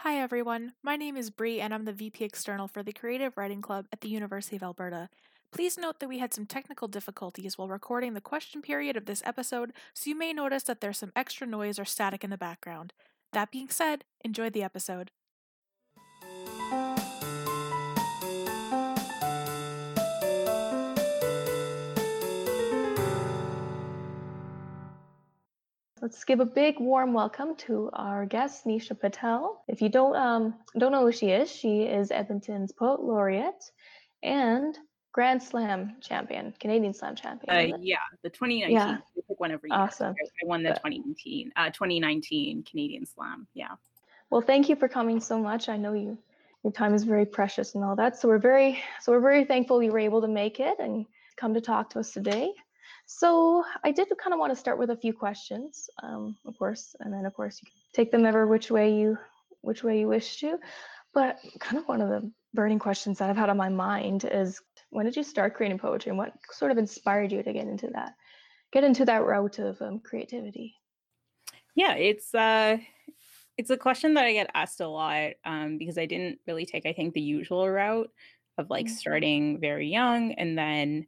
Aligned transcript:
Hi 0.00 0.20
everyone, 0.20 0.74
my 0.82 0.94
name 0.96 1.16
is 1.16 1.30
Bree 1.30 1.58
and 1.58 1.72
I'm 1.72 1.86
the 1.86 1.92
VP 1.92 2.22
External 2.22 2.68
for 2.68 2.82
the 2.82 2.92
Creative 2.92 3.34
Writing 3.34 3.62
Club 3.62 3.86
at 3.90 4.02
the 4.02 4.10
University 4.10 4.54
of 4.54 4.62
Alberta. 4.62 5.08
Please 5.50 5.78
note 5.78 6.00
that 6.00 6.08
we 6.08 6.18
had 6.18 6.34
some 6.34 6.44
technical 6.44 6.86
difficulties 6.86 7.56
while 7.56 7.66
recording 7.66 8.12
the 8.12 8.20
question 8.20 8.60
period 8.60 8.98
of 8.98 9.06
this 9.06 9.22
episode, 9.24 9.72
so 9.94 10.10
you 10.10 10.14
may 10.14 10.34
notice 10.34 10.64
that 10.64 10.82
there's 10.82 10.98
some 10.98 11.12
extra 11.16 11.46
noise 11.46 11.78
or 11.78 11.86
static 11.86 12.22
in 12.22 12.28
the 12.28 12.36
background. 12.36 12.92
That 13.32 13.50
being 13.50 13.70
said, 13.70 14.04
enjoy 14.22 14.50
the 14.50 14.62
episode. 14.62 15.10
Let's 26.06 26.22
give 26.22 26.38
a 26.38 26.46
big 26.46 26.78
warm 26.78 27.12
welcome 27.14 27.56
to 27.66 27.90
our 27.92 28.26
guest 28.26 28.64
Nisha 28.64 28.96
Patel. 28.96 29.64
If 29.66 29.82
you 29.82 29.88
don't 29.88 30.14
um, 30.14 30.54
don't 30.78 30.92
know 30.92 31.04
who 31.04 31.10
she 31.10 31.30
is, 31.30 31.50
she 31.50 31.82
is 31.82 32.12
Edmonton's 32.12 32.70
poet 32.70 33.02
laureate 33.02 33.72
and 34.22 34.78
Grand 35.10 35.42
Slam 35.42 35.96
champion, 36.00 36.54
Canadian 36.60 36.94
Slam 36.94 37.16
champion. 37.16 37.72
Uh, 37.74 37.78
yeah, 37.80 37.96
the 38.22 38.30
2019. 38.30 38.76
Yeah. 38.76 38.98
One 39.38 39.50
every 39.50 39.68
year. 39.68 39.80
Awesome. 39.80 40.14
I 40.20 40.46
won 40.46 40.62
the 40.62 40.74
2019, 40.74 41.50
uh, 41.56 41.70
2019 41.70 42.62
Canadian 42.62 43.04
Slam. 43.04 43.48
Yeah. 43.54 43.74
Well, 44.30 44.42
thank 44.42 44.68
you 44.68 44.76
for 44.76 44.86
coming 44.86 45.18
so 45.18 45.40
much. 45.40 45.68
I 45.68 45.76
know 45.76 45.92
you 45.92 46.16
your 46.62 46.72
time 46.72 46.94
is 46.94 47.02
very 47.02 47.26
precious 47.26 47.74
and 47.74 47.82
all 47.82 47.96
that. 47.96 48.16
So 48.16 48.28
we're 48.28 48.38
very 48.38 48.80
so 49.00 49.10
we're 49.10 49.18
very 49.18 49.44
thankful 49.44 49.82
you 49.82 49.90
were 49.90 49.98
able 49.98 50.20
to 50.20 50.28
make 50.28 50.60
it 50.60 50.78
and 50.78 51.04
come 51.36 51.52
to 51.54 51.60
talk 51.60 51.90
to 51.90 51.98
us 51.98 52.12
today. 52.12 52.52
So 53.06 53.64
I 53.84 53.92
did 53.92 54.08
kind 54.18 54.34
of 54.34 54.40
want 54.40 54.52
to 54.52 54.58
start 54.58 54.78
with 54.78 54.90
a 54.90 54.96
few 54.96 55.12
questions, 55.12 55.88
um, 56.02 56.36
of 56.44 56.58
course, 56.58 56.94
and 57.00 57.14
then 57.14 57.24
of 57.24 57.34
course 57.34 57.60
you 57.62 57.70
can 57.70 57.80
take 57.94 58.10
them 58.10 58.26
ever 58.26 58.46
which 58.46 58.70
way 58.70 58.92
you 58.92 59.16
which 59.62 59.84
way 59.84 60.00
you 60.00 60.08
wish 60.08 60.40
to. 60.40 60.58
But 61.14 61.38
kind 61.60 61.78
of 61.78 61.88
one 61.88 62.02
of 62.02 62.08
the 62.08 62.30
burning 62.52 62.80
questions 62.80 63.18
that 63.18 63.30
I've 63.30 63.36
had 63.36 63.48
on 63.48 63.56
my 63.56 63.68
mind 63.68 64.28
is 64.30 64.60
when 64.90 65.06
did 65.06 65.16
you 65.16 65.22
start 65.22 65.54
creating 65.54 65.78
poetry 65.78 66.10
and 66.10 66.18
what 66.18 66.32
sort 66.50 66.72
of 66.72 66.78
inspired 66.78 67.30
you 67.30 67.42
to 67.42 67.52
get 67.52 67.68
into 67.68 67.88
that 67.94 68.14
get 68.72 68.84
into 68.84 69.04
that 69.04 69.24
route 69.24 69.60
of 69.60 69.80
um, 69.80 70.00
creativity? 70.00 70.74
Yeah, 71.76 71.94
it's 71.94 72.34
uh 72.34 72.78
it's 73.56 73.70
a 73.70 73.76
question 73.76 74.14
that 74.14 74.24
I 74.24 74.32
get 74.32 74.50
asked 74.52 74.80
a 74.80 74.88
lot 74.88 75.30
um, 75.44 75.78
because 75.78 75.96
I 75.96 76.06
didn't 76.06 76.40
really 76.46 76.66
take, 76.66 76.84
I 76.84 76.92
think, 76.92 77.14
the 77.14 77.22
usual 77.22 77.68
route 77.70 78.10
of 78.58 78.68
like 78.68 78.86
mm-hmm. 78.86 78.94
starting 78.94 79.60
very 79.60 79.88
young 79.88 80.32
and 80.32 80.58
then 80.58 81.06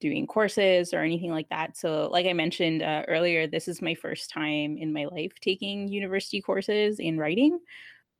doing 0.00 0.26
courses 0.26 0.92
or 0.92 1.00
anything 1.00 1.30
like 1.30 1.48
that. 1.50 1.76
So, 1.76 2.08
like 2.10 2.26
I 2.26 2.32
mentioned 2.32 2.82
uh, 2.82 3.04
earlier, 3.06 3.46
this 3.46 3.68
is 3.68 3.82
my 3.82 3.94
first 3.94 4.30
time 4.30 4.76
in 4.78 4.92
my 4.92 5.04
life 5.04 5.32
taking 5.40 5.88
university 5.88 6.40
courses 6.40 6.98
in 6.98 7.18
writing, 7.18 7.60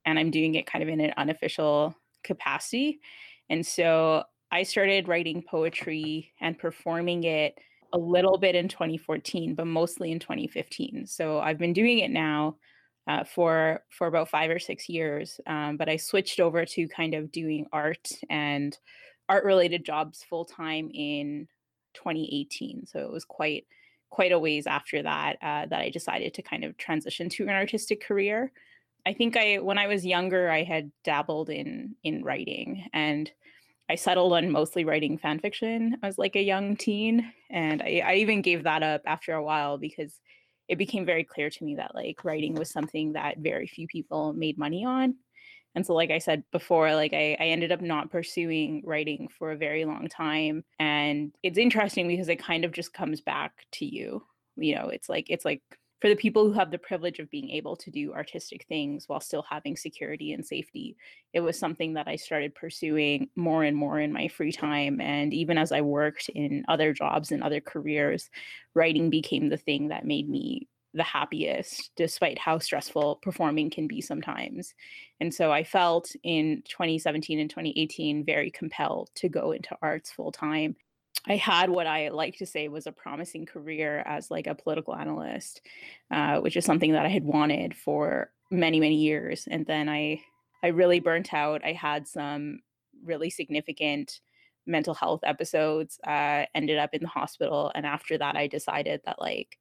and 0.04 0.18
I'm 0.18 0.30
doing 0.30 0.54
it 0.54 0.66
kind 0.66 0.82
of 0.82 0.88
in 0.88 1.00
an 1.00 1.14
unofficial 1.16 1.94
capacity. 2.22 3.00
And 3.48 3.66
so, 3.66 4.24
I 4.52 4.62
started 4.62 5.08
writing 5.08 5.42
poetry 5.42 6.32
and 6.40 6.58
performing 6.58 7.24
it 7.24 7.56
a 7.92 7.98
little 7.98 8.36
bit 8.38 8.54
in 8.54 8.68
2014, 8.68 9.54
but 9.54 9.66
mostly 9.66 10.12
in 10.12 10.18
2015. 10.18 11.06
So, 11.06 11.40
I've 11.40 11.58
been 11.58 11.72
doing 11.72 11.98
it 12.00 12.10
now. 12.10 12.56
Uh, 13.08 13.24
for 13.24 13.80
for 13.88 14.06
about 14.06 14.28
five 14.28 14.50
or 14.50 14.58
six 14.58 14.88
years, 14.88 15.40
um, 15.46 15.76
but 15.78 15.88
I 15.88 15.96
switched 15.96 16.38
over 16.38 16.64
to 16.66 16.86
kind 16.86 17.14
of 17.14 17.32
doing 17.32 17.66
art 17.72 18.08
and 18.28 18.78
art 19.28 19.42
related 19.44 19.84
jobs 19.84 20.22
full 20.28 20.44
time 20.44 20.90
in 20.92 21.48
2018. 21.94 22.86
So 22.86 23.00
it 23.00 23.12
was 23.12 23.24
quite 23.24 23.66
quite 24.10 24.32
a 24.32 24.38
ways 24.38 24.66
after 24.66 25.02
that 25.02 25.36
uh, 25.40 25.66
that 25.66 25.80
I 25.80 25.90
decided 25.90 26.34
to 26.34 26.42
kind 26.42 26.64
of 26.64 26.76
transition 26.76 27.28
to 27.30 27.44
an 27.44 27.50
artistic 27.50 28.02
career. 28.02 28.52
I 29.06 29.12
think 29.12 29.36
I 29.36 29.58
when 29.58 29.78
I 29.78 29.86
was 29.86 30.04
younger 30.04 30.50
I 30.50 30.62
had 30.64 30.90
dabbled 31.04 31.48
in 31.48 31.94
in 32.02 32.22
writing 32.22 32.88
and 32.92 33.30
I 33.88 33.96
settled 33.96 34.32
on 34.32 34.50
mostly 34.50 34.84
writing 34.84 35.18
fan 35.18 35.40
fiction 35.40 35.96
as 36.02 36.18
like 36.18 36.36
a 36.36 36.42
young 36.42 36.76
teen 36.76 37.32
and 37.50 37.82
I, 37.82 38.02
I 38.04 38.14
even 38.16 38.42
gave 38.42 38.64
that 38.64 38.82
up 38.82 39.02
after 39.06 39.32
a 39.32 39.42
while 39.42 39.78
because 39.78 40.20
it 40.68 40.78
became 40.78 41.04
very 41.04 41.24
clear 41.24 41.50
to 41.50 41.64
me 41.64 41.74
that 41.76 41.94
like 41.94 42.24
writing 42.24 42.54
was 42.54 42.70
something 42.70 43.14
that 43.14 43.38
very 43.38 43.66
few 43.66 43.88
people 43.88 44.32
made 44.32 44.58
money 44.58 44.84
on 44.84 45.16
and 45.74 45.86
so, 45.86 45.94
like 45.94 46.10
I 46.10 46.18
said 46.18 46.42
before, 46.50 46.94
like 46.94 47.12
I, 47.12 47.36
I 47.38 47.46
ended 47.46 47.70
up 47.70 47.80
not 47.80 48.10
pursuing 48.10 48.82
writing 48.84 49.28
for 49.38 49.52
a 49.52 49.56
very 49.56 49.84
long 49.84 50.08
time. 50.08 50.64
And 50.78 51.32
it's 51.42 51.58
interesting 51.58 52.08
because 52.08 52.28
it 52.28 52.42
kind 52.42 52.64
of 52.64 52.72
just 52.72 52.92
comes 52.92 53.20
back 53.20 53.52
to 53.72 53.84
you. 53.84 54.24
You 54.56 54.74
know, 54.74 54.88
it's 54.88 55.08
like, 55.08 55.30
it's 55.30 55.44
like 55.44 55.62
for 56.00 56.08
the 56.08 56.16
people 56.16 56.44
who 56.44 56.52
have 56.54 56.72
the 56.72 56.78
privilege 56.78 57.20
of 57.20 57.30
being 57.30 57.50
able 57.50 57.76
to 57.76 57.90
do 57.90 58.12
artistic 58.12 58.66
things 58.68 59.04
while 59.06 59.20
still 59.20 59.44
having 59.48 59.76
security 59.76 60.32
and 60.32 60.44
safety, 60.44 60.96
it 61.32 61.40
was 61.40 61.58
something 61.58 61.94
that 61.94 62.08
I 62.08 62.16
started 62.16 62.54
pursuing 62.54 63.28
more 63.36 63.62
and 63.62 63.76
more 63.76 64.00
in 64.00 64.12
my 64.12 64.26
free 64.26 64.52
time. 64.52 65.00
And 65.00 65.32
even 65.32 65.56
as 65.56 65.70
I 65.70 65.82
worked 65.82 66.30
in 66.30 66.64
other 66.68 66.92
jobs 66.92 67.30
and 67.30 67.42
other 67.42 67.60
careers, 67.60 68.28
writing 68.74 69.08
became 69.08 69.50
the 69.50 69.56
thing 69.56 69.88
that 69.88 70.04
made 70.04 70.28
me 70.28 70.68
the 70.94 71.02
happiest 71.02 71.90
despite 71.96 72.38
how 72.38 72.58
stressful 72.58 73.20
performing 73.22 73.70
can 73.70 73.86
be 73.86 74.00
sometimes. 74.00 74.74
And 75.20 75.32
so 75.32 75.52
I 75.52 75.62
felt 75.62 76.10
in 76.22 76.62
2017 76.68 77.38
and 77.38 77.48
2018 77.48 78.24
very 78.24 78.50
compelled 78.50 79.10
to 79.16 79.28
go 79.28 79.52
into 79.52 79.76
arts 79.82 80.10
full 80.10 80.32
time. 80.32 80.76
I 81.26 81.36
had 81.36 81.70
what 81.70 81.86
I 81.86 82.08
like 82.08 82.38
to 82.38 82.46
say 82.46 82.68
was 82.68 82.86
a 82.86 82.92
promising 82.92 83.46
career 83.46 84.02
as 84.06 84.30
like 84.30 84.46
a 84.46 84.54
political 84.54 84.94
analyst, 84.94 85.60
uh, 86.10 86.38
which 86.40 86.56
is 86.56 86.64
something 86.64 86.92
that 86.92 87.04
I 87.04 87.10
had 87.10 87.24
wanted 87.24 87.76
for 87.76 88.30
many 88.50 88.80
many 88.80 88.96
years. 88.96 89.46
And 89.50 89.66
then 89.66 89.88
I 89.88 90.22
I 90.62 90.68
really 90.68 91.00
burnt 91.00 91.32
out. 91.34 91.64
I 91.64 91.72
had 91.72 92.08
some 92.08 92.60
really 93.04 93.30
significant 93.30 94.20
mental 94.66 94.94
health 94.94 95.20
episodes. 95.24 95.98
Uh, 96.06 96.44
ended 96.54 96.78
up 96.78 96.94
in 96.94 97.02
the 97.02 97.08
hospital, 97.08 97.70
and 97.74 97.84
after 97.84 98.16
that, 98.16 98.36
I 98.36 98.46
decided 98.46 99.02
that 99.04 99.20
like 99.20 99.58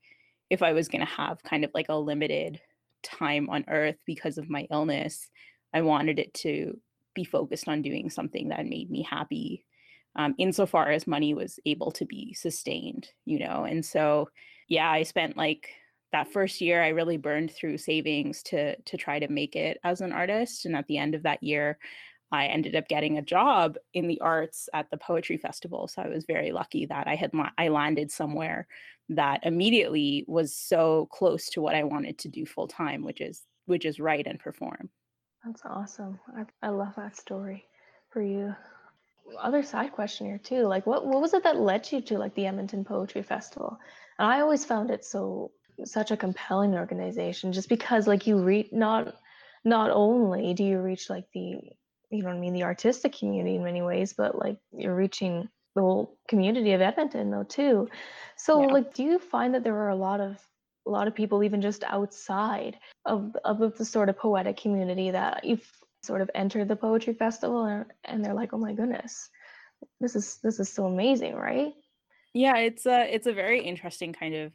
if 0.49 0.61
I 0.61 0.73
was 0.73 0.87
going 0.87 1.05
to 1.05 1.13
have 1.13 1.43
kind 1.43 1.63
of 1.63 1.71
like 1.73 1.89
a 1.89 1.95
limited 1.95 2.59
time 3.03 3.49
on 3.49 3.65
earth 3.67 3.97
because 4.05 4.37
of 4.37 4.49
my 4.49 4.67
illness, 4.71 5.29
I 5.73 5.81
wanted 5.81 6.19
it 6.19 6.33
to 6.35 6.79
be 7.13 7.23
focused 7.23 7.67
on 7.67 7.81
doing 7.81 8.09
something 8.09 8.49
that 8.49 8.65
made 8.65 8.89
me 8.89 9.03
happy 9.03 9.65
um, 10.15 10.35
insofar 10.37 10.89
as 10.89 11.07
money 11.07 11.33
was 11.33 11.59
able 11.65 11.91
to 11.91 12.05
be 12.05 12.33
sustained, 12.33 13.09
you 13.25 13.39
know? 13.39 13.63
And 13.63 13.85
so, 13.85 14.29
yeah, 14.67 14.89
I 14.89 15.03
spent 15.03 15.37
like 15.37 15.69
that 16.11 16.31
first 16.31 16.61
year, 16.61 16.83
I 16.83 16.89
really 16.89 17.17
burned 17.17 17.51
through 17.51 17.77
savings 17.77 18.41
to 18.43 18.75
to 18.75 18.97
try 18.97 19.19
to 19.19 19.27
make 19.27 19.55
it 19.55 19.79
as 19.83 20.01
an 20.01 20.11
artist. 20.11 20.65
And 20.65 20.75
at 20.75 20.87
the 20.87 20.97
end 20.97 21.13
of 21.13 21.23
that 21.23 21.43
year, 21.43 21.77
I 22.31 22.47
ended 22.47 22.75
up 22.75 22.87
getting 22.87 23.17
a 23.17 23.23
job 23.23 23.77
in 23.93 24.07
the 24.07 24.19
arts 24.21 24.69
at 24.73 24.89
the 24.89 24.97
poetry 24.97 25.37
festival. 25.37 25.87
So 25.87 26.01
I 26.01 26.09
was 26.09 26.25
very 26.25 26.51
lucky 26.51 26.85
that 26.87 27.07
I 27.07 27.15
had 27.15 27.33
la- 27.33 27.51
I 27.57 27.67
landed 27.69 28.11
somewhere 28.11 28.67
that 29.09 29.45
immediately 29.45 30.23
was 30.27 30.55
so 30.55 31.07
close 31.11 31.49
to 31.49 31.61
what 31.61 31.75
I 31.75 31.83
wanted 31.83 32.17
to 32.19 32.27
do 32.27 32.45
full 32.45 32.67
time, 32.67 33.03
which 33.03 33.21
is 33.21 33.43
which 33.65 33.85
is 33.85 33.99
write 33.99 34.25
and 34.27 34.39
perform. 34.39 34.89
That's 35.45 35.61
awesome. 35.65 36.19
I, 36.35 36.45
I 36.61 36.69
love 36.69 36.93
that 36.97 37.15
story 37.15 37.65
for 38.09 38.21
you. 38.21 38.55
Other 39.39 39.61
side 39.61 39.91
question 39.91 40.25
here 40.25 40.39
too, 40.39 40.63
like 40.63 40.85
what 40.85 41.05
what 41.05 41.21
was 41.21 41.33
it 41.33 41.43
that 41.43 41.59
led 41.59 41.91
you 41.91 42.01
to 42.01 42.17
like 42.17 42.33
the 42.35 42.47
Edmonton 42.47 42.83
Poetry 42.83 43.23
Festival? 43.23 43.77
And 44.17 44.27
I 44.27 44.41
always 44.41 44.65
found 44.65 44.89
it 44.91 45.05
so 45.05 45.51
such 45.85 46.11
a 46.11 46.17
compelling 46.17 46.73
organization 46.73 47.53
just 47.53 47.69
because 47.69 48.07
like 48.07 48.27
you 48.27 48.37
reach 48.37 48.69
not 48.71 49.15
not 49.63 49.91
only 49.91 50.53
do 50.53 50.63
you 50.63 50.79
reach 50.79 51.09
like 51.09 51.25
the 51.33 51.59
you 52.09 52.23
know 52.23 52.29
what 52.29 52.37
I 52.37 52.39
mean, 52.39 52.53
the 52.53 52.63
artistic 52.63 53.17
community 53.17 53.55
in 53.55 53.63
many 53.63 53.81
ways, 53.81 54.13
but 54.13 54.37
like 54.37 54.57
you're 54.71 54.95
reaching 54.95 55.47
the 55.75 55.81
whole 55.81 56.17
community 56.27 56.73
of 56.73 56.81
Edmonton 56.81 57.31
though 57.31 57.43
too. 57.43 57.87
So 58.37 58.61
yeah. 58.61 58.73
like 58.73 58.93
do 58.93 59.03
you 59.03 59.19
find 59.19 59.53
that 59.53 59.63
there 59.63 59.75
are 59.75 59.89
a 59.89 59.95
lot 59.95 60.19
of 60.19 60.37
a 60.87 60.89
lot 60.89 61.07
of 61.07 61.15
people 61.15 61.43
even 61.43 61.61
just 61.61 61.83
outside 61.83 62.77
of 63.05 63.35
of 63.45 63.77
the 63.77 63.85
sort 63.85 64.09
of 64.09 64.17
poetic 64.17 64.57
community 64.57 65.11
that 65.11 65.43
you've 65.43 65.69
sort 66.03 66.21
of 66.21 66.31
entered 66.33 66.67
the 66.67 66.75
poetry 66.75 67.13
festival 67.13 67.65
and, 67.65 67.85
and 68.05 68.23
they're 68.23 68.33
like, 68.33 68.53
"Oh 68.53 68.57
my 68.57 68.73
goodness. 68.73 69.29
This 69.99 70.15
is 70.15 70.39
this 70.43 70.59
is 70.59 70.71
so 70.71 70.85
amazing, 70.85 71.35
right?" 71.35 71.73
Yeah, 72.33 72.57
it's 72.57 72.85
a 72.85 73.13
it's 73.13 73.27
a 73.27 73.33
very 73.33 73.61
interesting 73.61 74.13
kind 74.13 74.35
of 74.35 74.51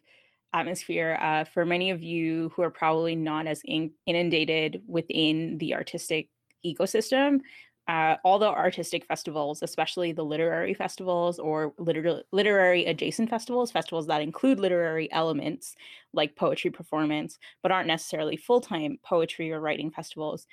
atmosphere 0.52 1.18
uh, 1.20 1.44
for 1.44 1.66
many 1.66 1.90
of 1.90 2.02
you 2.02 2.50
who 2.54 2.62
are 2.62 2.70
probably 2.70 3.16
not 3.16 3.46
as 3.46 3.60
in- 3.64 3.90
inundated 4.06 4.82
within 4.86 5.58
the 5.58 5.74
artistic 5.74 6.28
ecosystem, 6.64 7.40
uh, 7.86 8.16
all 8.24 8.38
the 8.38 8.48
artistic 8.48 9.04
festivals, 9.04 9.62
especially 9.62 10.12
the 10.12 10.24
literary 10.24 10.72
festivals 10.72 11.38
or 11.38 11.74
liter- 11.78 12.22
literary 12.32 12.86
adjacent 12.86 13.28
festivals, 13.28 13.70
festivals 13.70 14.06
that 14.06 14.22
include 14.22 14.58
literary 14.58 15.12
elements 15.12 15.74
like 16.14 16.34
poetry 16.36 16.70
performance, 16.70 17.38
but 17.62 17.70
aren't 17.72 17.88
necessarily 17.88 18.36
full 18.36 18.60
time 18.60 18.98
poetry 19.02 19.52
or 19.52 19.60
writing 19.60 19.90
festivals, 19.90 20.46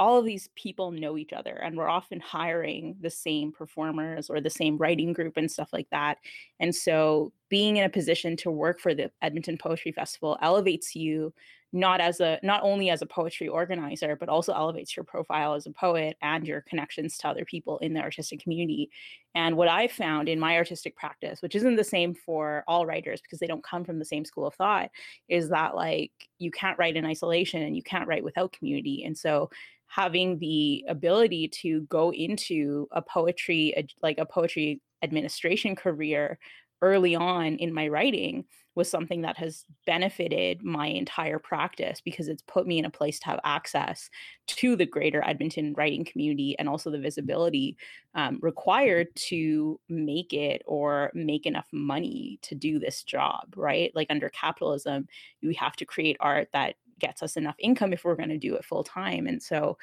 all 0.00 0.18
of 0.18 0.24
these 0.24 0.48
people 0.56 0.90
know 0.90 1.16
each 1.16 1.32
other 1.32 1.52
and 1.52 1.76
we're 1.76 1.88
often 1.88 2.18
hiring 2.18 2.96
the 3.00 3.10
same 3.10 3.52
performers 3.52 4.28
or 4.28 4.40
the 4.40 4.50
same 4.50 4.76
writing 4.76 5.12
group 5.12 5.36
and 5.36 5.48
stuff 5.50 5.72
like 5.72 5.88
that. 5.90 6.18
And 6.58 6.74
so 6.74 7.32
being 7.48 7.76
in 7.76 7.84
a 7.84 7.88
position 7.88 8.36
to 8.38 8.50
work 8.50 8.80
for 8.80 8.94
the 8.94 9.12
Edmonton 9.22 9.56
Poetry 9.56 9.92
Festival 9.92 10.36
elevates 10.42 10.96
you 10.96 11.32
not 11.72 12.00
as 12.00 12.20
a 12.20 12.38
not 12.42 12.62
only 12.62 12.90
as 12.90 13.00
a 13.00 13.06
poetry 13.06 13.48
organizer 13.48 14.14
but 14.16 14.28
also 14.28 14.52
elevates 14.52 14.96
your 14.96 15.04
profile 15.04 15.54
as 15.54 15.66
a 15.66 15.70
poet 15.70 16.16
and 16.20 16.46
your 16.46 16.60
connections 16.62 17.16
to 17.16 17.28
other 17.28 17.44
people 17.44 17.78
in 17.78 17.94
the 17.94 18.00
artistic 18.00 18.42
community. 18.42 18.90
And 19.34 19.56
what 19.56 19.68
i 19.68 19.88
found 19.88 20.28
in 20.28 20.38
my 20.38 20.56
artistic 20.56 20.96
practice 20.96 21.40
which 21.40 21.54
isn't 21.54 21.76
the 21.76 21.84
same 21.84 22.14
for 22.14 22.64
all 22.68 22.86
writers 22.86 23.20
because 23.22 23.38
they 23.38 23.46
don't 23.46 23.64
come 23.64 23.84
from 23.84 23.98
the 23.98 24.04
same 24.04 24.24
school 24.24 24.46
of 24.46 24.54
thought 24.54 24.90
is 25.28 25.48
that 25.48 25.74
like 25.74 26.12
you 26.38 26.50
can't 26.50 26.78
write 26.78 26.96
in 26.96 27.06
isolation 27.06 27.62
and 27.62 27.74
you 27.76 27.82
can't 27.82 28.08
write 28.08 28.24
without 28.24 28.52
community. 28.52 29.04
And 29.04 29.16
so 29.16 29.50
having 29.86 30.38
the 30.38 30.84
ability 30.88 31.48
to 31.48 31.82
go 31.82 32.12
into 32.12 32.88
a 32.92 33.02
poetry 33.02 33.86
like 34.02 34.18
a 34.18 34.26
poetry 34.26 34.80
administration 35.02 35.76
career 35.76 36.38
early 36.82 37.14
on 37.14 37.56
in 37.56 37.72
my 37.72 37.88
writing 37.88 38.44
was 38.74 38.90
something 38.90 39.20
that 39.22 39.36
has 39.36 39.64
benefited 39.86 40.62
my 40.62 40.86
entire 40.86 41.38
practice 41.38 42.00
because 42.00 42.28
it's 42.28 42.42
put 42.42 42.66
me 42.66 42.78
in 42.78 42.86
a 42.86 42.90
place 42.90 43.18
to 43.18 43.26
have 43.26 43.40
access 43.44 44.08
to 44.46 44.76
the 44.76 44.86
greater 44.86 45.22
Edmonton 45.26 45.74
writing 45.76 46.04
community 46.04 46.56
and 46.58 46.68
also 46.68 46.90
the 46.90 46.98
visibility 46.98 47.76
um, 48.14 48.38
required 48.40 49.08
to 49.14 49.78
make 49.88 50.32
it 50.32 50.62
or 50.66 51.10
make 51.14 51.44
enough 51.44 51.68
money 51.72 52.38
to 52.42 52.54
do 52.54 52.78
this 52.78 53.02
job, 53.02 53.54
right? 53.56 53.92
Like 53.94 54.06
under 54.10 54.30
capitalism, 54.30 55.06
we 55.42 55.54
have 55.54 55.76
to 55.76 55.84
create 55.84 56.16
art 56.20 56.48
that 56.52 56.76
gets 56.98 57.22
us 57.22 57.36
enough 57.36 57.56
income 57.58 57.92
if 57.92 58.04
we're 58.04 58.16
going 58.16 58.28
to 58.30 58.38
do 58.38 58.54
it 58.54 58.64
full 58.64 58.84
time. 58.84 59.26
And 59.26 59.42
so 59.42 59.76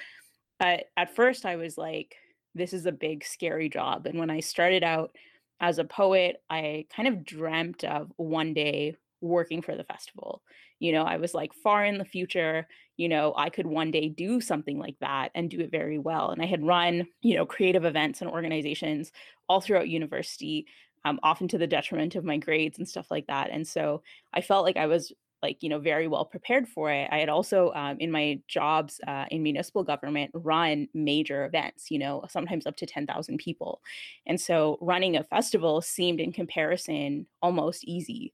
uh, 0.59 0.77
at 0.97 1.15
first, 1.15 1.45
I 1.45 1.57
was 1.57 1.77
like, 1.77 2.15
this 2.55 2.73
is 2.73 2.85
a 2.85 2.91
big, 2.91 3.23
scary 3.23 3.69
job. 3.69 4.07
And 4.07 4.17
when 4.17 4.29
I 4.29 4.39
started 4.39 4.83
out, 4.83 5.15
as 5.59 5.79
a 5.79 5.83
poet, 5.83 6.37
I 6.49 6.85
kind 6.95 7.07
of 7.07 7.25
dreamt 7.25 7.83
of 7.83 8.11
one 8.17 8.53
day 8.53 8.95
working 9.21 9.61
for 9.61 9.75
the 9.75 9.83
festival. 9.83 10.41
You 10.79 10.93
know, 10.93 11.03
I 11.03 11.17
was 11.17 11.33
like 11.33 11.53
far 11.53 11.83
in 11.83 11.97
the 11.97 12.05
future, 12.05 12.67
you 12.95 13.09
know, 13.09 13.33
I 13.35 13.49
could 13.49 13.67
one 13.67 13.91
day 13.91 14.07
do 14.07 14.39
something 14.39 14.79
like 14.79 14.95
that 15.01 15.31
and 15.35 15.49
do 15.49 15.59
it 15.59 15.71
very 15.71 15.97
well. 15.97 16.29
And 16.29 16.41
I 16.41 16.45
had 16.45 16.65
run, 16.65 17.07
you 17.21 17.35
know, 17.35 17.45
creative 17.45 17.83
events 17.83 18.21
and 18.21 18.29
organizations 18.29 19.11
all 19.49 19.59
throughout 19.59 19.89
university, 19.89 20.65
um, 21.03 21.19
often 21.21 21.47
to 21.49 21.57
the 21.57 21.67
detriment 21.67 22.15
of 22.15 22.23
my 22.23 22.37
grades 22.37 22.77
and 22.77 22.87
stuff 22.87 23.11
like 23.11 23.27
that. 23.27 23.49
And 23.51 23.67
so 23.67 24.03
I 24.33 24.41
felt 24.41 24.65
like 24.65 24.77
I 24.77 24.87
was 24.87 25.11
like 25.41 25.61
you 25.61 25.69
know 25.69 25.79
very 25.79 26.07
well 26.07 26.25
prepared 26.25 26.67
for 26.67 26.91
it. 26.91 27.07
I 27.11 27.19
had 27.19 27.29
also 27.29 27.71
um, 27.73 27.97
in 27.99 28.11
my 28.11 28.39
jobs 28.47 28.99
uh, 29.07 29.25
in 29.31 29.43
municipal 29.43 29.83
government 29.83 30.31
run 30.33 30.87
major 30.93 31.45
events 31.45 31.91
you 31.91 31.99
know 31.99 32.23
sometimes 32.29 32.65
up 32.65 32.75
to 32.77 32.85
10000 32.85 33.37
people. 33.37 33.81
And 34.25 34.39
so 34.39 34.77
running 34.81 35.17
a 35.17 35.23
festival 35.23 35.81
seemed 35.81 36.19
in 36.19 36.31
comparison 36.31 37.27
almost 37.41 37.83
easy. 37.85 38.33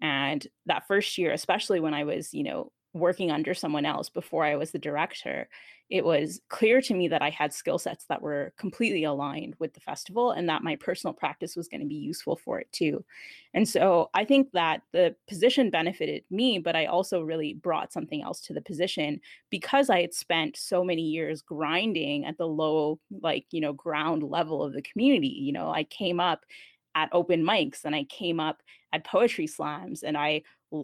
And 0.00 0.46
that 0.66 0.86
first 0.86 1.16
year 1.18 1.32
especially 1.32 1.80
when 1.80 1.94
i 1.94 2.04
was 2.04 2.34
you 2.34 2.42
know 2.42 2.72
working 2.94 3.30
under 3.30 3.52
someone 3.54 3.84
else 3.84 4.08
before 4.08 4.44
I 4.44 4.56
was 4.56 4.70
the 4.70 4.78
director, 4.78 5.48
it 5.90 6.04
was 6.04 6.40
clear 6.48 6.80
to 6.80 6.94
me 6.94 7.08
that 7.08 7.20
I 7.20 7.28
had 7.28 7.52
skill 7.52 7.78
sets 7.78 8.06
that 8.06 8.22
were 8.22 8.54
completely 8.56 9.04
aligned 9.04 9.54
with 9.58 9.74
the 9.74 9.80
festival 9.80 10.30
and 10.30 10.48
that 10.48 10.62
my 10.62 10.76
personal 10.76 11.12
practice 11.12 11.56
was 11.56 11.68
going 11.68 11.82
to 11.82 11.86
be 11.86 11.94
useful 11.94 12.36
for 12.36 12.58
it 12.58 12.72
too. 12.72 13.04
And 13.52 13.68
so 13.68 14.08
I 14.14 14.24
think 14.24 14.52
that 14.52 14.82
the 14.92 15.14
position 15.28 15.68
benefited 15.70 16.24
me, 16.30 16.58
but 16.58 16.74
I 16.74 16.86
also 16.86 17.20
really 17.20 17.54
brought 17.54 17.92
something 17.92 18.22
else 18.22 18.40
to 18.42 18.54
the 18.54 18.62
position 18.62 19.20
because 19.50 19.90
I 19.90 20.00
had 20.00 20.14
spent 20.14 20.56
so 20.56 20.82
many 20.82 21.02
years 21.02 21.42
grinding 21.42 22.24
at 22.24 22.38
the 22.38 22.48
low, 22.48 22.98
like, 23.20 23.44
you 23.50 23.60
know, 23.60 23.74
ground 23.74 24.22
level 24.22 24.62
of 24.62 24.72
the 24.72 24.82
community. 24.82 25.28
You 25.28 25.52
know, 25.52 25.70
I 25.70 25.84
came 25.84 26.18
up 26.18 26.46
at 26.94 27.08
open 27.12 27.42
mics 27.44 27.84
and 27.84 27.94
I 27.94 28.04
came 28.04 28.40
up 28.40 28.62
at 28.92 29.04
poetry 29.04 29.46
slams 29.46 30.02
and 30.02 30.16
I 30.16 30.42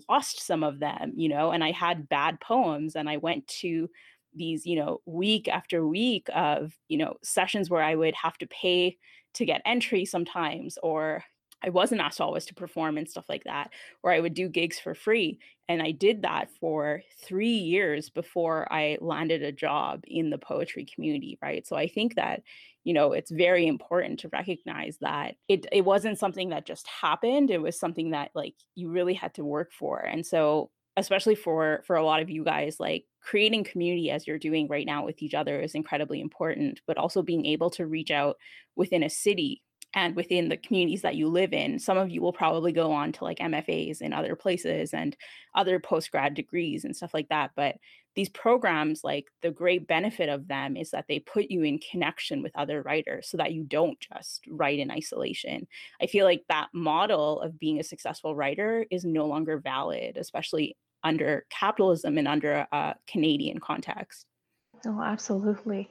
lost 0.09 0.45
some 0.45 0.62
of 0.62 0.79
them, 0.81 1.12
you 1.17 1.29
know, 1.29 1.51
and 1.51 1.65
I 1.65 1.73
had 1.73 2.09
bad 2.09 2.41
poems 2.41 2.97
and 2.97 3.09
I 3.09 3.17
went 3.17 3.47
to 3.49 3.89
these, 4.35 4.67
you 4.67 4.77
know, 4.77 5.01
week 5.07 5.49
after 5.49 5.87
week 5.87 6.29
of, 6.35 6.73
you 6.89 6.99
know, 6.99 7.15
sessions 7.23 7.69
where 7.71 7.83
I 7.83 7.95
would 7.95 8.15
have 8.15 8.39
to 8.39 8.47
pay 8.47 8.97
to 9.35 9.45
get 9.45 9.62
entry 9.65 10.05
sometimes 10.05 10.79
or 10.83 11.25
I 11.62 11.71
wasn't 11.71 12.01
asked 12.01 12.21
always 12.21 12.47
to 12.47 12.55
perform 12.55 12.97
and 12.97 13.09
stuff 13.09 13.29
like 13.29 13.45
that, 13.45 13.71
or 14.03 14.12
I 14.12 14.21
would 14.21 14.35
do 14.35 14.49
gigs 14.49 14.79
for 14.79 14.95
free. 14.95 15.39
And 15.69 15.83
I 15.83 15.93
did 15.93 16.23
that 16.23 16.51
for 16.61 17.03
three 17.23 17.49
years 17.49 18.11
before 18.11 18.71
I 18.73 18.99
landed 19.01 19.43
a 19.43 19.53
job 19.53 20.03
in 20.07 20.31
the 20.31 20.39
poetry 20.39 20.85
community, 20.85 21.39
right? 21.43 21.67
So 21.67 21.77
I 21.77 21.87
think 21.87 22.17
that, 22.17 22.43
you 22.85 22.95
know, 22.95 23.12
it's 23.12 23.31
very 23.31 23.67
important 23.67 24.21
to 24.21 24.31
recognize 24.33 24.99
that 25.01 25.37
it 25.49 25.67
it 25.71 25.85
wasn't 25.85 26.19
something 26.19 26.49
that 26.51 26.67
just 26.67 26.87
happened. 26.89 27.51
It 27.51 27.62
was 27.62 27.79
something 27.79 28.11
that 28.11 28.31
like 28.35 28.55
you 28.75 28.91
really 28.91 29.15
had 29.15 29.35
to 29.35 29.45
work 29.45 29.73
for. 29.73 29.99
And 30.01 30.27
so 30.27 30.71
especially 30.97 31.35
for 31.35 31.83
for 31.87 31.97
a 31.97 32.05
lot 32.05 32.23
of 32.23 32.31
you 32.31 32.45
guys 32.45 32.81
like 32.81 33.05
creating 33.23 33.65
community 33.65 34.11
as 34.11 34.27
you're 34.27 34.39
doing 34.39 34.67
right 34.69 34.87
now 34.87 35.05
with 35.05 35.23
each 35.23 35.35
other 35.35 35.61
is 35.61 35.75
incredibly 35.75 36.21
important 36.21 36.81
but 36.87 36.97
also 36.97 37.23
being 37.23 37.47
able 37.47 37.71
to 37.71 37.87
reach 37.87 38.11
out 38.11 38.37
within 38.77 39.03
a 39.03 39.11
city 39.11 39.62
and 39.94 40.14
within 40.14 40.48
the 40.48 40.56
communities 40.56 41.02
that 41.02 41.16
you 41.16 41.28
live 41.28 41.52
in 41.52 41.78
some 41.78 41.98
of 41.98 42.10
you 42.10 42.20
will 42.20 42.32
probably 42.32 42.72
go 42.72 42.92
on 42.92 43.12
to 43.12 43.25
like 43.25 43.38
mfas 43.38 44.00
in 44.00 44.12
other 44.12 44.37
places 44.37 44.94
and 44.94 45.16
other 45.54 45.81
post 45.81 46.10
grad 46.10 46.34
degrees 46.34 46.84
and 46.84 46.96
stuff 46.96 47.14
like 47.14 47.28
that 47.28 47.50
but 47.56 47.76
these 48.16 48.28
programs 48.28 49.04
like 49.04 49.28
the 49.42 49.50
great 49.50 49.87
benefit 49.87 50.28
of 50.28 50.48
them 50.48 50.76
is 50.76 50.90
that 50.90 51.06
they 51.08 51.20
put 51.20 51.50
you 51.50 51.62
in 51.62 51.78
connection 51.78 52.42
with 52.42 52.52
other 52.56 52.82
writers 52.82 53.28
so 53.28 53.37
that 53.37 53.52
you 53.52 53.62
don't 53.62 53.98
just 54.00 54.42
write 54.48 54.78
in 54.78 54.90
isolation. 54.90 55.66
I 56.02 56.06
feel 56.06 56.25
like 56.25 56.42
that 56.48 56.69
model 56.72 57.40
of 57.40 57.58
being 57.58 57.78
a 57.78 57.84
successful 57.84 58.34
writer 58.34 58.84
is 58.90 59.04
no 59.04 59.26
longer 59.26 59.58
valid 59.58 60.16
especially 60.16 60.76
under 61.02 61.46
capitalism 61.50 62.19
and 62.19 62.28
under 62.28 62.66
a 62.72 62.94
canadian 63.06 63.58
context. 63.58 64.26
Oh 64.87 65.00
absolutely. 65.02 65.88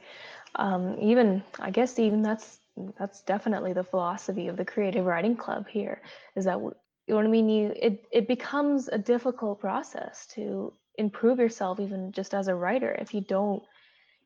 Um, 0.55 0.97
even 0.99 1.43
i 1.59 1.69
guess 1.69 1.99
even 1.99 2.21
that's 2.21 2.59
that's 2.98 3.21
definitely 3.24 3.74
the 3.74 3.83
philosophy 3.83 4.48
of 4.48 4.57
the 4.57 4.66
creative 4.66 5.06
writing 5.06 5.36
club 5.36 5.68
here 5.68 6.01
is 6.36 6.45
that 6.45 6.60
you 6.60 6.74
know 7.07 7.16
what 7.16 7.25
i 7.25 7.30
mean 7.30 7.50
you 7.50 7.74
it, 7.75 8.06
it 8.12 8.27
becomes 8.27 8.88
a 8.88 8.98
difficult 8.98 9.60
process 9.60 10.27
to 10.27 10.74
improve 10.98 11.39
yourself 11.39 11.80
even 11.80 12.12
just 12.12 12.33
as 12.33 12.48
a 12.48 12.56
writer 12.56 12.95
if 13.00 13.13
you 13.13 13.21
don't 13.21 13.63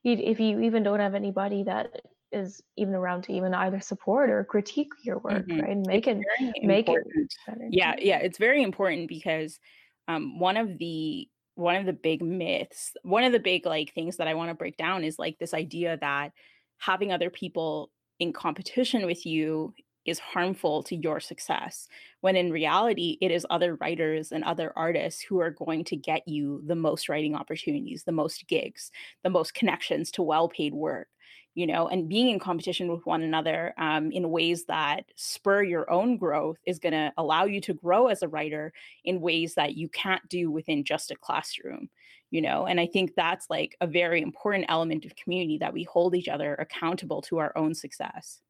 if 0.04 0.40
you 0.40 0.60
even 0.62 0.84
don't 0.84 1.00
have 1.00 1.16
anybody 1.16 1.63
that 1.63 2.01
is 2.31 2.62
even 2.78 2.95
around 2.95 3.24
to 3.24 3.31
even 3.31 3.54
either 3.54 3.80
support 3.80 4.30
or 4.30 4.44
critique 4.44 4.92
your 5.04 5.19
work 5.19 5.45
mm-hmm. 5.48 5.62
right 5.62 5.69
and 5.69 5.86
make 5.86 6.07
it's 6.07 6.25
it 6.40 6.63
make 6.63 6.88
important. 6.88 7.16
it 7.16 7.36
better. 7.48 7.68
yeah 7.69 7.95
yeah 8.00 8.18
it's 8.18 8.40
very 8.40 8.63
important 8.63 9.07
because 9.07 9.60
um, 10.07 10.40
one 10.40 10.57
of 10.57 10.78
the 10.80 11.30
one 11.56 11.75
of 11.75 11.86
the 11.86 11.94
big 11.94 12.22
myths 12.22 12.94
one 13.04 13.24
of 13.24 13.31
the 13.31 13.40
big 13.40 13.66
like 13.66 13.94
things 13.94 14.18
that 14.18 14.28
i 14.28 14.34
want 14.34 14.50
to 14.50 14.56
break 14.56 14.75
down 14.75 15.04
is 15.04 15.19
like 15.19 15.38
this 15.38 15.54
idea 15.54 15.98
that 16.01 16.31
having 16.80 17.12
other 17.12 17.30
people 17.30 17.92
in 18.19 18.33
competition 18.33 19.05
with 19.05 19.25
you 19.25 19.73
is 20.05 20.19
harmful 20.19 20.83
to 20.83 20.95
your 20.95 21.19
success 21.19 21.87
when 22.21 22.35
in 22.35 22.51
reality 22.51 23.17
it 23.21 23.31
is 23.31 23.45
other 23.49 23.75
writers 23.75 24.31
and 24.31 24.43
other 24.43 24.73
artists 24.75 25.21
who 25.21 25.39
are 25.39 25.49
going 25.49 25.83
to 25.85 25.95
get 25.95 26.27
you 26.27 26.61
the 26.65 26.75
most 26.75 27.07
writing 27.07 27.35
opportunities 27.35 28.03
the 28.03 28.11
most 28.11 28.47
gigs 28.47 28.91
the 29.23 29.29
most 29.29 29.53
connections 29.53 30.11
to 30.11 30.21
well-paid 30.21 30.73
work 30.73 31.07
you 31.55 31.65
know 31.65 31.87
and 31.87 32.09
being 32.09 32.29
in 32.29 32.39
competition 32.39 32.91
with 32.91 33.05
one 33.05 33.21
another 33.21 33.73
um, 33.77 34.11
in 34.11 34.29
ways 34.29 34.65
that 34.65 35.05
spur 35.15 35.63
your 35.63 35.89
own 35.89 36.17
growth 36.17 36.57
is 36.65 36.79
going 36.79 36.93
to 36.93 37.13
allow 37.17 37.45
you 37.45 37.61
to 37.61 37.73
grow 37.73 38.07
as 38.07 38.21
a 38.21 38.27
writer 38.27 38.73
in 39.05 39.21
ways 39.21 39.55
that 39.55 39.75
you 39.75 39.87
can't 39.89 40.27
do 40.29 40.51
within 40.51 40.83
just 40.83 41.11
a 41.11 41.15
classroom 41.15 41.89
you 42.33 42.42
know 42.42 42.66
and 42.66 42.80
i 42.80 42.87
think 42.87 43.13
that's 43.16 43.47
like 43.47 43.78
a 43.80 43.85
very 43.85 44.19
important 44.19 44.66
element 44.68 45.06
of 45.06 45.16
community 45.16 45.59
that 45.59 45.71
we 45.71 45.83
hold 45.83 46.16
each 46.16 46.28
other 46.28 46.56
accountable 46.56 47.21
to 47.21 47.37
our 47.37 47.54
own 47.56 47.75
success. 47.75 48.42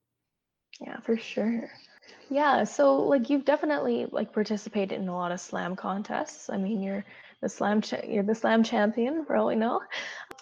Yeah 0.79 0.99
for 1.01 1.17
sure. 1.17 1.69
Yeah 2.29 2.63
so 2.63 2.95
like 3.03 3.29
you've 3.29 3.43
definitely 3.43 4.07
like 4.09 4.31
participated 4.31 4.99
in 5.01 5.09
a 5.09 5.15
lot 5.15 5.33
of 5.33 5.41
slam 5.41 5.75
contests. 5.75 6.49
I 6.49 6.57
mean 6.57 6.81
you're 6.81 7.05
the 7.41 7.49
slam 7.49 7.81
cha- 7.81 8.07
you're 8.07 8.23
the 8.23 8.33
slam 8.33 8.63
champion 8.63 9.25
for 9.25 9.35
all 9.35 9.47
we 9.47 9.55
know. 9.55 9.81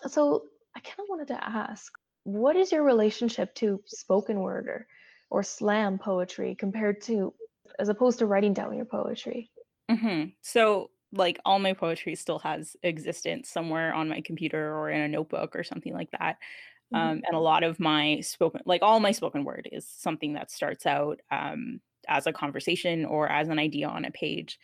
So 0.08 0.44
i 0.76 0.80
kind 0.80 1.00
of 1.00 1.08
wanted 1.10 1.30
to 1.30 1.44
ask 1.44 1.92
what 2.24 2.56
is 2.56 2.72
your 2.72 2.84
relationship 2.84 3.56
to 3.56 3.82
spoken 3.88 4.40
word 4.40 4.68
or, 4.68 4.88
or 5.32 5.42
slam 5.42 5.98
poetry 5.98 6.54
compared 6.54 7.02
to 7.02 7.34
as 7.80 7.90
opposed 7.90 8.20
to 8.20 8.28
writing 8.28 8.54
down 8.54 8.76
your 8.76 8.86
poetry? 8.86 9.50
Mm-hmm. 9.90 10.30
so 10.42 10.92
like 11.14 11.40
all 11.46 11.60
my 11.60 11.74
poetry 11.74 12.16
still 12.16 12.40
has 12.40 12.76
existence 12.84 13.50
somewhere 13.50 13.94
on 13.94 14.10
my 14.10 14.22
computer 14.22 14.76
or 14.76 14.90
in 14.90 15.02
a 15.02 15.08
notebook 15.08 15.56
or 15.56 15.64
something 15.64 15.94
like 15.94 16.12
that. 16.12 16.38
Mm-hmm. 16.94 16.96
Um, 16.96 17.22
and 17.26 17.36
a 17.36 17.40
lot 17.40 17.64
of 17.64 17.80
my 17.80 18.20
spoken, 18.22 18.62
like 18.66 18.82
all 18.82 19.00
my 19.00 19.12
spoken 19.12 19.44
word 19.44 19.68
is 19.72 19.86
something 19.86 20.34
that 20.34 20.52
starts 20.52 20.86
out 20.86 21.20
um, 21.32 21.82
as 22.08 22.28
a 22.28 22.34
conversation 22.34 23.06
or 23.06 23.28
as 23.30 23.50
an 23.50 23.60
idea 23.60 23.88
on 23.88 24.06
a 24.06 24.12
page. 24.12 24.60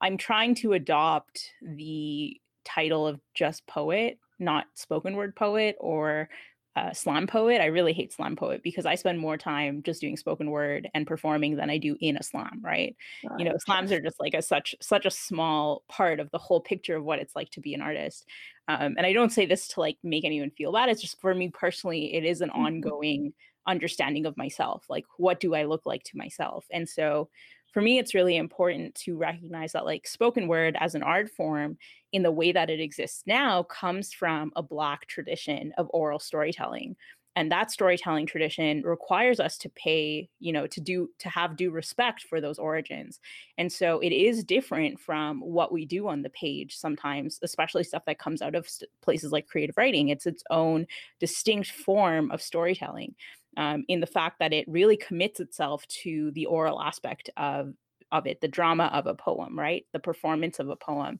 I'm 0.00 0.16
trying 0.16 0.54
to 0.56 0.72
adopt 0.72 1.52
the 1.62 2.40
title 2.64 3.06
of 3.06 3.20
just 3.34 3.66
poet, 3.66 4.18
not 4.38 4.66
spoken 4.74 5.14
word 5.14 5.36
poet 5.36 5.76
or 5.78 6.28
uh, 6.74 6.92
slam 6.92 7.26
poet. 7.26 7.60
I 7.60 7.66
really 7.66 7.92
hate 7.92 8.12
slam 8.12 8.34
poet 8.34 8.62
because 8.62 8.86
I 8.86 8.94
spend 8.94 9.18
more 9.18 9.36
time 9.36 9.82
just 9.82 10.00
doing 10.00 10.16
spoken 10.16 10.50
word 10.50 10.88
and 10.94 11.06
performing 11.06 11.56
than 11.56 11.68
I 11.68 11.78
do 11.78 11.96
in 12.00 12.16
a 12.16 12.22
slam. 12.22 12.60
Right? 12.62 12.96
right. 13.28 13.38
You 13.38 13.44
know, 13.44 13.56
slams 13.58 13.92
are 13.92 14.00
just 14.00 14.18
like 14.18 14.34
a 14.34 14.42
such 14.42 14.74
such 14.80 15.04
a 15.04 15.10
small 15.10 15.82
part 15.88 16.20
of 16.20 16.30
the 16.30 16.38
whole 16.38 16.60
picture 16.60 16.96
of 16.96 17.04
what 17.04 17.18
it's 17.18 17.36
like 17.36 17.50
to 17.50 17.60
be 17.60 17.74
an 17.74 17.82
artist. 17.82 18.26
Um, 18.68 18.94
and 18.96 19.04
I 19.04 19.12
don't 19.12 19.32
say 19.32 19.44
this 19.46 19.68
to 19.68 19.80
like 19.80 19.98
make 20.02 20.24
anyone 20.24 20.50
feel 20.50 20.72
bad. 20.72 20.88
It's 20.88 21.02
just 21.02 21.20
for 21.20 21.34
me 21.34 21.50
personally, 21.50 22.14
it 22.14 22.24
is 22.24 22.40
an 22.40 22.48
mm-hmm. 22.48 22.64
ongoing 22.64 23.32
understanding 23.66 24.26
of 24.26 24.36
myself. 24.36 24.84
Like, 24.88 25.04
what 25.18 25.40
do 25.40 25.54
I 25.54 25.64
look 25.64 25.86
like 25.86 26.04
to 26.04 26.16
myself? 26.16 26.64
And 26.70 26.88
so 26.88 27.28
for 27.72 27.80
me, 27.80 27.98
it's 27.98 28.14
really 28.14 28.36
important 28.36 28.94
to 28.96 29.16
recognize 29.16 29.72
that, 29.72 29.84
like, 29.84 30.06
spoken 30.06 30.46
word 30.46 30.76
as 30.78 30.94
an 30.94 31.02
art 31.02 31.30
form 31.30 31.78
in 32.12 32.22
the 32.22 32.30
way 32.30 32.52
that 32.52 32.70
it 32.70 32.80
exists 32.80 33.22
now 33.26 33.62
comes 33.64 34.12
from 34.12 34.52
a 34.56 34.62
Black 34.62 35.06
tradition 35.06 35.72
of 35.78 35.90
oral 35.92 36.18
storytelling. 36.18 36.96
And 37.34 37.50
that 37.50 37.70
storytelling 37.70 38.26
tradition 38.26 38.82
requires 38.82 39.40
us 39.40 39.56
to 39.58 39.70
pay, 39.70 40.28
you 40.38 40.52
know, 40.52 40.66
to 40.66 40.80
do, 40.82 41.08
to 41.20 41.30
have 41.30 41.56
due 41.56 41.70
respect 41.70 42.24
for 42.24 42.42
those 42.42 42.58
origins. 42.58 43.20
And 43.56 43.72
so 43.72 44.00
it 44.00 44.12
is 44.12 44.44
different 44.44 45.00
from 45.00 45.40
what 45.40 45.72
we 45.72 45.86
do 45.86 46.08
on 46.08 46.20
the 46.20 46.28
page 46.28 46.76
sometimes, 46.76 47.38
especially 47.42 47.84
stuff 47.84 48.04
that 48.04 48.18
comes 48.18 48.42
out 48.42 48.54
of 48.54 48.68
st- 48.68 48.90
places 49.00 49.32
like 49.32 49.46
creative 49.46 49.78
writing. 49.78 50.10
It's 50.10 50.26
its 50.26 50.44
own 50.50 50.86
distinct 51.20 51.70
form 51.70 52.30
of 52.30 52.42
storytelling 52.42 53.14
um, 53.56 53.84
in 53.88 54.00
the 54.00 54.06
fact 54.06 54.38
that 54.38 54.52
it 54.52 54.66
really 54.68 54.96
commits 54.96 55.40
itself 55.40 55.86
to 55.88 56.30
the 56.32 56.46
oral 56.46 56.80
aspect 56.80 57.30
of 57.36 57.74
of 58.10 58.26
it 58.26 58.42
the 58.42 58.48
drama 58.48 58.90
of 58.92 59.06
a 59.06 59.14
poem 59.14 59.58
right? 59.58 59.86
The 59.92 59.98
performance 59.98 60.58
of 60.58 60.68
a 60.68 60.76
poem. 60.76 61.18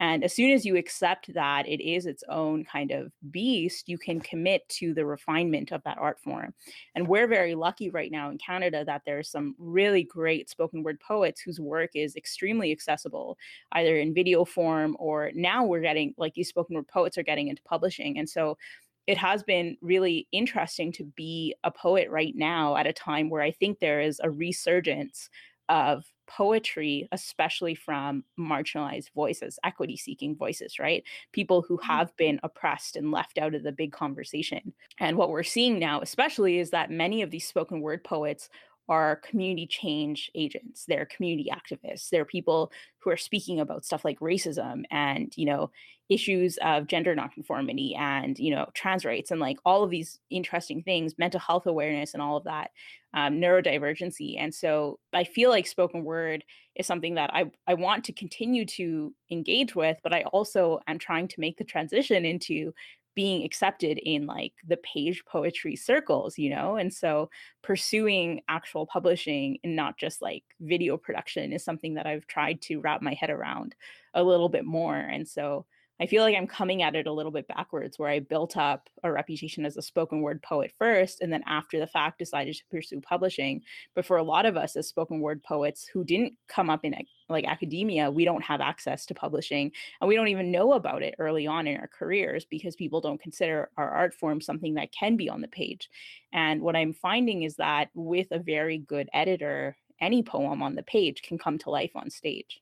And 0.00 0.24
as 0.24 0.34
soon 0.34 0.50
as 0.50 0.64
you 0.64 0.76
accept 0.76 1.32
that 1.34 1.68
it 1.68 1.80
is 1.80 2.06
its 2.06 2.24
own 2.28 2.64
kind 2.64 2.90
of 2.90 3.12
beast 3.30 3.88
you 3.88 3.96
can 3.96 4.20
commit 4.20 4.68
to 4.70 4.92
the 4.92 5.06
refinement 5.06 5.70
of 5.70 5.82
that 5.84 5.98
art 5.98 6.18
form. 6.20 6.52
And 6.96 7.06
we're 7.06 7.28
very 7.28 7.54
lucky 7.54 7.90
right 7.90 8.10
now 8.10 8.30
in 8.30 8.38
canada 8.38 8.84
that 8.84 9.02
there 9.06 9.18
are 9.18 9.22
some 9.22 9.54
really 9.56 10.02
great 10.02 10.50
spoken 10.50 10.82
word 10.82 10.98
poets 10.98 11.40
whose 11.40 11.60
work 11.60 11.90
is 11.94 12.16
extremely 12.16 12.72
accessible 12.72 13.38
either 13.72 13.96
in 13.96 14.12
video 14.12 14.44
form 14.44 14.96
or 14.98 15.30
now 15.34 15.64
we're 15.64 15.80
getting 15.80 16.12
like 16.18 16.34
these 16.34 16.48
spoken 16.48 16.74
word 16.74 16.88
poets 16.88 17.16
are 17.16 17.22
getting 17.22 17.46
into 17.46 17.62
publishing. 17.62 18.18
And 18.18 18.28
so 18.28 18.58
it 19.06 19.18
has 19.18 19.42
been 19.42 19.76
really 19.80 20.28
interesting 20.32 20.92
to 20.92 21.04
be 21.04 21.54
a 21.64 21.70
poet 21.70 22.08
right 22.10 22.34
now 22.36 22.76
at 22.76 22.86
a 22.86 22.92
time 22.92 23.30
where 23.30 23.42
I 23.42 23.50
think 23.50 23.78
there 23.78 24.00
is 24.00 24.20
a 24.22 24.30
resurgence 24.30 25.28
of 25.68 26.04
poetry, 26.28 27.08
especially 27.12 27.74
from 27.74 28.24
marginalized 28.38 29.12
voices, 29.14 29.58
equity 29.64 29.96
seeking 29.96 30.36
voices, 30.36 30.78
right? 30.78 31.02
People 31.32 31.62
who 31.62 31.76
mm-hmm. 31.76 31.90
have 31.90 32.16
been 32.16 32.40
oppressed 32.42 32.96
and 32.96 33.10
left 33.10 33.38
out 33.38 33.54
of 33.54 33.62
the 33.62 33.72
big 33.72 33.92
conversation. 33.92 34.72
And 34.98 35.16
what 35.16 35.30
we're 35.30 35.42
seeing 35.42 35.78
now, 35.78 36.00
especially, 36.00 36.58
is 36.58 36.70
that 36.70 36.90
many 36.90 37.22
of 37.22 37.30
these 37.30 37.46
spoken 37.46 37.80
word 37.80 38.04
poets 38.04 38.48
are 38.88 39.16
community 39.16 39.66
change 39.66 40.30
agents 40.34 40.84
they're 40.86 41.06
community 41.06 41.50
activists 41.52 42.08
they're 42.10 42.24
people 42.24 42.72
who 42.98 43.10
are 43.10 43.16
speaking 43.16 43.60
about 43.60 43.84
stuff 43.84 44.04
like 44.04 44.18
racism 44.20 44.82
and 44.90 45.32
you 45.36 45.46
know 45.46 45.70
issues 46.08 46.58
of 46.62 46.86
gender 46.86 47.14
nonconformity 47.14 47.94
and 47.94 48.38
you 48.38 48.54
know 48.54 48.68
trans 48.74 49.04
rights 49.04 49.30
and 49.30 49.40
like 49.40 49.58
all 49.64 49.82
of 49.82 49.90
these 49.90 50.18
interesting 50.30 50.82
things 50.82 51.18
mental 51.18 51.40
health 51.40 51.66
awareness 51.66 52.12
and 52.12 52.22
all 52.22 52.36
of 52.36 52.44
that 52.44 52.70
um, 53.14 53.34
neurodivergency. 53.34 54.36
And 54.38 54.54
so 54.54 54.98
i 55.12 55.24
feel 55.24 55.50
like 55.50 55.66
spoken 55.66 56.04
word 56.04 56.44
is 56.74 56.86
something 56.86 57.14
that 57.14 57.30
I, 57.34 57.50
I 57.66 57.74
want 57.74 58.04
to 58.04 58.12
continue 58.12 58.64
to 58.66 59.14
engage 59.30 59.74
with 59.74 59.98
but 60.02 60.12
i 60.12 60.22
also 60.24 60.80
am 60.86 60.98
trying 60.98 61.28
to 61.28 61.40
make 61.40 61.56
the 61.56 61.64
transition 61.64 62.24
into 62.24 62.72
being 63.14 63.44
accepted 63.44 63.98
in 63.98 64.26
like 64.26 64.52
the 64.66 64.78
page 64.78 65.24
poetry 65.26 65.76
circles, 65.76 66.38
you 66.38 66.50
know? 66.50 66.76
And 66.76 66.92
so 66.92 67.30
pursuing 67.62 68.42
actual 68.48 68.86
publishing 68.86 69.58
and 69.64 69.76
not 69.76 69.98
just 69.98 70.22
like 70.22 70.44
video 70.60 70.96
production 70.96 71.52
is 71.52 71.64
something 71.64 71.94
that 71.94 72.06
I've 72.06 72.26
tried 72.26 72.60
to 72.62 72.80
wrap 72.80 73.02
my 73.02 73.14
head 73.14 73.30
around 73.30 73.74
a 74.14 74.22
little 74.22 74.48
bit 74.48 74.64
more. 74.64 74.96
And 74.96 75.28
so 75.28 75.66
I 76.02 76.06
feel 76.06 76.24
like 76.24 76.34
I'm 76.36 76.48
coming 76.48 76.82
at 76.82 76.96
it 76.96 77.06
a 77.06 77.12
little 77.12 77.30
bit 77.30 77.46
backwards, 77.46 77.96
where 77.96 78.08
I 78.08 78.18
built 78.18 78.56
up 78.56 78.90
a 79.04 79.12
reputation 79.12 79.64
as 79.64 79.76
a 79.76 79.82
spoken 79.82 80.20
word 80.20 80.42
poet 80.42 80.72
first, 80.76 81.20
and 81.20 81.32
then 81.32 81.44
after 81.46 81.78
the 81.78 81.86
fact 81.86 82.18
decided 82.18 82.56
to 82.56 82.64
pursue 82.72 83.00
publishing. 83.00 83.62
But 83.94 84.04
for 84.04 84.16
a 84.16 84.22
lot 84.24 84.44
of 84.44 84.56
us 84.56 84.74
as 84.74 84.88
spoken 84.88 85.20
word 85.20 85.44
poets 85.44 85.86
who 85.86 86.02
didn't 86.02 86.32
come 86.48 86.70
up 86.70 86.84
in 86.84 86.96
like 87.28 87.44
academia, 87.44 88.10
we 88.10 88.24
don't 88.24 88.42
have 88.42 88.60
access 88.60 89.06
to 89.06 89.14
publishing, 89.14 89.70
and 90.00 90.08
we 90.08 90.16
don't 90.16 90.26
even 90.26 90.50
know 90.50 90.72
about 90.72 91.04
it 91.04 91.14
early 91.20 91.46
on 91.46 91.68
in 91.68 91.76
our 91.76 91.86
careers 91.86 92.44
because 92.46 92.74
people 92.74 93.00
don't 93.00 93.22
consider 93.22 93.70
our 93.76 93.88
art 93.88 94.12
form 94.12 94.40
something 94.40 94.74
that 94.74 94.90
can 94.90 95.16
be 95.16 95.28
on 95.28 95.40
the 95.40 95.46
page. 95.46 95.88
And 96.32 96.62
what 96.62 96.74
I'm 96.74 96.94
finding 96.94 97.44
is 97.44 97.54
that 97.58 97.90
with 97.94 98.26
a 98.32 98.40
very 98.40 98.78
good 98.78 99.08
editor, 99.14 99.76
any 100.00 100.24
poem 100.24 100.64
on 100.64 100.74
the 100.74 100.82
page 100.82 101.22
can 101.22 101.38
come 101.38 101.58
to 101.58 101.70
life 101.70 101.92
on 101.94 102.10
stage. 102.10 102.60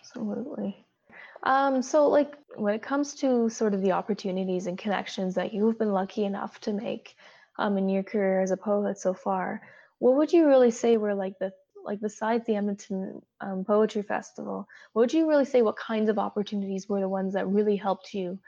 Absolutely. 0.00 0.84
Um, 1.42 1.82
so 1.82 2.08
like 2.08 2.36
when 2.56 2.74
it 2.74 2.82
comes 2.82 3.14
to 3.16 3.48
sort 3.48 3.74
of 3.74 3.82
the 3.82 3.92
opportunities 3.92 4.66
and 4.66 4.78
connections 4.78 5.34
that 5.34 5.52
you've 5.52 5.78
been 5.78 5.92
lucky 5.92 6.24
enough 6.24 6.60
to 6.60 6.72
make 6.72 7.16
um, 7.58 7.76
in 7.78 7.88
your 7.88 8.02
career 8.02 8.40
as 8.40 8.50
a 8.50 8.56
poet 8.56 8.98
so 8.98 9.12
far, 9.14 9.62
what 9.98 10.16
would 10.16 10.32
you 10.32 10.46
really 10.46 10.70
say 10.70 10.96
were 10.96 11.14
like 11.14 11.38
the 11.38 11.52
like 11.84 12.00
besides 12.00 12.46
the 12.46 12.56
Edmonton 12.56 13.20
um, 13.40 13.64
Poetry 13.64 14.02
Festival, 14.02 14.68
what 14.92 15.02
would 15.02 15.12
you 15.12 15.28
really 15.28 15.44
say 15.44 15.62
what 15.62 15.76
kinds 15.76 16.08
of 16.08 16.18
opportunities 16.18 16.88
were 16.88 17.00
the 17.00 17.08
ones 17.08 17.34
that 17.34 17.48
really 17.48 17.76
helped 17.76 18.14
you, 18.14 18.38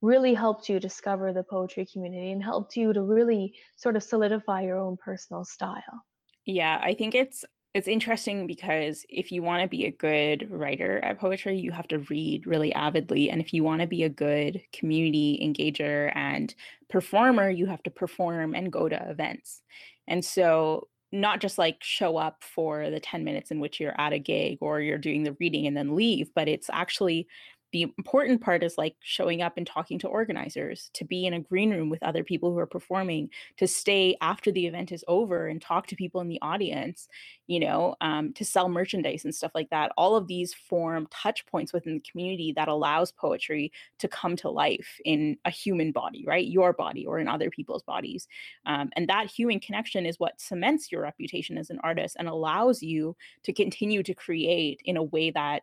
really 0.00 0.34
helped 0.34 0.68
you 0.68 0.80
discover 0.80 1.32
the 1.32 1.44
poetry 1.44 1.86
community 1.86 2.32
and 2.32 2.42
helped 2.42 2.76
you 2.76 2.92
to 2.92 3.02
really 3.02 3.54
sort 3.76 3.94
of 3.94 4.02
solidify 4.02 4.62
your 4.62 4.78
own 4.78 4.96
personal 4.96 5.44
style? 5.44 6.04
Yeah, 6.44 6.80
I 6.82 6.94
think 6.94 7.14
it's 7.14 7.44
it's 7.74 7.88
interesting 7.88 8.46
because 8.46 9.06
if 9.08 9.32
you 9.32 9.42
want 9.42 9.62
to 9.62 9.68
be 9.68 9.86
a 9.86 9.90
good 9.90 10.46
writer 10.50 10.98
at 11.02 11.18
poetry, 11.18 11.58
you 11.58 11.70
have 11.72 11.88
to 11.88 12.00
read 12.00 12.46
really 12.46 12.72
avidly. 12.74 13.30
And 13.30 13.40
if 13.40 13.54
you 13.54 13.64
want 13.64 13.80
to 13.80 13.86
be 13.86 14.02
a 14.04 14.10
good 14.10 14.60
community 14.74 15.40
engager 15.42 16.12
and 16.14 16.54
performer, 16.90 17.48
you 17.48 17.66
have 17.66 17.82
to 17.84 17.90
perform 17.90 18.54
and 18.54 18.70
go 18.70 18.88
to 18.88 19.10
events. 19.10 19.62
And 20.06 20.22
so, 20.24 20.88
not 21.14 21.40
just 21.40 21.58
like 21.58 21.76
show 21.82 22.16
up 22.16 22.42
for 22.42 22.88
the 22.88 23.00
10 23.00 23.22
minutes 23.22 23.50
in 23.50 23.60
which 23.60 23.78
you're 23.78 23.98
at 24.00 24.14
a 24.14 24.18
gig 24.18 24.58
or 24.62 24.80
you're 24.80 24.96
doing 24.96 25.24
the 25.24 25.36
reading 25.38 25.66
and 25.66 25.76
then 25.76 25.94
leave, 25.94 26.30
but 26.34 26.48
it's 26.48 26.70
actually 26.72 27.26
the 27.72 27.82
important 27.98 28.40
part 28.40 28.62
is 28.62 28.78
like 28.78 28.94
showing 29.00 29.42
up 29.42 29.56
and 29.56 29.66
talking 29.66 29.98
to 29.98 30.08
organizers 30.08 30.90
to 30.94 31.04
be 31.04 31.26
in 31.26 31.34
a 31.34 31.40
green 31.40 31.70
room 31.70 31.88
with 31.88 32.02
other 32.02 32.22
people 32.22 32.52
who 32.52 32.58
are 32.58 32.66
performing 32.66 33.30
to 33.56 33.66
stay 33.66 34.16
after 34.20 34.52
the 34.52 34.66
event 34.66 34.92
is 34.92 35.04
over 35.08 35.48
and 35.48 35.60
talk 35.60 35.86
to 35.86 35.96
people 35.96 36.20
in 36.20 36.28
the 36.28 36.40
audience 36.42 37.08
you 37.46 37.60
know 37.60 37.94
um, 38.00 38.32
to 38.34 38.44
sell 38.44 38.68
merchandise 38.68 39.24
and 39.24 39.34
stuff 39.34 39.52
like 39.54 39.70
that. 39.70 39.92
All 39.96 40.16
of 40.16 40.26
these 40.26 40.54
form 40.54 41.06
touch 41.10 41.44
points 41.46 41.72
within 41.72 41.94
the 41.94 42.10
community 42.10 42.52
that 42.56 42.68
allows 42.68 43.12
poetry 43.12 43.72
to 43.98 44.08
come 44.08 44.36
to 44.36 44.50
life 44.50 45.00
in 45.04 45.36
a 45.44 45.50
human 45.50 45.92
body 45.92 46.24
right? 46.26 46.46
Your 46.46 46.72
body 46.72 47.06
or 47.06 47.18
in 47.18 47.28
other 47.28 47.50
people's 47.50 47.82
bodies. 47.82 48.28
Um, 48.66 48.90
and 48.96 49.08
that 49.08 49.30
human 49.30 49.60
connection 49.60 50.06
is 50.06 50.20
what 50.20 50.40
cements 50.40 50.92
your 50.92 51.02
reputation 51.02 51.58
as 51.58 51.70
an 51.70 51.78
artist 51.82 52.16
and 52.18 52.28
allows 52.28 52.82
you 52.82 53.16
to 53.42 53.52
continue 53.52 54.02
to 54.02 54.14
create 54.14 54.80
in 54.84 54.96
a 54.96 55.02
way 55.02 55.30
that 55.30 55.62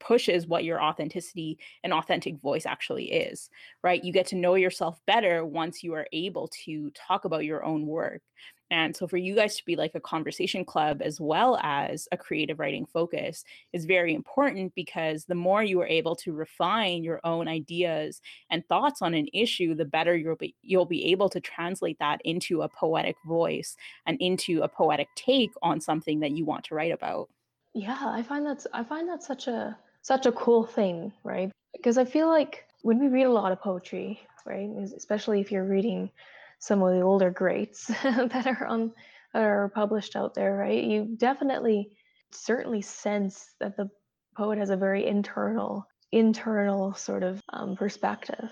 pushes 0.00 0.46
what 0.46 0.64
your 0.64 0.82
authenticity 0.82 1.58
and 1.84 1.92
authentic 1.92 2.40
voice 2.40 2.66
actually 2.66 3.12
is, 3.12 3.50
right? 3.84 4.02
You 4.02 4.12
get 4.12 4.26
to 4.28 4.36
know 4.36 4.54
yourself 4.54 5.00
better 5.06 5.44
once 5.44 5.84
you 5.84 5.94
are 5.94 6.08
able 6.12 6.48
to 6.64 6.90
talk 6.90 7.24
about 7.24 7.44
your 7.44 7.64
own 7.64 7.86
work. 7.86 8.22
And 8.70 8.96
so 8.96 9.08
for 9.08 9.16
you 9.16 9.34
guys 9.34 9.56
to 9.56 9.64
be 9.64 9.74
like 9.74 9.94
a 9.94 10.00
conversation 10.00 10.64
club 10.64 11.02
as 11.02 11.20
well 11.20 11.58
as 11.62 12.06
a 12.12 12.16
creative 12.16 12.60
writing 12.60 12.86
focus 12.86 13.44
is 13.72 13.84
very 13.84 14.14
important 14.14 14.74
because 14.76 15.24
the 15.24 15.34
more 15.34 15.62
you 15.62 15.80
are 15.80 15.86
able 15.86 16.14
to 16.16 16.32
refine 16.32 17.02
your 17.02 17.20
own 17.24 17.48
ideas 17.48 18.20
and 18.48 18.66
thoughts 18.68 19.02
on 19.02 19.14
an 19.14 19.26
issue, 19.32 19.74
the 19.74 19.84
better 19.84 20.16
you'll 20.16 20.36
be 20.36 20.54
you'll 20.62 20.86
be 20.86 21.06
able 21.06 21.28
to 21.30 21.40
translate 21.40 21.98
that 21.98 22.20
into 22.24 22.62
a 22.62 22.68
poetic 22.68 23.16
voice 23.26 23.76
and 24.06 24.16
into 24.20 24.62
a 24.62 24.68
poetic 24.68 25.08
take 25.16 25.50
on 25.62 25.80
something 25.80 26.20
that 26.20 26.30
you 26.30 26.44
want 26.44 26.64
to 26.64 26.74
write 26.74 26.92
about. 26.92 27.28
Yeah, 27.74 27.98
I 28.00 28.22
find 28.22 28.46
that's 28.46 28.66
I 28.72 28.84
find 28.84 29.08
that 29.08 29.22
such 29.22 29.48
a 29.48 29.76
such 30.02 30.26
a 30.26 30.32
cool 30.32 30.64
thing, 30.64 31.12
right? 31.24 31.50
Because 31.72 31.98
I 31.98 32.04
feel 32.04 32.28
like 32.28 32.64
when 32.82 32.98
we 32.98 33.08
read 33.08 33.24
a 33.24 33.32
lot 33.32 33.52
of 33.52 33.60
poetry, 33.60 34.20
right, 34.46 34.68
especially 34.96 35.40
if 35.40 35.52
you're 35.52 35.64
reading 35.64 36.10
some 36.58 36.82
of 36.82 36.94
the 36.94 37.00
older 37.00 37.30
greats 37.30 37.86
that 38.02 38.46
are 38.46 38.66
on 38.66 38.92
that 39.32 39.42
are 39.42 39.68
published 39.68 40.16
out 40.16 40.34
there, 40.34 40.56
right, 40.56 40.82
you 40.82 41.14
definitely 41.16 41.90
certainly 42.32 42.82
sense 42.82 43.54
that 43.60 43.76
the 43.76 43.88
poet 44.36 44.58
has 44.58 44.70
a 44.70 44.76
very 44.76 45.06
internal 45.06 45.86
internal 46.12 46.92
sort 46.94 47.22
of 47.22 47.40
um, 47.52 47.76
perspective 47.76 48.50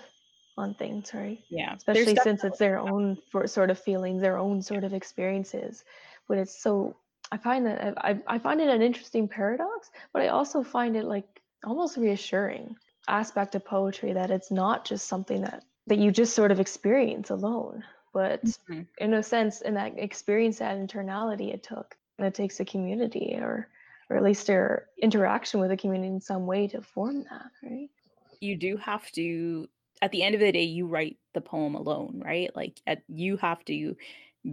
on 0.57 0.73
things, 0.75 1.13
right? 1.13 1.39
Yeah. 1.49 1.73
Especially 1.75 2.15
since 2.17 2.43
it's 2.43 2.59
their 2.59 2.79
own 2.79 3.17
for, 3.31 3.47
sort 3.47 3.69
of 3.69 3.79
feelings, 3.79 4.21
their 4.21 4.37
own 4.37 4.61
sort 4.61 4.83
of 4.83 4.93
experiences. 4.93 5.83
But 6.27 6.37
it's 6.37 6.61
so 6.61 6.95
I 7.31 7.37
find 7.37 7.65
that 7.65 7.93
I, 7.97 8.19
I 8.27 8.37
find 8.39 8.61
it 8.61 8.69
an 8.69 8.81
interesting 8.81 9.27
paradox, 9.27 9.91
but 10.13 10.21
I 10.21 10.27
also 10.27 10.63
find 10.63 10.95
it 10.95 11.05
like 11.05 11.38
almost 11.63 11.97
reassuring 11.97 12.75
aspect 13.07 13.55
of 13.55 13.65
poetry 13.65 14.13
that 14.13 14.31
it's 14.31 14.51
not 14.51 14.85
just 14.85 15.07
something 15.07 15.41
that 15.41 15.63
that 15.87 15.97
you 15.97 16.11
just 16.11 16.35
sort 16.35 16.51
of 16.51 16.59
experience 16.59 17.29
alone 17.29 17.83
but 18.13 18.43
mm-hmm. 18.43 18.81
in 18.99 19.13
a 19.15 19.23
sense 19.23 19.61
in 19.61 19.73
that 19.73 19.93
experience 19.97 20.59
that 20.59 20.77
internality 20.77 21.53
it 21.53 21.63
took 21.63 21.95
and 22.17 22.27
it 22.27 22.33
takes 22.33 22.59
a 22.59 22.65
community 22.65 23.35
or 23.39 23.67
or 24.09 24.17
at 24.17 24.23
least 24.23 24.47
their 24.47 24.87
interaction 25.01 25.59
with 25.59 25.69
the 25.69 25.77
community 25.77 26.13
in 26.13 26.21
some 26.21 26.45
way 26.45 26.67
to 26.67 26.81
form 26.81 27.23
that 27.23 27.51
right? 27.63 27.89
You 28.39 28.55
do 28.55 28.77
have 28.77 29.09
to 29.13 29.67
at 30.01 30.11
the 30.11 30.23
end 30.23 30.35
of 30.35 30.41
the 30.41 30.51
day 30.51 30.63
you 30.63 30.87
write 30.87 31.17
the 31.33 31.41
poem 31.41 31.75
alone 31.75 32.21
right? 32.23 32.55
Like 32.55 32.79
at, 32.85 33.01
you 33.07 33.37
have 33.37 33.63
to 33.65 33.95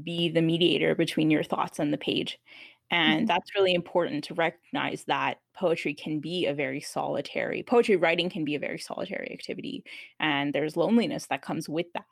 be 0.02 0.28
the 0.30 0.42
mediator 0.42 0.94
between 0.94 1.30
your 1.30 1.44
thoughts 1.44 1.78
and 1.78 1.92
the 1.92 1.98
page 1.98 2.38
and 2.90 3.21
mm-hmm. 3.21 3.26
that's 3.26 3.55
really 3.55 3.75
important 3.75 4.25
to 4.25 4.35
recognize 4.35 5.05
that 5.05 5.38
poetry 5.55 5.95
can 5.95 6.21
be 6.21 6.47
a 6.47 6.55
very 6.55 6.81
solitary 6.81 7.62
poetry 7.62 7.97
writing 7.97 8.31
can 8.31 8.45
be 8.45 8.55
a 8.55 8.61
very 8.61 8.78
solitary 8.78 9.31
activity 9.33 9.85
and 10.21 10.52
there's 10.52 10.76
loneliness 10.76 11.26
that 11.26 11.43
comes 11.43 11.69
with 11.69 11.87
that 11.95 12.05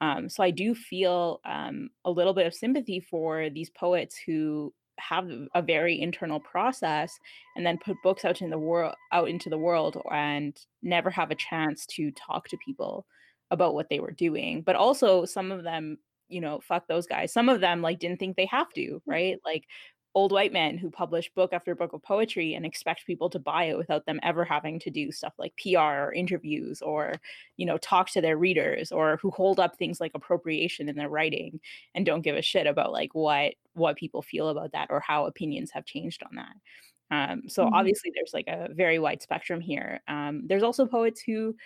um, 0.00 0.28
so 0.28 0.42
i 0.42 0.50
do 0.50 0.74
feel 0.74 1.40
um, 1.44 1.90
a 2.04 2.10
little 2.10 2.34
bit 2.34 2.46
of 2.46 2.54
sympathy 2.54 3.00
for 3.00 3.50
these 3.50 3.70
poets 3.70 4.16
who 4.26 4.72
have 4.98 5.28
a 5.54 5.62
very 5.62 6.00
internal 6.00 6.38
process 6.40 7.18
and 7.56 7.66
then 7.66 7.78
put 7.84 7.96
books 8.02 8.24
out 8.24 8.42
in 8.42 8.50
the 8.50 8.58
world 8.58 8.94
out 9.12 9.28
into 9.28 9.50
the 9.50 9.58
world 9.58 10.00
and 10.12 10.56
never 10.82 11.10
have 11.10 11.30
a 11.30 11.36
chance 11.36 11.84
to 11.86 12.10
talk 12.12 12.48
to 12.48 12.56
people 12.64 13.04
about 13.50 13.74
what 13.74 13.88
they 13.88 14.00
were 14.00 14.12
doing 14.12 14.62
but 14.62 14.76
also 14.76 15.24
some 15.24 15.50
of 15.50 15.64
them 15.64 15.98
you 16.28 16.40
know 16.40 16.60
fuck 16.60 16.86
those 16.88 17.06
guys 17.06 17.32
some 17.32 17.48
of 17.48 17.60
them 17.60 17.82
like 17.82 17.98
didn't 17.98 18.18
think 18.18 18.36
they 18.36 18.46
have 18.46 18.72
to 18.72 18.80
mm. 18.80 19.00
right 19.06 19.38
like 19.44 19.64
old 20.14 20.30
white 20.30 20.52
men 20.52 20.78
who 20.78 20.90
publish 20.90 21.30
book 21.34 21.52
after 21.52 21.74
book 21.74 21.92
of 21.92 22.02
poetry 22.02 22.54
and 22.54 22.64
expect 22.64 23.06
people 23.06 23.28
to 23.28 23.38
buy 23.38 23.64
it 23.64 23.76
without 23.76 24.06
them 24.06 24.20
ever 24.22 24.44
having 24.44 24.78
to 24.78 24.90
do 24.90 25.10
stuff 25.10 25.34
like 25.38 25.52
PR 25.60 25.78
or 25.78 26.12
interviews 26.12 26.80
or 26.82 27.14
you 27.56 27.66
know 27.66 27.76
talk 27.78 28.08
to 28.10 28.20
their 28.20 28.38
readers 28.38 28.92
or 28.92 29.18
who 29.20 29.30
hold 29.30 29.58
up 29.58 29.76
things 29.76 30.00
like 30.00 30.12
appropriation 30.14 30.88
in 30.88 30.96
their 30.96 31.08
writing 31.08 31.58
and 31.94 32.06
don't 32.06 32.22
give 32.22 32.36
a 32.36 32.42
shit 32.42 32.66
about 32.66 32.92
like 32.92 33.14
what 33.14 33.54
what 33.74 33.96
people 33.96 34.22
feel 34.22 34.48
about 34.48 34.72
that 34.72 34.88
or 34.90 35.00
how 35.00 35.26
opinions 35.26 35.70
have 35.72 35.84
changed 35.84 36.22
on 36.22 36.36
that. 36.36 36.54
Um, 37.10 37.42
so 37.48 37.64
mm-hmm. 37.64 37.74
obviously 37.74 38.12
there's 38.14 38.32
like 38.32 38.46
a 38.46 38.72
very 38.72 38.98
wide 38.98 39.22
spectrum 39.22 39.60
here. 39.60 40.00
Um, 40.08 40.42
there's 40.46 40.62
also 40.62 40.86
poets 40.86 41.20
who 41.20 41.56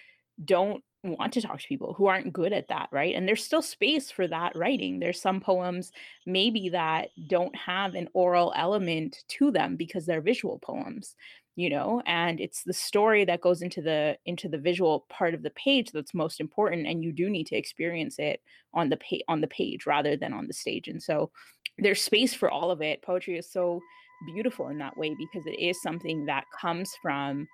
don't 0.45 0.83
want 1.05 1.33
to 1.33 1.43
talk 1.43 1.61
to 1.61 1.69
people 1.69 1.95
who 1.95 2.07
aren't 2.07 2.33
good 2.33 2.53
at 2.53 2.69
that, 2.69 2.89
right? 2.91 3.15
And 3.15 3.27
there's 3.27 3.45
still 3.45 3.63
space 3.63 4.11
for 4.11 4.27
that 4.29 4.57
writing. 4.57 4.99
There's 4.99 5.21
some 5.21 5.41
poems 5.41 5.93
maybe 6.27 6.69
that 6.71 7.11
don't 7.29 7.55
have 7.57 7.95
an 7.95 8.09
oral 8.15 8.53
element 8.57 9.25
to 9.29 9.51
them 9.51 9.77
because 9.77 10.07
they're 10.07 10.21
visual 10.21 10.59
poems, 10.59 11.15
you 11.55 11.71
know, 11.71 12.03
and 12.07 12.41
it's 12.41 12.65
the 12.65 12.73
story 12.73 13.25
that 13.25 13.41
goes 13.41 13.63
into 13.63 13.81
the 13.81 14.19
into 14.27 14.49
the 14.49 14.59
visual 14.59 15.07
part 15.09 15.35
of 15.35 15.43
the 15.43 15.51
page 15.51 15.93
that's 15.93 16.15
most 16.15 16.41
important 16.41 16.87
and 16.87 17.05
you 17.05 17.13
do 17.13 17.31
need 17.31 17.47
to 17.47 17.57
experience 17.57 18.19
it 18.19 18.41
on 18.75 18.89
the 18.89 18.97
page 18.97 19.23
on 19.29 19.41
the 19.41 19.47
page 19.49 19.87
rather 19.87 20.17
than 20.17 20.33
on 20.33 20.47
the 20.49 20.53
stage. 20.53 20.89
And 20.89 21.03
so 21.03 21.31
there's 21.79 22.03
space 22.03 22.35
for 22.35 22.51
all 22.51 22.71
of 22.71 22.83
it. 22.83 23.03
Poetry 23.03 23.39
is 23.39 23.51
so 23.51 23.81
beautiful 24.27 24.69
in 24.69 24.79
that 24.79 24.97
way 24.97 25.15
because 25.17 25.47
it 25.47 25.61
is 25.61 25.81
something 25.81 26.27
that 26.27 26.45
comes 26.61 26.93
from 27.01 27.47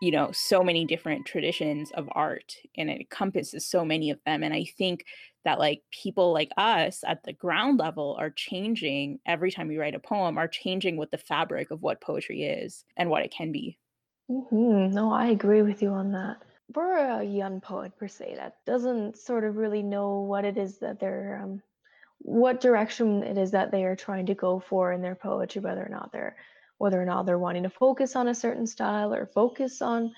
you 0.00 0.10
know 0.10 0.30
so 0.32 0.64
many 0.64 0.84
different 0.84 1.26
traditions 1.26 1.90
of 1.92 2.08
art 2.12 2.54
and 2.76 2.90
it 2.90 3.00
encompasses 3.00 3.66
so 3.66 3.84
many 3.84 4.10
of 4.10 4.18
them 4.24 4.42
and 4.42 4.52
i 4.52 4.64
think 4.76 5.04
that 5.44 5.58
like 5.58 5.82
people 5.90 6.32
like 6.32 6.50
us 6.56 7.02
at 7.06 7.22
the 7.24 7.32
ground 7.32 7.78
level 7.78 8.16
are 8.18 8.30
changing 8.30 9.18
every 9.26 9.50
time 9.50 9.68
we 9.68 9.78
write 9.78 9.94
a 9.94 10.00
poem 10.00 10.38
are 10.38 10.48
changing 10.48 10.96
what 10.96 11.10
the 11.10 11.18
fabric 11.18 11.70
of 11.70 11.82
what 11.82 12.00
poetry 12.00 12.42
is 12.42 12.84
and 12.96 13.08
what 13.08 13.22
it 13.22 13.32
can 13.32 13.52
be 13.52 13.78
mm-hmm. 14.30 14.92
no 14.94 15.12
i 15.12 15.26
agree 15.26 15.62
with 15.62 15.82
you 15.82 15.90
on 15.90 16.10
that 16.12 16.38
for 16.72 16.96
a 16.96 17.24
young 17.24 17.60
poet 17.60 17.96
per 17.98 18.08
se 18.08 18.34
that 18.36 18.56
doesn't 18.66 19.18
sort 19.18 19.44
of 19.44 19.56
really 19.56 19.82
know 19.82 20.20
what 20.20 20.44
it 20.44 20.56
is 20.56 20.78
that 20.78 20.98
they're 20.98 21.40
um, 21.42 21.62
what 22.22 22.60
direction 22.60 23.22
it 23.22 23.38
is 23.38 23.50
that 23.50 23.70
they 23.70 23.84
are 23.84 23.96
trying 23.96 24.26
to 24.26 24.34
go 24.34 24.60
for 24.60 24.92
in 24.92 25.00
their 25.00 25.14
poetry 25.14 25.60
whether 25.60 25.84
or 25.84 25.88
not 25.88 26.12
they're 26.12 26.36
whether 26.80 27.00
or 27.00 27.04
not 27.04 27.26
they're 27.26 27.38
wanting 27.38 27.62
to 27.64 27.68
focus 27.68 28.16
on 28.16 28.28
a 28.28 28.34
certain 28.34 28.66
style 28.66 29.12
or 29.12 29.26
focus 29.26 29.82
on 29.82 30.10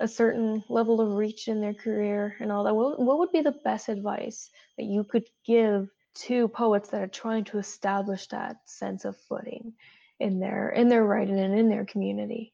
a 0.00 0.08
certain 0.08 0.64
level 0.68 1.00
of 1.00 1.14
reach 1.14 1.46
in 1.46 1.60
their 1.60 1.74
career 1.74 2.36
and 2.40 2.50
all 2.50 2.64
that. 2.64 2.74
What, 2.74 2.98
what 2.98 3.20
would 3.20 3.30
be 3.30 3.40
the 3.40 3.60
best 3.64 3.88
advice 3.88 4.50
that 4.76 4.84
you 4.84 5.04
could 5.04 5.28
give 5.46 5.88
to 6.26 6.48
poets 6.48 6.88
that 6.88 7.02
are 7.02 7.06
trying 7.06 7.44
to 7.44 7.58
establish 7.58 8.26
that 8.28 8.56
sense 8.64 9.04
of 9.04 9.16
footing 9.28 9.74
in 10.18 10.40
their 10.40 10.70
in 10.70 10.88
their 10.88 11.04
writing 11.04 11.38
and 11.38 11.56
in 11.56 11.68
their 11.68 11.84
community? 11.84 12.52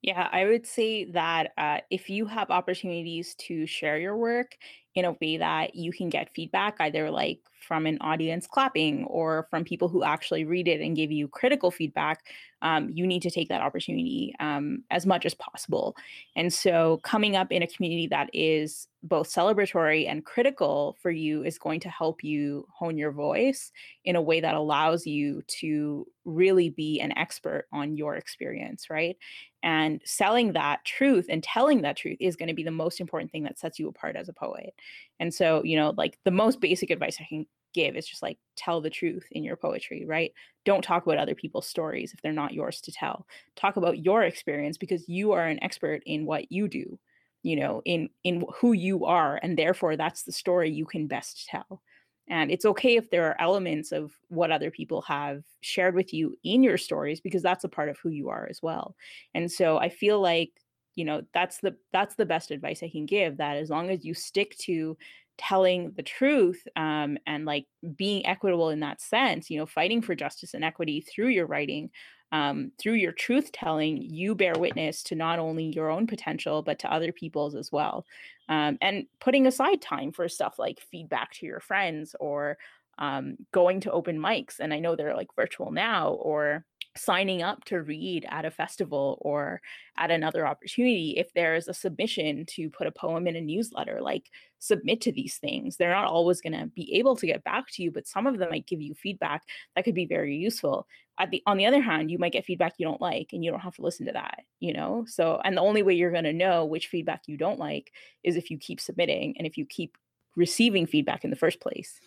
Yeah, 0.00 0.28
I 0.30 0.44
would 0.44 0.64
say 0.64 1.10
that 1.10 1.50
uh, 1.58 1.78
if 1.90 2.08
you 2.08 2.26
have 2.26 2.50
opportunities 2.50 3.34
to 3.46 3.66
share 3.66 3.98
your 3.98 4.16
work 4.16 4.52
in 4.96 5.04
a 5.04 5.12
way 5.20 5.36
that 5.36 5.74
you 5.74 5.92
can 5.92 6.08
get 6.08 6.34
feedback, 6.34 6.76
either 6.80 7.10
like 7.10 7.38
from 7.66 7.86
an 7.86 7.98
audience 8.00 8.46
clapping 8.46 9.04
or 9.04 9.46
from 9.50 9.64
people 9.64 9.88
who 9.88 10.04
actually 10.04 10.44
read 10.44 10.68
it 10.68 10.80
and 10.80 10.96
give 10.96 11.10
you 11.10 11.26
critical 11.28 11.70
feedback, 11.70 12.24
um, 12.62 12.88
you 12.90 13.06
need 13.06 13.22
to 13.22 13.30
take 13.30 13.48
that 13.48 13.60
opportunity 13.60 14.34
um, 14.40 14.82
as 14.90 15.04
much 15.04 15.26
as 15.26 15.34
possible. 15.34 15.96
And 16.36 16.52
so, 16.52 17.00
coming 17.02 17.36
up 17.36 17.52
in 17.52 17.62
a 17.62 17.66
community 17.66 18.06
that 18.08 18.30
is 18.32 18.88
both 19.02 19.28
celebratory 19.28 20.08
and 20.08 20.24
critical 20.24 20.96
for 21.00 21.10
you 21.10 21.44
is 21.44 21.58
going 21.58 21.80
to 21.80 21.88
help 21.88 22.24
you 22.24 22.66
hone 22.72 22.96
your 22.96 23.12
voice 23.12 23.70
in 24.04 24.16
a 24.16 24.22
way 24.22 24.40
that 24.40 24.54
allows 24.54 25.06
you 25.06 25.42
to 25.46 26.06
really 26.24 26.70
be 26.70 27.00
an 27.00 27.16
expert 27.16 27.66
on 27.72 27.96
your 27.96 28.16
experience, 28.16 28.90
right? 28.90 29.16
And 29.62 30.00
selling 30.04 30.52
that 30.54 30.84
truth 30.84 31.26
and 31.28 31.42
telling 31.42 31.82
that 31.82 31.96
truth 31.96 32.16
is 32.20 32.36
going 32.36 32.48
to 32.48 32.54
be 32.54 32.64
the 32.64 32.70
most 32.70 33.00
important 33.00 33.30
thing 33.30 33.44
that 33.44 33.58
sets 33.58 33.78
you 33.78 33.88
apart 33.88 34.16
as 34.16 34.28
a 34.28 34.32
poet. 34.32 34.74
And 35.20 35.32
so, 35.32 35.62
you 35.64 35.76
know, 35.76 35.94
like 35.96 36.18
the 36.24 36.30
most 36.30 36.60
basic 36.60 36.90
advice 36.90 37.16
I 37.20 37.26
can 37.28 37.46
give 37.74 37.96
is 37.96 38.06
just 38.06 38.22
like 38.22 38.38
tell 38.56 38.80
the 38.80 38.90
truth 38.90 39.26
in 39.32 39.44
your 39.44 39.56
poetry, 39.56 40.04
right? 40.06 40.32
Don't 40.64 40.82
talk 40.82 41.06
about 41.06 41.18
other 41.18 41.34
people's 41.34 41.68
stories 41.68 42.12
if 42.12 42.20
they're 42.22 42.32
not 42.32 42.54
yours 42.54 42.80
to 42.82 42.92
tell. 42.92 43.26
Talk 43.54 43.76
about 43.76 44.04
your 44.04 44.22
experience 44.22 44.78
because 44.78 45.08
you 45.08 45.32
are 45.32 45.46
an 45.46 45.62
expert 45.62 46.02
in 46.06 46.26
what 46.26 46.50
you 46.50 46.68
do, 46.68 46.98
you 47.42 47.56
know, 47.56 47.82
in 47.84 48.08
in 48.24 48.44
who 48.56 48.72
you 48.72 49.04
are 49.04 49.38
and 49.42 49.58
therefore 49.58 49.96
that's 49.96 50.22
the 50.22 50.32
story 50.32 50.70
you 50.70 50.86
can 50.86 51.06
best 51.06 51.46
tell. 51.48 51.82
And 52.28 52.50
it's 52.50 52.64
okay 52.64 52.96
if 52.96 53.10
there 53.10 53.24
are 53.26 53.40
elements 53.40 53.92
of 53.92 54.12
what 54.28 54.50
other 54.50 54.70
people 54.70 55.02
have 55.02 55.44
shared 55.60 55.94
with 55.94 56.12
you 56.12 56.36
in 56.42 56.62
your 56.62 56.76
stories 56.78 57.20
because 57.20 57.42
that's 57.42 57.62
a 57.64 57.68
part 57.68 57.88
of 57.88 57.98
who 57.98 58.08
you 58.08 58.28
are 58.30 58.48
as 58.50 58.60
well. 58.62 58.96
And 59.34 59.50
so 59.50 59.78
I 59.78 59.88
feel 59.88 60.20
like, 60.20 60.50
you 60.96 61.04
know, 61.04 61.22
that's 61.32 61.58
the 61.58 61.76
that's 61.92 62.16
the 62.16 62.26
best 62.26 62.50
advice 62.50 62.82
I 62.82 62.88
can 62.88 63.06
give 63.06 63.36
that 63.36 63.56
as 63.56 63.70
long 63.70 63.90
as 63.90 64.04
you 64.04 64.14
stick 64.14 64.56
to 64.58 64.96
telling 65.38 65.92
the 65.92 66.02
truth 66.02 66.66
um, 66.76 67.18
and 67.26 67.44
like 67.44 67.66
being 67.94 68.24
equitable 68.26 68.70
in 68.70 68.80
that 68.80 69.00
sense, 69.00 69.50
you 69.50 69.58
know, 69.58 69.66
fighting 69.66 70.00
for 70.02 70.14
justice 70.14 70.54
and 70.54 70.64
equity 70.64 71.02
through 71.02 71.28
your 71.28 71.46
writing, 71.46 71.90
um, 72.32 72.72
through 72.78 72.94
your 72.94 73.12
truth 73.12 73.52
telling, 73.52 73.98
you 73.98 74.34
bear 74.34 74.54
witness 74.54 75.02
to 75.04 75.14
not 75.14 75.38
only 75.38 75.64
your 75.64 75.90
own 75.90 76.06
potential, 76.06 76.62
but 76.62 76.78
to 76.80 76.92
other 76.92 77.12
people's 77.12 77.54
as 77.54 77.70
well. 77.70 78.06
Um, 78.48 78.78
and 78.80 79.06
putting 79.20 79.46
aside 79.46 79.82
time 79.82 80.12
for 80.12 80.28
stuff 80.28 80.58
like 80.58 80.80
feedback 80.90 81.32
to 81.34 81.46
your 81.46 81.60
friends 81.60 82.16
or 82.18 82.56
um, 82.98 83.36
going 83.52 83.80
to 83.80 83.92
open 83.92 84.18
mics. 84.18 84.58
And 84.58 84.72
I 84.72 84.78
know 84.78 84.96
they're 84.96 85.14
like 85.14 85.28
virtual 85.36 85.70
now, 85.70 86.12
or 86.12 86.64
signing 86.96 87.42
up 87.42 87.64
to 87.64 87.82
read 87.82 88.26
at 88.28 88.44
a 88.44 88.50
festival 88.50 89.18
or 89.20 89.60
at 89.98 90.10
another 90.10 90.46
opportunity 90.46 91.14
if 91.16 91.32
there's 91.32 91.68
a 91.68 91.74
submission 91.74 92.44
to 92.46 92.70
put 92.70 92.86
a 92.86 92.92
poem 92.92 93.26
in 93.26 93.36
a 93.36 93.40
newsletter 93.40 94.00
like 94.00 94.30
submit 94.58 95.00
to 95.02 95.12
these 95.12 95.36
things. 95.38 95.76
They're 95.76 95.90
not 95.90 96.06
always 96.08 96.40
going 96.40 96.52
to 96.52 96.66
be 96.66 96.94
able 96.94 97.16
to 97.16 97.26
get 97.26 97.44
back 97.44 97.70
to 97.72 97.82
you 97.82 97.90
but 97.90 98.06
some 98.06 98.26
of 98.26 98.38
them 98.38 98.50
might 98.50 98.66
give 98.66 98.80
you 98.80 98.94
feedback 98.94 99.42
that 99.74 99.84
could 99.84 99.94
be 99.94 100.06
very 100.06 100.36
useful. 100.36 100.86
At 101.18 101.30
the 101.30 101.42
on 101.46 101.56
the 101.56 101.66
other 101.66 101.80
hand 101.80 102.10
you 102.10 102.18
might 102.18 102.32
get 102.32 102.44
feedback 102.44 102.74
you 102.78 102.86
don't 102.86 103.00
like 103.00 103.30
and 103.32 103.44
you 103.44 103.50
don't 103.50 103.60
have 103.60 103.76
to 103.76 103.82
listen 103.82 104.06
to 104.06 104.12
that 104.12 104.40
you 104.60 104.72
know? 104.72 105.04
So 105.06 105.40
and 105.44 105.56
the 105.56 105.62
only 105.62 105.82
way 105.82 105.94
you're 105.94 106.10
going 106.10 106.24
to 106.24 106.32
know 106.32 106.64
which 106.64 106.88
feedback 106.88 107.22
you 107.26 107.36
don't 107.36 107.58
like 107.58 107.92
is 108.24 108.36
if 108.36 108.50
you 108.50 108.58
keep 108.58 108.80
submitting 108.80 109.34
and 109.38 109.46
if 109.46 109.56
you 109.56 109.66
keep 109.66 109.96
receiving 110.36 110.86
feedback 110.86 111.24
in 111.24 111.30
the 111.30 111.36
first 111.36 111.60
place. 111.60 111.98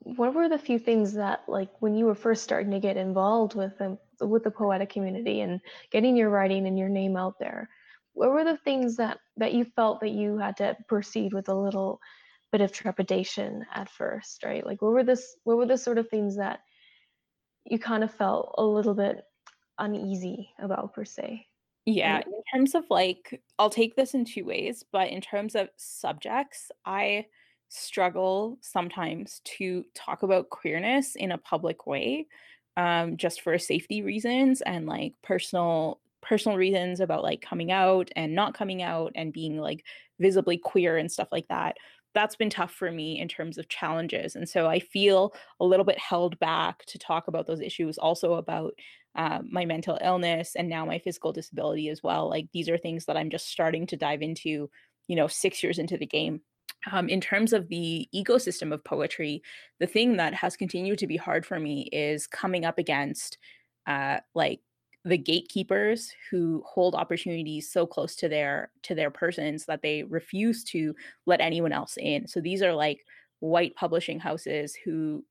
What 0.00 0.34
were 0.34 0.48
the 0.48 0.58
few 0.58 0.78
things 0.78 1.14
that 1.14 1.44
like 1.46 1.70
when 1.80 1.94
you 1.94 2.06
were 2.06 2.14
first 2.14 2.42
starting 2.42 2.72
to 2.72 2.80
get 2.80 2.96
involved 2.96 3.54
with 3.54 3.78
them 3.78 3.98
with 4.22 4.44
the 4.44 4.50
poetic 4.50 4.90
community 4.90 5.40
and 5.40 5.60
getting 5.90 6.16
your 6.16 6.30
writing 6.30 6.66
and 6.66 6.78
your 6.78 6.88
name 6.88 7.16
out 7.16 7.38
there. 7.38 7.68
What 8.14 8.30
were 8.30 8.44
the 8.44 8.58
things 8.58 8.96
that 8.96 9.18
that 9.36 9.54
you 9.54 9.64
felt 9.64 10.00
that 10.00 10.10
you 10.10 10.38
had 10.38 10.56
to 10.58 10.76
proceed 10.88 11.32
with 11.32 11.48
a 11.48 11.54
little 11.54 12.00
bit 12.50 12.60
of 12.60 12.72
trepidation 12.72 13.64
at 13.74 13.88
first 13.88 14.44
right? 14.44 14.64
Like 14.64 14.82
what 14.82 14.92
were 14.92 15.04
this 15.04 15.36
what 15.44 15.56
were 15.56 15.66
the 15.66 15.78
sort 15.78 15.98
of 15.98 16.08
things 16.08 16.36
that 16.36 16.60
you 17.64 17.78
kind 17.78 18.04
of 18.04 18.12
felt 18.12 18.54
a 18.58 18.64
little 18.64 18.94
bit 18.94 19.22
uneasy 19.78 20.50
about 20.58 20.92
per 20.94 21.04
se? 21.04 21.46
Yeah 21.84 22.18
in 22.18 22.42
terms 22.52 22.74
of 22.76 22.84
like 22.90 23.42
i'll 23.58 23.70
take 23.70 23.96
this 23.96 24.14
in 24.14 24.24
two 24.24 24.44
ways 24.44 24.84
but 24.92 25.08
in 25.08 25.20
terms 25.20 25.56
of 25.56 25.68
subjects 25.76 26.70
i 26.86 27.26
struggle 27.68 28.58
sometimes 28.60 29.40
to 29.44 29.84
talk 29.94 30.22
about 30.22 30.50
queerness 30.50 31.16
in 31.16 31.32
a 31.32 31.38
public 31.38 31.86
way 31.86 32.26
um, 32.76 33.16
just 33.16 33.40
for 33.42 33.58
safety 33.58 34.02
reasons 34.02 34.60
and 34.62 34.86
like 34.86 35.14
personal 35.22 36.00
personal 36.22 36.56
reasons 36.56 37.00
about 37.00 37.24
like 37.24 37.40
coming 37.40 37.72
out 37.72 38.08
and 38.14 38.34
not 38.34 38.54
coming 38.54 38.80
out 38.80 39.10
and 39.16 39.32
being 39.32 39.58
like 39.58 39.84
visibly 40.20 40.56
queer 40.56 40.96
and 40.96 41.10
stuff 41.10 41.28
like 41.32 41.48
that 41.48 41.76
that's 42.14 42.36
been 42.36 42.50
tough 42.50 42.72
for 42.72 42.90
me 42.90 43.18
in 43.18 43.28
terms 43.28 43.58
of 43.58 43.68
challenges. 43.68 44.36
And 44.36 44.48
so 44.48 44.66
I 44.66 44.80
feel 44.80 45.34
a 45.60 45.64
little 45.64 45.84
bit 45.84 45.98
held 45.98 46.38
back 46.38 46.84
to 46.86 46.98
talk 46.98 47.28
about 47.28 47.46
those 47.46 47.60
issues, 47.60 47.98
also 47.98 48.34
about 48.34 48.74
uh, 49.14 49.40
my 49.48 49.64
mental 49.64 49.98
illness 50.02 50.54
and 50.54 50.68
now 50.68 50.84
my 50.84 50.98
physical 50.98 51.32
disability 51.32 51.88
as 51.88 52.02
well. 52.02 52.28
Like 52.28 52.48
these 52.52 52.68
are 52.68 52.78
things 52.78 53.06
that 53.06 53.16
I'm 53.16 53.30
just 53.30 53.48
starting 53.48 53.86
to 53.88 53.96
dive 53.96 54.22
into, 54.22 54.70
you 55.06 55.16
know, 55.16 55.26
six 55.26 55.62
years 55.62 55.78
into 55.78 55.96
the 55.96 56.06
game. 56.06 56.40
Um, 56.90 57.08
in 57.08 57.20
terms 57.20 57.52
of 57.52 57.68
the 57.68 58.08
ecosystem 58.12 58.72
of 58.72 58.82
poetry, 58.82 59.42
the 59.78 59.86
thing 59.86 60.16
that 60.16 60.34
has 60.34 60.56
continued 60.56 60.98
to 60.98 61.06
be 61.06 61.16
hard 61.16 61.46
for 61.46 61.60
me 61.60 61.88
is 61.92 62.26
coming 62.26 62.64
up 62.64 62.78
against 62.78 63.38
uh, 63.86 64.18
like 64.34 64.60
the 65.04 65.18
gatekeepers 65.18 66.12
who 66.30 66.62
hold 66.66 66.94
opportunities 66.94 67.70
so 67.70 67.86
close 67.86 68.14
to 68.16 68.28
their 68.28 68.70
to 68.82 68.94
their 68.94 69.10
persons 69.10 69.64
that 69.66 69.82
they 69.82 70.04
refuse 70.04 70.62
to 70.64 70.94
let 71.26 71.40
anyone 71.40 71.72
else 71.72 71.96
in. 71.96 72.26
So 72.26 72.40
these 72.40 72.62
are 72.62 72.74
like 72.74 73.04
white 73.40 73.74
publishing 73.74 74.20
houses 74.20 74.76
who 74.84 75.24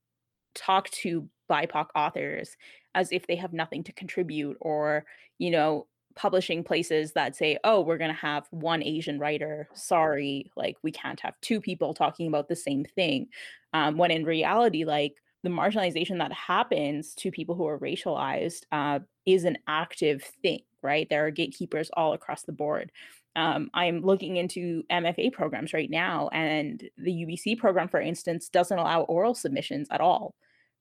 talk 0.55 0.89
to 0.89 1.29
bipoc 1.49 1.87
authors 1.95 2.57
as 2.95 3.11
if 3.11 3.25
they 3.27 3.37
have 3.37 3.53
nothing 3.53 3.83
to 3.83 3.93
contribute 3.93 4.57
or 4.59 5.05
you 5.37 5.51
know 5.51 5.87
publishing 6.15 6.63
places 6.63 7.13
that 7.13 7.35
say 7.35 7.57
oh 7.63 7.81
we're 7.81 7.97
going 7.97 8.11
to 8.11 8.15
have 8.15 8.47
one 8.51 8.83
asian 8.83 9.19
writer 9.19 9.67
sorry 9.73 10.51
like 10.55 10.77
we 10.83 10.91
can't 10.91 11.19
have 11.19 11.39
two 11.41 11.61
people 11.61 11.93
talking 11.93 12.27
about 12.27 12.47
the 12.47 12.55
same 12.55 12.83
thing 12.83 13.27
um, 13.73 13.97
when 13.97 14.11
in 14.11 14.23
reality 14.23 14.83
like 14.83 15.15
the 15.43 15.49
marginalization 15.49 16.19
that 16.19 16.31
happens 16.31 17.15
to 17.15 17.31
people 17.31 17.55
who 17.55 17.67
are 17.67 17.79
racialized 17.79 18.63
uh, 18.71 18.99
is 19.25 19.43
an 19.43 19.57
active 19.67 20.23
thing, 20.41 20.61
right? 20.81 21.07
There 21.09 21.25
are 21.25 21.31
gatekeepers 21.31 21.89
all 21.93 22.13
across 22.13 22.43
the 22.43 22.51
board. 22.51 22.91
Um, 23.35 23.69
I'm 23.73 24.01
looking 24.01 24.37
into 24.37 24.83
MFA 24.91 25.31
programs 25.31 25.73
right 25.73 25.89
now, 25.89 26.29
and 26.33 26.83
the 26.97 27.11
UBC 27.11 27.57
program, 27.57 27.87
for 27.87 28.01
instance, 28.01 28.49
doesn't 28.49 28.77
allow 28.77 29.01
oral 29.01 29.33
submissions 29.33 29.87
at 29.89 30.01
all, 30.01 30.35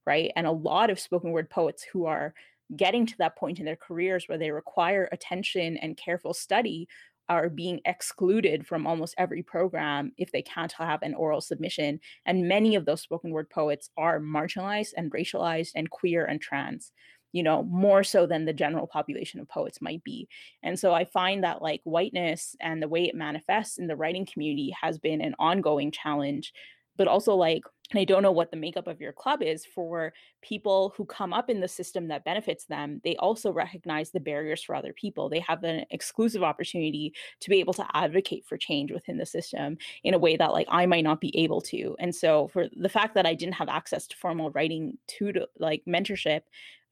right? 0.05 0.31
And 0.35 0.45
a 0.45 0.51
lot 0.51 0.89
of 0.89 0.99
spoken 0.99 1.31
word 1.31 1.49
poets 1.49 1.83
who 1.83 2.05
are 2.05 2.33
getting 2.75 3.05
to 3.05 3.17
that 3.17 3.37
point 3.37 3.59
in 3.59 3.65
their 3.65 3.75
careers 3.75 4.27
where 4.27 4.37
they 4.37 4.51
require 4.51 5.09
attention 5.11 5.77
and 5.77 5.97
careful 5.97 6.33
study 6.33 6.87
are 7.29 7.49
being 7.49 7.79
excluded 7.85 8.67
from 8.67 8.85
almost 8.85 9.15
every 9.17 9.41
program 9.41 10.11
if 10.17 10.31
they 10.31 10.41
can't 10.41 10.73
have 10.73 11.01
an 11.01 11.13
oral 11.13 11.39
submission. 11.39 11.99
And 12.25 12.47
many 12.47 12.75
of 12.75 12.85
those 12.85 13.01
spoken 13.01 13.31
word 13.31 13.49
poets 13.49 13.89
are 13.97 14.19
marginalized 14.19 14.93
and 14.97 15.11
racialized 15.11 15.71
and 15.75 15.89
queer 15.89 16.25
and 16.25 16.41
trans 16.41 16.91
you 17.33 17.43
know 17.43 17.63
more 17.63 18.03
so 18.03 18.25
than 18.25 18.45
the 18.45 18.53
general 18.53 18.87
population 18.87 19.39
of 19.39 19.47
poets 19.47 19.81
might 19.81 20.03
be 20.03 20.27
and 20.63 20.77
so 20.77 20.93
i 20.93 21.05
find 21.05 21.43
that 21.43 21.61
like 21.61 21.81
whiteness 21.83 22.55
and 22.59 22.81
the 22.81 22.87
way 22.87 23.05
it 23.05 23.15
manifests 23.15 23.77
in 23.77 23.87
the 23.87 23.95
writing 23.95 24.25
community 24.25 24.73
has 24.81 24.97
been 24.97 25.21
an 25.21 25.35
ongoing 25.39 25.91
challenge 25.91 26.53
but 27.01 27.07
also 27.07 27.33
like 27.33 27.63
and 27.89 27.99
I 27.99 28.05
don't 28.05 28.21
know 28.23 28.31
what 28.31 28.51
the 28.51 28.57
makeup 28.57 28.87
of 28.87 29.01
your 29.01 29.11
club 29.11 29.41
is 29.41 29.65
for 29.65 30.13
people 30.41 30.93
who 30.95 31.03
come 31.03 31.33
up 31.33 31.49
in 31.49 31.59
the 31.59 31.67
system 31.67 32.07
that 32.07 32.23
benefits 32.23 32.65
them. 32.65 33.01
They 33.03 33.15
also 33.17 33.51
recognize 33.51 34.11
the 34.11 34.19
barriers 34.19 34.63
for 34.63 34.75
other 34.75 34.93
people. 34.93 35.27
They 35.27 35.39
have 35.39 35.63
an 35.63 35.85
exclusive 35.89 36.43
opportunity 36.43 37.13
to 37.41 37.49
be 37.49 37.59
able 37.59 37.73
to 37.73 37.87
advocate 37.93 38.45
for 38.45 38.55
change 38.55 38.91
within 38.91 39.17
the 39.17 39.25
system 39.25 39.77
in 40.03 40.13
a 40.13 40.19
way 40.19 40.37
that 40.37 40.53
like 40.53 40.67
I 40.69 40.85
might 40.85 41.03
not 41.03 41.19
be 41.19 41.37
able 41.37 41.59
to. 41.61 41.95
And 41.99 42.15
so 42.15 42.47
for 42.47 42.67
the 42.77 42.87
fact 42.87 43.13
that 43.15 43.25
I 43.25 43.33
didn't 43.33 43.55
have 43.55 43.67
access 43.67 44.07
to 44.07 44.15
formal 44.15 44.51
writing 44.51 44.97
to 45.07 45.33
like 45.59 45.83
mentorship 45.85 46.43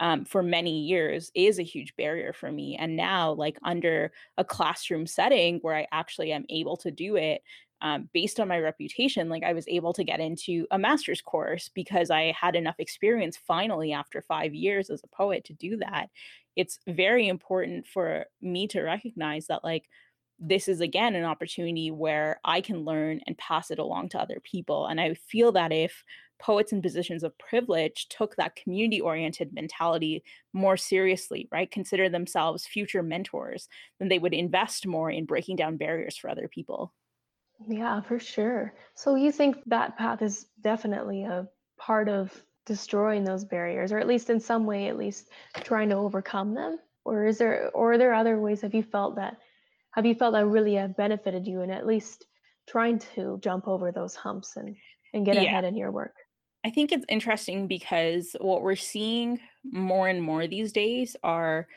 um, 0.02 0.24
for 0.26 0.42
many 0.42 0.80
years 0.82 1.32
is 1.36 1.60
a 1.60 1.64
huge 1.64 1.96
barrier 1.98 2.34
for 2.34 2.52
me. 2.52 2.78
And 2.78 2.96
now 2.96 3.34
like 3.34 3.58
under 3.64 4.12
a 4.38 4.44
classroom 4.44 5.06
setting 5.06 5.60
where 5.60 5.76
I 5.76 5.88
actually 5.92 6.32
am 6.32 6.46
able 6.50 6.78
to 6.78 6.92
do 6.92 7.16
it, 7.16 7.42
um, 7.82 8.10
based 8.14 8.40
on 8.40 8.48
my 8.48 8.60
reputation, 8.60 9.30
like 9.30 9.44
I 9.44 9.54
was 9.54 9.68
able 9.68 9.94
to 9.94 10.04
get 10.04 10.20
into 10.20 10.68
a 10.72 10.78
master's 10.78 11.22
course 11.22 11.70
because 11.74 12.10
I 12.10 12.34
had 12.40 12.56
enough 12.56 12.76
experience 12.80 13.38
finally 13.38 13.94
after 13.94 14.22
five 14.22 14.54
years 14.54 14.90
as 14.90 15.02
a 15.04 15.16
poet 15.16 15.46
to 15.46 15.54
do 15.54 15.78
that. 15.78 16.10
It's 16.56 16.80
very 16.88 17.28
important 17.28 17.88
for 17.88 18.26
me 18.42 18.68
to 18.68 18.82
recognize 18.82 19.48
that, 19.48 19.64
like, 19.64 19.86
this 20.40 20.68
is 20.68 20.82
again 20.82 21.16
an 21.16 21.26
opportunity 21.26 21.92
where 21.92 22.40
I 22.46 22.62
can 22.62 22.86
learn 22.86 23.22
and 23.28 23.38
pass 23.38 23.72
it 23.72 23.80
along 23.80 24.10
to 24.10 24.20
other 24.20 24.40
people. 24.44 24.88
And 24.88 25.00
I 25.00 25.14
feel 25.14 25.52
that 25.54 25.72
if 25.72 26.04
poets 26.40 26.72
in 26.72 26.82
positions 26.82 27.24
of 27.24 27.38
privilege 27.38 28.08
took 28.10 28.36
that 28.38 28.56
community 28.56 29.02
oriented 29.02 29.54
mentality 29.54 30.24
more 30.54 30.78
seriously, 30.78 31.50
right? 31.52 31.70
Consider 31.70 32.08
themselves 32.10 32.66
future 32.66 33.04
mentors, 33.04 33.68
then 34.00 34.08
they 34.08 34.20
would 34.20 34.34
invest 34.34 34.88
more 34.88 35.12
in 35.12 35.26
breaking 35.26 35.58
down 35.58 35.76
barriers 35.78 36.16
for 36.18 36.30
other 36.30 36.48
people. 36.48 36.94
Yeah, 37.68 38.02
for 38.02 38.20
sure. 38.20 38.74
So 38.96 39.16
you 39.16 39.32
think 39.32 39.58
that 39.66 39.98
path 39.98 40.22
is 40.22 40.48
definitely 40.62 41.24
a 41.24 41.48
part 41.78 42.10
of 42.10 42.32
destroying 42.66 43.24
those 43.24 43.44
barriers, 43.44 43.92
or 43.92 44.00
at 44.00 44.08
least 44.08 44.30
in 44.30 44.40
some 44.40 44.66
way, 44.66 44.88
at 44.88 44.98
least 44.98 45.30
trying 45.64 45.90
to 45.90 45.96
overcome 45.96 46.54
them? 46.54 46.80
Or 47.06 47.26
is 47.26 47.38
there, 47.38 47.72
or 47.74 47.94
are 47.94 47.98
there 47.98 48.14
other 48.14 48.40
ways? 48.40 48.62
Have 48.62 48.76
you 48.76 48.84
felt 48.84 49.16
that? 49.16 49.38
Have 49.92 50.06
you 50.06 50.16
felt 50.16 50.34
that 50.34 50.46
really 50.46 50.76
have 50.76 50.96
benefited 50.96 51.48
you 51.48 51.62
in 51.62 51.72
at 51.72 51.88
least 51.88 52.26
trying 52.68 53.00
to 53.16 53.40
jump 53.42 53.68
over 53.68 53.92
those 53.92 54.16
humps 54.16 54.56
and 54.56 54.76
and 55.14 55.26
get 55.26 55.36
yeah. 55.36 55.44
ahead 55.44 55.66
in 55.66 55.76
your 55.76 55.92
work? 55.92 56.14
I 56.64 56.70
think 56.70 56.92
it's 56.92 57.06
interesting 57.10 57.68
because 57.68 58.36
what 58.40 58.62
we're 58.62 58.76
seeing 58.76 59.40
more 59.64 60.08
and 60.08 60.22
more 60.22 60.46
these 60.46 60.72
days 60.72 61.16
are 61.24 61.68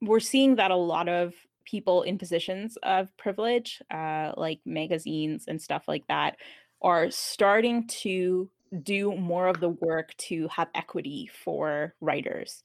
we're 0.00 0.20
seeing 0.20 0.56
that 0.56 0.70
a 0.70 0.76
lot 0.76 1.08
of 1.08 1.34
people 1.64 2.02
in 2.02 2.18
positions 2.18 2.76
of 2.82 3.16
privilege, 3.16 3.82
uh, 3.90 4.32
like 4.36 4.60
magazines 4.64 5.44
and 5.48 5.60
stuff 5.60 5.84
like 5.88 6.06
that, 6.08 6.36
are 6.80 7.10
starting 7.10 7.86
to 7.86 8.50
do 8.82 9.14
more 9.16 9.48
of 9.48 9.60
the 9.60 9.68
work 9.68 10.16
to 10.16 10.48
have 10.48 10.68
equity 10.74 11.30
for 11.44 11.94
writers. 12.00 12.62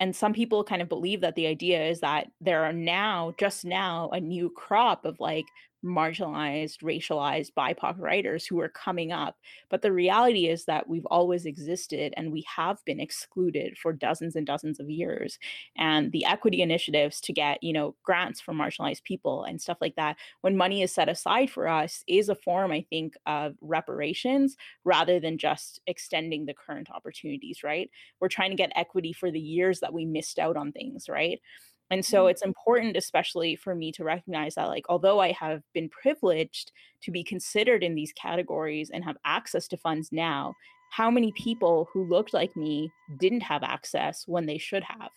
And 0.00 0.14
some 0.14 0.32
people 0.32 0.62
kind 0.62 0.80
of 0.80 0.88
believe 0.88 1.20
that 1.22 1.34
the 1.34 1.48
idea 1.48 1.84
is 1.88 2.00
that 2.00 2.28
there 2.40 2.64
are 2.64 2.72
now, 2.72 3.34
just 3.38 3.64
now, 3.64 4.10
a 4.10 4.20
new 4.20 4.50
crop 4.50 5.04
of 5.04 5.18
like 5.18 5.46
marginalized, 5.84 6.82
racialized 6.82 7.52
BIPOC 7.56 7.98
writers 7.98 8.46
who 8.46 8.60
are 8.60 8.68
coming 8.68 9.12
up. 9.12 9.36
But 9.70 9.82
the 9.82 9.92
reality 9.92 10.48
is 10.48 10.64
that 10.64 10.88
we've 10.88 11.06
always 11.06 11.46
existed 11.46 12.12
and 12.16 12.32
we 12.32 12.44
have 12.54 12.84
been 12.84 13.00
excluded 13.00 13.78
for 13.78 13.92
dozens 13.92 14.36
and 14.36 14.46
dozens 14.46 14.80
of 14.80 14.90
years. 14.90 15.38
And 15.76 16.10
the 16.12 16.24
equity 16.24 16.62
initiatives 16.62 17.20
to 17.22 17.32
get, 17.32 17.62
you 17.62 17.72
know, 17.72 17.94
grants 18.02 18.40
for 18.40 18.52
marginalized 18.52 19.04
people 19.04 19.44
and 19.44 19.60
stuff 19.60 19.78
like 19.80 19.96
that, 19.96 20.16
when 20.40 20.56
money 20.56 20.82
is 20.82 20.92
set 20.92 21.08
aside 21.08 21.50
for 21.50 21.68
us, 21.68 22.02
is 22.08 22.28
a 22.28 22.34
form, 22.34 22.72
I 22.72 22.84
think, 22.90 23.14
of 23.26 23.54
reparations 23.60 24.56
rather 24.84 25.20
than 25.20 25.38
just 25.38 25.80
extending 25.86 26.46
the 26.46 26.54
current 26.54 26.90
opportunities, 26.90 27.62
right? 27.62 27.90
We're 28.20 28.28
trying 28.28 28.50
to 28.50 28.56
get 28.56 28.72
equity 28.74 29.12
for 29.12 29.30
the 29.30 29.40
years 29.40 29.80
that 29.80 29.92
we 29.92 30.04
missed 30.04 30.38
out 30.38 30.56
on 30.56 30.72
things, 30.72 31.08
right? 31.08 31.40
And 31.90 32.04
so 32.04 32.22
mm-hmm. 32.22 32.30
it's 32.30 32.42
important, 32.42 32.96
especially 32.96 33.56
for 33.56 33.74
me 33.74 33.92
to 33.92 34.04
recognize 34.04 34.54
that, 34.54 34.68
like, 34.68 34.84
although 34.88 35.20
I 35.20 35.32
have 35.32 35.62
been 35.72 35.88
privileged 35.88 36.72
to 37.02 37.10
be 37.10 37.24
considered 37.24 37.82
in 37.82 37.94
these 37.94 38.12
categories 38.12 38.90
and 38.90 39.04
have 39.04 39.16
access 39.24 39.68
to 39.68 39.76
funds 39.76 40.10
now, 40.12 40.54
how 40.90 41.10
many 41.10 41.32
people 41.32 41.88
who 41.92 42.04
looked 42.04 42.34
like 42.34 42.56
me 42.56 42.90
didn't 43.18 43.42
have 43.42 43.62
access 43.62 44.24
when 44.26 44.46
they 44.46 44.58
should 44.58 44.82
have? 44.84 45.10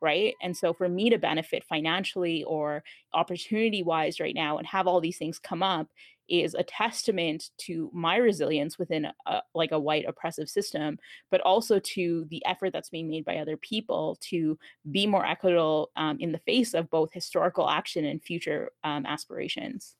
Right. 0.00 0.34
And 0.42 0.54
so 0.54 0.74
for 0.74 0.86
me 0.86 1.08
to 1.08 1.16
benefit 1.16 1.64
financially 1.64 2.44
or 2.44 2.82
opportunity 3.14 3.82
wise 3.82 4.20
right 4.20 4.34
now 4.34 4.58
and 4.58 4.66
have 4.66 4.86
all 4.86 5.00
these 5.00 5.16
things 5.16 5.38
come 5.38 5.62
up 5.62 5.88
is 6.28 6.54
a 6.54 6.62
testament 6.62 7.50
to 7.58 7.90
my 7.92 8.16
resilience 8.16 8.78
within 8.78 9.06
a, 9.26 9.40
like 9.54 9.72
a 9.72 9.78
white 9.78 10.04
oppressive 10.06 10.48
system 10.48 10.98
but 11.30 11.40
also 11.42 11.78
to 11.78 12.26
the 12.30 12.44
effort 12.46 12.72
that's 12.72 12.90
being 12.90 13.08
made 13.08 13.24
by 13.24 13.36
other 13.36 13.56
people 13.56 14.18
to 14.20 14.58
be 14.90 15.06
more 15.06 15.26
equitable 15.26 15.90
um, 15.96 16.16
in 16.20 16.32
the 16.32 16.38
face 16.38 16.74
of 16.74 16.90
both 16.90 17.12
historical 17.12 17.68
action 17.68 18.04
and 18.04 18.22
future 18.22 18.70
um, 18.84 19.06
aspirations. 19.06 19.96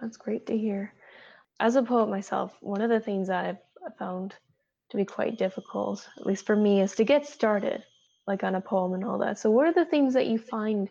That's 0.00 0.16
great 0.16 0.46
to 0.46 0.56
hear. 0.56 0.92
As 1.60 1.76
a 1.76 1.82
poet 1.82 2.08
myself 2.08 2.56
one 2.60 2.82
of 2.82 2.90
the 2.90 3.00
things 3.00 3.28
that 3.28 3.46
i've 3.46 3.96
found 3.98 4.34
to 4.90 4.96
be 4.96 5.04
quite 5.04 5.38
difficult 5.38 6.08
at 6.18 6.26
least 6.26 6.44
for 6.46 6.54
me 6.54 6.80
is 6.80 6.92
to 6.94 7.04
get 7.04 7.26
started 7.26 7.82
like 8.26 8.42
on 8.42 8.54
a 8.56 8.60
poem 8.60 8.94
and 8.94 9.04
all 9.04 9.18
that. 9.18 9.38
So 9.38 9.50
what 9.50 9.66
are 9.66 9.72
the 9.72 9.84
things 9.84 10.14
that 10.14 10.26
you 10.26 10.38
find 10.38 10.88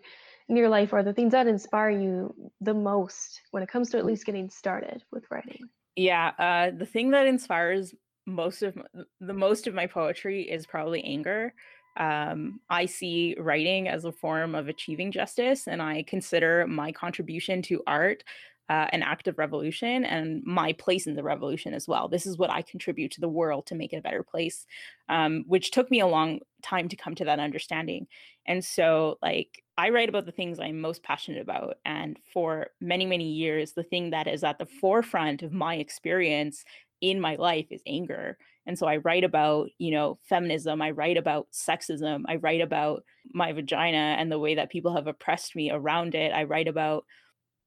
in 0.47 0.55
your 0.55 0.69
life 0.69 0.93
are 0.93 1.03
the 1.03 1.13
things 1.13 1.31
that 1.31 1.47
inspire 1.47 1.89
you 1.89 2.51
the 2.61 2.73
most 2.73 3.41
when 3.51 3.63
it 3.63 3.69
comes 3.69 3.89
to 3.91 3.97
at 3.97 4.05
least 4.05 4.25
getting 4.25 4.49
started 4.49 5.03
with 5.11 5.25
writing? 5.31 5.69
Yeah, 5.95 6.31
uh, 6.37 6.77
the 6.77 6.85
thing 6.85 7.11
that 7.11 7.25
inspires 7.25 7.93
most 8.27 8.63
of 8.63 8.77
the 9.21 9.33
most 9.33 9.67
of 9.67 9.73
my 9.73 9.87
poetry 9.87 10.43
is 10.43 10.65
probably 10.65 11.03
anger. 11.03 11.53
Um, 11.97 12.59
I 12.69 12.87
see 12.87 13.35
writing 13.39 13.87
as 13.87 14.03
a 14.03 14.11
form 14.11 14.55
of 14.55 14.67
achieving 14.67 15.11
justice, 15.11 15.67
and 15.67 15.81
I 15.81 16.03
consider 16.03 16.67
my 16.67 16.91
contribution 16.91 17.61
to 17.63 17.81
art 17.87 18.23
uh, 18.67 18.87
an 18.91 19.03
act 19.03 19.27
of 19.27 19.37
revolution 19.37 20.03
and 20.03 20.43
my 20.43 20.73
place 20.73 21.05
in 21.05 21.15
the 21.15 21.23
revolution 21.23 21.73
as 21.73 21.87
well. 21.87 22.07
This 22.07 22.25
is 22.25 22.37
what 22.37 22.49
I 22.49 22.63
contribute 22.63 23.11
to 23.11 23.21
the 23.21 23.29
world 23.29 23.67
to 23.67 23.75
make 23.75 23.93
it 23.93 23.97
a 23.97 24.01
better 24.01 24.23
place, 24.23 24.65
um, 25.07 25.43
which 25.47 25.71
took 25.71 25.91
me 25.91 25.99
a 25.99 26.07
long 26.07 26.39
time 26.65 26.89
to 26.89 26.95
come 26.95 27.15
to 27.15 27.25
that 27.25 27.39
understanding. 27.39 28.07
And 28.47 28.63
so, 28.63 29.17
like, 29.21 29.63
I 29.77 29.89
write 29.89 30.09
about 30.09 30.25
the 30.25 30.31
things 30.31 30.59
I'm 30.59 30.81
most 30.81 31.03
passionate 31.03 31.41
about. 31.41 31.75
And 31.85 32.17
for 32.33 32.67
many, 32.81 33.05
many 33.05 33.31
years, 33.31 33.73
the 33.73 33.83
thing 33.83 34.09
that 34.09 34.27
is 34.27 34.43
at 34.43 34.57
the 34.57 34.65
forefront 34.65 35.43
of 35.43 35.53
my 35.53 35.75
experience 35.75 36.63
in 37.01 37.19
my 37.19 37.35
life 37.35 37.67
is 37.69 37.81
anger. 37.85 38.37
And 38.65 38.79
so 38.79 38.87
I 38.87 38.97
write 38.97 39.23
about, 39.23 39.69
you 39.77 39.91
know, 39.91 40.17
feminism, 40.27 40.81
I 40.81 40.91
write 40.91 41.17
about 41.17 41.47
sexism, 41.53 42.23
I 42.27 42.37
write 42.37 42.61
about 42.61 43.03
my 43.31 43.51
vagina 43.51 44.15
and 44.17 44.31
the 44.31 44.39
way 44.39 44.55
that 44.55 44.71
people 44.71 44.95
have 44.95 45.07
oppressed 45.07 45.55
me 45.55 45.69
around 45.71 46.15
it. 46.15 46.31
I 46.33 46.45
write 46.45 46.67
about 46.67 47.05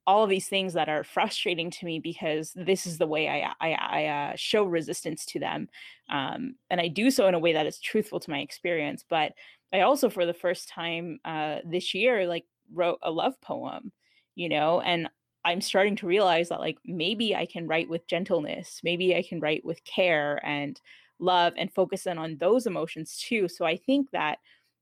all 0.08 0.24
of 0.24 0.30
these 0.30 0.48
things 0.48 0.72
that 0.72 0.88
are 0.88 1.04
frustrating 1.04 1.70
to 1.70 1.84
me 1.84 2.00
because 2.00 2.52
this 2.56 2.86
is 2.86 2.96
the 2.96 3.06
way 3.06 3.28
I 3.28 3.52
I, 3.60 3.72
I 3.72 4.04
uh, 4.06 4.32
show 4.36 4.64
resistance 4.64 5.26
to 5.26 5.38
them, 5.38 5.68
um, 6.08 6.54
and 6.70 6.80
I 6.80 6.88
do 6.88 7.10
so 7.10 7.28
in 7.28 7.34
a 7.34 7.38
way 7.38 7.52
that 7.52 7.66
is 7.66 7.78
truthful 7.78 8.18
to 8.20 8.30
my 8.30 8.38
experience. 8.38 9.04
But 9.08 9.34
I 9.70 9.80
also, 9.80 10.08
for 10.08 10.24
the 10.24 10.32
first 10.32 10.66
time 10.70 11.20
uh, 11.26 11.58
this 11.62 11.92
year, 11.92 12.26
like 12.26 12.46
wrote 12.72 12.98
a 13.02 13.10
love 13.10 13.38
poem, 13.42 13.92
you 14.34 14.48
know, 14.48 14.80
and 14.80 15.10
I'm 15.44 15.60
starting 15.60 15.96
to 15.96 16.06
realize 16.06 16.48
that 16.48 16.60
like 16.60 16.78
maybe 16.86 17.36
I 17.36 17.44
can 17.44 17.66
write 17.66 17.90
with 17.90 18.06
gentleness, 18.06 18.80
maybe 18.82 19.14
I 19.14 19.22
can 19.22 19.40
write 19.40 19.64
with 19.64 19.84
care 19.84 20.40
and 20.42 20.80
love 21.18 21.52
and 21.58 21.70
focus 21.70 22.06
in 22.06 22.16
on 22.16 22.38
those 22.38 22.66
emotions 22.66 23.18
too. 23.18 23.46
So 23.48 23.66
I 23.66 23.76
think 23.76 24.10
that 24.12 24.38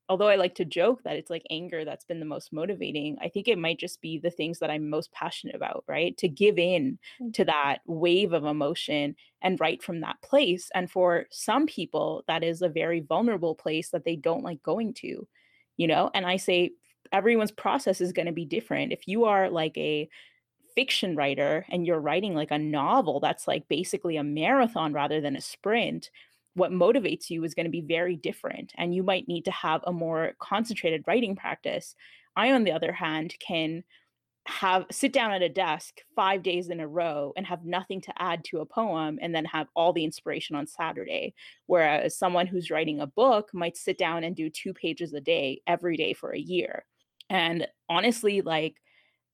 although 0.09 0.29
I 0.29 0.37
like 0.37 0.55
to 0.57 0.65
joke 0.65 1.03
that 1.03 1.17
it's 1.17 1.31
like 1.31 1.45
anger 1.51 1.85
that's 1.85 2.05
been 2.05 2.21
the 2.21 2.27
most 2.27 2.53
motivating, 2.53 3.17
I 3.21 3.29
think 3.29 3.49
it 3.49 3.59
might 3.59 3.79
just 3.79 4.01
be 4.01 4.19
the 4.19 4.31
things 4.31 4.59
that 4.61 4.71
I'm 4.71 4.89
most 4.89 5.11
passionate 5.13 5.57
about, 5.57 5.85
right? 5.89 6.17
To 6.19 6.29
give 6.29 6.59
in 6.59 6.99
mm. 7.21 7.33
to 7.35 7.45
that 7.47 7.79
wave 7.87 8.33
of 8.33 8.45
emotion 8.45 9.17
and 9.43 9.59
write 9.61 9.83
from 9.83 10.01
that 10.01 10.21
place. 10.23 10.71
And 10.75 10.91
for 10.91 11.27
some 11.31 11.67
people, 11.67 12.25
that 12.29 12.45
is 12.45 12.63
a 12.63 12.69
very 12.69 13.01
vulnerable 13.01 13.55
place 13.55 13.91
that 13.91 14.05
they 14.05 14.17
don't 14.17 14.45
like 14.45 14.63
going 14.63 14.95
to, 14.95 15.27
you 15.77 15.87
know? 15.87 16.11
And 16.15 16.25
I 16.25 16.37
say 16.37 16.73
everyone's 17.13 17.53
process 17.53 18.01
is 18.01 18.13
going 18.13 18.27
to 18.27 18.33
be 18.33 18.45
different. 18.45 18.93
If 18.93 19.09
you 19.09 19.25
are 19.25 19.51
like 19.51 19.77
a 19.77 20.09
fiction 20.75 21.17
writer 21.17 21.65
and 21.71 21.87
you're 21.87 21.99
writing 21.99 22.35
like 22.35 22.51
a 22.51 22.59
novel 22.59 23.19
that's 23.19 23.49
like 23.49 23.67
basically 23.67 24.17
a 24.17 24.23
marathon 24.23 24.93
rather 24.93 25.21
than 25.21 25.35
a 25.35 25.41
sprint, 25.41 26.11
what 26.57 26.73
motivates 26.73 27.29
you 27.29 27.45
is 27.45 27.55
going 27.55 27.67
to 27.67 27.71
be 27.71 27.83
very 27.83 28.17
different 28.17 28.73
and 28.77 28.95
you 28.95 29.03
might 29.03 29.29
need 29.29 29.45
to 29.45 29.51
have 29.51 29.83
a 29.87 29.93
more 29.93 30.33
concentrated 30.41 31.05
writing 31.07 31.37
practice. 31.37 31.95
I 32.35 32.53
on 32.53 32.65
the 32.65 32.73
other 32.73 32.93
hand 32.93 33.35
can 33.39 33.85
have 34.47 34.87
sit 34.91 35.13
down 35.13 35.33
at 35.33 35.43
a 35.43 35.49
desk 35.49 36.01
5 36.15 36.43
days 36.43 36.71
in 36.71 36.81
a 36.81 36.87
row 36.87 37.33
and 37.37 37.45
have 37.47 37.65
nothing 37.65 38.01
to 38.03 38.23
add 38.23 38.45
to 38.45 38.61
a 38.61 38.67
poem 38.67 39.19
and 39.21 39.35
then 39.35 39.45
have 39.45 39.67
all 39.75 39.93
the 39.93 40.05
inspiration 40.05 40.55
on 40.55 40.69
saturday 40.69 41.35
whereas 41.67 42.17
someone 42.17 42.47
who's 42.47 42.71
writing 42.71 43.01
a 43.01 43.09
book 43.09 43.51
might 43.53 43.77
sit 43.77 43.99
down 43.99 44.23
and 44.23 44.37
do 44.37 44.49
two 44.49 44.73
pages 44.73 45.13
a 45.13 45.21
day 45.21 45.61
every 45.67 45.97
day 45.97 46.13
for 46.13 46.31
a 46.31 46.39
year. 46.39 46.85
And 47.29 47.67
honestly 47.89 48.41
like 48.41 48.77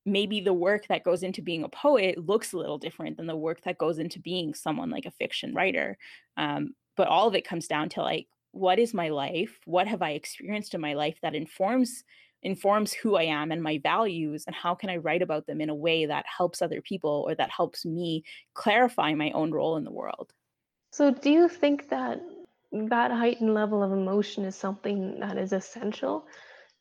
maybe 0.05 0.41
the 0.41 0.53
work 0.53 0.87
that 0.89 1.05
goes 1.05 1.23
into 1.23 1.43
being 1.43 1.63
a 1.63 1.69
poet 1.69 2.19
looks 2.19 2.53
a 2.53 2.59
little 2.59 2.79
different 2.79 3.17
than 3.17 3.27
the 3.27 3.37
work 3.37 3.63
that 3.63 3.79
goes 3.79 3.99
into 3.99 4.19
being 4.19 4.55
someone 4.55 4.91
like 4.91 5.07
a 5.07 5.13
fiction 5.13 5.55
writer. 5.55 5.97
Um, 6.37 6.75
but 6.97 7.09
all 7.09 7.29
of 7.29 7.35
it 7.35 7.47
comes 7.47 7.67
down 7.67 7.89
to 7.91 8.03
like 8.03 8.27
what 8.53 8.79
is 8.79 8.93
my 8.95 9.09
life? 9.09 9.59
What 9.65 9.89
have 9.89 10.03
i 10.03 10.11
experienced 10.11 10.75
in 10.75 10.81
my 10.81 10.95
life 10.95 11.19
that 11.23 11.35
informs 11.35 12.05
informs 12.45 12.93
who 12.93 13.15
i 13.15 13.23
am 13.23 13.53
and 13.53 13.63
my 13.63 13.79
values 13.79 14.45
and 14.47 14.57
how 14.57 14.75
can 14.75 14.91
i 14.91 14.97
write 14.97 15.23
about 15.23 15.47
them 15.47 15.61
in 15.61 15.71
a 15.71 15.75
way 15.75 16.07
that 16.07 16.27
helps 16.27 16.61
other 16.61 16.83
people 16.83 17.25
or 17.27 17.37
that 17.37 17.51
helps 17.51 17.87
me 17.87 18.25
clarify 18.55 19.15
my 19.15 19.31
own 19.31 19.53
role 19.53 19.77
in 19.77 19.85
the 19.85 19.93
world? 19.93 20.33
So 20.91 21.13
do 21.13 21.31
you 21.31 21.49
think 21.49 21.89
that 21.89 22.21
that 22.73 23.11
heightened 23.11 23.55
level 23.55 23.83
of 23.83 23.93
emotion 23.93 24.45
is 24.45 24.57
something 24.57 25.21
that 25.21 25.39
is 25.39 25.53
essential 25.53 26.27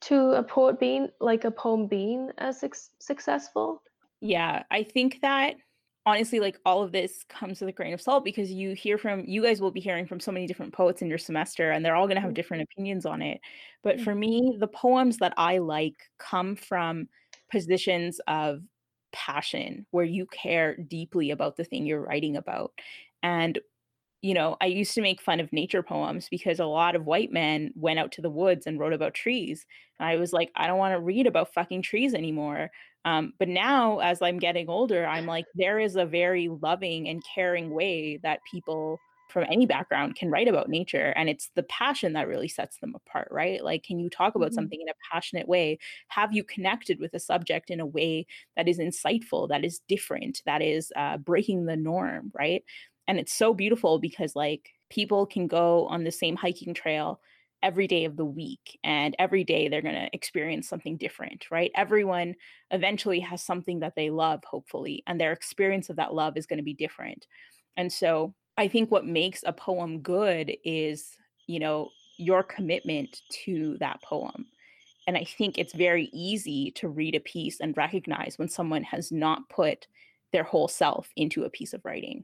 to 0.02 0.32
a 0.32 0.44
poet 0.44 0.80
being 0.80 1.10
like 1.20 1.44
a 1.44 1.52
poem 1.52 1.86
being 1.88 2.32
as 2.38 2.64
successful? 3.00 3.84
Yeah 4.20 4.64
i 4.72 4.84
think 4.84 5.22
that 5.22 5.56
honestly 6.06 6.40
like 6.40 6.60
all 6.66 6.82
of 6.82 6.92
this 6.92 7.24
comes 7.30 7.60
with 7.60 7.70
a 7.70 7.74
grain 7.74 7.94
of 7.94 8.02
salt 8.02 8.26
because 8.26 8.52
you 8.52 8.74
hear 8.74 8.98
from 8.98 9.24
you 9.26 9.44
guys 9.44 9.62
will 9.62 9.72
be 9.72 9.80
hearing 9.80 10.08
from 10.08 10.20
so 10.20 10.32
many 10.32 10.48
different 10.48 10.74
poets 10.74 11.02
in 11.02 11.08
your 11.08 11.18
semester 11.18 11.72
and 11.72 11.86
they're 11.86 11.96
all 11.96 12.08
going 12.08 12.16
to 12.16 12.22
have 12.22 12.30
mm-hmm. 12.30 12.36
different 12.36 12.64
opinions 12.64 13.06
on 13.06 13.22
it. 13.22 13.40
But 13.84 14.02
for 14.02 14.16
me 14.16 14.56
the 14.60 14.68
poems 14.68 15.18
that 15.18 15.34
i 15.38 15.60
like 15.60 15.96
come 16.18 16.56
from 16.56 17.08
positions 17.52 18.20
of 18.28 18.62
passion 19.12 19.86
where 19.92 20.06
you 20.06 20.26
care 20.28 20.76
deeply 20.76 21.32
about 21.32 21.58
the 21.58 21.64
thing 21.64 21.86
you're 21.86 22.02
writing 22.02 22.38
about. 22.38 22.72
And 23.24 23.60
you 24.22 24.34
know 24.34 24.56
i 24.62 24.66
used 24.66 24.94
to 24.94 25.02
make 25.02 25.22
fun 25.22 25.40
of 25.40 25.52
nature 25.52 25.84
poems 25.84 26.28
because 26.30 26.60
a 26.60 26.66
lot 26.66 26.96
of 26.96 27.06
white 27.06 27.32
men 27.32 27.72
went 27.76 28.00
out 28.00 28.12
to 28.12 28.22
the 28.22 28.30
woods 28.30 28.68
and 28.68 28.80
wrote 28.80 28.94
about 28.94 29.14
trees 29.14 29.66
and 30.00 30.08
i 30.08 30.16
was 30.16 30.32
like 30.34 30.52
i 30.56 30.68
don't 30.68 30.78
want 30.78 30.94
to 30.94 31.00
read 31.00 31.28
about 31.28 31.54
fucking 31.54 31.82
trees 31.82 32.14
anymore 32.14 32.70
um, 33.06 33.34
but 33.40 33.48
now, 33.48 34.00
as 34.00 34.22
I'm 34.22 34.38
getting 34.38 34.70
older, 34.70 35.06
I'm 35.06 35.26
like, 35.26 35.46
there 35.56 35.80
is 35.80 35.96
a 35.96 36.06
very 36.06 36.50
loving 36.50 37.08
and 37.08 37.24
caring 37.34 37.74
way 37.74 38.20
that 38.22 38.42
people 38.50 39.00
from 39.30 39.46
any 39.50 39.66
background 39.66 40.16
can 40.16 40.30
write 40.30 40.50
about 40.50 40.68
nature. 40.68 41.14
And 41.16 41.30
it's 41.30 41.50
the 41.56 41.64
passion 41.64 42.14
that 42.14 42.28
really 42.28 42.50
sets 42.50 42.78
them 42.80 42.94
apart, 42.94 43.30
right? 43.32 43.64
Like, 43.64 43.82
can 43.82 43.98
you 43.98 44.10
talk 44.10 44.36
about 44.36 44.50
mm-hmm. 44.50 44.56
something 44.56 44.82
in 44.82 44.90
a 44.90 44.94
passionate 45.12 45.48
way? 45.48 45.80
Have 46.10 46.34
you 46.34 46.44
connected 46.44 47.00
with 47.00 47.14
a 47.14 47.20
subject 47.20 47.70
in 47.70 47.80
a 47.80 47.86
way 47.86 48.28
that 48.58 48.68
is 48.68 48.78
insightful, 48.78 49.48
that 49.48 49.64
is 49.64 49.80
different, 49.88 50.42
that 50.46 50.62
is 50.62 50.92
uh, 50.98 51.18
breaking 51.18 51.66
the 51.66 51.78
norm, 51.78 52.32
right? 52.38 52.64
And 53.08 53.20
it's 53.20 53.34
so 53.34 53.54
beautiful 53.54 54.00
because, 54.00 54.36
like, 54.36 54.70
people 54.90 55.26
can 55.26 55.48
go 55.48 55.88
on 55.88 56.04
the 56.04 56.12
same 56.12 56.36
hiking 56.36 56.74
trail 56.74 57.20
every 57.64 57.88
day 57.88 58.06
of 58.06 58.18
the 58.18 58.26
week 58.26 58.80
and 58.84 59.16
every 59.20 59.44
day 59.44 59.68
they're 59.68 59.82
going 59.82 59.96
to 59.96 60.10
experience 60.14 60.68
something 60.68 60.98
different 60.98 61.46
right? 61.52 61.72
Everyone 61.76 62.36
eventually 62.72 63.20
has 63.20 63.42
something 63.44 63.80
that 63.80 63.94
they 63.96 64.10
love 64.10 64.44
hopefully 64.44 65.04
and 65.08 65.20
their 65.20 65.32
experience 65.32 65.90
of 65.90 65.98
that 65.98 66.14
love 66.14 66.38
is 66.38 66.46
going 66.46 66.58
to 66.58 66.64
be 66.64 66.74
different. 66.74 67.28
And 67.78 67.92
so 67.92 68.34
i 68.58 68.68
think 68.68 68.92
what 68.92 69.06
makes 69.06 69.44
a 69.46 69.54
poem 69.54 70.02
good 70.02 70.52
is 70.66 71.16
you 71.48 71.60
know 71.60 71.90
your 72.18 72.44
commitment 72.44 73.22
to 73.46 73.78
that 73.80 74.02
poem. 74.04 74.46
And 75.08 75.18
i 75.18 75.24
think 75.24 75.58
it's 75.58 75.74
very 75.74 76.10
easy 76.14 76.72
to 76.72 76.90
read 76.90 77.16
a 77.16 77.20
piece 77.20 77.60
and 77.60 77.78
recognize 77.78 78.38
when 78.38 78.50
someone 78.50 78.84
has 78.84 79.12
not 79.12 79.50
put 79.50 79.88
their 80.34 80.44
whole 80.44 80.68
self 80.68 81.10
into 81.16 81.44
a 81.44 81.50
piece 81.50 81.74
of 81.74 81.82
writing 81.86 82.24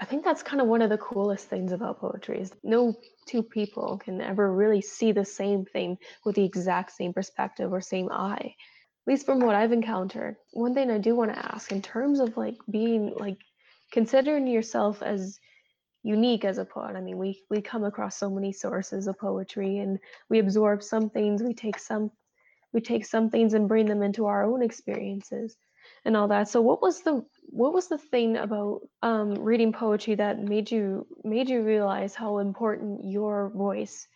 I 0.00 0.06
think 0.06 0.24
that's 0.24 0.42
kind 0.42 0.62
of 0.62 0.66
one 0.66 0.80
of 0.80 0.88
the 0.88 0.96
coolest 0.96 1.48
things 1.48 1.72
about 1.72 2.00
poetry 2.00 2.40
is 2.40 2.52
no 2.64 2.94
two 3.26 3.42
people 3.42 3.98
can 3.98 4.22
ever 4.22 4.50
really 4.50 4.80
see 4.80 5.12
the 5.12 5.26
same 5.26 5.66
thing 5.66 5.98
with 6.24 6.36
the 6.36 6.44
exact 6.44 6.92
same 6.92 7.12
perspective 7.12 7.70
or 7.70 7.82
same 7.82 8.10
eye. 8.10 8.54
At 9.06 9.12
least 9.12 9.26
from 9.26 9.40
what 9.40 9.54
I've 9.54 9.72
encountered. 9.72 10.36
One 10.52 10.72
thing 10.72 10.90
I 10.90 10.98
do 10.98 11.14
want 11.14 11.34
to 11.34 11.52
ask 11.54 11.70
in 11.70 11.82
terms 11.82 12.18
of 12.18 12.36
like 12.38 12.56
being 12.70 13.14
like 13.16 13.36
considering 13.92 14.46
yourself 14.46 15.02
as 15.02 15.38
unique 16.02 16.46
as 16.46 16.56
a 16.56 16.64
poet. 16.64 16.96
I 16.96 17.02
mean, 17.02 17.18
we 17.18 17.42
we 17.50 17.60
come 17.60 17.84
across 17.84 18.16
so 18.16 18.30
many 18.30 18.52
sources 18.52 19.06
of 19.06 19.18
poetry 19.18 19.78
and 19.78 19.98
we 20.30 20.38
absorb 20.38 20.82
some 20.82 21.10
things, 21.10 21.42
we 21.42 21.52
take 21.52 21.78
some 21.78 22.10
we 22.72 22.80
take 22.80 23.04
some 23.04 23.28
things 23.28 23.52
and 23.52 23.68
bring 23.68 23.86
them 23.86 24.02
into 24.02 24.26
our 24.26 24.44
own 24.44 24.62
experiences 24.62 25.56
and 26.04 26.16
all 26.16 26.28
that. 26.28 26.48
So 26.48 26.60
what 26.60 26.82
was 26.82 27.02
the 27.02 27.24
what 27.48 27.72
was 27.72 27.88
the 27.88 27.98
thing 27.98 28.36
about 28.36 28.80
um, 29.02 29.34
reading 29.34 29.72
poetry 29.72 30.14
that 30.16 30.38
made 30.38 30.70
you 30.70 31.06
made 31.24 31.48
you 31.48 31.62
realize 31.62 32.14
how 32.14 32.38
important 32.38 33.04
your 33.04 33.50
voice, 33.50 34.08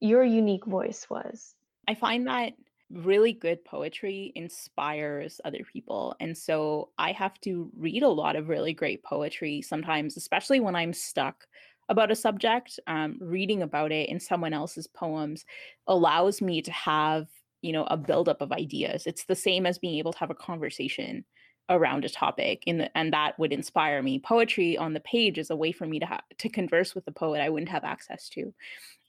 your 0.00 0.24
unique 0.24 0.64
voice 0.64 1.06
was? 1.10 1.54
I 1.88 1.94
find 1.94 2.26
that 2.26 2.52
really 2.90 3.32
good 3.32 3.64
poetry 3.64 4.32
inspires 4.34 5.40
other 5.44 5.60
people. 5.72 6.14
And 6.20 6.36
so 6.36 6.90
I 6.98 7.12
have 7.12 7.38
to 7.42 7.70
read 7.76 8.02
a 8.02 8.08
lot 8.08 8.36
of 8.36 8.48
really 8.48 8.72
great 8.72 9.02
poetry 9.02 9.62
sometimes, 9.62 10.16
especially 10.16 10.60
when 10.60 10.74
I'm 10.74 10.92
stuck 10.92 11.46
about 11.88 12.10
a 12.10 12.16
subject. 12.16 12.78
Um, 12.86 13.18
reading 13.20 13.62
about 13.62 13.92
it 13.92 14.08
in 14.08 14.20
someone 14.20 14.52
else's 14.52 14.86
poems 14.86 15.44
allows 15.86 16.40
me 16.40 16.62
to 16.62 16.72
have, 16.72 17.26
you 17.62 17.72
know, 17.72 17.84
a 17.84 17.96
buildup 17.96 18.40
of 18.40 18.52
ideas. 18.52 19.06
It's 19.06 19.24
the 19.24 19.34
same 19.34 19.66
as 19.66 19.78
being 19.78 19.98
able 19.98 20.12
to 20.12 20.18
have 20.18 20.30
a 20.30 20.34
conversation 20.34 21.24
around 21.70 22.04
a 22.04 22.08
topic 22.08 22.62
the, 22.66 22.96
and 22.96 23.12
that 23.12 23.38
would 23.38 23.52
inspire 23.52 24.02
me. 24.02 24.18
Poetry 24.18 24.76
on 24.78 24.94
the 24.94 25.00
page 25.00 25.38
is 25.38 25.50
a 25.50 25.56
way 25.56 25.72
for 25.72 25.86
me 25.86 25.98
to 25.98 26.06
have 26.06 26.22
to 26.38 26.48
converse 26.48 26.94
with 26.94 27.04
the 27.04 27.12
poet 27.12 27.40
i 27.40 27.48
wouldn't 27.48 27.70
have 27.70 27.84
access 27.84 28.28
to. 28.30 28.54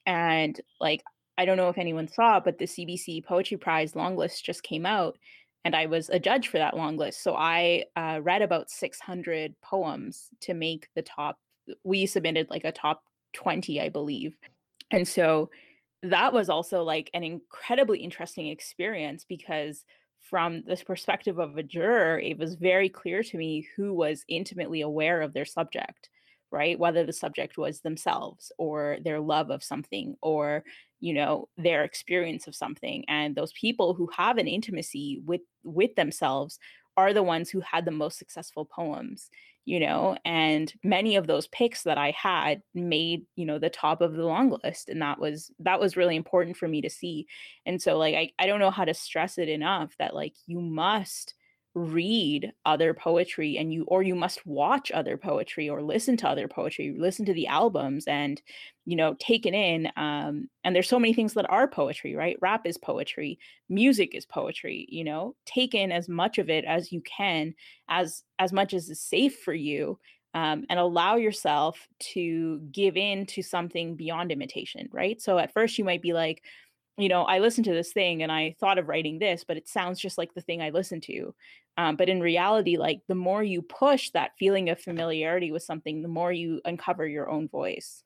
And 0.05 0.59
like 0.79 1.03
i 1.37 1.45
don't 1.45 1.57
know 1.57 1.69
if 1.69 1.77
anyone 1.77 2.07
saw 2.07 2.39
but 2.39 2.57
the 2.57 2.65
cbc 2.65 3.23
poetry 3.23 3.55
prize 3.55 3.95
long 3.95 4.17
list 4.17 4.43
just 4.43 4.61
came 4.61 4.85
out 4.85 5.17
and 5.63 5.73
i 5.73 5.85
was 5.85 6.09
a 6.09 6.19
judge 6.19 6.49
for 6.49 6.57
that 6.57 6.75
long 6.75 6.97
list. 6.97 7.23
So 7.23 7.35
i 7.35 7.85
uh, 7.95 8.19
read 8.21 8.41
about 8.41 8.69
600 8.69 9.55
poems 9.61 10.29
to 10.41 10.53
make 10.53 10.89
the 10.95 11.01
top 11.01 11.37
we 11.83 12.05
submitted 12.05 12.49
like 12.49 12.65
a 12.65 12.71
top 12.71 13.03
20 13.33 13.79
i 13.79 13.89
believe. 13.89 14.35
And 14.91 15.07
so 15.07 15.49
that 16.03 16.33
was 16.33 16.49
also 16.49 16.83
like 16.83 17.09
an 17.13 17.23
incredibly 17.23 17.99
interesting 17.99 18.47
experience 18.47 19.25
because 19.27 19.83
from 20.19 20.63
this 20.63 20.83
perspective 20.83 21.39
of 21.39 21.57
a 21.57 21.63
juror, 21.63 22.19
it 22.19 22.37
was 22.37 22.55
very 22.55 22.89
clear 22.89 23.23
to 23.23 23.37
me 23.37 23.67
who 23.75 23.93
was 23.93 24.23
intimately 24.27 24.81
aware 24.81 25.21
of 25.21 25.33
their 25.33 25.45
subject, 25.45 26.09
right? 26.51 26.77
Whether 26.77 27.05
the 27.05 27.13
subject 27.13 27.57
was 27.57 27.81
themselves 27.81 28.51
or 28.57 28.97
their 29.03 29.19
love 29.19 29.49
of 29.49 29.63
something 29.63 30.15
or 30.21 30.63
you 31.01 31.13
know 31.13 31.47
their 31.57 31.83
experience 31.85 32.45
of 32.45 32.55
something 32.55 33.05
and 33.07 33.33
those 33.33 33.53
people 33.53 33.93
who 33.93 34.09
have 34.15 34.37
an 34.37 34.49
intimacy 34.49 35.21
with 35.25 35.39
with 35.63 35.95
themselves 35.95 36.59
are 36.97 37.13
the 37.13 37.23
ones 37.23 37.49
who 37.49 37.61
had 37.61 37.85
the 37.85 37.91
most 37.91 38.17
successful 38.17 38.65
poems 38.65 39.29
you 39.69 39.79
know 39.79 40.17
and 40.25 40.73
many 40.83 41.15
of 41.15 41.27
those 41.27 41.45
picks 41.45 41.83
that 41.83 41.99
i 41.99 42.09
had 42.09 42.63
made 42.73 43.27
you 43.35 43.45
know 43.45 43.59
the 43.59 43.69
top 43.69 44.01
of 44.01 44.13
the 44.13 44.25
long 44.25 44.57
list 44.63 44.89
and 44.89 45.03
that 45.03 45.19
was 45.19 45.51
that 45.59 45.79
was 45.79 45.95
really 45.95 46.15
important 46.15 46.57
for 46.57 46.67
me 46.67 46.81
to 46.81 46.89
see 46.89 47.27
and 47.67 47.79
so 47.79 47.95
like 47.95 48.15
i, 48.15 48.31
I 48.39 48.47
don't 48.47 48.59
know 48.59 48.71
how 48.71 48.83
to 48.83 48.95
stress 48.95 49.37
it 49.37 49.47
enough 49.47 49.93
that 49.99 50.15
like 50.15 50.33
you 50.47 50.59
must 50.59 51.35
read 51.79 52.51
other 52.65 52.93
poetry 52.93 53.57
and 53.57 53.73
you 53.73 53.83
or 53.87 54.03
you 54.03 54.15
must 54.15 54.45
watch 54.45 54.91
other 54.91 55.17
poetry 55.17 55.69
or 55.69 55.81
listen 55.81 56.17
to 56.17 56.27
other 56.27 56.47
poetry 56.47 56.95
listen 56.97 57.25
to 57.25 57.33
the 57.33 57.47
albums 57.47 58.05
and 58.07 58.41
you 58.85 58.95
know 58.95 59.15
take 59.19 59.45
it 59.45 59.53
in 59.53 59.91
um 59.95 60.49
and 60.63 60.75
there's 60.75 60.89
so 60.89 60.99
many 60.99 61.13
things 61.13 61.33
that 61.33 61.49
are 61.49 61.67
poetry 61.67 62.15
right? 62.15 62.37
Rap 62.41 62.65
is 62.65 62.77
poetry 62.77 63.39
music 63.69 64.13
is 64.13 64.25
poetry 64.25 64.85
you 64.89 65.03
know? 65.03 65.35
Take 65.45 65.73
in 65.73 65.91
as 65.91 66.09
much 66.09 66.37
of 66.37 66.49
it 66.49 66.65
as 66.65 66.91
you 66.91 67.01
can 67.01 67.53
as 67.87 68.23
as 68.37 68.51
much 68.51 68.73
as 68.73 68.89
is 68.89 69.01
safe 69.01 69.39
for 69.39 69.53
you 69.53 69.99
um, 70.35 70.65
and 70.69 70.79
allow 70.79 71.15
yourself 71.15 71.87
to 71.99 72.59
give 72.71 72.95
in 72.95 73.25
to 73.27 73.41
something 73.41 73.95
beyond 73.95 74.31
imitation 74.31 74.89
right? 74.91 75.21
So 75.21 75.37
at 75.37 75.53
first 75.53 75.77
you 75.77 75.85
might 75.85 76.01
be 76.01 76.13
like 76.13 76.43
you 76.99 77.07
know, 77.07 77.23
I 77.23 77.39
listened 77.39 77.65
to 77.65 77.73
this 77.73 77.93
thing 77.93 78.23
and 78.23 78.31
I 78.31 78.55
thought 78.59 78.77
of 78.77 78.89
writing 78.89 79.19
this, 79.19 79.45
but 79.47 79.57
it 79.57 79.69
sounds 79.69 79.99
just 79.99 80.17
like 80.17 80.33
the 80.33 80.41
thing 80.41 80.61
I 80.61 80.69
listened 80.69 81.03
to. 81.03 81.33
Um, 81.77 81.95
but 81.95 82.09
in 82.09 82.19
reality, 82.19 82.77
like 82.77 83.01
the 83.07 83.15
more 83.15 83.41
you 83.41 83.61
push 83.61 84.09
that 84.11 84.31
feeling 84.37 84.69
of 84.69 84.81
familiarity 84.81 85.51
with 85.51 85.63
something, 85.63 86.01
the 86.01 86.09
more 86.09 86.31
you 86.31 86.59
uncover 86.65 87.07
your 87.07 87.29
own 87.29 87.47
voice. 87.47 88.03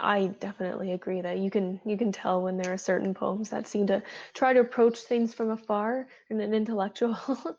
I 0.00 0.26
definitely 0.40 0.92
agree 0.92 1.20
that 1.20 1.38
you 1.38 1.50
can 1.50 1.80
you 1.84 1.96
can 1.96 2.10
tell 2.10 2.42
when 2.42 2.56
there 2.56 2.72
are 2.72 2.78
certain 2.78 3.12
poems 3.12 3.50
that 3.50 3.66
seem 3.66 3.86
to 3.88 4.02
try 4.32 4.52
to 4.52 4.60
approach 4.60 5.00
things 5.00 5.34
from 5.34 5.50
afar 5.50 6.06
in 6.30 6.40
an 6.40 6.54
intellectual 6.54 7.16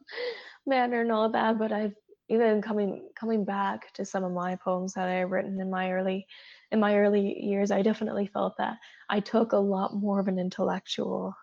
manner 0.65 1.01
and 1.01 1.11
all 1.11 1.29
that. 1.29 1.57
But 1.57 1.71
I've 1.71 1.93
even 2.29 2.61
coming 2.61 3.07
coming 3.19 3.45
back 3.45 3.93
to 3.93 4.05
some 4.05 4.23
of 4.23 4.31
my 4.31 4.55
poems 4.55 4.93
that 4.93 5.07
I've 5.07 5.31
written 5.31 5.59
in 5.59 5.69
my 5.69 5.91
early 5.91 6.25
in 6.75 6.79
my 6.81 6.97
early 6.97 7.41
years, 7.41 7.71
I 7.71 7.81
definitely 7.81 8.27
felt 8.27 8.57
that 8.57 8.77
I 9.09 9.21
took 9.21 9.53
a 9.53 9.57
lot 9.57 9.95
more 9.95 10.19
of 10.19 10.27
an 10.27 10.37
intellectual 10.37 11.33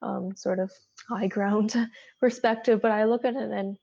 um, 0.00 0.34
sort 0.36 0.60
of 0.60 0.70
high 1.08 1.26
ground 1.26 1.74
perspective. 2.20 2.80
But 2.80 2.92
I 2.92 3.04
look 3.04 3.24
at 3.24 3.34
it 3.34 3.50
and 3.50 3.76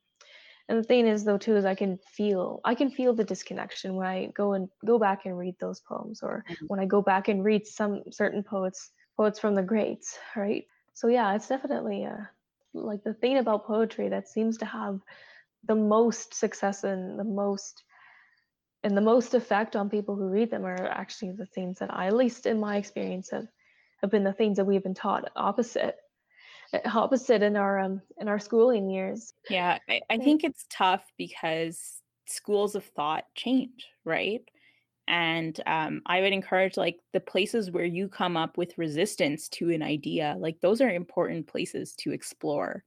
and 0.69 0.79
the 0.79 0.83
thing 0.83 1.05
is 1.05 1.25
though 1.25 1.37
too 1.37 1.57
is 1.57 1.65
I 1.65 1.75
can 1.75 1.99
feel 2.15 2.61
I 2.63 2.73
can 2.73 2.89
feel 2.89 3.13
the 3.13 3.25
disconnection 3.25 3.95
when 3.95 4.07
I 4.07 4.27
go 4.27 4.53
and 4.53 4.69
go 4.85 4.97
back 4.97 5.25
and 5.25 5.37
read 5.37 5.55
those 5.59 5.81
poems 5.81 6.21
or 6.23 6.45
mm-hmm. 6.49 6.65
when 6.67 6.79
I 6.79 6.85
go 6.85 7.01
back 7.01 7.27
and 7.27 7.43
read 7.43 7.67
some 7.67 8.03
certain 8.09 8.43
poets 8.43 8.91
poets 9.17 9.39
from 9.39 9.55
the 9.55 9.61
greats, 9.61 10.17
right? 10.37 10.63
So 10.93 11.09
yeah, 11.09 11.35
it's 11.35 11.49
definitely 11.49 12.05
a, 12.05 12.13
uh, 12.13 12.79
like 12.79 13.03
the 13.03 13.13
thing 13.13 13.37
about 13.37 13.67
poetry 13.67 14.07
that 14.09 14.29
seems 14.29 14.57
to 14.59 14.65
have 14.65 14.99
the 15.67 15.75
most 15.75 16.33
success 16.33 16.85
and 16.85 17.19
the 17.19 17.25
most 17.25 17.83
and 18.83 18.97
the 18.97 19.01
most 19.01 19.33
effect 19.33 19.75
on 19.75 19.89
people 19.89 20.15
who 20.15 20.27
read 20.27 20.51
them 20.51 20.65
are 20.65 20.87
actually 20.87 21.31
the 21.31 21.45
things 21.45 21.79
that 21.79 21.93
I, 21.93 22.07
at 22.07 22.15
least 22.15 22.45
in 22.45 22.59
my 22.59 22.77
experience, 22.77 23.29
have, 23.31 23.47
have 24.01 24.11
been 24.11 24.23
the 24.23 24.33
things 24.33 24.57
that 24.57 24.65
we've 24.65 24.83
been 24.83 24.93
taught 24.93 25.31
opposite 25.35 25.95
opposite 26.85 27.43
in 27.43 27.55
our 27.55 27.79
um 27.79 28.01
in 28.19 28.27
our 28.27 28.39
schooling 28.39 28.89
years. 28.89 29.33
Yeah, 29.49 29.77
I, 29.89 30.01
I 30.09 30.17
think 30.17 30.43
it's 30.43 30.65
tough 30.69 31.03
because 31.17 32.01
schools 32.25 32.75
of 32.75 32.83
thought 32.83 33.25
change, 33.35 33.87
right? 34.05 34.41
And 35.07 35.59
um, 35.67 36.01
I 36.05 36.21
would 36.21 36.31
encourage 36.31 36.77
like 36.77 36.97
the 37.11 37.19
places 37.19 37.71
where 37.71 37.85
you 37.85 38.07
come 38.07 38.37
up 38.37 38.57
with 38.57 38.77
resistance 38.77 39.49
to 39.49 39.69
an 39.69 39.83
idea, 39.83 40.35
like 40.39 40.61
those 40.61 40.79
are 40.79 40.89
important 40.89 41.45
places 41.45 41.93
to 41.99 42.11
explore 42.11 42.85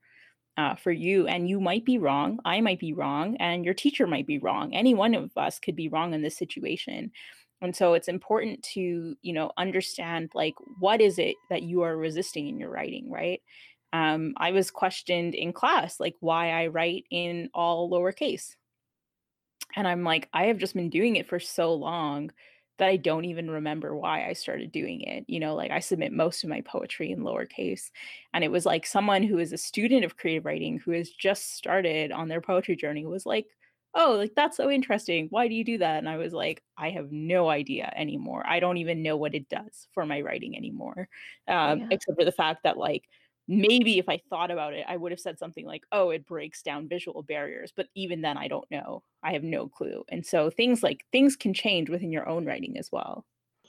uh, 0.57 0.75
for 0.75 0.93
you. 0.93 1.27
And 1.27 1.49
you 1.49 1.61
might 1.61 1.85
be 1.85 1.99
wrong. 1.99 2.39
I 2.45 2.61
might 2.61 2.81
be 2.81 2.93
wrong. 2.93 3.37
And 3.37 3.65
your 3.65 3.75
teacher 3.75 4.07
might 4.07 4.27
be 4.27 4.39
wrong. 4.39 4.75
Any 4.75 4.95
one 4.95 5.15
of 5.15 5.37
us 5.37 5.59
could 5.59 5.77
be 5.77 5.89
wrong 5.89 6.15
in 6.15 6.23
this 6.23 6.37
situation. 6.37 7.13
And 7.63 7.75
so 7.75 7.95
it's 7.95 8.09
important 8.09 8.63
to, 8.75 9.17
you 9.23 9.33
know, 9.33 9.51
understand 9.57 10.31
like 10.35 10.55
what 10.79 11.01
is 11.01 11.19
it 11.19 11.37
that 11.51 11.63
you 11.63 11.83
are 11.83 11.97
resisting 11.97 12.49
in 12.49 12.59
your 12.59 12.71
writing, 12.71 13.11
right? 13.11 13.41
Um, 13.93 14.35
I 14.37 14.51
was 14.51 14.71
questioned 14.71 15.35
in 15.35 15.53
class, 15.53 15.99
like 16.01 16.17
why 16.21 16.51
I 16.51 16.67
write 16.67 17.05
in 17.11 17.49
all 17.55 17.91
lowercase. 17.91 18.57
And 19.75 19.89
I'm 19.89 20.05
like, 20.05 20.29
I 20.33 20.47
have 20.47 20.59
just 20.59 20.75
been 20.75 20.91
doing 20.91 21.17
it 21.17 21.29
for 21.29 21.41
so 21.41 21.75
long 21.75 22.31
that 22.79 22.89
I 22.89 22.97
don't 22.97 23.25
even 23.25 23.51
remember 23.51 23.97
why 23.97 24.29
I 24.29 24.33
started 24.33 24.73
doing 24.73 25.01
it. 25.03 25.25
You 25.29 25.41
know, 25.41 25.55
like 25.55 25.71
I 25.71 25.81
submit 25.81 26.13
most 26.13 26.45
of 26.45 26.51
my 26.51 26.61
poetry 26.61 27.11
in 27.11 27.21
lowercase. 27.21 27.91
And 28.35 28.45
it 28.45 28.51
was 28.51 28.67
like 28.67 28.87
someone 28.87 29.23
who 29.23 29.39
is 29.39 29.53
a 29.53 29.59
student 29.59 30.05
of 30.05 30.17
creative 30.17 30.45
writing 30.45 30.79
who 30.79 30.93
has 30.93 31.11
just 31.11 31.55
started 31.55 32.13
on 32.13 32.29
their 32.29 32.41
poetry 32.41 32.77
journey 32.77 33.07
was 33.07 33.27
like, 33.27 33.47
oh, 33.95 34.13
like 34.13 34.35
that's 34.37 34.59
so 34.59 34.71
interesting. 34.71 35.27
Why 35.31 35.49
do 35.49 35.55
you 35.55 35.65
do 35.65 35.79
that? 35.79 35.99
And 35.99 36.09
I 36.09 36.19
was 36.19 36.33
like, 36.33 36.63
I 36.77 36.91
have 36.91 37.11
no 37.11 37.49
idea 37.49 37.91
anymore. 37.97 38.45
I 38.47 38.61
don't 38.61 38.77
even 38.77 39.03
know 39.03 39.17
what 39.17 39.35
it 39.35 39.49
does 39.49 39.89
for 39.93 40.05
my 40.05 40.21
writing 40.21 40.57
anymore, 40.57 41.09
um, 41.49 41.81
yeah. 41.81 41.87
except 41.93 42.19
for 42.19 42.25
the 42.25 42.33
fact 42.33 42.63
that 42.65 42.77
like 42.77 43.09
maybe 43.49 43.99
if 43.99 44.09
I 44.09 44.21
thought 44.29 44.51
about 44.51 44.75
it, 44.75 44.85
I 44.89 44.97
would 44.97 45.13
have 45.13 45.21
said 45.21 45.39
something 45.39 45.67
like, 45.67 45.85
oh, 45.93 46.11
it 46.11 46.27
breaks 46.27 46.63
down 46.63 46.89
visual 46.89 47.23
barriers. 47.23 47.73
But 47.75 47.89
even 47.95 48.21
then, 48.21 48.37
I 48.37 48.49
don't 48.49 48.69
know. 48.71 49.03
I 49.23 49.33
have 49.33 49.43
no 49.43 49.69
clue. 49.69 50.05
And 50.09 50.25
so 50.25 50.51
things 50.51 50.83
like 50.83 51.05
things 51.13 51.37
can 51.37 51.55
change 51.55 51.89
within 51.89 52.11
your 52.11 52.29
own 52.29 52.45
writing 52.45 52.77
as 52.79 52.91
well. 52.91 53.25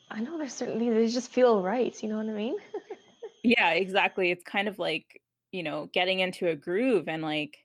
I 0.10 0.22
know 0.22 0.38
there's 0.38 0.54
certainly, 0.54 0.90
they 0.90 1.08
just 1.08 1.32
feel 1.32 1.62
right. 1.62 1.96
You 2.02 2.10
know 2.10 2.18
what 2.18 2.30
I 2.30 2.34
mean? 2.34 2.56
yeah, 3.44 3.72
exactly. 3.72 4.32
It's 4.32 4.44
kind 4.44 4.68
of 4.68 4.80
like, 4.80 5.22
you 5.52 5.64
know, 5.64 5.90
getting 5.94 6.20
into 6.20 6.48
a 6.48 6.56
groove 6.56 7.08
and 7.08 7.22
like, 7.22 7.58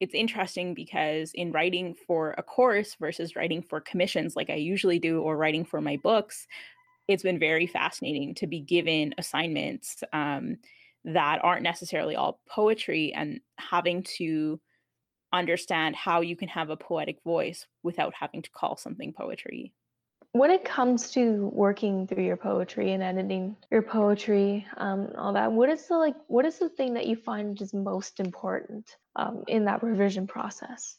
it's 0.00 0.14
interesting 0.14 0.74
because 0.74 1.32
in 1.34 1.50
writing 1.50 1.94
for 2.06 2.34
a 2.38 2.42
course 2.42 2.94
versus 3.00 3.34
writing 3.34 3.62
for 3.62 3.80
commissions 3.80 4.36
like 4.36 4.48
I 4.48 4.54
usually 4.54 5.00
do 5.00 5.20
or 5.20 5.36
writing 5.36 5.64
for 5.64 5.80
my 5.80 5.96
books, 5.96 6.46
it's 7.08 7.22
been 7.22 7.38
very 7.38 7.66
fascinating 7.66 8.34
to 8.36 8.46
be 8.46 8.60
given 8.60 9.14
assignments 9.18 10.04
um, 10.12 10.58
that 11.14 11.40
aren't 11.42 11.62
necessarily 11.62 12.16
all 12.16 12.40
poetry 12.48 13.12
and 13.14 13.40
having 13.58 14.02
to 14.02 14.60
understand 15.32 15.96
how 15.96 16.20
you 16.20 16.36
can 16.36 16.48
have 16.48 16.70
a 16.70 16.76
poetic 16.76 17.18
voice 17.24 17.66
without 17.82 18.14
having 18.14 18.42
to 18.42 18.50
call 18.50 18.76
something 18.76 19.12
poetry. 19.12 19.72
When 20.32 20.50
it 20.50 20.64
comes 20.64 21.10
to 21.12 21.50
working 21.52 22.06
through 22.06 22.24
your 22.24 22.36
poetry 22.36 22.92
and 22.92 23.02
editing 23.02 23.56
your 23.70 23.82
poetry, 23.82 24.66
um, 24.76 25.08
all 25.16 25.32
that, 25.32 25.50
what 25.50 25.70
is 25.70 25.88
the 25.88 25.96
like? 25.96 26.14
What 26.26 26.44
is 26.44 26.58
the 26.58 26.68
thing 26.68 26.94
that 26.94 27.06
you 27.06 27.16
find 27.16 27.60
is 27.60 27.72
most 27.72 28.20
important 28.20 28.96
um, 29.16 29.44
in 29.48 29.64
that 29.64 29.82
revision 29.82 30.26
process? 30.26 30.98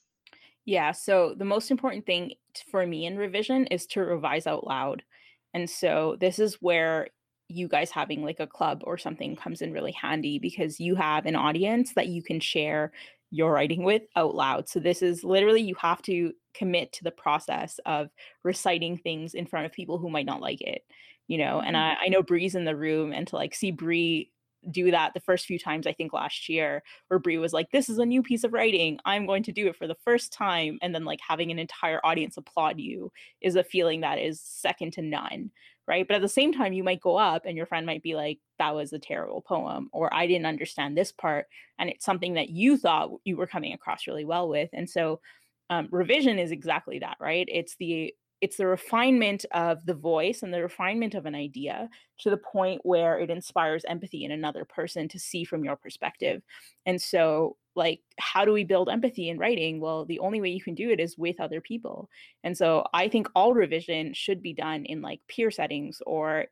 Yeah, 0.66 0.92
so 0.92 1.36
the 1.38 1.46
most 1.46 1.70
important 1.70 2.06
thing 2.06 2.34
for 2.72 2.86
me 2.86 3.06
in 3.06 3.18
revision 3.18 3.68
is 3.68 3.86
to 3.88 4.02
revise 4.02 4.48
out 4.48 4.66
loud. 4.66 5.04
And 5.54 5.70
so 5.70 6.18
this 6.20 6.40
is 6.40 6.56
where 6.56 7.08
you 7.50 7.68
guys 7.68 7.92
having 7.92 8.24
like 8.24 8.40
a 8.40 8.48
club 8.48 8.82
or 8.86 8.98
something 8.98 9.36
comes 9.36 9.62
in 9.62 9.74
really 9.74 9.92
handy 9.92 10.40
because 10.40 10.80
you 10.80 10.96
have 10.96 11.26
an 11.26 11.36
audience 11.36 11.94
that 11.96 12.08
you 12.08 12.24
can 12.24 12.40
share 12.40 12.92
your 13.32 13.52
writing 13.52 13.84
with 13.84 14.04
out 14.16 14.36
loud. 14.36 14.70
So 14.70 14.80
this 14.80 15.02
is 15.02 15.24
literally 15.24 15.62
you 15.62 15.76
have 15.76 16.02
to 16.04 16.32
commit 16.54 16.94
to 16.94 17.04
the 17.04 17.12
process 17.12 17.80
of 17.86 18.10
reciting 18.44 18.98
things 18.98 19.34
in 19.34 19.46
front 19.46 19.66
of 19.66 19.72
people 19.72 19.98
who 19.98 20.10
might 20.10 20.26
not 20.26 20.42
like 20.42 20.62
it, 20.62 20.84
you 21.28 21.38
know. 21.38 21.60
And 21.60 21.76
mm-hmm. 21.76 22.02
I, 22.02 22.06
I 22.06 22.10
know 22.10 22.24
Bree's 22.24 22.56
in 22.56 22.66
the 22.66 22.76
room, 22.76 23.12
and 23.12 23.28
to 23.28 23.36
like 23.36 23.54
see 23.54 23.72
Bree 23.72 24.32
do 24.72 24.92
that 24.92 25.14
the 25.14 25.20
first 25.20 25.46
few 25.46 25.60
times 25.60 25.88
I 25.88 25.94
think 25.94 26.14
last 26.14 26.50
year, 26.50 26.84
where 27.08 27.20
Brie 27.20 27.38
was 27.38 27.54
like, 27.54 27.72
"This 27.72 27.90
is 27.90 27.98
a 28.00 28.06
new 28.06 28.24
piece 28.24 28.44
of 28.44 28.54
writing. 28.54 29.00
I'm 29.06 29.26
going 29.26 29.44
to 29.44 29.52
do 29.52 29.68
it 29.68 29.76
for 29.76 29.88
the 29.88 29.96
first 30.06 30.34
time," 30.34 30.80
and 30.82 30.94
then 30.94 31.06
like 31.06 31.20
having 31.28 31.52
an 31.52 31.60
entire 31.60 32.06
audience 32.06 32.38
applaud 32.38 32.80
you 32.80 33.12
is 33.42 33.56
a 33.56 33.64
feeling 33.64 34.02
that 34.02 34.20
is 34.20 34.42
second 34.42 34.94
to 34.94 35.02
none 35.02 35.52
right? 35.90 36.08
But 36.08 36.18
at 36.18 36.22
the 36.22 36.30
same 36.30 36.54
time, 36.54 36.72
you 36.72 36.84
might 36.84 37.02
go 37.02 37.18
up 37.18 37.46
and 37.46 37.58
your 37.58 37.66
friend 37.66 37.84
might 37.84 38.04
be 38.04 38.14
like, 38.14 38.38
that 38.60 38.76
was 38.76 38.94
a 38.94 39.00
terrible 39.00 39.42
poem, 39.42 39.90
or 39.92 40.14
I 40.14 40.28
didn't 40.28 40.46
understand 40.46 40.96
this 40.96 41.12
part. 41.12 41.48
And 41.80 41.90
it's 41.90 42.06
something 42.06 42.36
that 42.36 42.50
you 42.50 42.78
thought 42.78 43.10
you 43.24 43.36
were 43.36 43.48
coming 43.48 43.74
across 43.74 44.06
really 44.06 44.24
well 44.24 44.48
with. 44.48 44.70
And 44.72 44.88
so 44.88 45.20
um, 45.72 45.88
revision 45.92 46.38
is 46.38 46.52
exactly 46.52 47.00
that, 47.00 47.18
right? 47.20 47.48
It's 47.52 47.76
the 47.78 48.14
it's 48.42 48.58
the 48.58 48.68
refinement 48.68 49.46
of 49.52 49.86
the 49.86 49.94
voice 49.94 50.44
and 50.44 50.54
the 50.54 50.62
refinement 50.62 51.16
of 51.16 51.26
an 51.26 51.36
idea 51.36 51.90
to 52.20 52.30
the 52.30 52.38
point 52.38 52.82
where 52.84 53.20
it 53.20 53.30
inspires 53.30 53.86
empathy 53.88 54.24
in 54.24 54.32
another 54.32 54.66
person 54.66 55.08
to 55.10 55.20
see 55.20 55.44
from 55.44 55.64
your 55.64 55.76
perspective. 55.76 56.42
And 56.86 57.02
so 57.02 57.58
like 57.76 58.02
how 58.18 58.46
do 58.46 58.52
we 58.52 58.64
build 58.64 58.90
empathy 58.90 59.30
in 59.30 59.38
writing 59.38 59.80
well 59.80 60.04
the 60.04 60.20
only 60.20 60.42
way 60.42 60.50
you 60.50 60.62
can 60.62 60.76
do 60.76 60.90
it 60.90 61.00
is 61.00 61.18
with 61.18 61.40
other 61.40 61.62
people 61.62 62.10
and 62.44 62.58
so 62.58 62.84
i 62.94 63.08
think 63.08 63.28
all 63.36 63.54
revision 63.54 64.14
should 64.14 64.42
be 64.42 64.54
done 64.54 64.86
in 64.86 65.02
like 65.02 65.22
peer 65.28 65.52
settings 65.52 66.02
or 66.06 66.46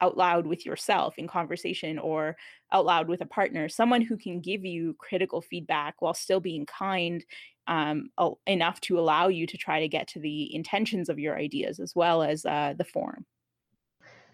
out 0.00 0.16
loud 0.16 0.46
with 0.46 0.64
yourself 0.64 1.14
in 1.18 1.28
conversation 1.28 1.98
or 1.98 2.36
out 2.72 2.84
loud 2.84 3.08
with 3.08 3.20
a 3.20 3.26
partner 3.26 3.68
someone 3.68 4.02
who 4.02 4.16
can 4.16 4.40
give 4.40 4.64
you 4.64 4.94
critical 4.98 5.40
feedback 5.40 6.00
while 6.00 6.14
still 6.14 6.40
being 6.40 6.66
kind 6.66 7.24
um, 7.66 8.10
enough 8.46 8.80
to 8.80 8.98
allow 8.98 9.28
you 9.28 9.46
to 9.46 9.56
try 9.56 9.80
to 9.80 9.88
get 9.88 10.08
to 10.08 10.18
the 10.18 10.54
intentions 10.54 11.08
of 11.08 11.18
your 11.18 11.38
ideas 11.38 11.78
as 11.78 11.94
well 11.94 12.22
as 12.22 12.44
uh, 12.44 12.74
the 12.76 12.84
form 12.84 13.24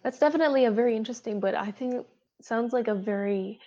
That's 0.03 0.21
definitely 0.21 0.67
a 0.67 0.71
very 0.71 0.95
interesting, 0.95 1.41
but 1.41 1.57
I 1.57 1.73
think 1.73 2.07
sounds 2.41 2.73
like 2.73 2.87
a 2.87 2.95
very 2.95 3.59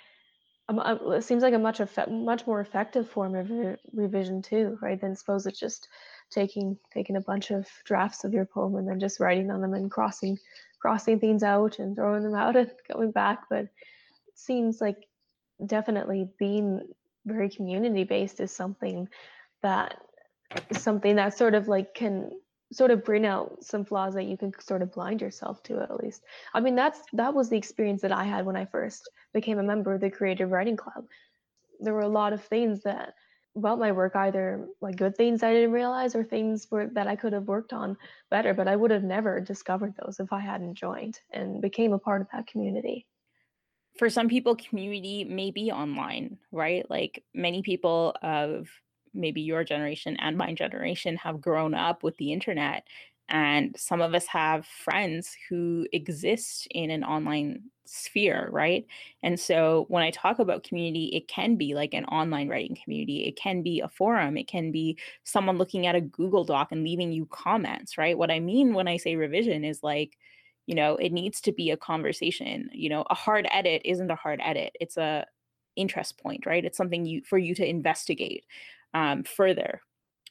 um, 0.70 0.80
uh, 0.80 0.96
it 1.14 1.24
seems 1.24 1.42
like 1.42 1.56
a 1.56 1.60
much 1.60 1.80
effect, 1.80 2.12
much 2.12 2.46
more 2.46 2.62
effective 2.62 3.10
form 3.10 3.36
of 3.36 3.50
re- 3.50 3.76
revision 3.92 4.42
too, 4.42 4.78
right? 4.82 5.02
Than 5.02 5.16
suppose 5.16 5.48
it's 5.48 5.60
just 5.60 5.88
taking 6.30 6.78
taking 6.94 7.16
a 7.16 7.22
bunch 7.22 7.50
of 7.50 7.68
drafts 7.86 8.24
of 8.24 8.34
your 8.34 8.46
poem 8.46 8.76
and 8.76 8.88
then 8.88 9.00
just 9.00 9.20
writing 9.20 9.50
on 9.50 9.62
them 9.62 9.74
and 9.74 9.90
crossing 9.90 10.38
crossing 10.80 11.20
things 11.20 11.44
out 11.44 11.80
and 11.80 11.96
throwing 11.96 12.24
them 12.24 12.36
out 12.36 12.56
and 12.58 12.72
going 12.94 13.12
back. 13.12 13.44
But 13.50 13.64
it 13.64 13.70
seems 14.36 14.82
like 14.82 15.08
definitely 15.66 16.30
being 16.38 16.82
very 17.26 17.50
community 17.50 18.04
based 18.04 18.40
is 18.40 18.52
something 18.52 19.08
that 19.62 19.98
something 20.72 21.16
that 21.18 21.38
sort 21.38 21.54
of 21.54 21.68
like 21.68 21.94
can 21.94 22.32
sort 22.72 22.92
of 22.92 23.04
bring 23.04 23.26
out 23.26 23.64
some 23.64 23.84
flaws 23.84 24.14
that 24.14 24.26
you 24.26 24.38
can 24.38 24.52
sort 24.60 24.82
of 24.82 24.92
blind 24.92 25.22
yourself 25.22 25.62
to 25.64 25.80
at 25.80 25.96
least 25.98 26.24
i 26.54 26.60
mean 26.60 26.76
that's 26.76 27.02
that 27.14 27.34
was 27.34 27.50
the 27.50 27.58
experience 27.58 28.02
that 28.02 28.12
i 28.12 28.24
had 28.24 28.46
when 28.46 28.56
i 28.56 28.66
first 28.66 29.10
became 29.34 29.60
a 29.60 29.64
member 29.64 29.94
of 29.94 30.02
the 30.02 30.10
creative 30.10 30.52
writing 30.52 30.78
club 30.78 31.06
there 31.80 31.94
were 31.94 32.02
a 32.02 32.08
lot 32.08 32.34
of 32.34 32.44
things 32.44 32.82
that 32.84 33.14
about 33.56 33.80
my 33.80 33.92
work 33.92 34.16
either 34.16 34.68
like 34.82 34.96
good 34.96 35.16
things 35.16 35.44
i 35.44 35.54
didn't 35.54 35.72
realize 35.72 36.16
or 36.16 36.24
things 36.24 36.68
were, 36.70 36.88
that 36.88 37.08
i 37.08 37.16
could 37.16 37.34
have 37.34 37.48
worked 37.48 37.74
on 37.74 37.98
better 38.30 38.54
but 38.54 38.68
i 38.68 38.76
would 38.76 38.92
have 38.92 39.04
never 39.04 39.40
discovered 39.40 39.94
those 40.04 40.20
if 40.20 40.32
i 40.32 40.40
hadn't 40.40 40.76
joined 40.76 41.20
and 41.32 41.62
became 41.62 41.94
a 41.94 42.00
part 42.00 42.22
of 42.22 42.28
that 42.32 42.48
community. 42.48 43.06
For 43.98 44.10
some 44.10 44.30
people 44.30 44.56
community 44.56 45.26
may 45.26 45.52
be 45.52 45.72
online 45.72 46.38
right? 46.52 46.90
Like 46.90 47.24
many 47.34 47.62
people 47.62 48.16
of 48.22 48.70
maybe 49.14 49.42
your 49.42 49.64
generation 49.64 50.16
and 50.20 50.38
my 50.38 50.54
generation 50.54 51.18
have 51.18 51.42
grown 51.42 51.74
up 51.74 52.04
with 52.04 52.16
the 52.18 52.32
internet 52.32 52.88
and 53.30 53.76
some 53.78 54.02
of 54.02 54.14
us 54.14 54.26
have 54.28 54.66
friends 54.66 55.36
who 55.50 55.88
exist 55.94 56.68
in 56.72 56.92
an 56.92 57.04
online 57.04 57.64
sphere 57.86 58.50
right? 58.52 58.86
And 59.24 59.40
so 59.40 59.86
when 59.90 60.04
i 60.04 60.12
talk 60.12 60.40
about 60.40 60.64
community 60.64 61.06
it 61.16 61.28
can 61.28 61.56
be 61.56 61.74
like 61.74 61.94
an 61.94 62.06
online 62.06 62.48
writing 62.50 62.78
community 62.84 63.26
it 63.28 63.36
can 63.36 63.62
be 63.64 63.80
a 63.80 63.88
forum 63.90 64.38
it 64.38 64.48
can 64.48 64.72
be 64.72 64.98
someone 65.24 65.58
looking 65.58 65.88
at 65.88 65.96
a 65.96 66.02
google 66.02 66.44
doc 66.44 66.70
and 66.72 66.84
leaving 66.84 67.12
you 67.12 67.26
comments 67.28 67.98
right? 67.98 68.18
What 68.18 68.32
i 68.32 68.40
mean 68.40 68.74
when 68.74 68.88
i 68.88 68.98
say 68.98 69.16
revision 69.16 69.64
is 69.64 69.82
like 69.84 70.18
you 70.68 70.76
know 70.76 70.96
it 70.98 71.12
needs 71.12 71.42
to 71.42 71.52
be 71.52 71.72
a 71.72 71.78
conversation 71.78 72.70
you 72.74 72.90
know 72.90 73.04
a 73.10 73.16
hard 73.16 73.48
edit 73.52 73.82
isn't 73.86 74.12
a 74.12 74.16
hard 74.16 74.40
edit 74.44 74.76
it's 74.80 74.98
a 74.98 75.26
interest 75.76 76.22
point 76.22 76.46
right? 76.46 76.66
It's 76.66 76.78
something 76.78 77.06
you 77.06 77.22
for 77.24 77.38
you 77.38 77.56
to 77.56 77.66
investigate 77.68 78.46
um, 78.94 79.24
further. 79.24 79.82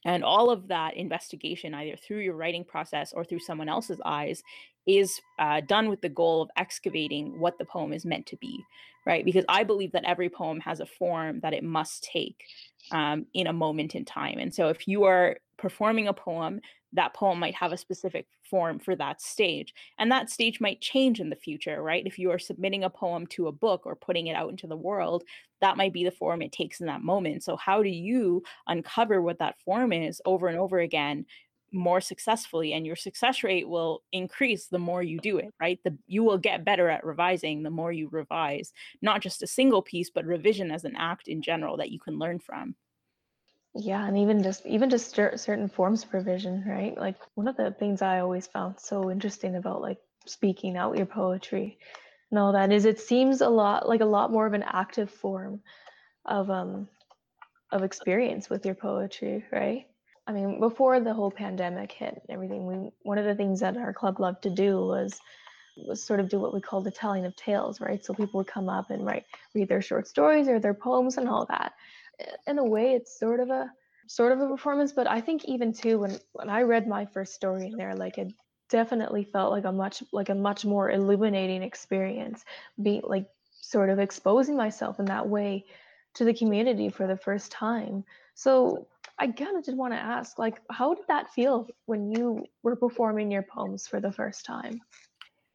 And 0.05 0.25
all 0.25 0.51
of 0.51 0.69
that 0.69 0.97
investigation, 0.97 1.75
either 1.75 1.97
through 1.97 2.21
your 2.21 2.35
writing 2.35 2.65
process 2.65 3.13
or 3.13 3.25
through 3.25 3.41
someone 3.41 3.69
else's 3.69 4.01
eyes, 4.05 4.43
is 4.87 5.21
uh, 5.39 5.61
done 5.61 5.89
with 5.89 6.01
the 6.01 6.09
goal 6.09 6.43
of 6.43 6.51
excavating 6.57 7.39
what 7.39 7.59
the 7.59 7.65
poem 7.65 7.93
is 7.93 8.07
meant 8.07 8.27
to 8.27 8.37
be, 8.37 8.65
right? 9.07 9.25
Because 9.25 9.45
I 9.49 9.65
believe 9.65 9.93
that 9.93 10.05
every 10.05 10.31
poem 10.31 10.61
has 10.61 10.81
a 10.81 10.87
form 10.87 11.41
that 11.41 11.53
it 11.53 11.63
must 11.63 12.05
take 12.05 12.45
um, 12.91 13.27
in 13.35 13.47
a 13.47 13.53
moment 13.53 13.95
in 13.95 14.05
time. 14.05 14.39
And 14.39 14.55
so 14.55 14.69
if 14.69 14.89
you 14.89 15.05
are 15.05 15.37
performing 15.59 16.09
a 16.09 16.13
poem 16.13 16.61
that 16.93 17.15
poem 17.15 17.39
might 17.39 17.55
have 17.55 17.73
a 17.73 17.77
specific 17.77 18.27
form 18.43 18.79
for 18.79 18.97
that 18.97 19.21
stage. 19.21 19.75
And 19.99 20.11
that 20.11 20.31
stage 20.31 20.61
might 20.61 20.81
change 20.81 21.21
in 21.21 21.29
the 21.31 21.37
future, 21.37 21.83
right? 21.83 22.07
If 22.07 22.19
you 22.19 22.31
are 22.31 22.39
submitting 22.39 22.85
a 22.85 22.91
poem 22.91 23.27
to 23.29 23.47
a 23.47 23.53
book 23.53 23.83
or 23.85 23.95
putting 23.95 24.27
it 24.27 24.35
out 24.35 24.51
into 24.51 24.67
the 24.67 24.77
world, 24.77 25.25
that 25.61 25.77
might 25.77 25.93
be 25.93 26.05
the 26.05 26.11
form 26.11 26.41
it 26.41 26.53
takes 26.53 26.81
in 26.81 26.87
that 26.87 27.03
moment. 27.03 27.43
So, 27.43 27.57
how 27.57 27.83
do 27.83 27.91
you 27.91 28.43
uncover 28.67 29.21
what 29.21 29.39
that 29.41 29.61
form 29.61 29.93
is 29.93 30.23
over 30.25 30.49
and 30.49 30.59
over 30.59 30.79
again? 30.79 31.27
More 31.73 32.01
successfully 32.01 32.73
and 32.73 32.87
your 32.87 32.97
success 32.97 33.43
rate 33.43 33.69
will 33.69 34.03
increase 34.13 34.67
the 34.67 34.79
more 34.79 35.03
you 35.03 35.19
do 35.19 35.39
it 35.39 35.53
right 35.61 35.81
the 35.85 35.97
you 36.07 36.23
will 36.25 36.39
get 36.39 36.65
better 36.65 36.89
at 36.89 37.05
revising 37.05 37.63
the 37.63 37.71
more 37.71 37.93
you 37.93 38.09
revise 38.11 38.73
not 39.03 39.21
just 39.21 39.43
a 39.43 39.47
single 39.47 39.83
piece 39.83 40.11
but 40.11 40.25
revision 40.25 40.71
as 40.71 40.85
an 40.85 40.97
act 40.97 41.29
in 41.29 41.43
general 41.43 41.77
that 41.77 41.91
you 41.91 41.99
can 41.99 42.19
learn 42.19 42.39
from 42.39 42.75
yeah, 43.75 44.07
and 44.07 44.19
even 44.19 44.43
just 44.43 44.67
even 44.67 44.91
just 44.91 45.15
certain 45.15 45.69
forms 45.69 46.05
of 46.05 46.13
revision, 46.13 46.65
right? 46.67 46.97
Like 46.97 47.17
one 47.35 47.49
of 47.49 47.57
the 47.57 47.71
things 47.71 48.03
I 48.03 48.21
always 48.21 48.47
found 48.47 48.81
so 48.81 49.11
interesting 49.11 49.55
about 49.57 49.83
like 49.83 49.99
speaking 50.27 50.77
out 50.77 50.97
your 50.97 51.07
poetry 51.07 51.79
and 52.31 52.39
all 52.39 52.53
that 52.53 52.73
is 52.73 52.85
it 52.85 53.01
seems 53.01 53.41
a 53.41 53.49
lot 53.49 53.89
like 53.89 54.01
a 54.01 54.07
lot 54.07 54.33
more 54.33 54.47
of 54.47 54.53
an 54.53 54.65
active 54.65 55.11
form 55.11 55.63
of 56.25 56.51
um 56.51 56.89
of 57.73 57.83
experience 57.85 58.51
with 58.51 58.67
your 58.67 58.75
poetry, 58.75 59.45
right? 59.53 59.87
I 60.29 60.33
mean, 60.33 60.61
before 60.61 61.01
the 61.01 61.15
whole 61.15 61.31
pandemic 61.31 61.91
hit 61.91 62.15
and 62.15 62.31
everything, 62.31 62.67
we 62.67 62.91
one 63.03 63.19
of 63.19 63.25
the 63.25 63.35
things 63.35 63.61
that 63.61 63.77
our 63.77 63.93
club 63.93 64.21
loved 64.21 64.43
to 64.43 64.51
do 64.51 64.79
was 64.79 65.19
was 65.77 66.03
sort 66.03 66.21
of 66.21 66.29
do 66.29 66.39
what 66.39 66.53
we 66.53 66.61
call 66.61 66.81
the 66.81 66.91
telling 66.91 67.25
of 67.25 67.35
tales, 67.35 67.81
right? 67.81 68.05
So 68.05 68.13
people 68.13 68.39
would 68.39 68.47
come 68.47 68.69
up 68.69 68.91
and 68.91 69.07
write 69.07 69.25
read 69.55 69.69
their 69.69 69.83
short 69.83 70.07
stories 70.07 70.49
or 70.49 70.61
their 70.61 70.75
poems 70.75 71.17
and 71.17 71.29
all 71.29 71.47
that 71.47 71.73
in 72.47 72.59
a 72.59 72.65
way 72.65 72.95
it's 72.95 73.19
sort 73.19 73.41
of 73.41 73.51
a 73.51 73.71
sort 74.07 74.33
of 74.33 74.41
a 74.41 74.49
performance 74.49 74.93
but 74.93 75.07
i 75.07 75.21
think 75.21 75.45
even 75.45 75.73
too 75.73 75.99
when 75.99 76.19
when 76.33 76.49
i 76.49 76.63
read 76.63 76.87
my 76.89 77.05
first 77.05 77.35
story 77.35 77.67
in 77.67 77.77
there 77.77 77.95
like 77.95 78.19
it 78.19 78.33
definitely 78.71 79.25
felt 79.25 79.53
like 79.53 79.65
a 79.65 79.73
much 79.73 80.03
like 80.13 80.29
a 80.29 80.35
much 80.35 80.65
more 80.65 80.91
illuminating 80.91 81.63
experience 81.63 82.45
being 82.83 83.03
like 83.05 83.27
sort 83.53 83.91
of 83.91 83.99
exposing 83.99 84.57
myself 84.57 84.99
in 84.99 85.07
that 85.07 85.29
way 85.29 85.65
to 86.15 86.25
the 86.25 86.35
community 86.35 86.89
for 86.89 87.07
the 87.07 87.17
first 87.17 87.53
time 87.53 88.05
so 88.35 88.87
i 89.19 89.27
kind 89.27 89.57
of 89.57 89.65
did 89.65 89.77
want 89.77 89.93
to 89.93 89.99
ask 89.99 90.39
like 90.39 90.61
how 90.71 90.95
did 90.95 91.05
that 91.09 91.31
feel 91.33 91.67
when 91.87 92.11
you 92.11 92.45
were 92.63 92.77
performing 92.77 93.31
your 93.31 93.43
poems 93.43 93.87
for 93.87 94.01
the 94.01 94.13
first 94.13 94.45
time 94.45 94.81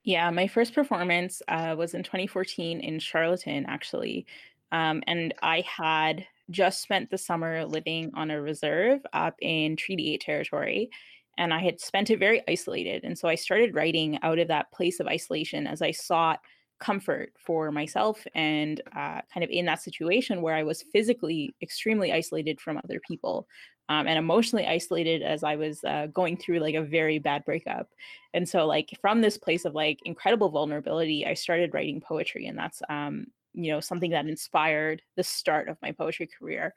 yeah 0.04 0.30
my 0.30 0.48
first 0.48 0.74
performance 0.74 1.42
uh, 1.48 1.76
was 1.78 1.94
in 1.94 2.04
2014 2.04 2.80
in 2.80 3.00
charlottetown 3.00 3.66
actually 3.68 4.26
um, 4.72 5.02
and 5.08 5.34
i 5.42 5.62
had 5.62 6.26
just 6.50 6.82
spent 6.82 7.10
the 7.10 7.18
summer 7.18 7.66
living 7.66 8.12
on 8.16 8.32
a 8.32 8.42
reserve 8.42 9.02
up 9.14 9.36
in 9.42 9.76
Treaty 9.76 10.14
8 10.14 10.22
territory. 10.22 10.90
And 11.38 11.54
I 11.54 11.60
had 11.60 11.80
spent 11.80 12.10
it 12.10 12.20
very 12.20 12.42
isolated. 12.48 13.04
And 13.04 13.18
so 13.18 13.28
I 13.28 13.36
started 13.36 13.76
writing 13.76 14.20
out 14.22 14.40
of 14.40 14.50
that 14.50 14.72
place 14.72 15.00
of 15.00 15.08
isolation 15.08 15.66
as 15.66 15.82
I 15.82 15.92
sought 15.92 16.40
comfort 16.84 17.32
for 17.38 17.72
myself 17.72 18.26
and 18.36 18.82
uh, 18.96 19.22
kind 19.34 19.44
of 19.44 19.50
in 19.50 19.66
that 19.66 19.82
situation 19.82 20.42
where 20.42 20.56
I 20.56 20.64
was 20.64 20.84
physically 20.94 21.56
extremely 21.62 22.12
isolated 22.12 22.60
from 22.60 22.78
other 22.78 23.00
people 23.08 23.48
um, 23.90 24.08
and 24.08 24.18
emotionally 24.18 24.68
isolated 24.68 25.22
as 25.22 25.44
I 25.44 25.56
was 25.56 25.84
uh, 25.84 26.08
going 26.14 26.38
through 26.38 26.60
like 26.60 26.76
a 26.76 26.82
very 26.82 27.20
bad 27.20 27.44
breakup. 27.46 27.90
And 28.34 28.48
so, 28.48 28.66
like, 28.66 28.90
from 29.02 29.22
this 29.22 29.38
place 29.38 29.66
of 29.66 29.76
like 29.76 30.00
incredible 30.06 30.50
vulnerability, 30.50 31.26
I 31.26 31.34
started 31.34 31.74
writing 31.74 32.02
poetry. 32.02 32.48
And 32.48 32.58
that's 32.58 32.82
um, 32.90 33.28
you 33.54 33.72
know 33.72 33.80
something 33.80 34.12
that 34.12 34.26
inspired 34.26 35.02
the 35.16 35.24
start 35.24 35.70
of 35.70 35.78
my 35.82 35.92
poetry 35.92 36.28
career 36.28 36.74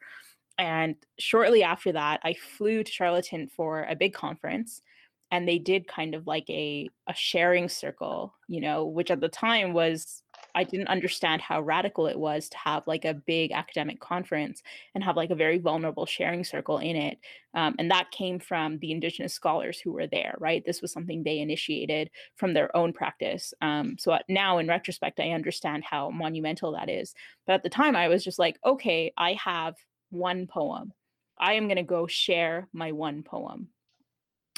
and 0.57 0.95
shortly 1.19 1.63
after 1.63 1.91
that 1.91 2.19
i 2.23 2.33
flew 2.33 2.83
to 2.83 2.91
charlottetown 2.91 3.47
for 3.47 3.83
a 3.83 3.95
big 3.95 4.13
conference 4.13 4.81
and 5.31 5.47
they 5.47 5.59
did 5.59 5.87
kind 5.87 6.15
of 6.15 6.25
like 6.27 6.49
a 6.49 6.89
a 7.07 7.13
sharing 7.13 7.67
circle 7.69 8.33
you 8.47 8.61
know 8.61 8.85
which 8.85 9.11
at 9.11 9.19
the 9.19 9.29
time 9.29 9.73
was 9.73 10.23
i 10.55 10.63
didn't 10.63 10.87
understand 10.87 11.41
how 11.41 11.61
radical 11.61 12.07
it 12.07 12.17
was 12.17 12.49
to 12.49 12.57
have 12.57 12.85
like 12.87 13.05
a 13.05 13.13
big 13.13 13.51
academic 13.51 13.99
conference 13.99 14.61
and 14.95 15.03
have 15.03 15.15
like 15.15 15.29
a 15.29 15.35
very 15.35 15.57
vulnerable 15.57 16.05
sharing 16.05 16.43
circle 16.43 16.77
in 16.77 16.95
it 16.95 17.17
um, 17.53 17.75
and 17.79 17.89
that 17.89 18.11
came 18.11 18.39
from 18.39 18.77
the 18.79 18.91
indigenous 18.91 19.33
scholars 19.33 19.79
who 19.79 19.91
were 19.91 20.07
there 20.07 20.35
right? 20.39 20.63
This 20.65 20.81
was 20.81 20.91
something 20.91 21.23
they 21.23 21.39
initiated 21.39 22.11
from 22.35 22.53
their 22.53 22.75
own 22.75 22.93
practice 22.93 23.53
um, 23.61 23.95
so 23.97 24.17
now 24.29 24.57
in 24.57 24.67
retrospect 24.67 25.19
i 25.19 25.31
understand 25.31 25.83
how 25.83 26.09
monumental 26.09 26.71
that 26.73 26.89
is 26.89 27.13
but 27.45 27.53
at 27.53 27.63
the 27.63 27.69
time 27.69 27.95
i 27.95 28.07
was 28.07 28.23
just 28.23 28.39
like 28.39 28.57
okay 28.65 29.11
i 29.17 29.33
have 29.33 29.75
one 30.09 30.47
poem. 30.47 30.93
I 31.39 31.53
am 31.53 31.67
going 31.67 31.77
to 31.77 31.83
go 31.83 32.07
share 32.07 32.67
my 32.73 32.91
one 32.91 33.23
poem 33.23 33.69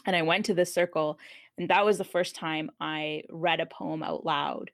and 0.06 0.16
I 0.16 0.22
went 0.22 0.46
to 0.46 0.54
this 0.54 0.74
circle, 0.74 1.20
and 1.58 1.70
that 1.70 1.86
was 1.86 1.98
the 1.98 2.04
first 2.04 2.36
time 2.36 2.72
I 2.80 3.24
read 3.30 3.60
a 3.60 3.66
poem 3.66 4.04
out 4.04 4.26
loud 4.26 4.72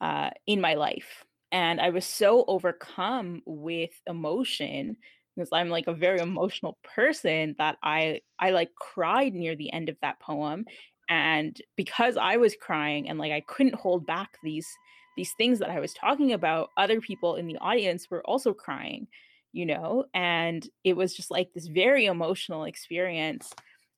uh, 0.00 0.30
in 0.46 0.60
my 0.60 0.74
life. 0.74 1.24
And 1.52 1.80
I 1.80 1.90
was 1.90 2.06
so 2.06 2.44
overcome 2.48 3.42
with 3.44 3.90
emotion 4.06 4.96
because 5.36 5.50
I'm 5.52 5.68
like 5.68 5.86
a 5.86 5.94
very 5.94 6.20
emotional 6.20 6.78
person 6.82 7.54
that 7.58 7.76
I 7.82 8.20
I 8.38 8.50
like 8.50 8.74
cried 8.74 9.34
near 9.34 9.56
the 9.56 9.72
end 9.72 9.88
of 9.88 9.96
that 10.02 10.20
poem 10.20 10.64
and 11.08 11.60
because 11.76 12.16
I 12.16 12.36
was 12.36 12.56
crying 12.60 13.08
and 13.08 13.18
like 13.18 13.32
I 13.32 13.40
couldn't 13.40 13.74
hold 13.74 14.06
back 14.06 14.36
these 14.42 14.68
these 15.16 15.32
things 15.36 15.58
that 15.58 15.70
I 15.70 15.80
was 15.80 15.92
talking 15.92 16.32
about 16.32 16.70
other 16.76 17.00
people 17.00 17.36
in 17.36 17.46
the 17.46 17.58
audience 17.58 18.10
were 18.10 18.24
also 18.26 18.52
crying 18.52 19.06
you 19.52 19.66
know 19.66 20.04
and 20.14 20.66
it 20.84 20.96
was 20.96 21.14
just 21.14 21.30
like 21.30 21.52
this 21.52 21.66
very 21.66 22.06
emotional 22.06 22.64
experience 22.64 23.52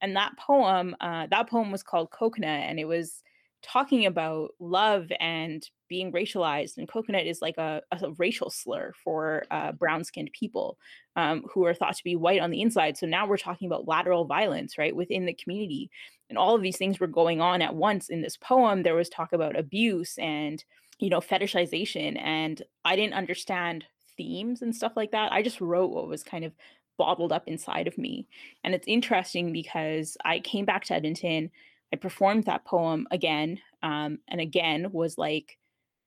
and 0.04 0.16
that 0.16 0.36
poem 0.38 0.94
uh, 1.00 1.26
that 1.30 1.48
poem 1.48 1.72
was 1.72 1.82
called 1.82 2.10
coconut 2.10 2.64
and 2.68 2.78
it 2.78 2.84
was 2.84 3.22
talking 3.62 4.04
about 4.04 4.50
love 4.60 5.10
and 5.20 5.70
being 5.88 6.12
racialized 6.12 6.76
and 6.76 6.86
coconut 6.86 7.26
is 7.26 7.40
like 7.40 7.56
a, 7.56 7.80
a 7.90 8.10
racial 8.18 8.50
slur 8.50 8.92
for 9.02 9.44
uh, 9.50 9.72
brown 9.72 10.04
skinned 10.04 10.30
people 10.38 10.76
um, 11.16 11.42
who 11.50 11.64
are 11.64 11.72
thought 11.72 11.96
to 11.96 12.04
be 12.04 12.14
white 12.14 12.42
on 12.42 12.50
the 12.50 12.60
inside. 12.60 12.98
So 12.98 13.06
now 13.06 13.26
we're 13.26 13.38
talking 13.38 13.66
about 13.66 13.88
lateral 13.88 14.26
violence 14.26 14.76
right 14.76 14.94
within 14.94 15.24
the 15.24 15.32
community. 15.32 15.90
And 16.28 16.36
all 16.36 16.54
of 16.54 16.60
these 16.60 16.76
things 16.76 17.00
were 17.00 17.06
going 17.06 17.40
on 17.40 17.62
at 17.62 17.74
once 17.74 18.10
in 18.10 18.20
this 18.20 18.36
poem. 18.36 18.82
There 18.82 18.94
was 18.94 19.08
talk 19.08 19.32
about 19.32 19.58
abuse 19.58 20.18
and 20.18 20.62
you 20.98 21.08
know 21.08 21.20
fetishization 21.20 22.16
and 22.20 22.62
i 22.84 22.94
didn't 22.94 23.14
understand 23.14 23.84
themes 24.16 24.62
and 24.62 24.74
stuff 24.74 24.92
like 24.96 25.10
that. 25.12 25.32
I 25.32 25.42
just 25.42 25.60
wrote 25.60 25.90
what 25.90 26.08
was 26.08 26.22
kind 26.22 26.44
of 26.44 26.52
bottled 26.98 27.32
up 27.32 27.44
inside 27.46 27.86
of 27.86 27.98
me 27.98 28.26
and 28.62 28.74
it's 28.74 28.86
interesting 28.86 29.52
because 29.52 30.16
i 30.24 30.38
came 30.40 30.64
back 30.64 30.84
to 30.84 30.94
edmonton 30.94 31.50
i 31.92 31.96
performed 31.96 32.44
that 32.44 32.64
poem 32.64 33.06
again 33.10 33.58
um, 33.82 34.18
and 34.28 34.40
again 34.40 34.90
was 34.92 35.18
like 35.18 35.58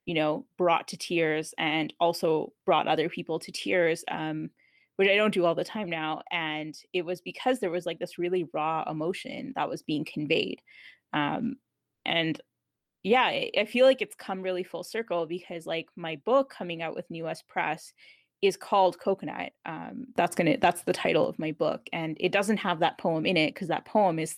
you 0.05 0.13
know 0.13 0.45
brought 0.57 0.87
to 0.87 0.97
tears 0.97 1.53
and 1.57 1.93
also 1.99 2.53
brought 2.65 2.87
other 2.87 3.09
people 3.09 3.39
to 3.39 3.51
tears 3.51 4.03
um, 4.09 4.49
which 4.97 5.09
I 5.09 5.15
don't 5.15 5.33
do 5.33 5.45
all 5.45 5.55
the 5.55 5.63
time 5.63 5.89
now. 5.89 6.21
And 6.31 6.77
it 6.91 7.05
was 7.05 7.21
because 7.21 7.59
there 7.59 7.71
was 7.71 7.85
like 7.85 7.99
this 7.99 8.17
really 8.17 8.47
raw 8.51 8.83
emotion 8.89 9.53
that 9.55 9.69
was 9.69 9.83
being 9.83 10.05
conveyed. 10.05 10.59
Um, 11.13 11.57
and 12.05 12.39
yeah, 13.03 13.21
I, 13.21 13.51
I 13.57 13.65
feel 13.65 13.85
like 13.85 14.01
it's 14.01 14.15
come 14.15 14.41
really 14.41 14.63
full 14.63 14.83
circle 14.83 15.25
because 15.27 15.65
like 15.65 15.87
my 15.95 16.17
book 16.25 16.49
coming 16.49 16.81
out 16.81 16.95
with 16.95 17.07
NeWest 17.09 17.47
Press 17.47 17.93
is 18.41 18.57
called 18.57 18.99
Coconut. 18.99 19.51
Um, 19.65 20.07
that's 20.15 20.35
gonna 20.35 20.57
that's 20.57 20.83
the 20.83 20.93
title 20.93 21.27
of 21.27 21.39
my 21.39 21.51
book, 21.51 21.81
and 21.91 22.17
it 22.19 22.31
doesn't 22.31 22.57
have 22.57 22.79
that 22.79 22.97
poem 22.97 23.25
in 23.25 23.37
it 23.37 23.53
because 23.53 23.69
that 23.69 23.85
poem 23.85 24.19
is, 24.19 24.35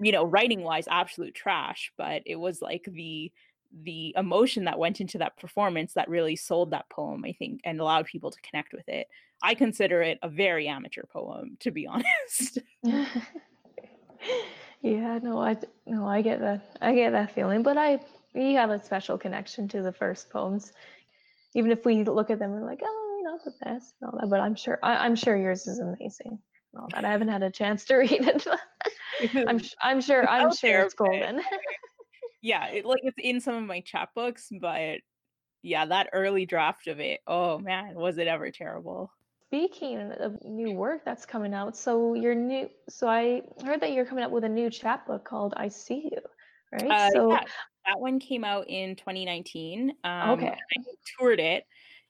you 0.00 0.12
know, 0.12 0.24
writing 0.24 0.62
wise, 0.62 0.88
absolute 0.90 1.34
trash. 1.34 1.92
But 1.96 2.22
it 2.26 2.36
was 2.36 2.60
like 2.60 2.84
the 2.90 3.32
the 3.84 4.14
emotion 4.16 4.64
that 4.64 4.78
went 4.78 5.00
into 5.00 5.18
that 5.18 5.36
performance 5.38 5.92
that 5.94 6.08
really 6.08 6.34
sold 6.34 6.72
that 6.72 6.88
poem, 6.90 7.24
I 7.24 7.32
think, 7.32 7.60
and 7.64 7.80
allowed 7.80 8.06
people 8.06 8.30
to 8.30 8.40
connect 8.40 8.72
with 8.72 8.88
it. 8.88 9.06
I 9.42 9.54
consider 9.54 10.02
it 10.02 10.18
a 10.22 10.28
very 10.28 10.68
amateur 10.68 11.04
poem, 11.04 11.56
to 11.60 11.70
be 11.70 11.86
honest. 11.88 12.58
yeah, 14.82 15.18
no, 15.22 15.40
I 15.40 15.56
no, 15.86 16.06
I 16.06 16.22
get 16.22 16.40
that. 16.40 16.76
I 16.80 16.94
get 16.94 17.12
that 17.12 17.34
feeling, 17.34 17.62
but 17.62 17.78
I 17.78 18.00
you 18.34 18.56
have 18.56 18.70
a 18.70 18.82
special 18.82 19.18
connection 19.18 19.68
to 19.68 19.82
the 19.82 19.92
first 19.92 20.30
poems. 20.30 20.72
Even 21.54 21.72
if 21.72 21.84
we 21.84 22.04
look 22.04 22.30
at 22.30 22.38
them, 22.38 22.52
we're 22.52 22.64
like, 22.64 22.80
oh, 22.84 23.20
not 23.24 23.44
the 23.44 23.52
best 23.64 23.94
and 24.00 24.10
all 24.10 24.18
that. 24.18 24.30
But 24.30 24.40
I'm 24.40 24.54
sure 24.54 24.78
I, 24.82 25.06
am 25.06 25.16
sure 25.16 25.36
yours 25.36 25.66
is 25.66 25.78
amazing. 25.78 26.38
And 26.72 26.80
all 26.80 26.88
that. 26.92 27.04
I 27.04 27.10
haven't 27.10 27.28
had 27.28 27.42
a 27.42 27.50
chance 27.50 27.84
to 27.86 27.94
read 27.96 28.12
it. 28.12 28.46
I'm 29.48 29.60
I'm 29.82 30.00
sure 30.00 30.28
I'm 30.28 30.54
sure 30.54 30.80
it's 30.80 30.94
golden. 30.94 31.40
yeah, 32.42 32.68
it, 32.68 32.84
like 32.84 33.00
it's 33.02 33.18
in 33.18 33.40
some 33.40 33.54
of 33.54 33.64
my 33.64 33.82
chapbooks, 33.82 34.46
but 34.60 34.98
yeah, 35.62 35.86
that 35.86 36.08
early 36.12 36.46
draft 36.46 36.86
of 36.86 37.00
it, 37.00 37.20
oh 37.26 37.58
man, 37.58 37.94
was 37.94 38.18
it 38.18 38.26
ever 38.26 38.50
terrible? 38.50 39.10
Speaking 39.48 40.12
of 40.20 40.38
new 40.44 40.76
work 40.76 41.04
that's 41.04 41.26
coming 41.26 41.52
out, 41.52 41.76
so 41.76 42.14
your 42.14 42.36
new, 42.36 42.70
so 42.88 43.08
I 43.08 43.42
heard 43.64 43.80
that 43.80 43.92
you're 43.92 44.06
coming 44.06 44.22
up 44.22 44.30
with 44.30 44.44
a 44.44 44.48
new 44.48 44.70
chapbook 44.70 45.24
called 45.24 45.54
"I 45.56 45.68
See 45.68 46.08
You," 46.12 46.20
right? 46.72 46.90
Uh, 46.90 47.10
so 47.10 47.32
yeah, 47.32 47.40
that 47.86 48.00
one 48.00 48.18
came 48.18 48.44
out 48.44 48.68
in 48.68 48.96
2019. 48.96 49.92
Um, 50.04 50.30
okay, 50.30 50.48
I 50.48 50.82
toured 51.18 51.40
it, 51.40 51.64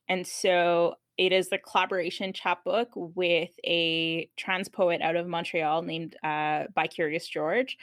and 0.09 0.27
so 0.27 0.95
it 1.17 1.33
is 1.33 1.49
the 1.49 1.59
collaboration 1.59 2.33
chapbook 2.33 2.89
with 2.95 3.51
a 3.65 4.29
trans 4.37 4.69
poet 4.69 5.03
out 5.03 5.17
of 5.17 5.27
Montreal 5.27 5.83
named 5.83 6.17
uh, 6.23 6.65
by 6.75 6.87
Curious 6.87 7.29
George, 7.29 7.77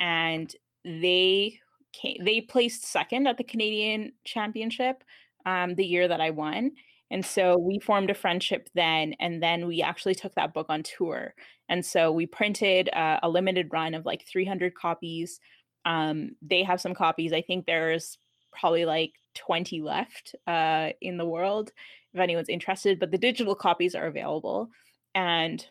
and 0.00 0.54
they 0.84 1.60
came, 1.92 2.16
they 2.24 2.40
placed 2.40 2.86
second 2.86 3.26
at 3.26 3.36
the 3.36 3.44
Canadian 3.44 4.12
Championship 4.24 5.04
um, 5.46 5.74
the 5.74 5.86
year 5.86 6.08
that 6.08 6.20
I 6.20 6.30
won 6.30 6.72
and 7.10 7.24
so 7.24 7.56
we 7.56 7.78
formed 7.78 8.10
a 8.10 8.14
friendship 8.14 8.68
then, 8.74 9.14
and 9.18 9.42
then 9.42 9.66
we 9.66 9.82
actually 9.82 10.14
took 10.14 10.34
that 10.34 10.52
book 10.52 10.66
on 10.68 10.82
tour. 10.82 11.34
And 11.68 11.84
so 11.84 12.12
we 12.12 12.26
printed 12.26 12.90
uh, 12.92 13.20
a 13.22 13.28
limited 13.28 13.68
run 13.72 13.94
of 13.94 14.04
like 14.04 14.26
300 14.26 14.74
copies. 14.74 15.40
Um, 15.84 16.36
they 16.42 16.62
have 16.62 16.80
some 16.80 16.94
copies. 16.94 17.32
I 17.32 17.42
think 17.42 17.66
there's 17.66 18.18
probably 18.52 18.84
like 18.84 19.12
20 19.34 19.82
left 19.82 20.34
uh, 20.46 20.90
in 21.00 21.16
the 21.16 21.26
world 21.26 21.70
if 22.14 22.20
anyone's 22.20 22.48
interested, 22.48 22.98
but 22.98 23.10
the 23.10 23.18
digital 23.18 23.54
copies 23.54 23.94
are 23.94 24.06
available. 24.06 24.70
And 25.14 25.64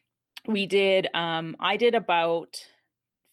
we 0.47 0.65
did, 0.65 1.07
um, 1.13 1.55
I 1.59 1.77
did 1.77 1.95
about 1.95 2.57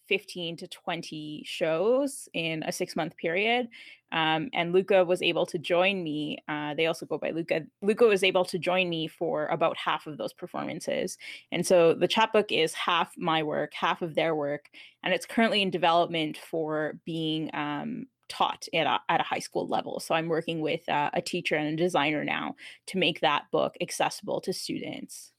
15 0.08 0.58
to 0.58 0.68
20 0.68 1.42
shows 1.46 2.28
in 2.34 2.62
a 2.62 2.72
six 2.72 2.96
month 2.96 3.16
period. 3.16 3.68
Um, 4.14 4.48
and 4.52 4.72
Luca 4.72 5.04
was 5.04 5.20
able 5.22 5.44
to 5.46 5.58
join 5.58 6.04
me. 6.04 6.38
Uh, 6.46 6.72
they 6.74 6.86
also 6.86 7.04
go 7.04 7.18
by 7.18 7.30
Luca. 7.30 7.62
Luca 7.82 8.06
was 8.06 8.22
able 8.22 8.44
to 8.44 8.60
join 8.60 8.88
me 8.88 9.08
for 9.08 9.46
about 9.48 9.76
half 9.76 10.06
of 10.06 10.18
those 10.18 10.32
performances. 10.32 11.18
And 11.50 11.66
so 11.66 11.94
the 11.94 12.06
chapbook 12.06 12.52
is 12.52 12.72
half 12.74 13.12
my 13.18 13.42
work, 13.42 13.74
half 13.74 14.02
of 14.02 14.14
their 14.14 14.36
work. 14.36 14.70
And 15.02 15.12
it's 15.12 15.26
currently 15.26 15.62
in 15.62 15.70
development 15.70 16.38
for 16.38 17.00
being 17.04 17.50
um, 17.54 18.06
taught 18.28 18.68
at 18.72 18.86
a, 18.86 19.00
at 19.08 19.20
a 19.20 19.24
high 19.24 19.40
school 19.40 19.66
level. 19.66 19.98
So 19.98 20.14
I'm 20.14 20.28
working 20.28 20.60
with 20.60 20.88
uh, 20.88 21.10
a 21.12 21.20
teacher 21.20 21.56
and 21.56 21.74
a 21.74 21.82
designer 21.82 22.22
now 22.22 22.54
to 22.86 22.98
make 22.98 23.18
that 23.20 23.50
book 23.50 23.74
accessible 23.80 24.40
to 24.42 24.52
students. 24.52 25.32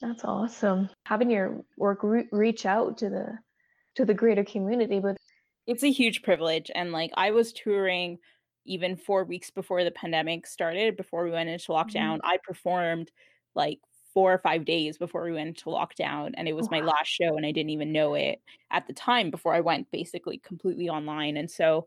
That's 0.00 0.24
awesome. 0.24 0.88
Having 1.06 1.30
your 1.32 1.64
work 1.76 2.04
re- 2.04 2.28
reach 2.30 2.64
out 2.64 2.98
to 2.98 3.10
the 3.10 3.38
to 3.96 4.04
the 4.04 4.14
greater 4.14 4.44
community 4.44 5.00
but 5.00 5.16
it's 5.68 5.84
a 5.84 5.90
huge 5.92 6.22
privilege 6.22 6.70
and 6.74 6.90
like 6.90 7.12
i 7.16 7.30
was 7.30 7.52
touring 7.52 8.18
even 8.64 8.96
four 8.96 9.24
weeks 9.24 9.50
before 9.50 9.84
the 9.84 9.90
pandemic 9.92 10.46
started 10.46 10.96
before 10.96 11.22
we 11.22 11.30
went 11.30 11.48
into 11.48 11.68
lockdown 11.68 12.16
mm-hmm. 12.16 12.26
i 12.26 12.38
performed 12.42 13.12
like 13.54 13.78
four 14.14 14.32
or 14.32 14.38
five 14.38 14.64
days 14.64 14.98
before 14.98 15.22
we 15.22 15.32
went 15.32 15.48
into 15.48 15.66
lockdown 15.66 16.32
and 16.34 16.48
it 16.48 16.56
was 16.56 16.70
my 16.70 16.80
last 16.80 17.08
show 17.08 17.36
and 17.36 17.46
i 17.46 17.52
didn't 17.52 17.70
even 17.70 17.92
know 17.92 18.14
it 18.14 18.40
at 18.72 18.86
the 18.86 18.92
time 18.92 19.30
before 19.30 19.54
i 19.54 19.60
went 19.60 19.88
basically 19.92 20.38
completely 20.38 20.88
online 20.88 21.36
and 21.36 21.50
so 21.50 21.86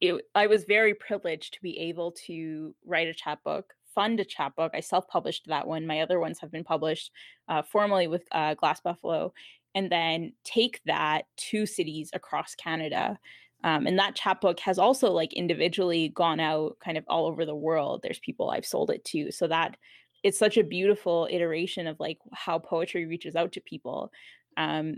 it, 0.00 0.20
i 0.34 0.46
was 0.46 0.64
very 0.64 0.92
privileged 0.92 1.54
to 1.54 1.62
be 1.62 1.78
able 1.78 2.10
to 2.12 2.74
write 2.84 3.08
a 3.08 3.14
chapbook 3.14 3.72
fund 3.94 4.20
a 4.20 4.24
chapbook. 4.24 4.72
I 4.74 4.80
self-published 4.80 5.46
that 5.48 5.66
one. 5.66 5.86
My 5.86 6.00
other 6.00 6.18
ones 6.18 6.38
have 6.40 6.50
been 6.50 6.64
published 6.64 7.12
uh, 7.48 7.62
formally 7.62 8.06
with 8.06 8.24
uh, 8.32 8.54
glass 8.54 8.80
buffalo 8.80 9.32
and 9.74 9.90
then 9.90 10.32
take 10.44 10.80
that 10.86 11.26
to 11.36 11.66
cities 11.66 12.10
across 12.12 12.54
Canada. 12.54 13.18
Um, 13.64 13.86
and 13.86 13.98
that 13.98 14.16
chapbook 14.16 14.58
has 14.60 14.78
also 14.78 15.10
like 15.10 15.32
individually 15.32 16.08
gone 16.08 16.40
out 16.40 16.76
kind 16.84 16.98
of 16.98 17.04
all 17.08 17.26
over 17.26 17.44
the 17.46 17.54
world. 17.54 18.00
There's 18.02 18.18
people 18.18 18.50
I've 18.50 18.66
sold 18.66 18.90
it 18.90 19.04
to. 19.06 19.30
So 19.30 19.46
that 19.48 19.76
it's 20.22 20.38
such 20.38 20.56
a 20.56 20.64
beautiful 20.64 21.28
iteration 21.30 21.86
of 21.86 21.98
like 22.00 22.18
how 22.32 22.58
poetry 22.58 23.06
reaches 23.06 23.36
out 23.36 23.52
to 23.52 23.60
people. 23.60 24.10
Um, 24.56 24.96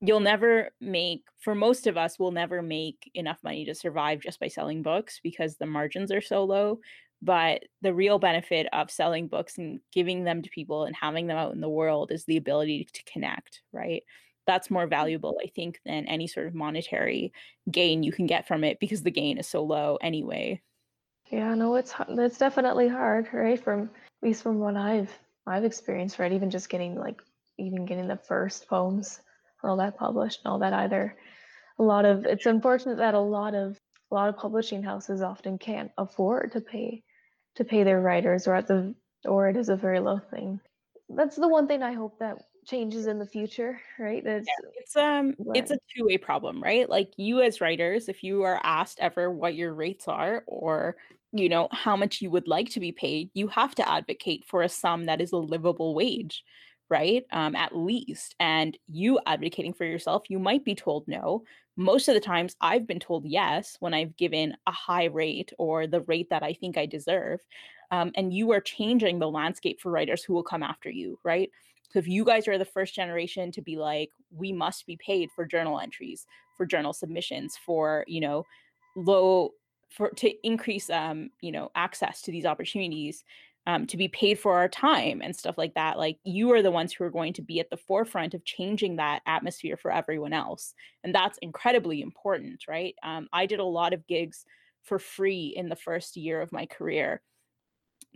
you'll 0.00 0.20
never 0.20 0.70
make, 0.80 1.22
for 1.38 1.54
most 1.54 1.86
of 1.86 1.96
us, 1.96 2.18
we'll 2.18 2.30
never 2.30 2.60
make 2.62 3.10
enough 3.14 3.38
money 3.42 3.64
to 3.64 3.74
survive 3.74 4.20
just 4.20 4.40
by 4.40 4.48
selling 4.48 4.82
books 4.82 5.20
because 5.22 5.56
the 5.56 5.66
margins 5.66 6.12
are 6.12 6.20
so 6.20 6.44
low. 6.44 6.80
But 7.22 7.64
the 7.80 7.94
real 7.94 8.18
benefit 8.18 8.66
of 8.72 8.90
selling 8.90 9.28
books 9.28 9.56
and 9.56 9.80
giving 9.92 10.24
them 10.24 10.42
to 10.42 10.50
people 10.50 10.84
and 10.84 10.94
having 10.94 11.26
them 11.26 11.38
out 11.38 11.54
in 11.54 11.60
the 11.60 11.68
world 11.68 12.12
is 12.12 12.24
the 12.24 12.36
ability 12.36 12.88
to 12.92 13.04
connect, 13.04 13.62
right? 13.72 14.02
That's 14.46 14.70
more 14.70 14.86
mm. 14.86 14.90
valuable, 14.90 15.38
I 15.42 15.46
think, 15.48 15.80
than 15.86 16.06
any 16.06 16.26
sort 16.26 16.46
of 16.46 16.54
monetary 16.54 17.32
gain 17.70 18.02
you 18.02 18.12
can 18.12 18.26
get 18.26 18.46
from 18.46 18.62
it 18.62 18.78
because 18.78 19.02
the 19.02 19.10
gain 19.10 19.38
is 19.38 19.46
so 19.46 19.62
low 19.62 19.98
anyway. 20.02 20.60
Yeah, 21.30 21.54
no, 21.54 21.76
it's 21.76 21.94
it's 22.08 22.38
definitely 22.38 22.88
hard, 22.88 23.28
right? 23.32 23.62
From 23.62 23.84
at 23.84 24.28
least 24.28 24.42
from 24.42 24.58
what 24.58 24.76
I've 24.76 25.10
I've 25.46 25.64
experienced, 25.64 26.18
right? 26.18 26.32
Even 26.32 26.50
just 26.50 26.68
getting 26.68 26.94
like 26.94 27.22
even 27.58 27.86
getting 27.86 28.06
the 28.06 28.18
first 28.18 28.68
poems 28.68 29.20
and 29.62 29.70
all 29.70 29.78
that 29.78 29.96
published 29.96 30.40
and 30.44 30.52
all 30.52 30.58
that 30.58 30.74
either 30.74 31.16
a 31.78 31.82
lot 31.82 32.04
of 32.04 32.24
it's 32.24 32.46
unfortunate 32.46 32.98
that 32.98 33.14
a 33.14 33.20
lot 33.20 33.54
of 33.54 33.78
a 34.14 34.16
lot 34.16 34.28
of 34.28 34.36
publishing 34.36 34.82
houses 34.82 35.22
often 35.22 35.58
can't 35.58 35.90
afford 35.98 36.52
to 36.52 36.60
pay 36.60 37.02
to 37.56 37.64
pay 37.64 37.82
their 37.82 38.00
writers 38.00 38.46
or 38.46 38.54
at 38.54 38.68
the 38.68 38.94
or 39.24 39.48
it 39.48 39.56
is 39.56 39.68
a 39.68 39.76
very 39.76 39.98
low 39.98 40.20
thing. 40.30 40.60
That's 41.08 41.36
the 41.36 41.48
one 41.48 41.66
thing 41.66 41.82
i 41.82 41.92
hope 41.92 42.18
that 42.20 42.38
changes 42.64 43.06
in 43.08 43.18
the 43.18 43.26
future 43.26 43.78
right? 43.98 44.24
That's 44.24 44.46
yeah, 44.46 44.70
it's 44.76 44.96
um 44.96 45.34
but... 45.38 45.56
it's 45.56 45.70
a 45.70 45.78
two-way 45.94 46.16
problem 46.16 46.62
right? 46.62 46.88
Like 46.88 47.12
you 47.16 47.42
as 47.42 47.60
writers 47.60 48.08
if 48.08 48.22
you 48.22 48.42
are 48.44 48.60
asked 48.62 49.00
ever 49.00 49.30
what 49.30 49.54
your 49.54 49.74
rates 49.74 50.06
are 50.06 50.44
or 50.46 50.96
you 51.32 51.48
know 51.48 51.68
how 51.72 51.96
much 51.96 52.22
you 52.22 52.30
would 52.30 52.46
like 52.46 52.70
to 52.70 52.80
be 52.80 52.92
paid 52.92 53.30
you 53.34 53.48
have 53.48 53.74
to 53.74 53.88
advocate 53.88 54.44
for 54.46 54.62
a 54.62 54.68
sum 54.68 55.06
that 55.06 55.20
is 55.20 55.32
a 55.32 55.36
livable 55.36 55.92
wage 55.94 56.44
right? 56.90 57.24
Um, 57.32 57.56
at 57.56 57.76
least 57.76 58.34
and 58.38 58.76
you 58.88 59.18
advocating 59.26 59.72
for 59.72 59.84
yourself 59.84 60.24
you 60.28 60.38
might 60.38 60.64
be 60.64 60.74
told 60.74 61.06
no. 61.08 61.44
Most 61.76 62.08
of 62.08 62.14
the 62.14 62.20
times 62.20 62.54
i've 62.60 62.86
been 62.86 63.00
told 63.00 63.26
yes 63.26 63.76
when 63.80 63.94
i've 63.94 64.16
given 64.16 64.56
a 64.66 64.72
high 64.72 65.06
rate 65.06 65.52
or 65.58 65.86
the 65.86 66.02
rate 66.02 66.30
that 66.30 66.42
i 66.44 66.52
think 66.52 66.78
i 66.78 66.86
deserve 66.86 67.40
um, 67.90 68.12
and 68.14 68.32
you 68.32 68.52
are 68.52 68.60
changing 68.60 69.18
the 69.18 69.28
landscape 69.28 69.80
for 69.80 69.90
writers 69.90 70.22
who 70.22 70.34
will 70.34 70.42
come 70.42 70.62
after 70.62 70.90
you 70.90 71.18
right? 71.24 71.50
So 71.90 71.98
if 72.00 72.08
you 72.08 72.24
guys 72.24 72.48
are 72.48 72.58
the 72.58 72.64
first 72.64 72.94
generation 72.94 73.52
to 73.52 73.62
be 73.62 73.76
like 73.76 74.10
we 74.32 74.52
must 74.52 74.86
be 74.86 74.96
paid 74.96 75.30
for 75.30 75.44
journal 75.44 75.78
entries 75.80 76.26
for 76.56 76.66
journal 76.66 76.92
submissions 76.92 77.56
for 77.64 78.04
you 78.06 78.20
know 78.20 78.44
low 78.96 79.50
for 79.90 80.10
to 80.10 80.32
increase 80.46 80.90
um 80.90 81.30
you 81.40 81.52
know 81.52 81.70
access 81.74 82.22
to 82.22 82.32
these 82.32 82.46
opportunities 82.46 83.24
um, 83.66 83.86
to 83.86 83.96
be 83.96 84.08
paid 84.08 84.38
for 84.38 84.56
our 84.56 84.68
time 84.68 85.22
and 85.22 85.34
stuff 85.34 85.56
like 85.56 85.74
that. 85.74 85.98
Like 85.98 86.18
you 86.24 86.52
are 86.52 86.62
the 86.62 86.70
ones 86.70 86.92
who 86.92 87.04
are 87.04 87.10
going 87.10 87.32
to 87.34 87.42
be 87.42 87.60
at 87.60 87.70
the 87.70 87.76
forefront 87.76 88.34
of 88.34 88.44
changing 88.44 88.96
that 88.96 89.22
atmosphere 89.26 89.76
for 89.76 89.90
everyone 89.90 90.32
else. 90.32 90.74
And 91.02 91.14
that's 91.14 91.38
incredibly 91.38 92.02
important, 92.02 92.64
right? 92.68 92.94
Um, 93.02 93.28
I 93.32 93.46
did 93.46 93.60
a 93.60 93.64
lot 93.64 93.92
of 93.92 94.06
gigs 94.06 94.44
for 94.82 94.98
free 94.98 95.52
in 95.56 95.68
the 95.70 95.76
first 95.76 96.16
year 96.16 96.42
of 96.42 96.52
my 96.52 96.66
career 96.66 97.22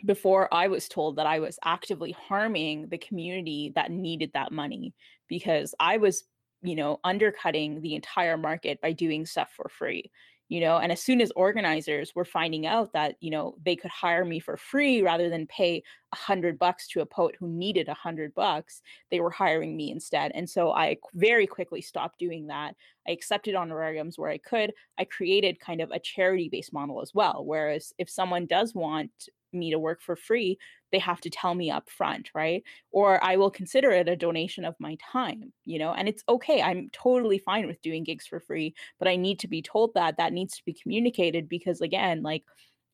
before 0.05 0.53
I 0.53 0.69
was 0.69 0.89
told 0.89 1.17
that 1.17 1.27
I 1.27 1.41
was 1.41 1.59
actively 1.65 2.13
harming 2.13 2.89
the 2.89 2.99
community 2.99 3.73
that 3.75 3.91
needed 3.91 4.31
that 4.35 4.53
money 4.53 4.95
because 5.29 5.75
I 5.81 5.97
was, 5.97 6.25
you 6.63 6.77
know, 6.77 7.01
undercutting 7.05 7.81
the 7.81 7.95
entire 7.95 8.37
market 8.37 8.81
by 8.81 8.93
doing 8.93 9.27
stuff 9.27 9.51
for 9.57 9.69
free 9.69 10.11
you 10.49 10.61
know 10.61 10.79
and 10.79 10.91
as 10.93 11.03
soon 11.03 11.21
as 11.21 11.31
organizers 11.37 12.15
were 12.15 12.25
finding 12.25 12.67
out 12.67 12.93
that 12.93 13.17
you 13.21 13.31
know 13.31 13.55
they 13.65 13.77
could 13.77 13.91
hire 13.91 14.25
me 14.25 14.41
for 14.41 14.57
free 14.57 15.03
rather 15.03 15.29
than 15.29 15.47
pay 15.47 15.83
a 16.13 16.17
hundred 16.17 16.59
bucks 16.59 16.89
to 16.89 17.01
a 17.01 17.07
poet 17.07 17.35
who 17.39 17.49
needed 17.49 17.89
a 17.89 17.95
hundred 17.95 18.35
bucks 18.35 18.81
they 19.11 19.21
were 19.21 19.31
hiring 19.31 19.77
me 19.77 19.91
instead. 19.91 20.33
And 20.35 20.49
so 20.49 20.73
i 20.73 20.97
very 21.15 21.47
quickly 21.47 21.83
stopped 21.83 22.19
doing 22.19 22.47
that. 22.49 22.75
I 23.07 23.13
accepted 23.13 23.55
honorariums 23.55 24.19
where 24.19 24.31
i 24.31 24.39
could. 24.39 24.73
I 24.99 25.05
created 25.05 25.61
kind 25.61 25.81
of 25.81 25.91
a 25.91 25.99
charity 26.01 26.49
based 26.49 26.73
model 26.73 27.01
as 27.03 27.13
well 27.15 27.45
whereas 27.45 27.93
if 27.99 28.09
someone 28.11 28.47
does 28.47 28.75
want 28.75 29.11
me 29.53 29.71
to 29.71 29.79
work 29.79 30.03
for 30.03 30.17
free, 30.17 30.59
they 30.93 30.99
have 30.99 31.21
to 31.23 31.31
tell 31.31 31.55
me 31.55 31.71
up 31.71 31.91
front, 31.91 32.31
right? 32.35 32.63
Or 32.91 33.23
I 33.23 33.37
will 33.37 33.51
consider 33.51 33.91
it 33.91 34.09
a 34.09 34.17
donation 34.17 34.65
of 34.65 34.75
my 34.79 34.97
time, 35.13 35.53
you 35.65 35.79
know, 35.79 35.93
and 35.93 36.09
it's 36.09 36.23
okay. 36.29 36.63
I'm 36.63 36.89
totally 36.93 37.39
fine 37.39 37.67
with 37.67 37.83
doing 37.83 38.05
gigs 38.05 38.27
for 38.27 38.41
free, 38.41 38.75
but 38.99 39.09
I 39.09 39.17
need 39.17 39.39
to 39.41 39.49
be 39.49 39.63
told 39.63 39.95
that 39.95 40.17
that 40.19 40.33
needs 40.33 40.57
to 40.57 40.65
be 40.65 40.75
communicated 40.75 41.49
because 41.49 41.81
again, 41.81 42.23
like 42.23 42.45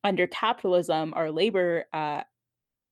under 0.03 0.27
capitalism, 0.27 1.13
our 1.15 1.31
labor 1.31 1.85
uh 1.93 2.23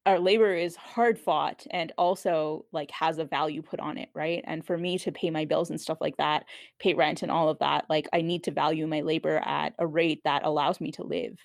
our 0.06 0.20
labor 0.20 0.54
is 0.54 0.76
hard 0.76 1.18
fought 1.18 1.66
and 1.72 1.94
also 1.98 2.66
like 2.74 2.92
has 2.92 3.18
a 3.18 3.26
value 3.26 3.62
put 3.62 3.80
on 3.80 3.98
it 3.98 4.10
right 4.14 4.44
and 4.46 4.66
for 4.66 4.78
me 4.78 4.98
to 4.98 5.12
pay 5.12 5.30
my 5.30 5.46
bills 5.46 5.70
and 5.70 5.80
stuff 5.80 5.98
like 6.02 6.18
that 6.18 6.46
pay 6.80 6.94
rent 6.94 7.22
and 7.22 7.32
all 7.32 7.50
of 7.50 7.60
that 7.60 7.86
like 7.90 8.08
i 8.12 8.22
need 8.22 8.44
to 8.44 8.52
value 8.52 8.86
my 8.86 9.02
labor 9.02 9.38
at 9.46 9.74
a 9.80 9.88
rate 9.88 10.22
that 10.26 10.46
allows 10.46 10.82
me 10.82 10.92
to 10.92 11.04
live 11.04 11.38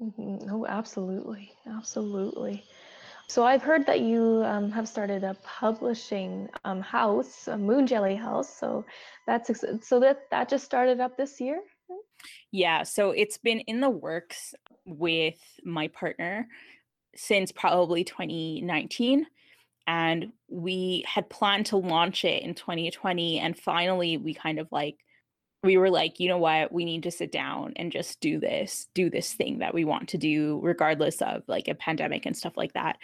Mm-hmm. 0.00 0.50
Oh, 0.50 0.66
absolutely. 0.66 1.52
Absolutely. 1.66 2.64
So 3.26 3.44
I've 3.44 3.62
heard 3.62 3.84
that 3.86 4.00
you 4.00 4.42
um, 4.44 4.70
have 4.70 4.88
started 4.88 5.22
a 5.22 5.34
publishing 5.42 6.48
um, 6.64 6.80
house, 6.80 7.46
a 7.48 7.58
Moon 7.58 7.86
Jelly 7.86 8.14
House. 8.14 8.48
So 8.54 8.84
that's 9.26 9.50
so 9.82 10.00
that 10.00 10.30
that 10.30 10.48
just 10.48 10.64
started 10.64 11.00
up 11.00 11.16
this 11.16 11.40
year. 11.40 11.60
Yeah, 12.50 12.84
so 12.84 13.10
it's 13.10 13.38
been 13.38 13.60
in 13.60 13.80
the 13.80 13.90
works 13.90 14.54
with 14.86 15.38
my 15.64 15.88
partner 15.88 16.48
since 17.14 17.52
probably 17.52 18.04
2019 18.04 19.26
and 19.86 20.32
we 20.48 21.04
had 21.06 21.28
planned 21.28 21.66
to 21.66 21.76
launch 21.76 22.24
it 22.24 22.42
in 22.42 22.54
2020 22.54 23.38
and 23.38 23.58
finally 23.58 24.16
we 24.16 24.34
kind 24.34 24.58
of 24.58 24.68
like 24.70 24.96
we 25.62 25.76
were 25.76 25.90
like, 25.90 26.20
you 26.20 26.28
know 26.28 26.38
what, 26.38 26.72
we 26.72 26.84
need 26.84 27.02
to 27.02 27.10
sit 27.10 27.32
down 27.32 27.72
and 27.76 27.90
just 27.90 28.20
do 28.20 28.38
this, 28.38 28.86
do 28.94 29.10
this 29.10 29.32
thing 29.32 29.58
that 29.58 29.74
we 29.74 29.84
want 29.84 30.08
to 30.10 30.18
do, 30.18 30.60
regardless 30.62 31.20
of 31.20 31.42
like 31.48 31.68
a 31.68 31.74
pandemic 31.74 32.26
and 32.26 32.36
stuff 32.36 32.56
like 32.56 32.72
that. 32.74 32.98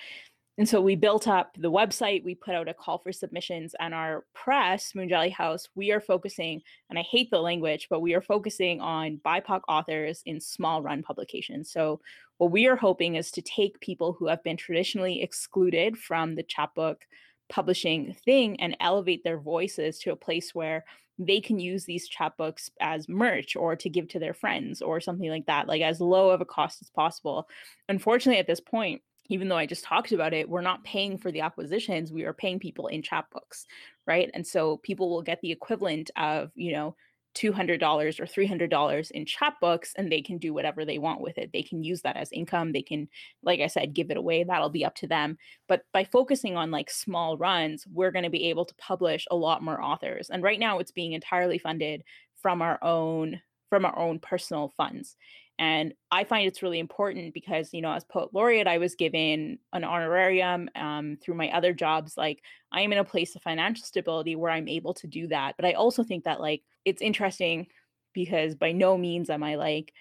And 0.57 0.68
so 0.68 0.80
we 0.80 0.94
built 0.94 1.26
up 1.26 1.57
the 1.59 1.70
website, 1.70 2.22
we 2.22 2.36
put 2.36 2.55
out 2.55 2.68
a 2.68 2.74
call 2.74 2.98
for 2.98 3.11
submissions, 3.11 3.74
and 3.80 3.92
our 3.92 4.24
press, 4.34 4.94
Moon 4.94 5.09
Jelly 5.09 5.30
House, 5.30 5.68
we 5.74 5.90
are 5.90 6.00
focusing, 6.00 6.62
and 6.88 6.96
I 6.96 7.02
hate 7.02 7.28
the 7.32 7.40
language, 7.40 7.88
but 7.90 7.98
we 7.98 8.14
are 8.14 8.20
focusing 8.20 8.80
on 8.80 9.20
BIPOC 9.24 9.62
authors 9.66 10.22
in 10.26 10.40
small 10.40 10.80
run 10.80 11.02
publications. 11.02 11.72
So 11.72 12.00
what 12.38 12.52
we 12.52 12.68
are 12.68 12.76
hoping 12.76 13.16
is 13.16 13.32
to 13.32 13.42
take 13.42 13.80
people 13.80 14.12
who 14.12 14.28
have 14.28 14.44
been 14.44 14.57
traditionally 14.57 15.22
excluded 15.22 15.98
from 15.98 16.36
the 16.36 16.44
chapbook 16.44 17.05
publishing 17.48 18.14
thing 18.24 18.61
and 18.61 18.76
elevate 18.78 19.24
their 19.24 19.40
voices 19.40 19.98
to 19.98 20.12
a 20.12 20.16
place 20.16 20.55
where 20.55 20.84
they 21.18 21.40
can 21.40 21.58
use 21.58 21.84
these 21.84 22.08
chapbooks 22.08 22.70
as 22.80 23.08
merch 23.08 23.56
or 23.56 23.76
to 23.76 23.88
give 23.88 24.08
to 24.08 24.18
their 24.18 24.34
friends 24.34 24.82
or 24.82 25.00
something 25.00 25.28
like 25.28 25.46
that, 25.46 25.68
like 25.68 25.82
as 25.82 26.00
low 26.00 26.30
of 26.30 26.40
a 26.40 26.44
cost 26.44 26.82
as 26.82 26.90
possible. 26.90 27.48
Unfortunately, 27.88 28.40
at 28.40 28.46
this 28.46 28.60
point, 28.60 29.02
even 29.28 29.48
though 29.48 29.56
I 29.56 29.66
just 29.66 29.84
talked 29.84 30.12
about 30.12 30.34
it, 30.34 30.48
we're 30.48 30.60
not 30.60 30.84
paying 30.84 31.16
for 31.16 31.32
the 31.32 31.40
acquisitions. 31.40 32.12
We 32.12 32.24
are 32.24 32.34
paying 32.34 32.58
people 32.58 32.88
in 32.88 33.02
chapbooks, 33.02 33.64
right? 34.06 34.30
And 34.34 34.46
so 34.46 34.78
people 34.78 35.08
will 35.08 35.22
get 35.22 35.40
the 35.40 35.52
equivalent 35.52 36.10
of, 36.16 36.50
you 36.54 36.72
know, 36.72 36.96
$200 37.35 38.20
or 38.20 38.26
$300 38.26 39.11
in 39.11 39.24
chapbooks 39.24 39.91
and 39.97 40.11
they 40.11 40.22
can 40.22 40.39
do 40.39 40.55
whatever 40.55 40.85
they 40.85 40.99
want 40.99 41.20
with 41.20 41.37
it. 41.39 41.51
They 41.53 41.62
can 41.62 41.82
use 41.82 42.03
that 42.03 42.16
as 42.16 42.30
income. 42.32 42.72
They 42.72 42.82
can, 42.82 43.09
like 43.43 43.61
I 43.61 43.66
said, 43.66 43.95
give 43.95 44.11
it 44.11 44.16
away. 44.16 44.45
That'll 44.45 44.70
be 44.70 44.85
up 44.85 44.95
to 44.97 45.07
them. 45.07 45.37
But 45.68 45.82
by 45.93 46.05
focusing 46.05 46.57
on 46.57 46.70
like 46.70 46.91
small 46.91 47.37
runs, 47.37 47.87
we're 47.93 48.12
going 48.12 48.24
to 48.24 48.30
be 48.30 48.51
able 48.51 48.64
to 48.64 48.74
publish 48.76 49.26
a 49.30 49.37
lot 49.37 49.62
more 49.62 49.82
authors. 49.82 50.30
And 50.30 50.43
right 50.43 50.61
now 50.61 50.78
it's 50.78 50.93
being 50.93 51.12
entirely 51.12 51.59
funded 51.59 52.05
from 52.41 52.62
our 52.62 52.82
own 52.82 53.41
from 53.70 53.85
our 53.85 53.99
own 53.99 54.20
personal 54.20 54.68
funds. 54.76 55.16
And 55.59 55.95
I 56.11 56.24
find 56.24 56.47
it's 56.47 56.62
really 56.62 56.78
important 56.80 57.32
because, 57.32 57.72
you 57.72 57.80
know, 57.80 57.93
as 57.93 58.05
poet 58.05 58.30
laureate, 58.32 58.66
I 58.66 58.78
was 58.78 58.95
given 58.95 59.59
an 59.72 59.85
honorarium 59.85 60.68
um, 60.74 61.16
through 61.22 61.35
my 61.35 61.51
other 61.51 61.72
jobs. 61.72 62.16
Like, 62.16 62.43
I 62.72 62.80
am 62.80 62.93
in 62.93 62.99
a 62.99 63.05
place 63.05 63.37
of 63.37 63.43
financial 63.43 63.85
stability 63.85 64.35
where 64.35 64.51
I'm 64.51 64.68
able 64.68 64.95
to 64.95 65.07
do 65.07 65.28
that. 65.28 65.55
But 65.57 65.64
I 65.64 65.72
also 65.72 66.03
think 66.03 66.24
that, 66.24 66.41
like, 66.41 66.62
it's 66.85 67.03
interesting 67.03 67.66
because 68.12 68.55
by 68.55 68.72
no 68.72 68.97
means 68.97 69.30
am 69.30 69.43
I 69.43 69.57
like 69.57 69.93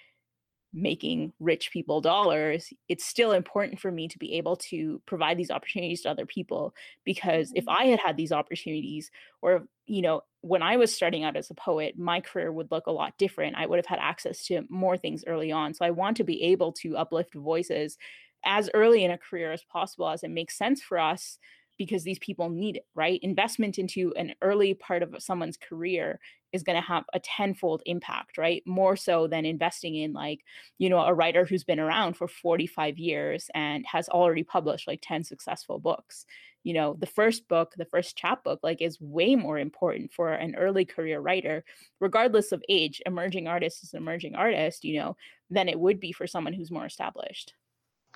making 0.73 1.31
rich 1.39 1.71
people 1.71 2.01
dollars. 2.01 2.73
It's 2.89 3.05
still 3.05 3.31
important 3.31 3.79
for 3.79 3.91
me 3.91 4.07
to 4.07 4.17
be 4.17 4.33
able 4.33 4.55
to 4.57 5.01
provide 5.05 5.37
these 5.37 5.51
opportunities 5.51 6.01
to 6.01 6.09
other 6.09 6.25
people 6.25 6.73
because 7.05 7.51
if 7.55 7.65
mm-hmm. 7.65 7.81
I 7.81 7.85
had 7.85 7.99
had 7.99 8.17
these 8.17 8.31
opportunities, 8.31 9.11
or, 9.41 9.67
you 9.85 10.01
know, 10.01 10.21
when 10.41 10.63
I 10.63 10.77
was 10.77 10.93
starting 10.93 11.23
out 11.23 11.37
as 11.37 11.51
a 11.51 11.55
poet, 11.55 11.97
my 11.97 12.19
career 12.19 12.51
would 12.51 12.71
look 12.71 12.87
a 12.87 12.91
lot 12.91 13.13
different. 13.19 13.55
I 13.55 13.67
would 13.67 13.77
have 13.77 13.85
had 13.85 13.99
access 13.99 14.45
to 14.47 14.63
more 14.69 14.97
things 14.97 15.23
early 15.27 15.51
on. 15.51 15.73
So 15.73 15.85
I 15.85 15.91
want 15.91 16.17
to 16.17 16.23
be 16.23 16.41
able 16.43 16.73
to 16.73 16.97
uplift 16.97 17.35
voices 17.35 17.97
as 18.43 18.69
early 18.73 19.03
in 19.05 19.11
a 19.11 19.17
career 19.17 19.53
as 19.53 19.63
possible 19.63 20.09
as 20.09 20.23
it 20.23 20.31
makes 20.31 20.57
sense 20.57 20.81
for 20.81 20.97
us 20.97 21.37
because 21.77 22.03
these 22.03 22.19
people 22.19 22.49
need 22.49 22.77
it, 22.77 22.85
right? 22.95 23.19
Investment 23.23 23.79
into 23.79 24.13
an 24.15 24.33
early 24.41 24.73
part 24.73 25.03
of 25.03 25.15
someone's 25.19 25.57
career 25.57 26.19
is 26.51 26.63
going 26.63 26.79
to 26.79 26.87
have 26.87 27.03
a 27.13 27.19
tenfold 27.19 27.81
impact, 27.85 28.37
right? 28.37 28.61
More 28.65 28.95
so 28.95 29.27
than 29.27 29.45
investing 29.45 29.95
in 29.95 30.13
like, 30.13 30.41
you 30.77 30.89
know, 30.89 30.99
a 30.99 31.13
writer 31.13 31.45
who's 31.45 31.63
been 31.63 31.79
around 31.79 32.15
for 32.15 32.27
45 32.27 32.97
years 32.97 33.49
and 33.55 33.85
has 33.87 34.07
already 34.07 34.43
published 34.43 34.87
like 34.87 34.99
10 35.01 35.23
successful 35.23 35.79
books 35.79 36.25
you 36.63 36.73
know 36.73 36.95
the 36.99 37.05
first 37.05 37.47
book 37.47 37.73
the 37.77 37.85
first 37.85 38.17
chapbook 38.17 38.59
like 38.63 38.81
is 38.81 38.99
way 38.99 39.35
more 39.35 39.59
important 39.59 40.11
for 40.11 40.33
an 40.33 40.55
early 40.55 40.85
career 40.85 41.19
writer 41.19 41.63
regardless 41.99 42.51
of 42.51 42.63
age 42.69 43.01
emerging 43.05 43.47
artist 43.47 43.83
is 43.83 43.93
an 43.93 44.01
emerging 44.01 44.35
artist 44.35 44.83
you 44.83 44.97
know 44.97 45.15
than 45.49 45.69
it 45.69 45.79
would 45.79 45.99
be 45.99 46.11
for 46.11 46.25
someone 46.25 46.53
who's 46.53 46.71
more 46.71 46.85
established 46.85 47.53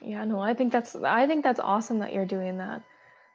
yeah 0.01 0.23
no 0.23 0.39
i 0.39 0.53
think 0.53 0.71
that's 0.71 0.95
i 0.95 1.27
think 1.27 1.43
that's 1.43 1.59
awesome 1.59 1.99
that 1.99 2.13
you're 2.13 2.25
doing 2.25 2.57
that 2.57 2.81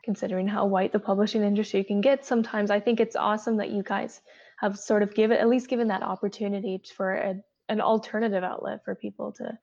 considering 0.05 0.49
how 0.49 0.67
white 0.67 0.93
the 0.93 0.99
publishing 0.99 1.43
industry 1.43 1.83
can 1.85 2.01
get 2.01 2.25
sometimes 2.25 2.71
i 2.71 2.81
think 2.81 3.01
it's 3.01 3.17
awesome 3.17 3.57
that 3.57 3.71
you 3.71 3.83
guys 3.83 4.21
have 4.59 4.79
sort 4.79 5.03
of 5.03 5.15
given 5.15 5.39
at 5.39 5.49
least 5.49 5.69
given 5.69 5.89
that 5.89 6.03
opportunity 6.03 6.81
for 6.97 7.15
a, 7.15 7.35
an 7.69 7.81
alternative 7.81 8.45
outlet 8.45 8.81
for 8.85 8.95
people 8.95 9.33
to 9.33 9.57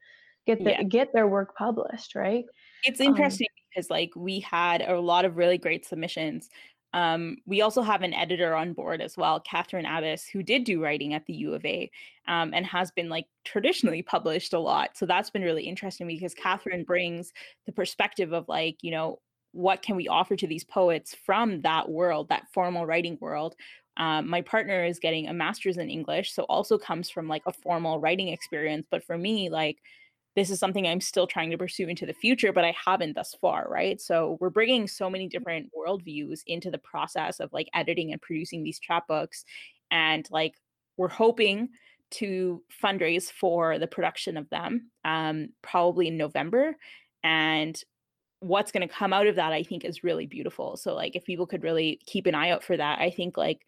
get 0.46 0.64
the, 0.64 0.72
yeah. 0.72 0.84
get 0.84 1.14
their 1.14 1.28
work 1.28 1.56
published 1.56 2.16
right 2.16 2.46
it's 2.84 3.00
um, 3.00 3.08
interesting 3.08 3.48
um, 3.50 3.60
because 3.70 3.90
like 3.90 4.12
we 4.16 4.40
had 4.40 4.82
a 4.82 5.00
lot 5.00 5.26
of 5.26 5.38
really 5.38 5.58
great 5.58 5.86
submissions. 5.86 6.50
Um, 6.92 7.38
we 7.46 7.62
also 7.62 7.84
have 7.84 8.02
an 8.02 8.16
editor 8.16 8.56
on 8.56 8.74
board 8.74 9.00
as 9.00 9.16
well, 9.16 9.40
Catherine 9.40 9.86
Abbas, 9.86 10.26
who 10.26 10.42
did 10.42 10.64
do 10.64 10.82
writing 10.82 11.14
at 11.14 11.26
the 11.28 11.34
U 11.34 11.54
of 11.54 11.64
A 11.64 11.90
um, 12.28 12.52
and 12.54 12.66
has 12.66 12.90
been 12.90 13.10
like 13.10 13.26
traditionally 13.46 14.02
published 14.02 14.54
a 14.54 14.60
lot. 14.60 14.98
So 14.98 15.06
that's 15.06 15.30
been 15.30 15.44
really 15.44 15.66
interesting 15.66 16.08
because 16.08 16.34
Catherine 16.34 16.84
brings 16.84 17.32
the 17.68 17.72
perspective 17.72 18.34
of 18.34 18.50
like, 18.50 18.78
you 18.82 18.90
know, 18.90 19.20
what 19.52 19.82
can 19.82 19.96
we 19.96 20.08
offer 20.08 20.36
to 20.36 20.48
these 20.48 20.64
poets 20.64 21.16
from 21.26 21.62
that 21.62 21.90
world, 21.90 22.30
that 22.30 22.48
formal 22.54 22.86
writing 22.86 23.18
world, 23.20 23.56
um, 23.98 24.30
my 24.30 24.42
partner 24.42 24.86
is 24.86 24.98
getting 24.98 25.28
a 25.28 25.34
master's 25.34 25.78
in 25.78 25.90
English, 25.90 26.34
so 26.34 26.44
also 26.44 26.78
comes 26.78 27.10
from 27.10 27.28
like 27.28 27.44
a 27.46 27.54
formal 27.54 28.00
writing 28.00 28.30
experience. 28.30 28.88
But 28.90 29.04
for 29.04 29.18
me, 29.18 29.50
like 29.50 29.78
this 30.36 30.50
is 30.50 30.58
something 30.58 30.88
I'm 30.88 31.02
still 31.02 31.28
trying 31.28 31.52
to 31.52 31.58
pursue 31.58 31.90
into 31.90 32.06
the 32.06 32.14
future, 32.14 32.54
but 32.54 32.64
I 32.64 32.74
haven't 32.86 33.16
thus 33.16 33.36
far, 33.42 33.68
right? 33.70 34.00
So 34.00 34.38
we're 34.40 34.50
bringing 34.50 34.88
so 34.88 35.10
many 35.10 35.28
different 35.28 35.70
worldviews 35.78 36.42
into 36.48 36.72
the 36.72 36.78
process 36.78 37.42
of 37.42 37.52
like 37.52 37.70
editing 37.74 38.14
and 38.14 38.22
producing 38.22 38.64
these 38.64 38.80
chapbooks. 38.80 39.44
And 39.92 40.26
like 40.32 40.54
we're 40.96 41.10
hoping 41.10 41.70
to 42.12 42.64
fundraise 42.82 43.30
for 43.30 43.80
the 43.80 43.88
production 43.88 44.38
of 44.38 44.50
them 44.50 44.92
um, 45.04 45.50
probably 45.62 46.08
in 46.08 46.16
November. 46.16 46.78
And 47.24 47.82
what's 48.40 48.72
going 48.72 48.88
to 48.88 48.94
come 48.94 49.14
out 49.14 49.28
of 49.28 49.36
that, 49.36 49.54
I 49.54 49.64
think, 49.64 49.84
is 49.84 50.04
really 50.04 50.26
beautiful. 50.26 50.78
So, 50.78 50.96
like, 50.96 51.16
if 51.16 51.26
people 51.26 51.48
could 51.48 51.64
really 51.64 52.00
keep 52.06 52.26
an 52.26 52.36
eye 52.36 52.52
out 52.52 52.64
for 52.64 52.78
that, 52.78 53.00
I 53.00 53.10
think 53.10 53.38
like 53.38 53.62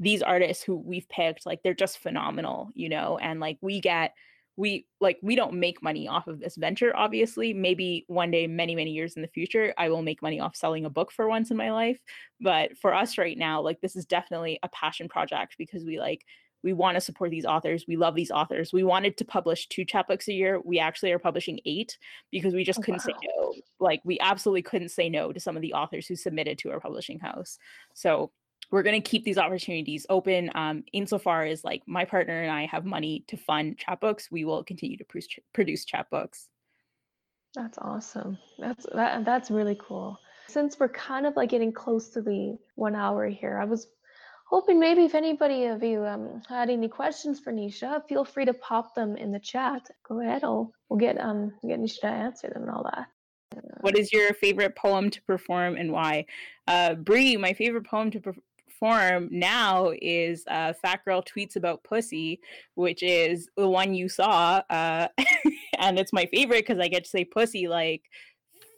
these 0.00 0.22
artists 0.22 0.62
who 0.62 0.76
we've 0.76 1.08
picked, 1.08 1.46
like, 1.46 1.62
they're 1.62 1.74
just 1.74 1.98
phenomenal, 1.98 2.70
you 2.74 2.88
know, 2.88 3.18
and 3.18 3.40
like 3.40 3.58
we 3.60 3.80
get 3.80 4.14
we 4.56 4.86
like 5.00 5.18
we 5.22 5.34
don't 5.34 5.54
make 5.54 5.82
money 5.82 6.06
off 6.06 6.26
of 6.26 6.38
this 6.38 6.56
venture 6.56 6.94
obviously. 6.94 7.54
Maybe 7.54 8.04
one 8.08 8.30
day 8.30 8.46
many 8.46 8.74
many 8.74 8.90
years 8.90 9.14
in 9.16 9.22
the 9.22 9.28
future 9.28 9.72
i 9.78 9.88
will 9.88 10.02
make 10.02 10.20
money 10.20 10.40
off 10.40 10.54
selling 10.56 10.84
a 10.84 10.90
book 10.90 11.10
for 11.10 11.28
once 11.28 11.50
in 11.50 11.56
my 11.56 11.72
life. 11.72 11.98
But 12.40 12.76
for 12.78 12.94
us 12.94 13.16
right 13.16 13.38
now 13.38 13.62
like 13.62 13.80
this 13.80 13.96
is 13.96 14.04
definitely 14.04 14.58
a 14.62 14.68
passion 14.68 15.08
project 15.08 15.54
because 15.58 15.84
we 15.84 15.98
like 15.98 16.24
we 16.62 16.72
want 16.72 16.96
to 16.96 17.00
support 17.00 17.30
these 17.30 17.44
authors 17.44 17.84
we 17.86 17.96
love 17.96 18.14
these 18.14 18.30
authors. 18.30 18.72
We 18.72 18.84
wanted 18.84 19.16
to 19.18 19.24
publish 19.24 19.68
two 19.68 19.84
chapbooks 19.84 20.28
a 20.28 20.32
year. 20.32 20.60
We 20.64 20.78
actually 20.78 21.12
are 21.12 21.18
publishing 21.18 21.60
eight 21.64 21.98
because 22.30 22.54
we 22.54 22.64
just 22.64 22.78
oh, 22.78 22.82
couldn't 22.82 23.04
wow. 23.06 23.14
say 23.20 23.28
no. 23.36 23.54
Like 23.80 24.00
we 24.04 24.18
absolutely 24.20 24.62
couldn't 24.62 24.90
say 24.90 25.08
no 25.08 25.32
to 25.32 25.40
some 25.40 25.56
of 25.56 25.62
the 25.62 25.74
authors 25.74 26.06
who 26.06 26.16
submitted 26.16 26.58
to 26.58 26.70
our 26.70 26.80
publishing 26.80 27.18
house. 27.18 27.58
So 27.94 28.30
we're 28.70 28.82
going 28.82 29.00
to 29.00 29.08
keep 29.08 29.24
these 29.24 29.38
opportunities 29.38 30.06
open 30.08 30.50
um, 30.54 30.84
insofar 30.92 31.44
as 31.44 31.62
like 31.64 31.82
my 31.86 32.04
partner 32.04 32.42
and 32.42 32.50
i 32.50 32.64
have 32.64 32.84
money 32.86 33.24
to 33.28 33.36
fund 33.36 33.76
chapbooks 33.78 34.30
we 34.30 34.44
will 34.44 34.64
continue 34.64 34.96
to 34.96 35.04
produce, 35.04 35.28
produce 35.52 35.84
chapbooks. 35.84 36.46
That's 37.54 37.76
awesome. 37.76 38.38
That's 38.58 38.86
that, 38.94 39.26
that's 39.26 39.50
really 39.50 39.78
cool. 39.78 40.18
Since 40.48 40.80
we're 40.80 40.88
kind 40.88 41.26
of 41.26 41.36
like 41.36 41.50
getting 41.50 41.70
close 41.70 42.08
to 42.10 42.22
the 42.22 42.56
one 42.76 42.94
hour 42.94 43.28
here 43.28 43.58
i 43.60 43.64
was 43.64 43.88
hoping 44.52 44.78
maybe 44.78 45.04
if 45.04 45.14
anybody 45.14 45.64
of 45.64 45.82
you 45.82 46.04
um, 46.04 46.42
had 46.48 46.70
any 46.70 46.88
questions 46.88 47.40
for 47.40 47.52
nisha 47.52 48.06
feel 48.08 48.24
free 48.24 48.44
to 48.44 48.54
pop 48.54 48.94
them 48.94 49.16
in 49.16 49.32
the 49.32 49.40
chat 49.40 49.90
go 50.06 50.20
ahead 50.20 50.44
I'll, 50.44 50.72
we'll 50.88 51.00
get 51.00 51.20
um 51.20 51.52
get 51.66 51.80
nisha 51.80 52.00
to 52.00 52.06
answer 52.08 52.48
them 52.48 52.62
and 52.62 52.70
all 52.70 52.84
that 52.84 53.08
what 53.80 53.98
is 53.98 54.12
your 54.12 54.32
favorite 54.34 54.76
poem 54.76 55.10
to 55.10 55.22
perform 55.22 55.76
and 55.76 55.92
why? 55.92 56.26
Uh, 56.66 56.94
Brie, 56.94 57.36
my 57.36 57.52
favorite 57.52 57.86
poem 57.86 58.10
to 58.12 58.20
perform 58.20 59.28
now 59.30 59.92
is 60.00 60.44
uh, 60.48 60.72
Fat 60.72 61.04
Girl 61.04 61.22
Tweets 61.22 61.56
About 61.56 61.82
Pussy, 61.82 62.40
which 62.74 63.02
is 63.02 63.48
the 63.56 63.68
one 63.68 63.94
you 63.94 64.08
saw. 64.08 64.62
Uh, 64.70 65.08
and 65.78 65.98
it's 65.98 66.12
my 66.12 66.26
favorite 66.26 66.66
because 66.66 66.80
I 66.80 66.88
get 66.88 67.04
to 67.04 67.10
say 67.10 67.24
pussy 67.24 67.68
like 67.68 68.02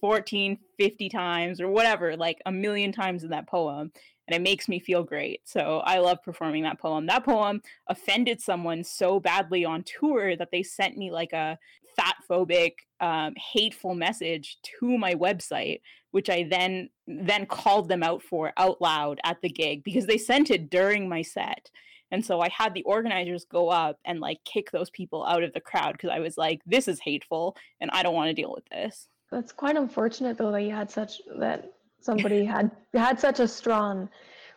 14, 0.01 0.59
50 0.79 1.09
times 1.09 1.61
or 1.61 1.68
whatever, 1.68 2.16
like 2.16 2.41
a 2.47 2.53
million 2.53 2.93
times 2.93 3.25
in 3.25 3.31
that 3.31 3.47
poem. 3.47 3.93
And 4.27 4.35
it 4.35 4.43
makes 4.43 4.68
me 4.68 4.79
feel 4.79 5.03
great. 5.03 5.41
So 5.45 5.83
I 5.85 5.99
love 5.99 6.22
performing 6.22 6.62
that 6.62 6.79
poem. 6.79 7.07
That 7.07 7.25
poem 7.25 7.61
offended 7.89 8.41
someone 8.41 8.83
so 8.83 9.20
badly 9.20 9.64
on 9.64 9.85
tour 9.85 10.37
that 10.37 10.51
they 10.51 10.62
sent 10.62 10.97
me 10.97 11.11
like 11.11 11.33
a 11.33 11.59
fat 11.97 12.16
phobic, 12.29 12.72
um, 13.01 13.35
hateful 13.37 13.95
message 13.95 14.57
to 14.81 14.97
my 14.99 15.14
website 15.14 15.81
which 16.14 16.31
I 16.31 16.45
then 16.49 16.91
then 17.09 17.45
called 17.45 17.89
them 17.89 18.05
out 18.05 18.22
for 18.22 18.53
out 18.57 18.81
loud 18.81 19.18
at 19.25 19.43
the 19.43 19.49
gig 19.49 19.83
because 19.83 20.07
they 20.07 20.16
sent 20.16 20.49
it 20.49 20.70
during 20.70 21.09
my 21.09 21.22
set. 21.22 21.72
And 22.12 22.25
so 22.25 22.41
I 22.41 22.49
had 22.51 22.72
the 22.72 22.85
organizers 22.85 23.45
go 23.45 23.68
up 23.68 23.99
and 24.05 24.20
like 24.20 24.39
kick 24.45 24.70
those 24.70 24.91
people 24.91 25.27
out 25.27 25.43
of 25.43 25.53
the 25.55 25.61
crowd 25.61 25.95
because 25.95 26.11
I 26.11 26.20
was 26.20 26.39
like, 26.39 26.61
this 26.64 26.87
is 26.87 27.01
hateful 27.01 27.57
and 27.81 27.91
I 27.93 28.05
don't 28.05 28.14
want 28.14 28.29
to 28.29 28.41
deal 28.41 28.53
with 28.55 28.64
this. 28.66 29.09
That's 29.33 29.51
quite 29.51 29.77
unfortunate 29.77 30.39
though 30.39 30.53
that 30.53 30.62
you 30.62 30.70
had 30.70 30.89
such 30.89 31.20
that 31.41 31.72
somebody 32.05 32.44
had 32.44 32.70
had 32.92 33.18
such 33.18 33.40
a 33.40 33.48
strong 33.48 34.09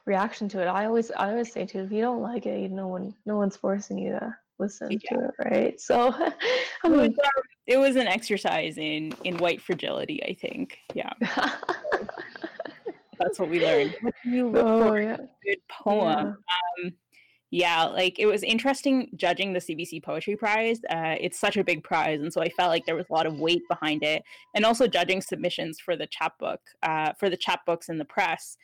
reaction 0.05 0.49
to 0.49 0.61
it. 0.61 0.65
I 0.65 0.85
always 0.85 1.11
I 1.11 1.31
always 1.31 1.51
say 1.51 1.65
too, 1.65 1.79
if 1.79 1.91
you 1.91 2.01
don't 2.01 2.21
like 2.21 2.45
it, 2.45 2.71
no 2.71 2.87
one 2.87 3.15
no 3.25 3.37
one's 3.37 3.57
forcing 3.57 3.97
you 3.97 4.11
to 4.11 4.35
listen 4.59 4.91
yeah. 4.91 4.97
to 5.09 5.25
it, 5.25 5.33
right? 5.51 5.79
So 5.79 6.13
I 6.83 6.89
mean, 6.89 6.99
it, 6.99 7.17
was, 7.17 7.17
it 7.67 7.77
was 7.77 7.95
an 7.95 8.07
exercise 8.07 8.77
in 8.77 9.13
in 9.23 9.37
white 9.37 9.61
fragility, 9.61 10.21
I 10.23 10.33
think. 10.33 10.77
Yeah. 10.93 11.13
That's 13.19 13.39
what 13.39 13.49
we 13.49 13.59
learned. 13.59 13.95
What 14.01 14.13
do 14.23 14.29
you 14.29 14.47
look 14.49 14.65
oh, 14.65 14.87
for 14.89 15.01
yeah. 15.01 15.17
good 15.43 15.57
poem? 15.69 16.37
Yeah. 16.79 16.85
Um, 16.85 16.93
yeah, 17.51 17.85
like 17.85 18.19
it 18.19 18.25
was 18.25 18.43
interesting 18.43 19.09
judging 19.15 19.53
the 19.53 19.59
CBC 19.59 20.03
Poetry 20.03 20.35
Prize. 20.35 20.81
Uh, 20.89 21.15
it's 21.19 21.39
such 21.39 21.55
a 21.55 21.63
big 21.63 21.83
prize, 21.83 22.19
and 22.19 22.31
so 22.31 22.41
I 22.41 22.49
felt 22.49 22.69
like 22.69 22.85
there 22.85 22.95
was 22.95 23.05
a 23.09 23.13
lot 23.13 23.25
of 23.25 23.39
weight 23.39 23.61
behind 23.69 24.03
it, 24.03 24.23
and 24.53 24.65
also 24.65 24.87
judging 24.87 25.21
submissions 25.21 25.79
for 25.79 25.95
the 25.95 26.07
chapbook, 26.07 26.59
uh, 26.83 27.13
for 27.13 27.29
the 27.29 27.37
chapbooks 27.37 27.89
in 27.89 27.97
the 27.97 28.05
press. 28.05 28.57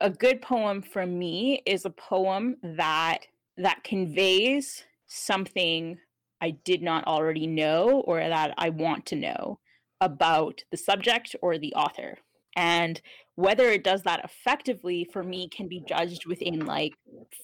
A 0.00 0.10
good 0.10 0.42
poem 0.42 0.82
for 0.82 1.06
me 1.06 1.62
is 1.64 1.84
a 1.84 1.90
poem 1.90 2.56
that 2.62 3.26
that 3.56 3.82
conveys 3.82 4.84
something 5.06 5.98
I 6.40 6.50
did 6.50 6.82
not 6.82 7.06
already 7.06 7.46
know 7.46 8.02
or 8.06 8.20
that 8.20 8.54
I 8.58 8.68
want 8.68 9.06
to 9.06 9.16
know 9.16 9.58
about 10.00 10.62
the 10.70 10.76
subject 10.76 11.34
or 11.42 11.58
the 11.58 11.74
author. 11.74 12.18
And 12.56 13.00
whether 13.36 13.68
it 13.68 13.84
does 13.84 14.02
that 14.02 14.24
effectively 14.24 15.08
for 15.12 15.22
me 15.22 15.48
can 15.48 15.68
be 15.68 15.82
judged 15.88 16.26
within 16.26 16.66
like 16.66 16.94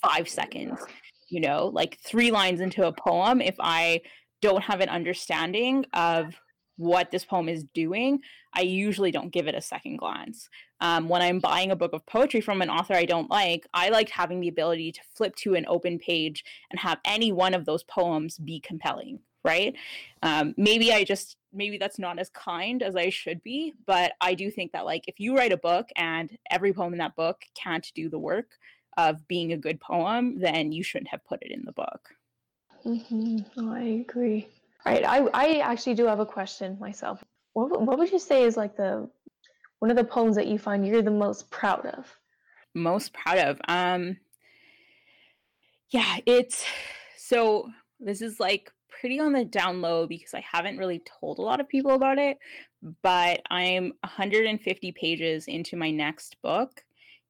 five 0.03 0.29
seconds. 0.29 0.81
You 1.29 1.41
know, 1.41 1.71
like 1.73 1.99
three 2.01 2.31
lines 2.31 2.61
into 2.61 2.87
a 2.87 2.93
poem, 2.93 3.41
if 3.41 3.57
I 3.59 4.03
don't 4.43 4.63
have 4.63 4.81
an 4.81 4.89
understanding 4.89 5.87
of 5.95 6.35
what 6.77 7.11
this 7.11 7.25
poem 7.25 7.49
is 7.49 7.65
doing, 7.73 8.21
I 8.53 8.63
usually 8.63 9.11
don't 9.11 9.33
give 9.33 9.47
it 9.47 9.55
a 9.55 9.61
second 9.61 9.97
glance. 9.97 10.49
Um, 10.81 11.09
when 11.09 11.23
I'm 11.23 11.39
buying 11.39 11.71
a 11.71 11.77
book 11.77 11.93
of 11.93 12.05
poetry 12.07 12.41
from 12.41 12.61
an 12.61 12.71
author 12.71 12.95
I 12.95 13.05
don't 13.05 13.31
like, 13.31 13.67
I 13.73 13.89
like 13.91 14.11
having 14.11 14.41
the 14.41 14.49
ability 14.49 14.93
to 14.93 15.01
flip 15.17 15.35
to 15.37 15.55
an 15.55 15.65
open 15.69 15.99
page 15.99 16.45
and 16.71 16.81
have 16.81 16.99
any 17.05 17.33
one 17.33 17.55
of 17.55 17.65
those 17.65 17.85
poems 17.85 18.39
be 18.39 18.61
compelling, 18.61 19.21
right? 19.45 19.75
Um, 20.23 20.55
maybe 20.57 20.93
I 20.93 21.05
just, 21.05 21.37
maybe 21.55 21.79
that's 21.79 21.99
not 21.99 22.19
as 22.19 22.29
kind 22.31 22.83
as 22.83 22.97
I 22.97 23.11
should 23.11 23.43
be, 23.43 23.73
but 23.87 24.13
I 24.21 24.35
do 24.35 24.51
think 24.51 24.73
that, 24.73 24.85
like, 24.85 25.05
if 25.07 25.21
you 25.21 25.37
write 25.37 25.53
a 25.53 25.57
book 25.57 25.89
and 25.97 26.37
every 26.51 26.73
poem 26.73 26.93
in 26.93 26.99
that 26.99 27.17
book 27.17 27.43
can't 27.55 27.91
do 27.95 28.09
the 28.09 28.19
work 28.19 28.59
of 28.97 29.27
being 29.27 29.53
a 29.53 29.57
good 29.57 29.81
poem, 29.81 30.41
then 30.41 30.73
you 30.73 30.83
shouldn't 30.83 31.11
have 31.11 31.25
put 31.25 31.43
it 31.43 31.51
in 31.51 31.65
the 31.65 31.73
book. 31.73 32.11
Mm-hmm. 32.85 33.39
Oh, 33.59 33.75
I 33.75 34.05
agree. 34.09 34.49
All 34.85 34.93
right, 34.93 35.05
I, 35.05 35.27
I 35.33 35.59
actually 35.61 35.95
do 35.95 36.07
have 36.07 36.21
a 36.21 36.27
question 36.27 36.77
myself. 36.79 37.25
What, 37.55 37.81
what 37.81 37.99
would 37.99 38.13
you 38.13 38.19
say 38.19 38.43
is 38.43 38.57
like 38.57 38.77
the 38.77 39.09
one 39.79 39.91
of 39.91 39.97
the 39.97 40.05
poems 40.05 40.37
that 40.37 40.47
you 40.47 40.59
find 40.59 40.87
you're 40.87 41.03
the 41.03 41.11
most 41.11 41.51
proud 41.51 41.87
of? 41.87 42.07
Most 42.75 43.13
proud 43.13 43.39
of? 43.39 43.61
Um, 43.69 44.19
yeah, 45.91 46.19
it's 46.27 46.65
so 47.17 47.71
this 48.01 48.21
is 48.21 48.41
like 48.41 48.73
pretty 49.01 49.21
on 49.21 49.33
the 49.33 49.45
down 49.45 49.81
low 49.81 50.07
because 50.07 50.35
I 50.35 50.41
haven't 50.41 50.79
really 50.79 51.03
told 51.21 51.39
a 51.39 51.43
lot 51.43 51.61
of 51.61 51.69
people 51.69 51.93
about 51.93 52.19
it, 52.19 52.39
but 53.03 53.41
I'm 53.51 53.93
150 54.03 54.93
pages 54.93 55.47
into 55.47 55.77
my 55.77 55.91
next 55.91 56.37
book 56.43 56.85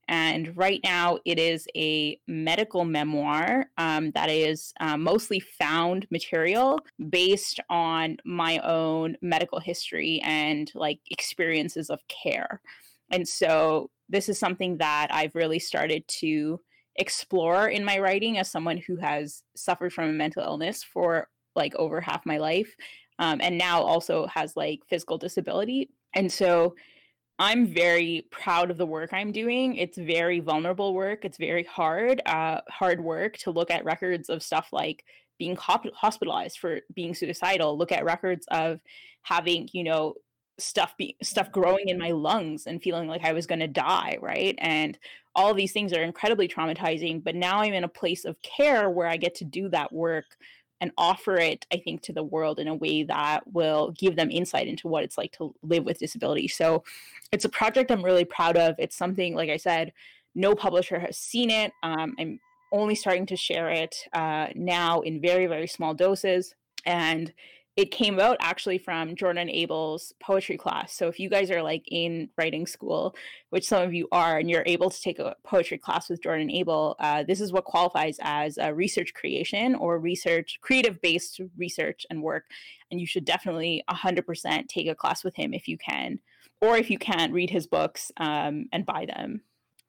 and 0.09 0.57
right 0.57 0.81
now, 0.85 1.19
it 1.25 1.39
is 1.39 1.67
a 1.75 2.19
medical 2.27 2.85
memoir 2.85 3.67
um, 3.79 4.11
that 4.13 4.29
is 4.29 4.73
uh, 4.81 4.97
mostly 4.97 5.41
found 5.41 6.07
material 6.11 6.81
based 7.09 7.61
on 7.71 8.19
my 8.25 8.59
own 8.59 9.17
medical 9.23 9.61
history 9.61 10.21
and 10.23 10.71
like 10.75 11.01
experiences 11.11 11.89
of 11.89 12.01
care. 12.09 12.61
And 13.11 13.27
so, 13.27 13.91
this 14.09 14.29
is 14.29 14.39
something 14.39 14.79
that 14.79 15.09
I've 15.11 15.35
really 15.35 15.59
started 15.59 16.07
to 16.21 16.61
explore 16.97 17.69
in 17.69 17.85
my 17.85 17.99
writing 17.99 18.39
as 18.39 18.51
someone 18.51 18.77
who 18.77 18.97
has 18.97 19.43
suffered 19.57 19.93
from 19.93 20.11
a 20.11 20.13
mental 20.13 20.43
illness 20.43 20.85
for 20.85 21.29
like 21.55 21.75
over 21.77 22.01
half 22.01 22.25
my 22.27 22.39
life 22.39 22.75
um, 23.19 23.41
and 23.41 23.57
now 23.57 23.83
also 23.83 24.27
has 24.27 24.57
like 24.57 24.81
physical 24.89 25.19
disability. 25.19 25.91
And 26.15 26.31
so, 26.31 26.75
I'm 27.39 27.67
very 27.67 28.27
proud 28.31 28.71
of 28.71 28.77
the 28.77 28.87
work 28.87 29.13
I'm 29.13 29.33
doing. 29.33 29.75
It's 29.75 29.99
very 29.99 30.39
vulnerable 30.39 30.95
work. 30.95 31.25
It's 31.25 31.39
very 31.39 31.65
hard, 31.65 32.23
uh, 32.27 32.61
hard 32.71 33.03
work 33.03 33.37
to 33.39 33.51
look 33.51 33.71
at 33.73 33.85
records 33.85 34.29
of 34.29 34.43
stuff 34.43 34.69
like 34.73 35.05
being 35.39 35.57
hop- 35.57 35.93
hospitalized 35.95 36.59
for 36.59 36.81
being 36.95 37.15
suicidal. 37.15 37.77
Look 37.77 37.91
at 37.91 38.05
records 38.05 38.47
of 38.53 38.81
having, 39.23 39.69
you 39.73 39.83
know, 39.83 40.15
stuff 40.59 40.97
be 40.97 41.17
stuff 41.21 41.51
growing 41.51 41.89
in 41.89 41.99
my 41.99 42.13
lungs 42.13 42.69
and 42.69 42.81
feeling 42.81 43.09
like 43.09 43.25
I 43.25 43.33
was 43.33 43.47
going 43.47 43.59
to 43.59 43.67
die, 43.67 44.17
right? 44.21 44.55
And 44.59 44.97
all 45.35 45.53
these 45.53 45.73
things 45.73 45.93
are 45.93 46.03
incredibly 46.03 46.47
traumatizing. 46.47 47.25
But 47.25 47.35
now 47.35 47.59
I'm 47.59 47.75
in 47.75 47.83
a 47.83 47.89
place 47.89 48.25
of 48.25 48.41
care 48.43 48.89
where 48.89 49.09
I 49.09 49.17
get 49.17 49.35
to 49.37 49.45
do 49.45 49.69
that 49.71 49.93
work 49.93 50.37
and 50.81 50.91
offer 50.99 51.37
it, 51.37 51.67
I 51.73 51.79
think, 51.79 52.03
to 52.03 52.13
the 52.13 52.23
world 52.23 52.59
in 52.59 52.69
a 52.69 52.75
way 52.75 53.05
that 53.05 53.41
will 53.53 53.93
give 53.93 54.17
them 54.17 54.31
insight 54.31 54.69
into 54.69 54.89
what 54.89 55.05
it's 55.05 55.17
like 55.17 55.33
to 55.39 55.55
live 55.63 55.85
with 55.85 55.99
disability. 55.99 56.49
So 56.49 56.85
it's 57.33 57.45
a 57.45 57.49
project 57.49 57.91
I'm 57.91 58.05
really 58.05 58.25
proud 58.25 58.57
of. 58.57 58.75
It's 58.79 58.97
something, 58.97 59.35
like 59.35 59.51
I 59.51 59.57
said, 59.57 59.93
no 60.35 60.55
publisher 60.55 60.99
has 60.99 61.17
seen 61.17 61.51
it. 61.51 61.73
Um, 61.83 62.15
I'm 62.19 62.41
only 62.73 62.97
starting 62.97 63.27
to 63.27 63.37
share 63.37 63.71
it 63.71 63.97
uh, 64.13 64.49
now 64.55 65.01
in 65.01 65.21
very, 65.21 65.47
very 65.47 65.69
small 65.69 65.95
doses. 65.95 66.55
And 66.85 67.33
it 67.77 67.91
came 67.91 68.15
about 68.15 68.37
actually 68.41 68.79
from 68.79 69.17
Jordan 69.17 69.51
Abel's 69.51 70.13
poetry 70.21 70.57
class. 70.57 70.95
So 70.95 71.09
if 71.09 71.19
you 71.19 71.29
guys 71.29 71.51
are 71.51 71.63
like 71.63 71.83
in 71.91 72.29
writing 72.39 72.67
school, 72.67 73.17
which 73.51 73.67
some 73.67 73.83
of 73.83 73.93
you 73.93 74.07
are, 74.13 74.39
and 74.39 74.49
you're 74.49 74.63
able 74.65 74.91
to 74.91 75.03
take 75.03 75.19
a 75.19 75.35
poetry 75.43 75.79
class 75.79 76.09
with 76.09 76.23
Jordan 76.23 76.51
Abel, 76.53 76.95
uh, 77.01 77.25
this 77.25 77.41
is 77.41 77.53
what 77.53 77.65
qualifies 77.65 78.19
as 78.23 78.59
a 78.59 78.73
research 78.73 79.13
creation 79.13 79.75
or 79.75 79.99
research, 79.99 80.59
creative 80.61 81.01
based 81.03 81.41
research 81.57 82.07
and 82.11 82.23
work. 82.23 82.45
And 82.93 83.01
you 83.01 83.07
should 83.07 83.25
definitely 83.25 83.83
100% 83.91 84.69
take 84.69 84.87
a 84.87 84.95
class 84.95 85.25
with 85.25 85.35
him 85.35 85.53
if 85.53 85.67
you 85.67 85.77
can, 85.77 86.21
or 86.61 86.77
if 86.77 86.91
you 86.91 86.99
can't, 86.99 87.33
read 87.33 87.51
his 87.51 87.67
books 87.67 88.13
um, 88.19 88.67
and 88.73 88.87
buy 88.87 89.07
them. 89.07 89.41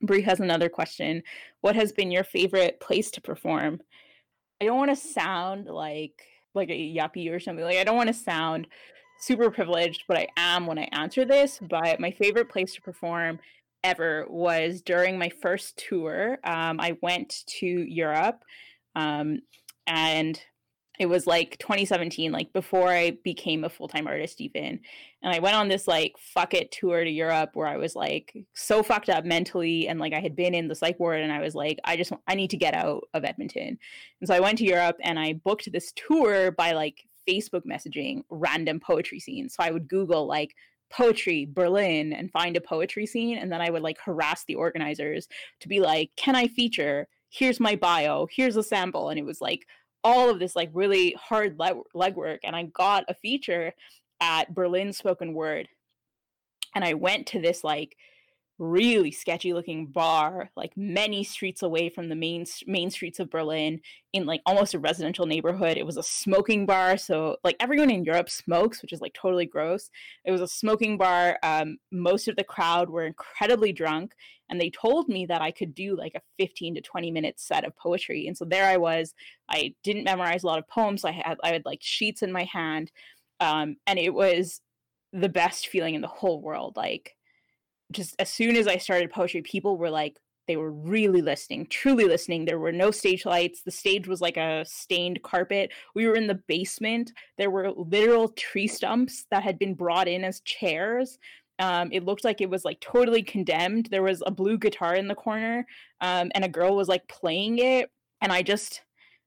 Brie 0.02 0.22
has 0.22 0.40
another 0.40 0.70
question. 0.70 1.22
What 1.62 1.76
has 1.76 1.92
been 1.92 2.10
your 2.10 2.24
favorite 2.24 2.80
place 2.80 3.12
to 3.12 3.22
perform? 3.22 3.80
I 4.60 4.66
don't 4.66 4.78
want 4.78 4.90
to 4.90 4.96
sound 4.96 5.68
like 5.68 6.24
like 6.56 6.70
a 6.70 6.96
yuppie 6.96 7.32
or 7.32 7.40
something. 7.40 7.66
Like 7.66 7.78
I 7.78 7.84
don't 7.84 7.98
want 7.98 8.08
to 8.08 8.14
sound 8.14 8.68
super 9.20 9.50
privileged, 9.50 10.04
but 10.08 10.18
I 10.18 10.28
am 10.38 10.68
when 10.68 10.80
I 10.80 10.90
answer 10.92 11.26
this. 11.26 11.60
But 11.62 12.00
my 12.00 12.12
favorite 12.12 12.50
place 12.50 12.74
to 12.76 12.82
perform 12.82 13.40
ever 13.84 14.26
was 14.30 14.82
during 14.82 15.18
my 15.18 15.30
first 15.42 15.78
tour. 15.78 16.40
Um, 16.44 16.80
I 16.80 16.98
went 17.02 17.44
to 17.60 17.66
Europe 17.66 18.44
um, 18.96 19.42
and 19.86 20.42
it 21.00 21.08
was 21.08 21.28
like 21.28 21.58
2017 21.60 22.32
like 22.32 22.52
before 22.54 22.90
i 22.90 23.12
became 23.24 23.64
a 23.64 23.70
full-time 23.70 24.08
artist 24.08 24.42
even 24.42 24.80
and 25.22 25.34
i 25.34 25.40
went 25.40 25.56
on 25.56 25.68
this 25.68 25.88
like 25.88 26.14
fuck 26.18 26.54
it 26.54 26.72
tour 26.72 27.04
to 27.04 27.10
europe 27.10 27.52
where 27.54 27.68
i 27.68 27.78
was 27.78 27.96
like 27.96 28.36
so 28.54 28.84
fucked 28.84 29.10
up 29.10 29.26
mentally 29.26 29.88
and 29.88 30.00
like 30.00 30.14
i 30.14 30.20
had 30.20 30.36
been 30.36 30.54
in 30.54 30.68
the 30.68 30.76
psych 30.76 31.00
ward 31.00 31.22
and 31.22 31.32
i 31.32 31.40
was 31.40 31.56
like 31.56 31.80
i 31.86 31.96
just 31.96 32.12
i 32.28 32.36
need 32.36 32.50
to 32.50 32.58
get 32.58 32.74
out 32.74 33.04
of 33.14 33.24
edmonton. 33.24 33.78
And 34.22 34.28
so 34.28 34.34
i 34.34 34.40
went 34.40 34.58
to 34.60 34.66
europe 34.66 34.98
and 35.02 35.20
i 35.20 35.34
booked 35.34 35.72
this 35.72 35.92
tour 35.96 36.52
by 36.52 36.72
like 36.74 37.04
facebook 37.28 37.64
messaging 37.70 38.22
random 38.30 38.80
poetry 38.80 39.20
scenes. 39.20 39.56
So 39.56 39.64
i 39.64 39.72
would 39.72 39.88
google 39.88 40.28
like 40.28 40.56
poetry 40.92 41.48
berlin 41.52 42.14
and 42.14 42.32
find 42.32 42.56
a 42.56 42.62
poetry 42.62 43.08
scene 43.08 43.38
and 43.38 43.52
then 43.52 43.60
i 43.60 43.72
would 43.72 43.82
like 43.82 43.98
harass 44.00 44.46
the 44.46 44.56
organizers 44.56 45.28
to 45.60 45.68
be 45.68 45.80
like 45.80 46.12
can 46.16 46.36
i 46.36 46.48
feature? 46.48 47.08
Here's 47.36 47.60
my 47.60 47.76
bio. 47.76 48.28
Here's 48.32 48.56
a 48.56 48.64
sample. 48.64 49.10
And 49.10 49.20
it 49.20 49.26
was 49.26 49.42
like 49.42 49.68
all 50.06 50.30
of 50.30 50.38
this 50.38 50.56
like 50.56 50.70
really 50.72 51.16
hard 51.20 51.58
leg- 51.60 51.76
legwork 51.96 52.38
and 52.44 52.56
i 52.56 52.64
got 52.64 53.04
a 53.10 53.14
feature 53.16 53.74
at 54.22 54.54
berlin 54.54 54.94
spoken 54.94 55.34
word 55.34 55.68
and 56.76 56.86
i 56.86 56.94
went 56.94 57.26
to 57.26 57.42
this 57.42 57.64
like 57.64 57.98
really 58.58 59.12
sketchy 59.12 59.54
looking 59.54 59.86
bar 59.86 60.50
like 60.56 60.72
many 60.78 61.26
streets 61.26 61.62
away 61.62 61.90
from 61.90 62.08
the 62.08 62.16
main 62.16 62.46
main 62.66 62.90
streets 62.90 63.20
of 63.20 63.30
berlin 63.30 63.82
in 64.14 64.26
like 64.26 64.42
almost 64.46 64.74
a 64.74 64.80
residential 64.80 65.26
neighborhood. 65.26 65.76
It 65.76 65.86
was 65.86 65.98
a 65.98 66.04
smoking 66.04 66.66
bar 66.66 66.96
so 66.98 67.36
like 67.44 67.58
everyone 67.60 67.90
in 67.90 68.06
europe 68.06 68.30
smokes 68.30 68.82
which 68.82 68.94
is 68.94 69.02
like 69.02 69.14
totally 69.14 69.46
gross. 69.46 69.90
It 70.24 70.32
was 70.32 70.40
a 70.40 70.48
smoking 70.48 70.98
bar 70.98 71.38
um, 71.44 71.78
most 71.92 72.30
of 72.30 72.38
the 72.38 72.46
crowd 72.46 72.90
were 72.90 73.06
incredibly 73.06 73.74
drunk 73.74 74.14
and 74.50 74.62
they 74.62 74.70
told 74.70 75.10
me 75.10 75.26
that 75.26 75.42
i 75.42 75.52
could 75.52 75.76
do 75.76 75.98
like 75.98 76.14
a 76.16 76.22
15 76.40 76.76
to 76.76 76.82
20 76.82 77.12
minute 77.12 77.40
set 77.42 77.66
of 77.66 77.76
poetry 77.76 78.26
and 78.28 78.38
so 78.38 78.46
there 78.46 78.68
i 78.68 78.78
was. 78.78 79.14
I 79.50 79.76
didn't 79.84 80.06
memorize 80.06 80.44
a 80.44 80.48
lot 80.48 80.60
of 80.60 80.68
poems 80.70 81.02
so 81.02 81.10
i 81.10 81.12
had 81.12 81.38
i 81.44 81.50
had 81.50 81.66
like 81.66 81.80
sheets 81.82 82.22
in 82.22 82.32
my 82.32 82.46
hand 82.46 82.92
um, 83.42 83.76
and 83.86 84.00
it 84.00 84.14
was 84.14 84.62
the 85.12 85.30
best 85.30 85.68
feeling 85.68 85.96
in 85.96 86.02
the 86.02 86.08
whole 86.08 86.42
world 86.42 86.78
like 86.78 87.15
just 87.92 88.16
as 88.20 88.30
soon 88.30 88.56
as 88.56 88.68
I 88.68 88.78
started 88.78 89.12
poetry, 89.12 89.42
people 89.42 89.78
were 89.78 89.90
like, 89.90 90.20
they 90.48 90.58
were 90.58 90.72
really 90.72 91.22
listening, 91.22 91.66
truly 91.68 92.06
listening. 92.06 92.46
There 92.46 92.60
were 92.60 92.72
no 92.72 92.92
stage 92.92 93.26
lights. 93.26 93.62
The 93.64 93.72
stage 93.72 94.08
was 94.08 94.22
like 94.22 94.38
a 94.38 94.64
stained 94.68 95.24
carpet. 95.24 95.72
We 95.96 96.08
were 96.08 96.16
in 96.16 96.28
the 96.28 96.40
basement. 96.48 97.12
There 97.38 97.50
were 97.50 97.72
literal 97.72 98.30
tree 98.30 98.68
stumps 98.68 99.26
that 99.32 99.44
had 99.44 99.58
been 99.58 99.74
brought 99.74 100.08
in 100.08 100.24
as 100.24 100.42
chairs. 100.42 101.18
Um, 101.58 101.90
it 101.92 102.04
looked 102.04 102.24
like 102.24 102.42
it 102.42 102.50
was 102.50 102.66
like 102.66 102.80
totally 102.80 103.24
condemned. 103.24 103.88
There 103.90 104.04
was 104.04 104.22
a 104.26 104.32
blue 104.32 104.58
guitar 104.58 104.96
in 104.96 105.08
the 105.08 105.16
corner, 105.16 105.66
um, 106.02 106.32
and 106.36 106.44
a 106.44 106.50
girl 106.50 106.76
was 106.76 106.90
like 106.90 107.08
playing 107.08 107.60
it. 107.60 107.90
And 108.22 108.32
I 108.32 108.42
just, 108.42 108.82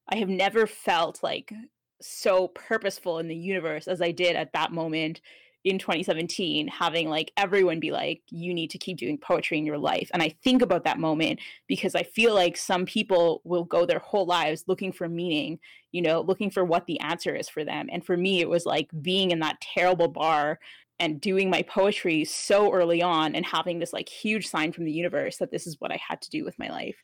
I 0.09 0.17
have 0.17 0.29
never 0.29 0.67
felt 0.67 1.23
like 1.23 1.53
so 2.01 2.49
purposeful 2.49 3.19
in 3.19 3.29
the 3.29 3.37
universe 3.37 3.89
as 3.89 4.01
I 4.01 4.13
did 4.13 4.37
at 4.37 4.53
that 4.53 4.73
moment 4.73 5.21
in 5.69 5.79
2017 5.79 6.69
having 6.69 7.09
like 7.09 7.33
everyone 7.37 7.81
be 7.81 7.91
like 7.91 8.23
you 8.29 8.55
need 8.55 8.71
to 8.71 8.79
keep 8.79 8.97
doing 8.97 9.19
poetry 9.19 9.59
in 9.59 9.67
your 9.67 9.79
life. 9.79 10.11
And 10.13 10.23
i 10.23 10.35
think 10.43 10.63
about 10.63 10.85
that 10.85 10.99
moment 10.99 11.41
because 11.67 11.95
i 11.95 12.03
feel 12.03 12.35
like 12.35 12.57
some 12.57 12.87
people 12.87 13.41
will 13.45 13.65
go 13.65 13.87
their 13.87 13.99
whole 13.99 14.27
lives 14.27 14.65
looking 14.67 14.93
for 14.93 15.09
meaning 15.09 15.59
you 15.93 16.03
know 16.03 16.21
looking 16.21 16.51
for 16.51 16.65
what 16.65 16.87
the 16.87 17.01
answer 17.01 17.35
is 17.35 17.49
for 17.49 17.65
them. 17.65 17.89
And 17.93 18.05
for 18.05 18.17
me 18.17 18.41
it 18.41 18.49
was 18.49 18.67
like 18.67 18.91
being 19.03 19.31
in 19.31 19.41
that 19.41 19.61
terrible 19.61 20.09
bar 20.09 20.59
and 21.01 21.21
doing 21.21 21.49
my 21.49 21.63
poetry 21.63 22.25
so 22.25 22.73
early 22.73 23.03
on 23.03 23.35
and 23.35 23.47
having 23.47 23.79
this 23.79 23.93
like 23.93 24.09
huge 24.09 24.49
sign 24.49 24.73
from 24.73 24.85
the 24.85 24.93
universe 24.93 25.37
that 25.39 25.51
this 25.51 25.67
is 25.67 25.81
what 25.81 25.93
i 25.93 26.01
had 26.07 26.21
to 26.23 26.31
do 26.31 26.45
with 26.45 26.59
my 26.59 26.69
life. 26.69 27.03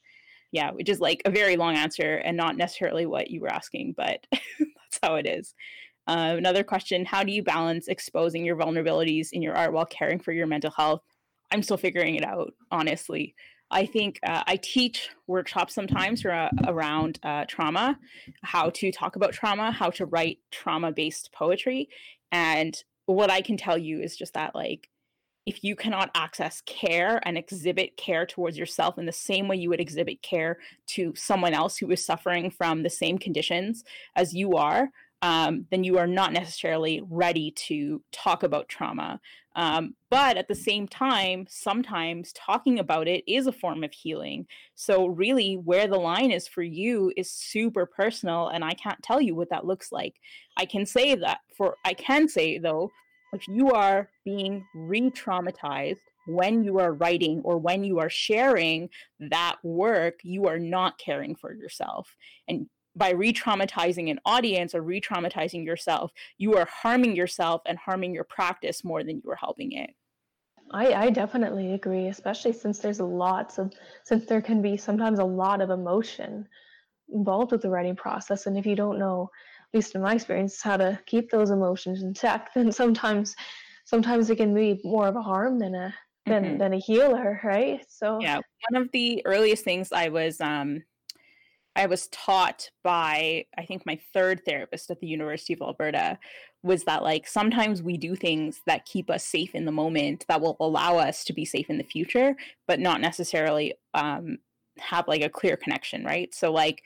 Yeah 0.53 0.71
which 0.71 0.89
is 0.89 1.01
like 1.01 1.23
a 1.25 1.31
very 1.31 1.57
long 1.57 1.77
answer 1.77 2.17
and 2.17 2.37
not 2.37 2.57
necessarily 2.57 3.07
what 3.07 3.31
you 3.31 3.41
were 3.41 3.53
asking 3.53 3.95
but 3.97 4.27
that's 4.33 5.01
how 5.03 5.17
it 5.17 5.27
is 5.27 5.55
uh, 6.07 6.35
another 6.37 6.65
question 6.65 7.05
How 7.05 7.25
do 7.25 7.33
you 7.33 7.43
balance 7.43 7.89
exposing 7.89 8.45
your 8.45 8.57
vulnerabilities 8.57 9.29
in 9.33 9.43
your 9.43 9.55
art 9.55 9.73
while 9.73 9.87
caring 9.87 10.19
for 10.19 10.33
your 10.33 10.47
mental 10.47 10.71
health? 10.71 11.03
I'm 11.51 11.63
still 11.63 11.77
figuring 11.77 12.17
it 12.17 12.25
out, 12.25 12.55
honestly. 12.71 13.35
I 13.71 13.87
think 13.87 14.21
uh, 14.25 14.43
I 14.47 14.57
teach 14.57 15.09
workshops 15.27 15.75
sometimes 15.75 16.25
around 16.25 17.19
uh, 17.23 17.45
trauma, 17.49 17.99
how 18.43 18.71
to 18.71 18.93
talk 18.93 19.17
about 19.17 19.33
trauma, 19.33 19.71
how 19.73 19.91
to 19.91 20.07
write 20.07 20.39
trauma 20.51 20.93
based 20.93 21.33
poetry. 21.33 21.89
And 22.31 22.77
what 23.07 23.31
I 23.31 23.41
can 23.41 23.57
tell 23.57 23.79
you 23.79 24.01
is 24.01 24.17
just 24.17 24.35
that, 24.35 24.55
like, 24.55 24.91
if 25.47 25.63
you 25.63 25.77
cannot 25.77 26.11
access 26.15 26.63
care 26.63 27.21
and 27.27 27.37
exhibit 27.37 27.97
care 27.97 28.25
towards 28.25 28.57
yourself 28.57 28.99
in 28.99 29.07
the 29.07 29.13
same 29.13 29.47
way 29.47 29.57
you 29.57 29.69
would 29.69 29.81
exhibit 29.81 30.23
care 30.23 30.59
to 30.87 31.13
someone 31.17 31.53
else 31.53 31.77
who 31.77 31.91
is 31.91 32.05
suffering 32.05 32.51
from 32.51 32.83
the 32.83 32.91
same 32.91 33.19
conditions 33.19 33.85
as 34.17 34.35
you 34.35 34.53
are, 34.53 34.89
um, 35.25 35.67
then 35.71 35.85
you 35.85 35.97
are 35.97 36.07
not 36.07 36.35
necessarily 36.35 37.03
ready 37.09 37.51
to 37.53 38.03
talk 38.13 38.43
about 38.43 38.69
trauma. 38.69 39.19
Um, 39.57 39.95
but 40.11 40.37
at 40.37 40.49
the 40.49 40.55
same 40.55 40.87
time, 40.87 41.47
sometimes 41.49 42.31
talking 42.35 42.79
about 42.79 43.09
it 43.09 43.25
is 43.27 43.47
a 43.47 43.53
form 43.53 43.85
of 43.85 43.95
healing. 43.95 44.47
So, 44.75 45.07
really, 45.07 45.55
where 45.55 45.87
the 45.87 45.97
line 45.97 46.31
is 46.31 46.47
for 46.47 46.63
you 46.63 47.11
is 47.17 47.31
super 47.31 47.87
personal, 47.87 48.49
and 48.49 48.63
I 48.63 48.75
can't 48.75 49.03
tell 49.03 49.19
you 49.19 49.35
what 49.35 49.49
that 49.49 49.65
looks 49.65 49.91
like. 49.91 50.17
I 50.59 50.67
can 50.67 50.85
say 50.85 51.15
that 51.15 51.39
for, 51.57 51.77
I 51.87 51.95
can 51.95 52.29
say 52.29 52.59
though, 52.59 52.91
if 53.33 53.49
you 53.49 53.71
are 53.71 54.11
being 54.27 54.67
re 54.75 55.11
traumatized 55.11 56.01
when 56.27 56.65
you 56.65 56.79
are 56.79 56.93
writing 56.93 57.41
or 57.45 57.59
when 57.59 57.83
you 57.83 57.99
are 57.99 58.11
sharing 58.11 58.91
that 59.21 59.57
work, 59.63 60.21
you 60.23 60.47
are 60.47 60.59
not 60.59 60.99
caring 60.99 61.35
for 61.35 61.55
yourself. 61.55 62.15
And 62.47 62.67
by 62.97 63.11
re-traumatizing 63.11 64.11
an 64.11 64.21
audience 64.25 64.75
or 64.75 64.83
re-traumatizing 64.83 65.65
yourself 65.65 66.13
you 66.39 66.57
are 66.57 66.69
harming 66.71 67.17
yourself 67.17 67.63
and 67.67 67.79
harming 67.79 68.15
your 68.15 68.25
practice 68.25 68.85
more 68.85 69.03
than 69.03 69.21
you 69.25 69.31
are 69.31 69.37
helping 69.37 69.73
it 69.73 69.91
I, 70.73 70.95
I 70.95 71.11
definitely 71.11 71.75
agree 71.75 72.09
especially 72.09 72.53
since 72.53 72.79
there's 72.79 73.01
lots 73.01 73.59
of 73.59 73.73
since 74.05 74.27
there 74.27 74.43
can 74.43 74.63
be 74.63 74.77
sometimes 74.77 75.19
a 75.19 75.25
lot 75.25 75.61
of 75.61 75.71
emotion 75.71 76.49
involved 77.13 77.53
with 77.53 77.63
the 77.63 77.71
writing 77.71 77.97
process 77.97 78.47
and 78.47 78.57
if 78.57 78.67
you 78.67 78.77
don't 78.77 78.99
know 78.99 79.31
at 79.61 79.79
least 79.79 79.95
in 79.95 80.03
my 80.03 80.15
experience 80.15 80.63
how 80.63 80.77
to 80.77 80.99
keep 81.07 81.31
those 81.31 81.51
emotions 81.51 82.03
in 82.03 82.15
check 82.15 82.51
then 82.55 82.73
sometimes 82.73 83.35
sometimes 83.85 84.31
it 84.31 84.37
can 84.37 84.55
be 84.55 84.81
more 84.85 85.09
of 85.09 85.17
a 85.17 85.23
harm 85.23 85.59
than 85.59 85.75
a 85.75 85.95
than 86.27 86.45
mm-hmm. 86.45 86.59
than 86.59 86.73
a 86.73 86.79
healer 86.79 87.41
right 87.45 87.85
so 87.89 88.19
yeah 88.21 88.41
one 88.71 88.83
of 88.83 88.91
the 88.93 89.23
earliest 89.27 89.63
things 89.63 89.93
i 89.93 90.09
was 90.09 90.41
um 90.41 90.83
I 91.77 91.87
was 91.87 92.07
taught 92.09 92.71
by, 92.83 93.47
I 93.59 93.65
think, 93.65 93.85
my 93.85 93.99
third 94.13 94.45
therapist 94.45 94.91
at 94.91 95.01
the 95.01 95.07
University 95.07 95.55
of 95.55 95.63
Alberta 95.63 96.19
was 96.63 96.85
that, 96.85 97.03
like, 97.03 97.27
sometimes 97.27 97.83
we 97.83 97.97
do 97.97 98.15
things 98.15 98.61
that 98.67 98.87
keep 98.87 99.11
us 99.11 99.25
safe 99.25 99.55
in 99.55 99.65
the 99.65 99.73
moment 99.73 100.25
that 100.29 100.41
will 100.41 100.57
allow 100.61 100.99
us 100.99 101.25
to 101.25 101.33
be 101.33 101.45
safe 101.45 101.69
in 101.69 101.79
the 101.79 101.85
future, 101.85 102.37
but 102.69 102.81
not 102.81 103.01
necessarily 103.01 103.75
um, 103.93 104.39
have 104.79 105.09
like 105.09 105.23
a 105.23 105.29
clear 105.29 105.57
connection, 105.57 106.05
right? 106.05 106.35
So, 106.35 106.53
like, 106.53 106.83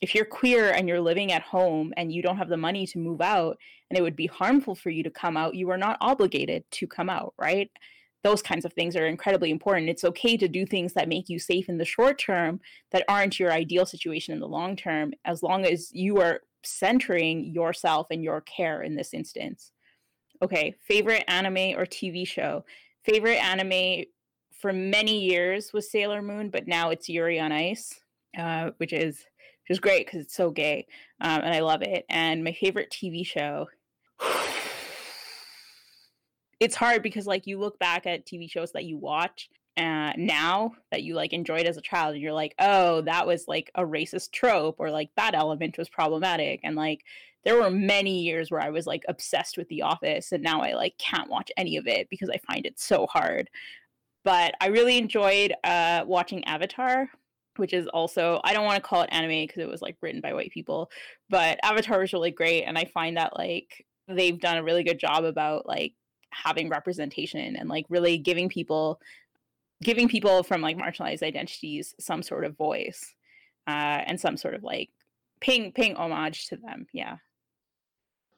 if 0.00 0.14
you're 0.14 0.24
queer 0.24 0.72
and 0.72 0.88
you're 0.88 1.00
living 1.00 1.30
at 1.30 1.42
home 1.42 1.94
and 1.96 2.12
you 2.12 2.22
don't 2.22 2.36
have 2.36 2.48
the 2.48 2.56
money 2.56 2.86
to 2.88 2.98
move 2.98 3.20
out 3.20 3.56
and 3.88 3.96
it 3.96 4.02
would 4.02 4.16
be 4.16 4.26
harmful 4.26 4.74
for 4.74 4.90
you 4.90 5.04
to 5.04 5.10
come 5.10 5.36
out, 5.36 5.54
you 5.54 5.70
are 5.70 5.78
not 5.78 5.96
obligated 6.00 6.64
to 6.72 6.88
come 6.88 7.08
out, 7.08 7.34
right? 7.38 7.70
Those 8.22 8.42
kinds 8.42 8.64
of 8.64 8.72
things 8.72 8.94
are 8.94 9.06
incredibly 9.06 9.50
important. 9.50 9.88
It's 9.88 10.04
okay 10.04 10.36
to 10.36 10.48
do 10.48 10.64
things 10.64 10.92
that 10.92 11.08
make 11.08 11.28
you 11.28 11.38
safe 11.38 11.68
in 11.68 11.78
the 11.78 11.84
short 11.84 12.18
term 12.18 12.60
that 12.92 13.04
aren't 13.08 13.40
your 13.40 13.52
ideal 13.52 13.84
situation 13.84 14.32
in 14.32 14.40
the 14.40 14.48
long 14.48 14.76
term, 14.76 15.12
as 15.24 15.42
long 15.42 15.64
as 15.64 15.90
you 15.92 16.20
are 16.20 16.40
centering 16.64 17.52
yourself 17.52 18.06
and 18.10 18.22
your 18.22 18.40
care 18.40 18.82
in 18.82 18.94
this 18.94 19.12
instance. 19.12 19.72
Okay, 20.42 20.74
favorite 20.86 21.24
anime 21.28 21.78
or 21.78 21.86
TV 21.86 22.26
show? 22.26 22.64
Favorite 23.04 23.42
anime 23.42 24.04
for 24.52 24.72
many 24.72 25.20
years 25.24 25.72
was 25.72 25.90
Sailor 25.90 26.22
Moon, 26.22 26.48
but 26.50 26.68
now 26.68 26.90
it's 26.90 27.08
Yuri 27.08 27.40
on 27.40 27.50
Ice, 27.50 28.00
uh, 28.38 28.70
which 28.76 28.92
is 28.92 29.24
which 29.64 29.76
is 29.76 29.80
great 29.80 30.06
because 30.06 30.20
it's 30.20 30.34
so 30.34 30.50
gay, 30.50 30.86
um, 31.20 31.40
and 31.42 31.54
I 31.54 31.60
love 31.60 31.82
it. 31.82 32.04
And 32.08 32.42
my 32.42 32.52
favorite 32.52 32.90
TV 32.90 33.24
show 33.24 33.68
it's 36.62 36.76
hard 36.76 37.02
because 37.02 37.26
like 37.26 37.48
you 37.48 37.58
look 37.58 37.76
back 37.80 38.06
at 38.06 38.24
TV 38.24 38.48
shows 38.48 38.70
that 38.70 38.84
you 38.84 38.96
watch 38.96 39.50
uh, 39.76 40.12
now 40.16 40.70
that 40.92 41.02
you 41.02 41.14
like 41.16 41.32
enjoyed 41.32 41.66
as 41.66 41.76
a 41.76 41.82
child 41.82 42.14
and 42.14 42.22
you're 42.22 42.32
like 42.32 42.54
oh 42.60 43.00
that 43.00 43.26
was 43.26 43.48
like 43.48 43.68
a 43.74 43.82
racist 43.82 44.30
trope 44.30 44.76
or 44.78 44.88
like 44.88 45.10
that 45.16 45.34
element 45.34 45.76
was 45.76 45.88
problematic 45.88 46.60
and 46.62 46.76
like 46.76 47.00
there 47.44 47.56
were 47.56 47.70
many 47.70 48.20
years 48.20 48.48
where 48.50 48.60
i 48.60 48.70
was 48.70 48.86
like 48.86 49.02
obsessed 49.08 49.56
with 49.56 49.66
the 49.68 49.82
office 49.82 50.30
and 50.30 50.42
now 50.42 50.60
i 50.60 50.72
like 50.72 50.96
can't 50.98 51.28
watch 51.28 51.50
any 51.56 51.76
of 51.76 51.88
it 51.88 52.08
because 52.10 52.30
i 52.30 52.38
find 52.46 52.64
it 52.64 52.78
so 52.78 53.06
hard. 53.06 53.50
But 54.24 54.54
i 54.60 54.68
really 54.68 54.98
enjoyed 54.98 55.52
uh 55.64 56.04
watching 56.06 56.44
avatar 56.44 57.08
which 57.56 57.72
is 57.72 57.86
also 57.88 58.40
I 58.44 58.52
don't 58.52 58.64
want 58.64 58.76
to 58.76 58.88
call 58.88 59.02
it 59.02 59.10
anime 59.12 59.46
because 59.46 59.62
it 59.62 59.68
was 59.68 59.82
like 59.82 59.96
written 60.00 60.22
by 60.22 60.32
white 60.32 60.52
people, 60.52 60.90
but 61.28 61.58
Avatar 61.62 62.00
was 62.00 62.14
really 62.14 62.30
great 62.30 62.62
and 62.62 62.78
I 62.78 62.86
find 62.86 63.18
that 63.18 63.36
like 63.36 63.84
they've 64.08 64.40
done 64.40 64.56
a 64.56 64.62
really 64.62 64.84
good 64.84 64.98
job 64.98 65.24
about 65.24 65.66
like 65.66 65.92
having 66.32 66.68
representation 66.68 67.56
and 67.56 67.68
like 67.68 67.86
really 67.88 68.18
giving 68.18 68.48
people 68.48 69.00
giving 69.82 70.08
people 70.08 70.42
from 70.42 70.60
like 70.60 70.76
marginalized 70.76 71.22
identities 71.22 71.94
some 71.98 72.22
sort 72.22 72.44
of 72.44 72.56
voice 72.56 73.14
uh 73.66 74.02
and 74.06 74.20
some 74.20 74.36
sort 74.36 74.54
of 74.54 74.62
like 74.62 74.90
paying 75.40 75.72
paying 75.72 75.94
homage 75.96 76.48
to 76.48 76.56
them 76.56 76.86
yeah 76.92 77.16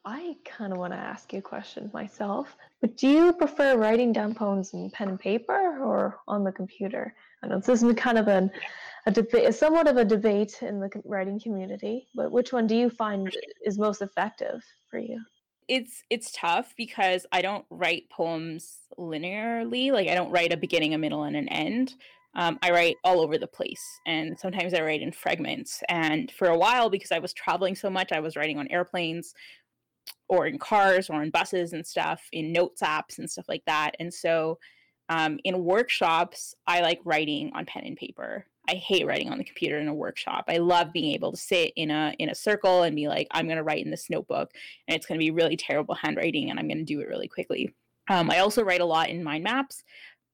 I 0.07 0.35
kind 0.45 0.71
of 0.71 0.77
want 0.77 0.93
to 0.93 0.99
ask 0.99 1.33
you 1.33 1.39
a 1.39 1.41
question 1.41 1.89
myself, 1.91 2.55
but 2.79 2.95
do 2.95 3.07
you 3.07 3.33
prefer 3.33 3.75
writing 3.75 4.13
down 4.13 4.35
poems 4.35 4.71
in 4.73 4.91
pen 4.91 5.09
and 5.09 5.19
paper 5.19 5.83
or 5.83 6.19
on 6.27 6.43
the 6.43 6.51
computer? 6.51 7.15
I 7.41 7.47
know 7.47 7.59
this 7.59 7.81
is 7.81 7.93
kind 7.95 8.19
of 8.19 8.27
an, 8.27 8.51
a 9.07 9.11
debate, 9.11 9.55
somewhat 9.55 9.87
of 9.87 9.97
a 9.97 10.05
debate 10.05 10.61
in 10.61 10.79
the 10.79 10.91
writing 11.05 11.39
community, 11.39 12.07
but 12.13 12.31
which 12.31 12.53
one 12.53 12.67
do 12.67 12.75
you 12.75 12.91
find 12.91 13.35
is 13.65 13.79
most 13.79 14.03
effective 14.03 14.63
for 14.91 14.99
you? 14.99 15.19
It's 15.67 16.03
it's 16.09 16.31
tough 16.31 16.73
because 16.77 17.25
I 17.31 17.41
don't 17.41 17.65
write 17.69 18.09
poems 18.09 18.77
linearly. 18.99 19.91
Like 19.91 20.07
I 20.07 20.15
don't 20.15 20.31
write 20.31 20.53
a 20.53 20.57
beginning, 20.57 20.93
a 20.93 20.97
middle, 20.97 21.23
and 21.23 21.35
an 21.35 21.49
end. 21.49 21.95
Um, 22.35 22.59
I 22.61 22.71
write 22.71 22.97
all 23.03 23.21
over 23.21 23.37
the 23.37 23.47
place, 23.47 23.83
and 24.05 24.37
sometimes 24.37 24.73
I 24.73 24.81
write 24.81 25.01
in 25.01 25.11
fragments. 25.11 25.81
And 25.87 26.29
for 26.31 26.49
a 26.49 26.57
while, 26.57 26.89
because 26.89 27.11
I 27.11 27.19
was 27.19 27.33
traveling 27.33 27.75
so 27.75 27.89
much, 27.89 28.11
I 28.11 28.19
was 28.19 28.35
writing 28.35 28.59
on 28.59 28.67
airplanes 28.67 29.33
or 30.27 30.47
in 30.47 30.57
cars 30.59 31.09
or 31.09 31.23
in 31.23 31.29
buses 31.29 31.73
and 31.73 31.85
stuff, 31.85 32.27
in 32.31 32.51
notes 32.51 32.81
apps 32.81 33.19
and 33.19 33.29
stuff 33.29 33.45
like 33.47 33.63
that. 33.65 33.91
And 33.99 34.13
so 34.13 34.59
um, 35.09 35.39
in 35.43 35.63
workshops, 35.63 36.55
I 36.67 36.81
like 36.81 36.99
writing 37.05 37.51
on 37.53 37.65
pen 37.65 37.83
and 37.85 37.97
paper. 37.97 38.45
I 38.67 38.73
hate 38.75 39.05
writing 39.05 39.29
on 39.29 39.37
the 39.37 39.43
computer 39.43 39.77
in 39.77 39.87
a 39.87 39.93
workshop. 39.93 40.45
I 40.47 40.57
love 40.57 40.93
being 40.93 41.13
able 41.13 41.31
to 41.31 41.37
sit 41.37 41.73
in 41.75 41.91
a 41.91 42.13
in 42.19 42.29
a 42.29 42.35
circle 42.35 42.83
and 42.83 42.95
be 42.95 43.07
like, 43.07 43.27
I'm 43.31 43.45
going 43.45 43.57
to 43.57 43.63
write 43.63 43.85
in 43.85 43.91
this 43.91 44.09
notebook, 44.09 44.51
and 44.87 44.95
it's 44.95 45.05
going 45.05 45.19
to 45.19 45.23
be 45.23 45.31
really 45.31 45.57
terrible 45.57 45.95
handwriting, 45.95 46.49
and 46.49 46.59
I'm 46.59 46.67
going 46.67 46.79
to 46.79 46.83
do 46.83 47.01
it 47.01 47.07
really 47.07 47.27
quickly. 47.27 47.73
Um, 48.09 48.29
I 48.29 48.39
also 48.39 48.63
write 48.63 48.81
a 48.81 48.85
lot 48.85 49.09
in 49.09 49.23
mind 49.23 49.43
maps 49.43 49.83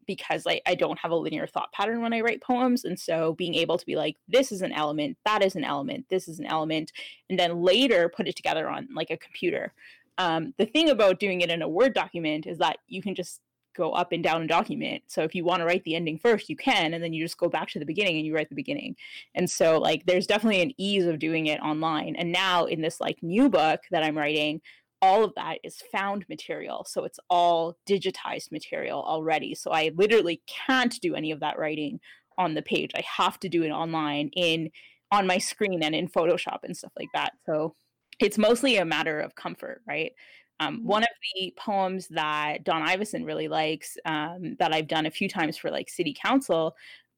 because 0.07 0.45
like 0.45 0.61
I 0.65 0.75
don't 0.75 0.99
have 0.99 1.11
a 1.11 1.15
linear 1.15 1.47
thought 1.47 1.71
pattern 1.71 2.01
when 2.01 2.13
I 2.13 2.21
write 2.21 2.41
poems. 2.41 2.83
And 2.83 2.99
so 2.99 3.33
being 3.33 3.55
able 3.55 3.77
to 3.77 3.85
be 3.85 3.95
like, 3.95 4.17
this 4.27 4.51
is 4.51 4.61
an 4.61 4.73
element, 4.73 5.17
that 5.25 5.43
is 5.43 5.55
an 5.55 5.63
element, 5.63 6.05
this 6.09 6.27
is 6.27 6.39
an 6.39 6.45
element, 6.45 6.91
and 7.29 7.39
then 7.39 7.61
later 7.61 8.09
put 8.09 8.27
it 8.27 8.35
together 8.35 8.69
on 8.69 8.87
like 8.93 9.09
a 9.09 9.17
computer. 9.17 9.73
Um, 10.17 10.53
the 10.57 10.65
thing 10.65 10.89
about 10.89 11.19
doing 11.19 11.41
it 11.41 11.49
in 11.49 11.61
a 11.61 11.69
Word 11.69 11.93
document 11.93 12.45
is 12.45 12.57
that 12.57 12.77
you 12.87 13.01
can 13.01 13.15
just 13.15 13.39
go 13.75 13.91
up 13.93 14.11
and 14.11 14.23
down 14.23 14.41
a 14.41 14.47
document. 14.47 15.03
So 15.07 15.23
if 15.23 15.35
you 15.35 15.43
want 15.43 15.61
to 15.61 15.65
write 15.65 15.83
the 15.83 15.95
ending 15.95 16.17
first, 16.17 16.49
you 16.49 16.55
can, 16.55 16.93
and 16.93 17.03
then 17.03 17.13
you 17.13 17.23
just 17.23 17.37
go 17.37 17.49
back 17.49 17.69
to 17.69 17.79
the 17.79 17.85
beginning 17.85 18.17
and 18.17 18.25
you 18.25 18.35
write 18.35 18.49
the 18.49 18.55
beginning. 18.55 18.95
And 19.35 19.49
so 19.49 19.79
like 19.79 20.05
there's 20.05 20.27
definitely 20.27 20.61
an 20.61 20.73
ease 20.77 21.05
of 21.05 21.19
doing 21.19 21.47
it 21.47 21.61
online. 21.61 22.15
And 22.15 22.31
now 22.31 22.65
in 22.65 22.81
this 22.81 22.99
like 22.99 23.21
new 23.21 23.49
book 23.49 23.81
that 23.91 24.03
I'm 24.03 24.17
writing, 24.17 24.61
all 25.01 25.23
of 25.23 25.33
that 25.35 25.59
is 25.63 25.81
found 25.91 26.25
material. 26.29 26.85
So 26.87 27.05
it's 27.05 27.19
all 27.29 27.77
digitized 27.89 28.51
material 28.51 29.01
already. 29.01 29.55
So 29.55 29.71
I 29.71 29.91
literally 29.95 30.41
can't 30.47 30.99
do 31.01 31.15
any 31.15 31.31
of 31.31 31.39
that 31.39 31.57
writing 31.57 31.99
on 32.37 32.53
the 32.53 32.61
page. 32.61 32.91
I 32.95 33.03
have 33.17 33.39
to 33.39 33.49
do 33.49 33.63
it 33.63 33.71
online 33.71 34.29
in 34.35 34.71
on 35.11 35.27
my 35.27 35.37
screen 35.37 35.83
and 35.83 35.93
in 35.93 36.07
Photoshop 36.07 36.59
and 36.63 36.75
stuff 36.75 36.93
like 36.97 37.09
that. 37.13 37.33
So 37.45 37.75
it's 38.19 38.37
mostly 38.37 38.77
a 38.77 38.85
matter 38.85 39.19
of 39.19 39.35
comfort, 39.35 39.81
right? 39.85 40.13
Um, 40.61 40.77
mm-hmm. 40.77 40.87
one 40.87 41.03
of 41.03 41.09
the 41.35 41.53
poems 41.57 42.07
that 42.09 42.63
Don 42.63 42.87
Iveson 42.87 43.25
really 43.25 43.47
likes, 43.47 43.97
um, 44.05 44.55
that 44.59 44.73
I've 44.73 44.87
done 44.87 45.07
a 45.07 45.11
few 45.11 45.27
times 45.27 45.57
for 45.57 45.71
like 45.71 45.89
city 45.89 46.15
council, 46.19 46.75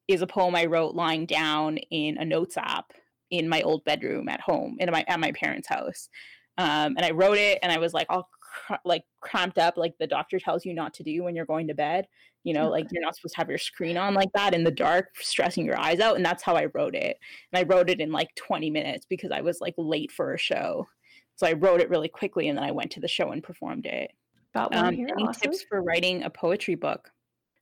is 0.07 0.21
a 0.21 0.27
poem 0.27 0.55
I 0.55 0.65
wrote 0.65 0.95
lying 0.95 1.25
down 1.25 1.77
in 1.77 2.17
a 2.17 2.25
notes 2.25 2.57
app 2.57 2.93
in 3.29 3.49
my 3.49 3.61
old 3.61 3.83
bedroom 3.83 4.29
at 4.29 4.41
home 4.41 4.77
in 4.79 4.89
my 4.91 5.03
at 5.07 5.19
my 5.19 5.31
parents' 5.33 5.67
house. 5.67 6.09
Um, 6.57 6.95
and 6.97 7.05
I 7.05 7.11
wrote 7.11 7.37
it 7.37 7.59
and 7.63 7.71
I 7.71 7.79
was 7.79 7.93
like 7.93 8.07
all 8.09 8.29
cr- 8.39 8.75
like 8.85 9.03
cramped 9.21 9.57
up, 9.57 9.75
like 9.77 9.95
the 9.99 10.07
doctor 10.07 10.39
tells 10.39 10.65
you 10.65 10.73
not 10.73 10.93
to 10.95 11.03
do 11.03 11.23
when 11.23 11.35
you're 11.35 11.45
going 11.45 11.67
to 11.67 11.73
bed. 11.73 12.07
You 12.43 12.53
know, 12.53 12.69
like 12.69 12.87
you're 12.91 13.01
not 13.01 13.15
supposed 13.15 13.35
to 13.35 13.39
have 13.39 13.49
your 13.49 13.57
screen 13.57 13.97
on 13.97 14.13
like 14.13 14.31
that 14.35 14.53
in 14.53 14.65
the 14.65 14.71
dark, 14.71 15.15
stressing 15.15 15.65
your 15.65 15.79
eyes 15.79 16.01
out. 16.01 16.17
And 16.17 16.25
that's 16.25 16.43
how 16.43 16.55
I 16.55 16.65
wrote 16.73 16.93
it. 16.93 17.17
And 17.51 17.59
I 17.59 17.63
wrote 17.63 17.89
it 17.89 18.01
in 18.01 18.11
like 18.11 18.35
20 18.35 18.69
minutes 18.69 19.05
because 19.09 19.31
I 19.31 19.39
was 19.39 19.61
like 19.61 19.75
late 19.77 20.11
for 20.11 20.33
a 20.33 20.37
show. 20.37 20.85
So 21.35 21.47
I 21.47 21.53
wrote 21.53 21.81
it 21.81 21.89
really 21.89 22.09
quickly 22.09 22.47
and 22.47 22.57
then 22.57 22.65
I 22.65 22.71
went 22.71 22.91
to 22.91 22.99
the 22.99 23.07
show 23.07 23.31
and 23.31 23.43
performed 23.43 23.85
it. 23.85 24.11
Got 24.53 24.73
one 24.73 24.85
um, 24.85 24.93
here. 24.93 25.07
Any 25.11 25.23
awesome. 25.23 25.51
tips 25.51 25.63
for 25.67 25.81
writing 25.81 26.23
a 26.23 26.29
poetry 26.29 26.75
book? 26.75 27.09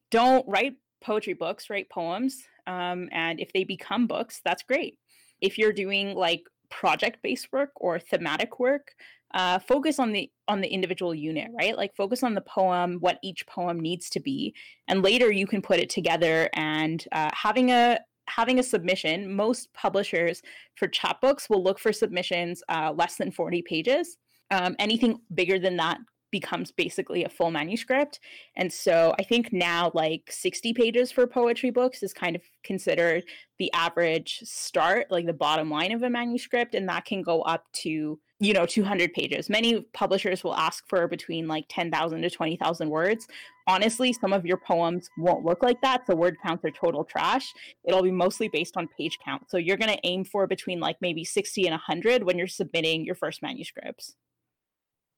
Don't 0.10 0.46
write 0.48 0.74
poetry 1.02 1.34
books, 1.34 1.70
write 1.70 1.90
poems. 1.90 2.44
Um, 2.68 3.10
and 3.12 3.40
if 3.40 3.54
they 3.54 3.64
become 3.64 4.08
books, 4.08 4.42
that's 4.44 4.64
great. 4.64 4.98
If 5.40 5.58
you're 5.58 5.74
doing 5.74 6.16
like 6.16 6.44
project 6.70 7.20
based 7.22 7.52
work 7.52 7.72
or 7.76 8.00
thematic 8.00 8.60
work 8.60 8.96
uh, 9.34 9.60
focus 9.60 10.00
on 10.00 10.12
the 10.12 10.30
on 10.48 10.62
the 10.62 10.68
individual 10.68 11.14
unit 11.14 11.50
right 11.58 11.78
like 11.78 11.96
focus 11.96 12.24
on 12.24 12.34
the 12.34 12.42
poem 12.42 12.98
what 13.00 13.20
each 13.22 13.46
poem 13.46 13.80
needs 13.80 14.10
to 14.10 14.20
be 14.20 14.54
and 14.88 15.04
later 15.04 15.32
you 15.32 15.46
can 15.46 15.62
put 15.62 15.80
it 15.80 15.90
together 15.90 16.50
and 16.54 17.06
uh, 17.12 17.30
having 17.34 17.72
a 17.72 18.00
having 18.36 18.60
a 18.60 18.64
submission 18.64 19.34
most 19.34 19.74
publishers 19.74 20.42
for 20.76 20.88
chapbooks 20.88 21.50
will 21.50 21.64
look 21.64 21.80
for 21.80 21.92
submissions 21.92 22.64
uh, 22.70 22.94
less 22.96 23.16
than 23.18 23.32
40 23.32 23.62
pages 23.64 24.18
um, 24.52 24.76
anything 24.80 25.20
bigger 25.34 25.58
than 25.58 25.78
that 25.78 25.98
becomes 26.32 26.72
basically 26.72 27.24
a 27.26 27.30
full 27.30 27.52
manuscript. 27.52 28.20
And 28.56 28.72
so 28.72 29.14
I 29.20 29.24
think 29.24 29.52
now 29.52 29.92
like 29.94 30.32
60 30.32 30.74
pages 30.74 31.12
for 31.12 31.28
poetry 31.28 31.70
books 31.72 32.04
is 32.04 32.14
kind 32.14 32.36
of 32.36 32.42
considered 32.64 33.24
the 33.60 33.72
average 33.74 34.40
start, 34.44 35.08
like 35.12 35.26
the 35.26 35.34
bottom 35.34 35.70
line 35.70 35.92
of 35.92 36.04
a 36.04 36.10
manuscript. 36.10 36.74
And 36.74 36.88
that 36.90 37.06
can 37.06 37.22
go 37.22 37.42
up 37.42 37.66
to, 37.84 38.18
you 38.42 38.54
know, 38.54 38.66
200 38.66 39.14
pages. 39.14 39.52
Many 39.52 39.82
publishers 39.94 40.44
will 40.44 40.56
ask 40.56 40.84
for 40.90 41.08
between 41.08 41.48
like 41.48 41.66
10,000 41.70 42.22
to 42.24 42.30
20,000 42.30 42.90
words. 42.90 43.28
Honestly, 43.68 44.12
some 44.12 44.34
of 44.34 44.48
your 44.48 44.58
poems 44.58 45.12
won't 45.20 45.46
look 45.46 45.62
like 45.62 45.80
that. 45.82 46.08
So 46.08 46.16
word 46.16 46.38
counts 46.44 46.66
are 46.66 46.72
total 46.72 47.04
trash. 47.04 47.54
It'll 47.84 48.02
be 48.02 48.10
mostly 48.10 48.48
based 48.48 48.78
on 48.78 48.90
page 48.98 49.20
count. 49.24 49.44
So 49.48 49.58
you're 49.58 49.78
going 49.78 49.94
to 49.94 50.00
aim 50.04 50.26
for 50.26 50.48
between 50.48 50.80
like 50.80 50.98
maybe 51.02 51.24
60 51.24 51.68
and 51.68 51.74
100 51.74 52.24
when 52.24 52.36
you're 52.36 52.48
submitting 52.48 53.06
your 53.06 53.16
first 53.16 53.44
manuscripts 53.44 54.16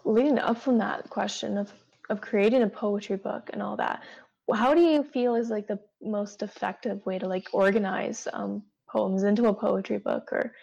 leading 0.06 0.38
up 0.38 0.62
from 0.62 0.78
that 0.78 1.10
question 1.10 1.58
of 1.58 1.72
of 2.10 2.20
creating 2.20 2.64
a 2.64 2.68
poetry 2.68 3.16
book 3.16 3.50
and 3.54 3.62
all 3.62 3.78
that 3.78 4.04
how 4.54 4.74
do 4.74 4.82
you 4.82 5.02
feel 5.02 5.36
is 5.36 5.50
like 5.50 5.68
the 5.68 5.80
most 6.02 6.42
effective 6.42 7.06
way 7.06 7.18
to 7.18 7.28
like 7.28 7.48
organize 7.54 8.28
um, 8.34 8.62
poems 8.90 9.24
into 9.24 9.48
a 9.48 9.54
poetry 9.54 9.98
book 9.98 10.28
or 10.34 10.54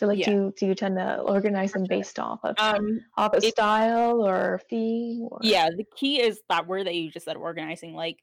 to 0.00 0.06
like 0.06 0.18
yeah. 0.18 0.30
do 0.30 0.52
do 0.58 0.66
you 0.66 0.74
tend 0.74 0.96
to 0.96 1.18
organize 1.20 1.72
them 1.72 1.84
based 1.88 2.18
off 2.18 2.40
of 2.42 2.54
um, 2.58 3.00
off 3.16 3.32
a 3.34 3.40
style 3.40 4.26
or 4.26 4.60
theme 4.68 5.28
or? 5.30 5.38
yeah 5.42 5.70
the 5.70 5.86
key 5.96 6.20
is 6.20 6.40
that 6.48 6.66
word 6.66 6.86
that 6.86 6.94
you 6.94 7.10
just 7.10 7.26
said 7.26 7.36
organizing 7.36 7.94
like 7.94 8.18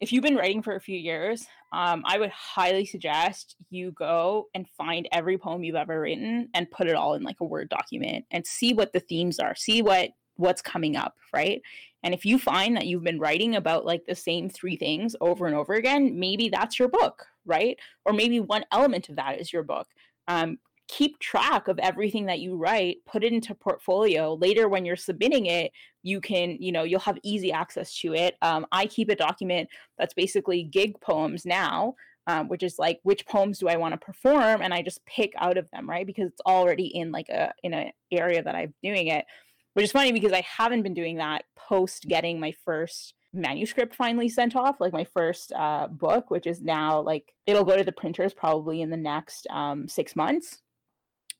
if 0.00 0.12
you've 0.12 0.22
been 0.22 0.36
writing 0.36 0.60
for 0.60 0.74
a 0.74 0.80
few 0.80 0.98
years, 0.98 1.46
um, 1.72 2.02
I 2.04 2.18
would 2.18 2.30
highly 2.30 2.84
suggest 2.84 3.56
you 3.70 3.92
go 3.92 4.48
and 4.54 4.68
find 4.76 5.08
every 5.12 5.38
poem 5.38 5.64
you've 5.64 5.76
ever 5.76 6.00
written 6.00 6.48
and 6.52 6.70
put 6.70 6.88
it 6.88 6.94
all 6.94 7.14
in 7.14 7.22
like 7.22 7.40
a 7.40 7.44
Word 7.44 7.68
document 7.68 8.26
and 8.30 8.46
see 8.46 8.74
what 8.74 8.92
the 8.92 9.00
themes 9.00 9.38
are, 9.38 9.54
see 9.54 9.82
what 9.82 10.10
what's 10.36 10.60
coming 10.60 10.96
up, 10.96 11.14
right? 11.32 11.62
And 12.02 12.12
if 12.12 12.26
you 12.26 12.38
find 12.38 12.76
that 12.76 12.86
you've 12.86 13.04
been 13.04 13.18
writing 13.18 13.56
about 13.56 13.86
like 13.86 14.04
the 14.04 14.14
same 14.14 14.50
three 14.50 14.76
things 14.76 15.16
over 15.20 15.46
and 15.46 15.54
over 15.54 15.74
again, 15.74 16.18
maybe 16.18 16.48
that's 16.48 16.78
your 16.78 16.88
book, 16.88 17.26
right? 17.46 17.78
Or 18.04 18.12
maybe 18.12 18.40
one 18.40 18.64
element 18.72 19.08
of 19.08 19.16
that 19.16 19.40
is 19.40 19.52
your 19.52 19.62
book. 19.62 19.88
Um, 20.28 20.58
keep 20.88 21.18
track 21.18 21.68
of 21.68 21.78
everything 21.78 22.26
that 22.26 22.40
you 22.40 22.56
write 22.56 22.98
put 23.06 23.24
it 23.24 23.32
into 23.32 23.54
portfolio. 23.54 24.34
Later 24.34 24.68
when 24.68 24.84
you're 24.84 24.96
submitting 24.96 25.46
it 25.46 25.72
you 26.02 26.20
can 26.20 26.56
you 26.60 26.72
know 26.72 26.82
you'll 26.82 27.00
have 27.00 27.18
easy 27.22 27.52
access 27.52 27.98
to 28.00 28.14
it. 28.14 28.36
Um, 28.42 28.66
i 28.72 28.86
keep 28.86 29.08
a 29.08 29.16
document 29.16 29.68
that's 29.98 30.14
basically 30.14 30.62
gig 30.62 31.00
poems 31.00 31.46
now 31.46 31.94
um, 32.26 32.48
which 32.48 32.62
is 32.62 32.78
like 32.78 33.00
which 33.02 33.26
poems 33.26 33.58
do 33.58 33.68
i 33.68 33.76
want 33.76 33.92
to 33.92 33.98
perform? 34.04 34.62
And 34.62 34.74
i 34.74 34.82
just 34.82 35.04
pick 35.06 35.32
out 35.38 35.56
of 35.56 35.70
them 35.70 35.88
right? 35.88 36.06
Because 36.06 36.28
it's 36.28 36.40
already 36.46 36.86
in 36.86 37.12
like 37.12 37.28
a 37.28 37.52
in 37.62 37.74
an 37.74 37.90
area 38.12 38.42
that 38.42 38.54
i'm 38.54 38.74
doing 38.82 39.08
it 39.08 39.24
which 39.74 39.84
is 39.84 39.92
funny 39.92 40.12
because 40.12 40.32
i 40.32 40.42
haven't 40.42 40.82
been 40.82 40.94
doing 40.94 41.16
that 41.16 41.44
post 41.56 42.06
getting 42.08 42.38
my 42.38 42.52
first 42.64 43.14
manuscript 43.34 43.94
finally 43.94 44.28
sent 44.28 44.54
off 44.54 44.80
like 44.80 44.92
my 44.92 45.04
first 45.04 45.52
uh, 45.52 45.88
book 45.88 46.30
which 46.30 46.46
is 46.46 46.62
now 46.62 47.00
like 47.00 47.34
it'll 47.46 47.64
go 47.64 47.76
to 47.76 47.84
the 47.84 47.92
printers 47.92 48.32
probably 48.32 48.80
in 48.80 48.90
the 48.90 48.96
next 48.96 49.46
um, 49.50 49.88
six 49.88 50.14
months 50.14 50.62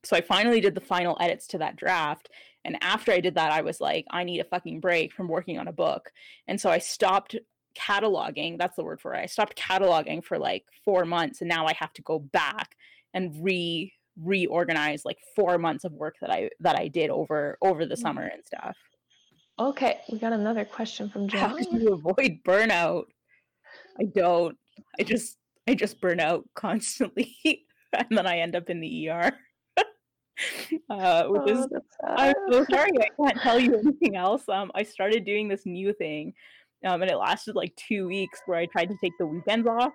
so 0.05 0.16
I 0.16 0.20
finally 0.20 0.61
did 0.61 0.74
the 0.74 0.80
final 0.80 1.16
edits 1.20 1.46
to 1.48 1.59
that 1.59 1.76
draft. 1.76 2.28
And 2.64 2.78
after 2.82 3.12
I 3.12 3.20
did 3.20 3.34
that, 3.34 3.52
I 3.52 3.61
was 3.61 3.80
like, 3.80 4.07
I 4.11 4.24
need 4.24 4.40
a 4.40 4.44
fucking 4.44 4.80
break 4.80 5.12
from 5.12 5.28
working 5.28 5.59
on 5.59 5.68
a 5.68 5.72
book. 5.72 6.11
And 6.48 6.61
so 6.61 6.70
I 6.70 6.78
stopped 6.78 7.36
cataloging. 7.78 8.59
That's 8.59 8.76
the 8.76 8.84
word 8.84 9.00
for 9.00 9.14
it. 9.14 9.18
I 9.18 9.26
stopped 9.26 9.57
cataloging 9.57 10.24
for 10.24 10.38
like 10.38 10.64
four 10.84 11.05
months. 11.05 11.40
And 11.40 11.48
now 11.48 11.66
I 11.66 11.74
have 11.74 11.92
to 11.94 12.02
go 12.02 12.18
back 12.18 12.76
and 13.12 13.32
re 13.42 13.92
reorganize 14.22 15.05
like 15.05 15.18
four 15.34 15.59
months 15.59 15.82
of 15.84 15.92
work 15.92 16.14
that 16.20 16.30
I 16.30 16.48
that 16.61 16.78
I 16.78 16.86
did 16.86 17.11
over 17.11 17.59
over 17.62 17.84
the 17.84 17.96
mm. 17.96 18.00
summer 18.00 18.22
and 18.22 18.44
stuff. 18.44 18.76
Okay, 19.59 20.00
we 20.11 20.18
got 20.18 20.32
another 20.32 20.64
question 20.64 21.09
from 21.11 21.28
John. 21.28 21.50
How 21.50 21.57
do 21.57 21.78
you 21.78 21.92
avoid 21.94 22.38
burnout? 22.46 23.05
I 24.00 24.05
don't. 24.05 24.57
I 24.98 25.05
just 25.05 25.36
I 25.68 25.74
just 25.74 26.00
burn 26.00 26.20
out 26.20 26.44
constantly 26.55 27.36
and 27.92 28.07
then 28.11 28.26
I 28.26 28.38
end 28.38 28.57
up 28.57 28.70
in 28.70 28.80
the 28.80 29.11
ER. 29.11 29.32
uh, 30.91 31.24
which 31.24 31.51
is 31.51 31.66
oh, 31.72 31.80
I'm 32.07 32.35
so 32.51 32.64
sorry 32.70 32.91
I 33.01 33.09
can't 33.20 33.41
tell 33.41 33.59
you 33.59 33.76
anything 33.78 34.16
else. 34.16 34.49
Um, 34.49 34.70
I 34.74 34.82
started 34.82 35.24
doing 35.24 35.49
this 35.49 35.66
new 35.66 35.93
thing, 35.93 36.35
um, 36.85 37.03
and 37.03 37.11
it 37.11 37.16
lasted 37.16 37.55
like 37.55 37.74
two 37.76 38.09
weeks 38.09 38.41
where 38.47 38.59
I 38.59 38.66
tried 38.66 38.89
to 38.91 38.97
take 39.03 39.12
the 39.18 39.26
weekends 39.26 39.66
off, 39.66 39.93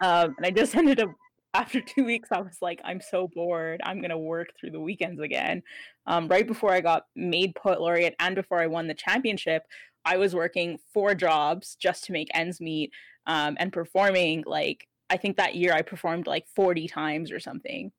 um, 0.00 0.34
and 0.36 0.46
I 0.46 0.50
just 0.50 0.74
ended 0.76 1.00
up 1.00 1.10
after 1.54 1.80
two 1.80 2.04
weeks 2.04 2.30
I 2.32 2.40
was 2.40 2.56
like, 2.62 2.80
I'm 2.84 3.00
so 3.00 3.28
bored. 3.28 3.80
I'm 3.84 4.00
gonna 4.00 4.18
work 4.18 4.48
through 4.58 4.70
the 4.70 4.80
weekends 4.80 5.20
again. 5.20 5.62
Um, 6.06 6.28
right 6.28 6.46
before 6.46 6.72
I 6.72 6.80
got 6.80 7.06
made 7.14 7.54
poet 7.54 7.80
laureate 7.80 8.14
and 8.18 8.34
before 8.34 8.60
I 8.60 8.66
won 8.66 8.88
the 8.88 8.94
championship, 8.94 9.64
I 10.04 10.16
was 10.16 10.34
working 10.34 10.78
four 10.92 11.14
jobs 11.14 11.76
just 11.80 12.04
to 12.04 12.12
make 12.12 12.28
ends 12.34 12.60
meet 12.60 12.90
um, 13.26 13.56
and 13.60 13.72
performing 13.72 14.44
like 14.46 14.88
I 15.10 15.18
think 15.18 15.36
that 15.36 15.54
year 15.54 15.74
I 15.74 15.82
performed 15.82 16.26
like 16.26 16.46
40 16.56 16.88
times 16.88 17.30
or 17.30 17.38
something. 17.38 17.92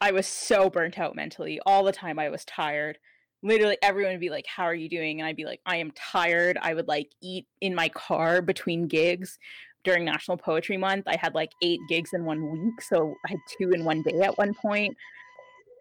I 0.00 0.12
was 0.12 0.26
so 0.26 0.70
burnt 0.70 0.98
out 0.98 1.16
mentally. 1.16 1.60
All 1.66 1.84
the 1.84 1.92
time 1.92 2.18
I 2.18 2.28
was 2.28 2.44
tired. 2.44 2.98
Literally 3.42 3.78
everyone 3.82 4.12
would 4.12 4.20
be 4.20 4.30
like, 4.30 4.46
How 4.46 4.64
are 4.64 4.74
you 4.74 4.88
doing? 4.88 5.20
And 5.20 5.28
I'd 5.28 5.36
be 5.36 5.44
like, 5.44 5.60
I 5.66 5.76
am 5.76 5.92
tired. 5.92 6.58
I 6.60 6.74
would 6.74 6.88
like 6.88 7.10
eat 7.22 7.46
in 7.60 7.74
my 7.74 7.88
car 7.90 8.42
between 8.42 8.88
gigs 8.88 9.38
during 9.84 10.04
National 10.04 10.36
Poetry 10.36 10.76
Month. 10.76 11.04
I 11.06 11.16
had 11.16 11.34
like 11.34 11.52
eight 11.62 11.80
gigs 11.88 12.10
in 12.12 12.24
one 12.24 12.50
week. 12.50 12.80
So 12.82 13.14
I 13.26 13.30
had 13.30 13.38
two 13.58 13.70
in 13.70 13.84
one 13.84 14.02
day 14.02 14.20
at 14.20 14.36
one 14.38 14.54
point. 14.54 14.96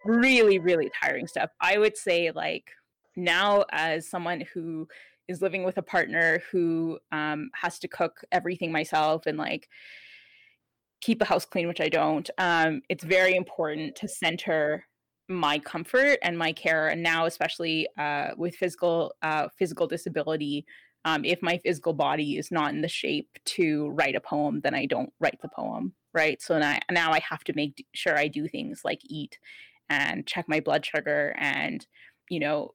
Really, 0.06 0.60
really 0.60 0.90
tiring 1.04 1.28
stuff. 1.28 1.50
I 1.60 1.78
would 1.78 1.98
say, 1.98 2.32
like, 2.32 2.70
now 3.16 3.66
as 3.72 4.08
someone 4.08 4.44
who 4.54 4.88
is 5.28 5.42
living 5.42 5.64
with 5.64 5.78
a 5.78 5.82
partner 5.82 6.42
who 6.52 7.00
um, 7.12 7.50
has 7.54 7.80
to 7.80 7.88
cook 7.88 8.22
everything 8.32 8.72
myself 8.72 9.26
and 9.26 9.38
like 9.38 9.68
keep 11.02 11.20
the 11.20 11.26
house 11.26 11.46
clean, 11.46 11.68
which 11.68 11.82
I 11.82 11.90
don't, 11.90 12.30
um, 12.38 12.82
it's 12.90 13.04
very 13.04 13.36
important 13.36 13.96
to 13.98 14.08
center 14.08 14.86
my 15.30 15.60
comfort 15.60 16.20
and 16.24 16.38
my 16.38 16.54
care. 16.54 16.88
And 16.88 17.04
now, 17.04 17.26
especially 17.26 17.88
uh, 18.00 18.30
with 18.38 18.56
physical 18.56 19.14
uh, 19.22 19.48
physical 19.58 19.88
disability, 19.88 20.66
um, 21.06 21.24
if 21.24 21.42
my 21.42 21.58
physical 21.60 21.94
body 21.94 22.38
is 22.38 22.52
not 22.52 22.74
in 22.74 22.82
the 22.82 22.88
shape 22.88 23.30
to 23.46 23.90
write 23.90 24.16
a 24.16 24.22
poem, 24.22 24.62
then 24.62 24.74
I 24.74 24.86
don't 24.86 25.12
write 25.20 25.40
the 25.42 25.50
poem, 25.56 25.94
right? 26.14 26.42
So 26.42 26.58
now, 26.58 26.78
now 26.92 27.12
I 27.12 27.20
have 27.20 27.44
to 27.46 27.54
make 27.54 27.86
sure 27.94 28.18
I 28.18 28.28
do 28.28 28.48
things 28.48 28.82
like 28.84 29.00
eat 29.06 29.38
and 29.90 30.26
check 30.28 30.46
my 30.48 30.60
blood 30.60 30.86
sugar 30.86 31.36
and 31.38 31.86
you 32.30 32.40
know 32.40 32.74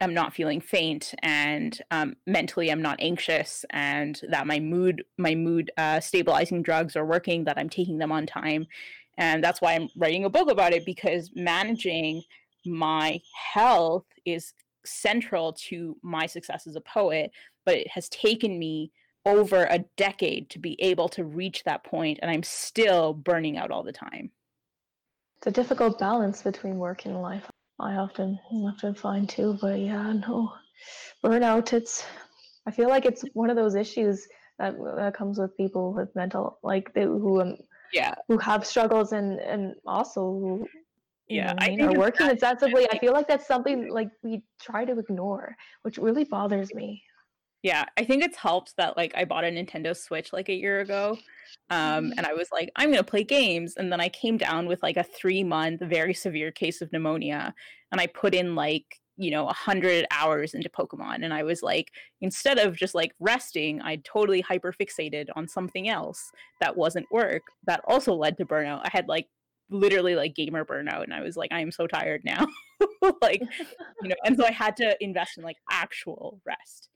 am 0.00 0.14
not 0.14 0.34
feeling 0.34 0.60
faint 0.60 1.14
and 1.22 1.80
um, 1.90 2.14
mentally 2.26 2.70
i'm 2.70 2.82
not 2.82 2.98
anxious 3.00 3.64
and 3.70 4.20
that 4.28 4.46
my 4.46 4.58
mood 4.58 5.04
my 5.18 5.34
mood 5.34 5.70
uh, 5.76 6.00
stabilizing 6.00 6.62
drugs 6.62 6.96
are 6.96 7.04
working 7.04 7.44
that 7.44 7.58
i'm 7.58 7.68
taking 7.68 7.98
them 7.98 8.12
on 8.12 8.26
time. 8.26 8.66
And 9.18 9.44
that's 9.44 9.60
why 9.60 9.74
i'm 9.74 9.88
writing 9.96 10.24
a 10.24 10.30
book 10.30 10.50
about 10.50 10.72
it 10.72 10.86
because 10.86 11.30
managing 11.34 12.22
my 12.64 13.20
health 13.52 14.06
is 14.24 14.52
central 14.84 15.52
to 15.52 15.96
my 16.02 16.26
success 16.26 16.66
as 16.66 16.76
a 16.76 16.80
poet 16.80 17.30
but 17.66 17.74
it 17.74 17.88
has 17.88 18.08
taken 18.08 18.58
me 18.58 18.90
over 19.26 19.64
a 19.64 19.84
decade 19.98 20.48
to 20.48 20.58
be 20.58 20.80
able 20.80 21.08
to 21.10 21.24
reach 21.24 21.62
that 21.64 21.84
point 21.84 22.18
and 22.22 22.30
i'm 22.30 22.42
still 22.42 23.12
burning 23.12 23.58
out 23.58 23.70
all 23.70 23.82
the 23.82 23.92
time. 23.92 24.30
It's 25.38 25.46
a 25.46 25.50
difficult 25.50 25.98
balance 25.98 26.42
between 26.42 26.78
work 26.78 27.04
and 27.04 27.20
life 27.20 27.50
I 27.80 27.96
often 27.96 28.38
often 28.52 28.94
find 28.94 29.28
too. 29.28 29.58
But 29.60 29.80
yeah, 29.80 30.12
no 30.12 30.52
burnout. 31.24 31.72
It's 31.72 32.04
I 32.66 32.70
feel 32.70 32.88
like 32.88 33.06
it's 33.06 33.24
one 33.32 33.50
of 33.50 33.56
those 33.56 33.74
issues 33.74 34.26
that 34.58 34.74
that 34.96 35.14
comes 35.14 35.38
with 35.38 35.56
people 35.56 35.92
with 35.94 36.14
mental 36.14 36.58
like 36.62 36.92
they, 36.94 37.04
who 37.04 37.40
um, 37.40 37.56
yeah 37.92 38.14
who 38.28 38.38
have 38.38 38.66
struggles 38.66 39.12
and 39.12 39.40
and 39.40 39.74
also 39.86 40.20
who 40.20 40.68
yeah 41.28 41.54
I 41.58 41.70
mean, 41.70 41.82
are 41.82 41.94
working 41.94 42.28
excessively. 42.28 42.86
I 42.90 42.98
feel 42.98 43.12
like 43.12 43.28
that's 43.28 43.46
something 43.46 43.88
like 43.88 44.08
we 44.22 44.42
try 44.60 44.84
to 44.84 44.98
ignore, 44.98 45.56
which 45.82 45.98
really 45.98 46.24
bothers 46.24 46.74
me. 46.74 47.02
Yeah, 47.62 47.84
I 47.98 48.04
think 48.04 48.24
it's 48.24 48.38
helped 48.38 48.76
that 48.78 48.96
like 48.96 49.12
I 49.14 49.24
bought 49.24 49.44
a 49.44 49.48
Nintendo 49.48 49.96
Switch 49.96 50.32
like 50.32 50.48
a 50.48 50.54
year 50.54 50.80
ago. 50.80 51.18
Um, 51.68 51.78
mm-hmm. 51.78 52.12
and 52.16 52.26
I 52.26 52.32
was 52.32 52.48
like, 52.52 52.70
I'm 52.76 52.90
gonna 52.90 53.02
play 53.02 53.22
games. 53.22 53.74
And 53.76 53.92
then 53.92 54.00
I 54.00 54.08
came 54.08 54.38
down 54.38 54.66
with 54.66 54.82
like 54.82 54.96
a 54.96 55.02
three 55.02 55.44
month, 55.44 55.80
very 55.82 56.14
severe 56.14 56.50
case 56.50 56.80
of 56.80 56.92
pneumonia. 56.92 57.54
And 57.92 58.00
I 58.00 58.06
put 58.06 58.34
in 58.34 58.54
like, 58.54 58.84
you 59.18 59.30
know, 59.30 59.46
a 59.46 59.52
hundred 59.52 60.06
hours 60.10 60.54
into 60.54 60.70
Pokemon. 60.70 61.22
And 61.22 61.34
I 61.34 61.42
was 61.42 61.62
like, 61.62 61.92
instead 62.22 62.58
of 62.58 62.76
just 62.76 62.94
like 62.94 63.12
resting, 63.20 63.82
I 63.82 63.96
totally 64.04 64.40
hyper 64.40 64.72
fixated 64.72 65.26
on 65.36 65.46
something 65.46 65.88
else 65.88 66.30
that 66.60 66.76
wasn't 66.76 67.12
work 67.12 67.42
that 67.66 67.82
also 67.86 68.14
led 68.14 68.38
to 68.38 68.46
burnout. 68.46 68.80
I 68.84 68.90
had 68.90 69.06
like 69.06 69.26
literally 69.68 70.16
like 70.16 70.34
gamer 70.34 70.64
burnout 70.64 71.04
and 71.04 71.12
I 71.12 71.20
was 71.20 71.36
like, 71.36 71.52
I 71.52 71.60
am 71.60 71.70
so 71.70 71.86
tired 71.86 72.22
now. 72.24 72.46
like, 73.22 73.42
you 74.02 74.08
know, 74.08 74.16
and 74.24 74.36
so 74.36 74.46
I 74.46 74.50
had 74.50 74.76
to 74.78 74.96
invest 75.04 75.36
in 75.36 75.44
like 75.44 75.58
actual 75.70 76.40
rest 76.46 76.89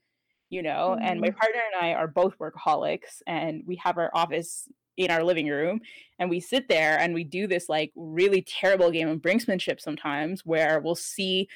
you 0.55 0.63
know, 0.63 0.95
mm-hmm. 0.95 1.03
and 1.05 1.19
my 1.19 1.27
mm-hmm. 1.27 1.37
partner 1.37 1.59
and 1.73 1.85
I 1.85 1.93
are 1.95 2.07
both 2.07 2.39
workaholics 2.39 3.21
and 3.27 3.61
we 3.67 3.75
have 3.75 3.97
our 3.97 4.09
office 4.13 4.69
in 4.95 5.11
our 5.11 5.21
living 5.21 5.49
room 5.49 5.81
and 6.17 6.29
we 6.29 6.39
sit 6.39 6.69
there 6.69 6.97
and 6.97 7.13
we 7.13 7.25
do 7.25 7.45
this 7.45 7.67
like 7.67 7.91
really 7.97 8.41
terrible 8.41 8.89
game 8.89 9.09
of 9.09 9.19
brinksmanship 9.19 9.81
sometimes 9.81 10.45
where 10.45 10.79
we'll 10.79 10.95
see 10.95 11.49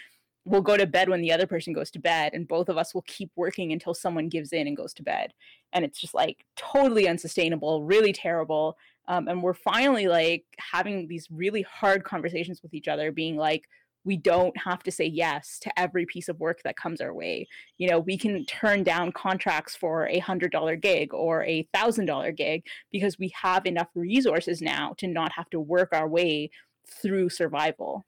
we'll 0.44 0.62
go 0.62 0.76
to 0.76 0.86
bed 0.86 1.08
when 1.08 1.22
the 1.22 1.32
other 1.32 1.48
person 1.48 1.72
goes 1.72 1.90
to 1.90 2.00
bed 2.00 2.34
and 2.34 2.50
both 2.50 2.68
of 2.68 2.78
us 2.78 2.94
will 2.94 3.04
keep 3.04 3.32
working 3.38 3.72
until 3.72 3.94
someone 3.94 4.28
gives 4.28 4.52
in 4.52 4.68
and 4.68 4.76
goes 4.76 4.94
to 4.94 5.04
bed 5.04 5.32
and 5.72 5.86
it's 5.86 6.02
just 6.02 6.14
like 6.14 6.44
totally 6.58 7.08
unsustainable 7.08 7.82
really 7.86 8.12
terrible 8.12 8.76
um, 9.08 9.30
and 9.30 9.42
we're 9.42 9.54
finally 9.54 10.10
like 10.10 10.44
having 10.58 11.08
these 11.08 11.30
really 11.32 11.62
hard 11.62 12.04
conversations 12.04 12.62
with 12.62 12.74
each 12.74 12.90
other 12.90 13.10
being 13.10 13.38
like 13.38 13.70
we 14.06 14.18
don't 14.18 14.56
have 14.58 14.84
to 14.84 14.92
say 14.92 15.06
yes 15.06 15.60
to 15.60 15.80
every 15.80 16.06
piece 16.06 16.30
of 16.30 16.40
work 16.40 16.62
that 16.64 16.78
comes 16.78 17.02
our 17.02 17.14
way. 17.14 17.48
You 17.78 17.90
know, 17.90 18.00
we 18.00 18.18
can 18.18 18.46
turn 18.46 18.84
down 18.84 19.12
contracts 19.12 19.76
for 19.76 20.08
a 20.08 20.20
hundred 20.20 20.52
dollar 20.52 20.76
gig 20.76 21.14
or 21.14 21.44
a 21.44 21.68
thousand 21.74 22.06
dollar 22.06 22.32
gig 22.32 22.66
because 22.92 23.20
we 23.20 23.32
have 23.36 23.66
enough 23.66 23.90
resources 23.96 24.62
now 24.62 24.94
to 24.98 25.08
not 25.08 25.32
have 25.34 25.50
to 25.52 25.60
work 25.60 25.90
our 25.94 26.08
way 26.08 26.50
through 26.88 27.30
survival. 27.30 28.06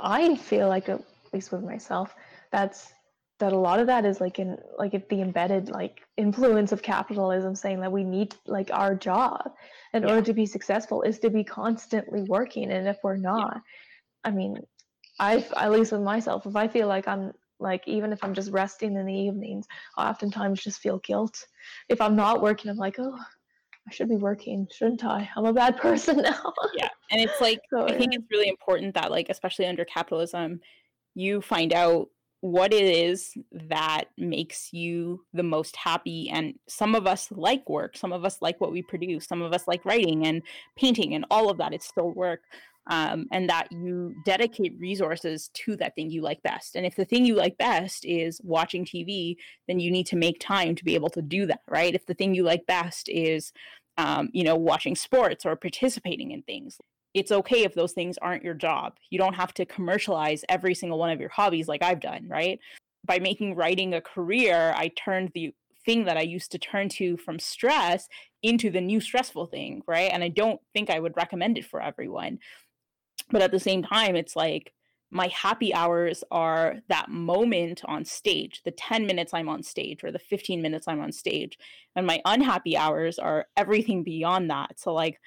I 0.00 0.36
feel 0.36 0.68
like, 0.68 0.88
at 0.88 1.02
least 1.32 1.52
with 1.52 1.62
myself, 1.62 2.14
that's 2.52 2.92
that 3.40 3.52
a 3.54 3.58
lot 3.58 3.80
of 3.80 3.86
that 3.86 4.04
is 4.04 4.20
like 4.20 4.38
in 4.38 4.56
like 4.78 4.94
if 4.94 5.08
the 5.08 5.20
embedded 5.22 5.70
like 5.70 6.02
influence 6.16 6.72
of 6.72 6.82
capitalism 6.82 7.54
saying 7.54 7.80
that 7.80 7.90
we 7.90 8.04
need 8.04 8.34
like 8.46 8.70
our 8.70 8.94
job 8.94 9.50
in 9.94 10.02
yeah. 10.02 10.10
order 10.10 10.22
to 10.22 10.34
be 10.34 10.46
successful 10.46 11.02
is 11.02 11.18
to 11.18 11.30
be 11.30 11.42
constantly 11.42 12.22
working 12.24 12.70
and 12.70 12.86
if 12.86 12.98
we're 13.02 13.16
not 13.16 13.54
yeah. 13.54 13.60
i 14.24 14.30
mean 14.30 14.58
I, 15.20 15.46
at 15.56 15.70
least 15.70 15.92
with 15.92 16.00
myself, 16.00 16.46
if 16.46 16.56
I 16.56 16.66
feel 16.66 16.88
like 16.88 17.06
I'm 17.06 17.32
like, 17.60 17.86
even 17.86 18.12
if 18.12 18.24
I'm 18.24 18.32
just 18.32 18.50
resting 18.50 18.96
in 18.96 19.04
the 19.04 19.14
evenings, 19.14 19.66
I 19.96 20.08
oftentimes 20.08 20.62
just 20.62 20.80
feel 20.80 20.98
guilt. 20.98 21.46
If 21.90 22.00
I'm 22.00 22.16
not 22.16 22.40
working, 22.40 22.70
I'm 22.70 22.78
like, 22.78 22.96
oh, 22.98 23.18
I 23.86 23.92
should 23.92 24.08
be 24.08 24.16
working, 24.16 24.66
shouldn't 24.72 25.04
I? 25.04 25.28
I'm 25.36 25.44
a 25.44 25.52
bad 25.52 25.76
person 25.80 26.16
now. 26.22 26.54
yeah. 26.74 26.88
And 27.10 27.20
it's 27.20 27.38
like, 27.40 27.60
so, 27.70 27.84
I 27.84 27.98
think 27.98 28.12
yeah. 28.12 28.18
it's 28.18 28.30
really 28.30 28.48
important 28.48 28.94
that, 28.94 29.10
like, 29.10 29.26
especially 29.28 29.66
under 29.66 29.84
capitalism, 29.84 30.60
you 31.14 31.42
find 31.42 31.74
out 31.74 32.08
what 32.40 32.72
it 32.72 32.84
is 32.84 33.34
that 33.52 34.04
makes 34.16 34.72
you 34.72 35.22
the 35.34 35.42
most 35.42 35.76
happy. 35.76 36.30
And 36.30 36.54
some 36.66 36.94
of 36.94 37.06
us 37.06 37.30
like 37.30 37.68
work, 37.68 37.94
some 37.94 38.14
of 38.14 38.24
us 38.24 38.38
like 38.40 38.58
what 38.58 38.72
we 38.72 38.80
produce, 38.80 39.26
some 39.26 39.42
of 39.42 39.52
us 39.52 39.68
like 39.68 39.84
writing 39.84 40.26
and 40.26 40.40
painting, 40.76 41.14
and 41.14 41.26
all 41.30 41.50
of 41.50 41.58
that 41.58 41.74
it's 41.74 41.86
still 41.86 42.12
work 42.12 42.40
um, 42.86 43.26
and 43.30 43.48
that 43.48 43.70
you 43.70 44.14
dedicate 44.24 44.78
resources 44.78 45.50
to 45.54 45.76
that 45.76 45.94
thing 45.94 46.10
you 46.10 46.22
like 46.22 46.42
best. 46.42 46.76
And 46.76 46.86
if 46.86 46.96
the 46.96 47.04
thing 47.04 47.24
you 47.24 47.34
like 47.34 47.58
best 47.58 48.04
is 48.04 48.40
watching 48.42 48.84
TV, 48.84 49.36
then 49.68 49.80
you 49.80 49.90
need 49.90 50.06
to 50.06 50.16
make 50.16 50.40
time 50.40 50.74
to 50.74 50.84
be 50.84 50.94
able 50.94 51.10
to 51.10 51.22
do 51.22 51.46
that, 51.46 51.60
right? 51.68 51.94
If 51.94 52.06
the 52.06 52.14
thing 52.14 52.34
you 52.34 52.42
like 52.42 52.66
best 52.66 53.08
is, 53.08 53.52
um, 53.98 54.30
you 54.32 54.44
know, 54.44 54.56
watching 54.56 54.96
sports 54.96 55.44
or 55.44 55.56
participating 55.56 56.30
in 56.30 56.42
things, 56.42 56.78
it's 57.12 57.32
okay 57.32 57.64
if 57.64 57.74
those 57.74 57.92
things 57.92 58.18
aren't 58.22 58.44
your 58.44 58.54
job. 58.54 58.94
You 59.10 59.18
don't 59.18 59.34
have 59.34 59.52
to 59.54 59.66
commercialize 59.66 60.44
every 60.48 60.74
single 60.74 60.98
one 60.98 61.10
of 61.10 61.20
your 61.20 61.28
hobbies 61.28 61.68
like 61.68 61.82
I've 61.82 62.00
done, 62.00 62.28
right? 62.28 62.58
By 63.04 63.18
making 63.18 63.56
writing 63.56 63.94
a 63.94 64.00
career, 64.00 64.72
I 64.76 64.88
turned 64.88 65.30
the 65.34 65.52
thing 65.84 66.04
that 66.04 66.16
I 66.16 66.22
used 66.22 66.52
to 66.52 66.58
turn 66.58 66.88
to 66.90 67.16
from 67.16 67.38
stress 67.38 68.08
into 68.42 68.70
the 68.70 68.80
new 68.80 69.00
stressful 69.00 69.46
thing, 69.46 69.82
right? 69.86 70.10
And 70.12 70.22
I 70.22 70.28
don't 70.28 70.60
think 70.72 70.90
I 70.90 71.00
would 71.00 71.16
recommend 71.16 71.58
it 71.58 71.64
for 71.64 71.80
everyone 71.80 72.38
but 73.30 73.42
at 73.42 73.50
the 73.50 73.60
same 73.60 73.82
time 73.82 74.16
it's 74.16 74.36
like 74.36 74.72
my 75.10 75.26
happy 75.28 75.74
hours 75.74 76.22
are 76.30 76.76
that 76.88 77.08
moment 77.08 77.82
on 77.86 78.04
stage 78.04 78.62
the 78.64 78.70
10 78.70 79.06
minutes 79.06 79.34
i'm 79.34 79.48
on 79.48 79.62
stage 79.62 80.04
or 80.04 80.12
the 80.12 80.18
15 80.18 80.62
minutes 80.62 80.86
i'm 80.86 81.00
on 81.00 81.12
stage 81.12 81.58
and 81.96 82.06
my 82.06 82.20
unhappy 82.24 82.76
hours 82.76 83.18
are 83.18 83.46
everything 83.56 84.02
beyond 84.04 84.50
that. 84.50 84.78
So 84.78 84.92
like 84.92 85.20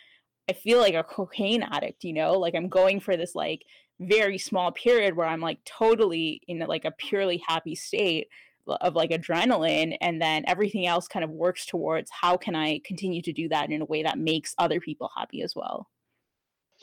i 0.50 0.54
feel 0.54 0.80
like 0.80 0.96
a 0.96 1.04
cocaine 1.04 1.64
addict 1.64 2.04
you 2.04 2.14
know? 2.14 2.34
Like 2.34 2.56
i'm 2.56 2.70
going 2.70 3.00
for 3.00 3.18
this 3.18 3.36
like 3.36 3.64
very 4.00 4.38
small 4.38 4.72
period 4.72 5.16
where 5.16 5.28
i'm 5.28 5.42
like 5.42 5.60
totally 5.66 6.42
in 6.48 6.60
like 6.60 6.86
a 6.86 6.92
purely 6.92 7.42
happy 7.48 7.76
state 7.76 8.28
of 8.68 8.96
like 8.96 9.12
adrenaline 9.12 9.96
and 10.02 10.22
then 10.22 10.44
everything 10.48 10.88
else 10.88 11.08
kind 11.08 11.24
of 11.24 11.30
works 11.30 11.66
towards 11.66 12.10
how 12.10 12.38
can 12.38 12.56
i 12.56 12.80
continue 12.86 13.22
to 13.22 13.34
do 13.34 13.48
that 13.50 13.70
in 13.70 13.82
a 13.82 13.86
way 13.86 14.04
that 14.04 14.18
makes 14.18 14.56
other 14.58 14.80
people 14.80 15.10
happy 15.16 15.42
as 15.42 15.54
well 15.56 15.88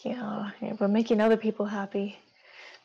yeah, 0.04 0.50
but 0.78 0.90
making 0.90 1.20
other 1.20 1.36
people 1.36 1.66
happy. 1.66 2.18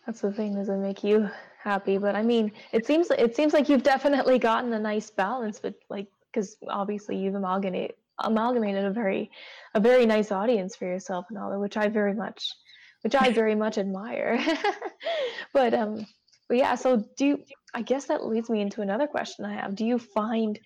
That's 0.05 0.21
the 0.21 0.31
thing 0.31 0.55
doesn't 0.55 0.81
make 0.81 1.03
you 1.03 1.29
happy? 1.65 1.97
But 1.97 2.15
i 2.15 2.21
mean 2.21 2.51
it 2.71 2.85
seems 2.85 3.09
it 3.11 3.35
seems 3.35 3.51
like 3.51 3.67
you've 3.67 3.83
definitely 3.83 4.39
gotten 4.39 4.71
a 4.73 4.79
nice 4.79 5.09
balance 5.09 5.59
but 5.59 5.73
like 5.89 6.07
because 6.31 6.55
obviously 6.69 7.17
you've 7.17 7.35
amalgamated 7.35 7.95
amalgamated 8.19 8.85
a 8.85 8.91
very 8.91 9.29
a 9.73 9.79
very 9.79 10.05
nice 10.05 10.31
audience 10.31 10.75
for 10.75 10.85
yourself 10.85 11.25
and 11.29 11.37
all 11.37 11.49
that 11.49 11.59
which 11.59 11.75
i 11.75 11.87
very 11.89 12.13
much 12.13 12.53
which 13.01 13.15
i 13.15 13.29
very 13.31 13.55
much 13.55 13.77
admire. 13.77 14.39
But 15.53 15.73
um 15.73 16.05
but 16.47 16.57
yeah 16.57 16.75
so 16.75 17.03
do 17.17 17.25
you, 17.25 17.43
i 17.73 17.81
guess 17.81 18.05
that 18.05 18.25
leads 18.25 18.49
me 18.49 18.61
into 18.61 18.81
another 18.81 19.07
question 19.07 19.45
i 19.45 19.53
have. 19.53 19.75
Do 19.75 19.85
you 19.85 19.97
find 19.97 20.59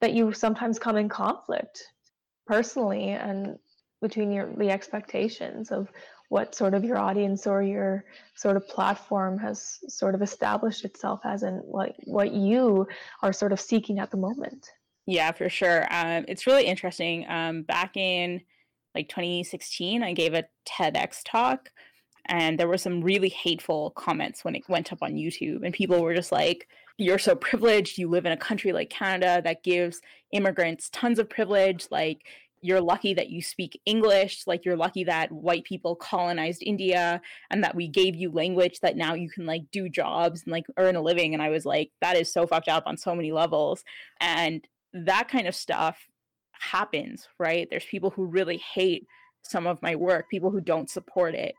that 0.00 0.12
you 0.12 0.32
sometimes 0.32 0.78
come 0.78 0.96
in 0.96 1.08
conflict 1.08 1.82
personally 2.46 3.08
and 3.08 3.58
between 4.00 4.32
your 4.32 4.52
the 4.56 4.70
expectations 4.70 5.70
of 5.70 5.88
what 6.28 6.54
sort 6.54 6.74
of 6.74 6.84
your 6.84 6.98
audience 6.98 7.46
or 7.46 7.62
your 7.62 8.04
sort 8.34 8.56
of 8.56 8.66
platform 8.68 9.38
has 9.38 9.78
sort 9.88 10.14
of 10.14 10.22
established 10.22 10.84
itself 10.84 11.20
as 11.24 11.42
and 11.42 11.60
what 11.64 11.94
what 12.04 12.32
you 12.32 12.86
are 13.22 13.32
sort 13.32 13.52
of 13.52 13.60
seeking 13.60 13.98
at 13.98 14.10
the 14.10 14.16
moment? 14.16 14.70
Yeah 15.06 15.32
for 15.32 15.48
sure. 15.48 15.86
Um, 15.90 16.24
it's 16.28 16.46
really 16.46 16.66
interesting. 16.66 17.26
Um, 17.28 17.62
back 17.62 17.96
in 17.96 18.42
like 18.94 19.10
2016 19.10 20.02
i 20.02 20.14
gave 20.14 20.32
a 20.32 20.44
tedx 20.66 21.18
talk 21.22 21.70
and 22.30 22.58
there 22.58 22.66
were 22.66 22.78
some 22.78 23.02
really 23.02 23.28
hateful 23.28 23.90
comments 23.90 24.42
when 24.42 24.54
it 24.54 24.66
went 24.70 24.90
up 24.90 25.02
on 25.02 25.12
youtube 25.12 25.62
and 25.62 25.74
people 25.74 26.02
were 26.02 26.14
just 26.14 26.32
like 26.32 26.66
you're 26.98 27.18
so 27.18 27.34
privileged. 27.34 27.98
You 27.98 28.08
live 28.08 28.26
in 28.26 28.32
a 28.32 28.36
country 28.36 28.72
like 28.72 28.90
canada 28.90 29.42
that 29.44 29.62
gives 29.62 30.00
immigrants 30.32 30.88
tons 30.90 31.18
of 31.18 31.28
privilege. 31.28 31.86
Like 31.90 32.26
you're 32.62 32.80
lucky 32.80 33.14
that 33.14 33.30
you 33.30 33.42
speak 33.42 33.80
English, 33.86 34.46
like 34.46 34.64
you're 34.64 34.76
lucky 34.76 35.04
that 35.04 35.30
white 35.30 35.64
people 35.64 35.94
colonized 35.94 36.62
India 36.64 37.20
and 37.50 37.62
that 37.62 37.74
we 37.74 37.88
gave 37.88 38.14
you 38.14 38.30
language 38.30 38.80
that 38.80 38.96
now 38.96 39.14
you 39.14 39.30
can 39.30 39.46
like 39.46 39.62
do 39.70 39.88
jobs 39.88 40.42
and 40.42 40.52
like 40.52 40.66
earn 40.76 40.96
a 40.96 41.02
living. 41.02 41.34
And 41.34 41.42
I 41.42 41.50
was 41.50 41.64
like, 41.64 41.90
that 42.00 42.16
is 42.16 42.32
so 42.32 42.46
fucked 42.46 42.68
up 42.68 42.84
on 42.86 42.96
so 42.96 43.14
many 43.14 43.32
levels. 43.32 43.84
And 44.20 44.66
that 44.92 45.28
kind 45.28 45.46
of 45.46 45.54
stuff 45.54 45.98
happens, 46.52 47.28
right? 47.38 47.68
There's 47.70 47.84
people 47.84 48.10
who 48.10 48.26
really 48.26 48.58
hate 48.58 49.06
some 49.42 49.66
of 49.66 49.82
my 49.82 49.94
work, 49.94 50.28
people 50.30 50.50
who 50.50 50.60
don't 50.60 50.90
support 50.90 51.34
it 51.34 51.54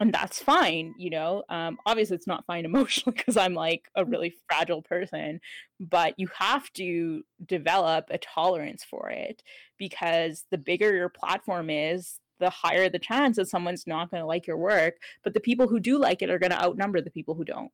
and 0.00 0.12
that's 0.12 0.42
fine 0.42 0.94
you 0.98 1.10
know 1.10 1.44
um, 1.50 1.78
obviously 1.86 2.16
it's 2.16 2.26
not 2.26 2.44
fine 2.46 2.64
emotionally 2.64 3.16
because 3.16 3.36
i'm 3.36 3.54
like 3.54 3.88
a 3.94 4.04
mm. 4.04 4.10
really 4.10 4.34
fragile 4.48 4.82
person 4.82 5.40
but 5.78 6.14
you 6.18 6.28
have 6.36 6.72
to 6.72 7.22
develop 7.46 8.06
a 8.10 8.18
tolerance 8.18 8.82
for 8.82 9.10
it 9.10 9.42
because 9.78 10.44
the 10.50 10.58
bigger 10.58 10.94
your 10.94 11.08
platform 11.08 11.70
is 11.70 12.18
the 12.40 12.50
higher 12.50 12.88
the 12.88 12.98
chance 12.98 13.36
that 13.36 13.48
someone's 13.48 13.86
not 13.86 14.10
going 14.10 14.20
to 14.20 14.26
like 14.26 14.46
your 14.46 14.56
work 14.56 14.96
but 15.22 15.34
the 15.34 15.40
people 15.40 15.68
who 15.68 15.78
do 15.78 15.98
like 15.98 16.22
it 16.22 16.30
are 16.30 16.38
going 16.38 16.50
to 16.50 16.62
outnumber 16.62 17.00
the 17.00 17.10
people 17.10 17.34
who 17.34 17.44
don't 17.44 17.70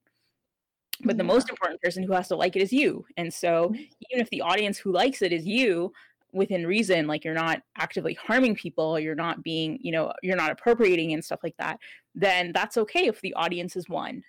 but 1.05 1.19
the 1.19 1.25
most 1.25 1.51
important 1.51 1.81
person 1.83 2.03
who 2.03 2.13
has 2.13 2.29
to 2.29 2.37
like 2.37 2.57
it 2.57 2.63
is 2.63 2.73
you 2.73 3.05
and 3.17 3.33
so 3.33 3.69
mm-hmm. 3.69 3.83
even 4.11 4.21
if 4.21 4.31
the 4.31 4.41
audience 4.41 4.79
who 4.79 4.93
likes 4.93 5.23
it 5.23 5.33
is 5.33 5.47
you 5.47 5.93
within 6.33 6.67
reason 6.67 7.07
like 7.07 7.25
you're 7.25 7.35
not 7.35 7.63
actively 7.79 8.15
harming 8.15 8.55
people 8.55 8.99
you're 8.99 9.15
not 9.15 9.43
being 9.43 9.79
you 9.81 9.93
know 9.93 10.13
you're 10.23 10.37
not 10.37 10.51
appropriating 10.51 11.13
and 11.13 11.25
stuff 11.25 11.41
like 11.43 11.57
that 11.59 11.79
then 12.17 12.51
that's 12.53 12.79
okay 12.79 13.07
if 13.07 13.21
the 13.21 13.35
audience 13.35 13.77
is 13.77 13.89
one. 13.89 14.25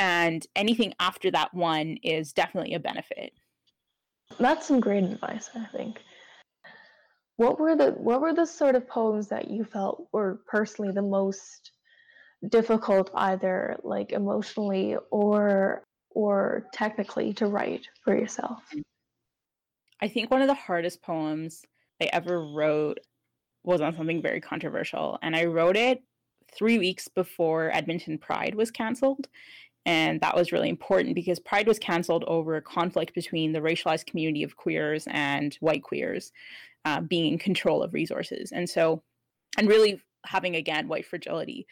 And 0.00 0.46
anything 0.54 0.92
after 1.00 1.30
that 1.30 1.54
one 1.54 1.96
is 2.02 2.32
definitely 2.32 2.74
a 2.74 2.80
benefit. 2.80 3.32
That's 4.38 4.66
some 4.66 4.80
great 4.80 5.04
advice 5.04 5.48
i 5.54 5.64
think. 5.64 6.02
What 7.36 7.58
were 7.58 7.76
the 7.76 7.92
what 7.92 8.20
were 8.20 8.34
the 8.34 8.44
sort 8.44 8.74
of 8.74 8.86
poems 8.88 9.28
that 9.28 9.48
you 9.48 9.64
felt 9.64 10.08
were 10.12 10.40
personally 10.46 10.92
the 10.92 11.02
most 11.02 11.70
difficult 12.48 13.10
either 13.14 13.78
like 13.82 14.12
emotionally 14.12 14.96
or 15.10 15.84
or 16.10 16.66
technically 16.72 17.32
to 17.34 17.46
write 17.46 17.86
for 18.04 18.16
yourself? 18.16 18.62
I 20.00 20.08
think 20.08 20.30
one 20.30 20.42
of 20.42 20.48
the 20.48 20.54
hardest 20.54 21.02
poems 21.02 21.64
I 22.00 22.08
ever 22.12 22.44
wrote 22.44 22.98
was 23.64 23.80
on 23.80 23.96
something 23.96 24.22
very 24.22 24.40
controversial. 24.40 25.18
And 25.22 25.34
I 25.34 25.44
wrote 25.44 25.76
it 25.76 26.02
three 26.54 26.78
weeks 26.78 27.08
before 27.08 27.70
Edmonton 27.74 28.18
Pride 28.18 28.54
was 28.54 28.70
canceled. 28.70 29.28
And 29.86 30.20
that 30.20 30.36
was 30.36 30.52
really 30.52 30.68
important 30.68 31.14
because 31.14 31.38
Pride 31.38 31.66
was 31.66 31.78
canceled 31.78 32.24
over 32.26 32.56
a 32.56 32.62
conflict 32.62 33.14
between 33.14 33.52
the 33.52 33.60
racialized 33.60 34.06
community 34.06 34.42
of 34.42 34.56
queers 34.56 35.06
and 35.10 35.54
white 35.60 35.82
queers 35.82 36.32
uh, 36.84 37.00
being 37.00 37.32
in 37.32 37.38
control 37.38 37.82
of 37.82 37.94
resources. 37.94 38.52
And 38.52 38.68
so, 38.68 39.02
and 39.56 39.68
really 39.68 40.02
having 40.26 40.56
again 40.56 40.88
white 40.88 41.06
fragility. 41.06 41.66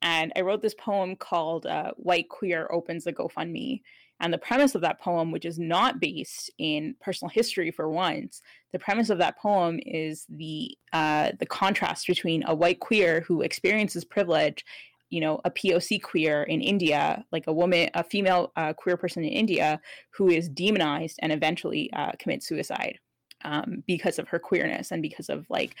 And 0.00 0.32
I 0.36 0.42
wrote 0.42 0.62
this 0.62 0.74
poem 0.74 1.16
called 1.16 1.66
uh, 1.66 1.92
White 1.96 2.28
Queer 2.28 2.68
Opens 2.70 3.06
a 3.06 3.12
GoFundMe. 3.12 3.82
And 4.20 4.32
the 4.32 4.38
premise 4.38 4.74
of 4.74 4.80
that 4.80 5.00
poem, 5.00 5.30
which 5.30 5.44
is 5.44 5.58
not 5.58 6.00
based 6.00 6.50
in 6.58 6.96
personal 7.00 7.30
history 7.30 7.70
for 7.70 7.88
once, 7.88 8.42
the 8.72 8.78
premise 8.78 9.10
of 9.10 9.18
that 9.18 9.38
poem 9.38 9.78
is 9.86 10.26
the 10.28 10.76
uh, 10.92 11.32
the 11.38 11.46
contrast 11.46 12.06
between 12.06 12.42
a 12.46 12.54
white 12.54 12.80
queer 12.80 13.20
who 13.20 13.42
experiences 13.42 14.04
privilege, 14.04 14.64
you 15.10 15.20
know, 15.20 15.40
a 15.44 15.50
POC 15.50 16.02
queer 16.02 16.42
in 16.42 16.60
India, 16.60 17.24
like 17.30 17.46
a 17.46 17.52
woman, 17.52 17.90
a 17.94 18.02
female 18.02 18.52
uh, 18.56 18.72
queer 18.72 18.96
person 18.96 19.22
in 19.22 19.30
India 19.30 19.80
who 20.10 20.28
is 20.28 20.48
demonized 20.48 21.18
and 21.22 21.32
eventually 21.32 21.90
uh, 21.92 22.12
commits 22.18 22.46
suicide 22.46 22.98
um, 23.44 23.84
because 23.86 24.18
of 24.18 24.28
her 24.28 24.38
queerness 24.38 24.90
and 24.90 25.00
because 25.00 25.28
of 25.28 25.46
like 25.48 25.76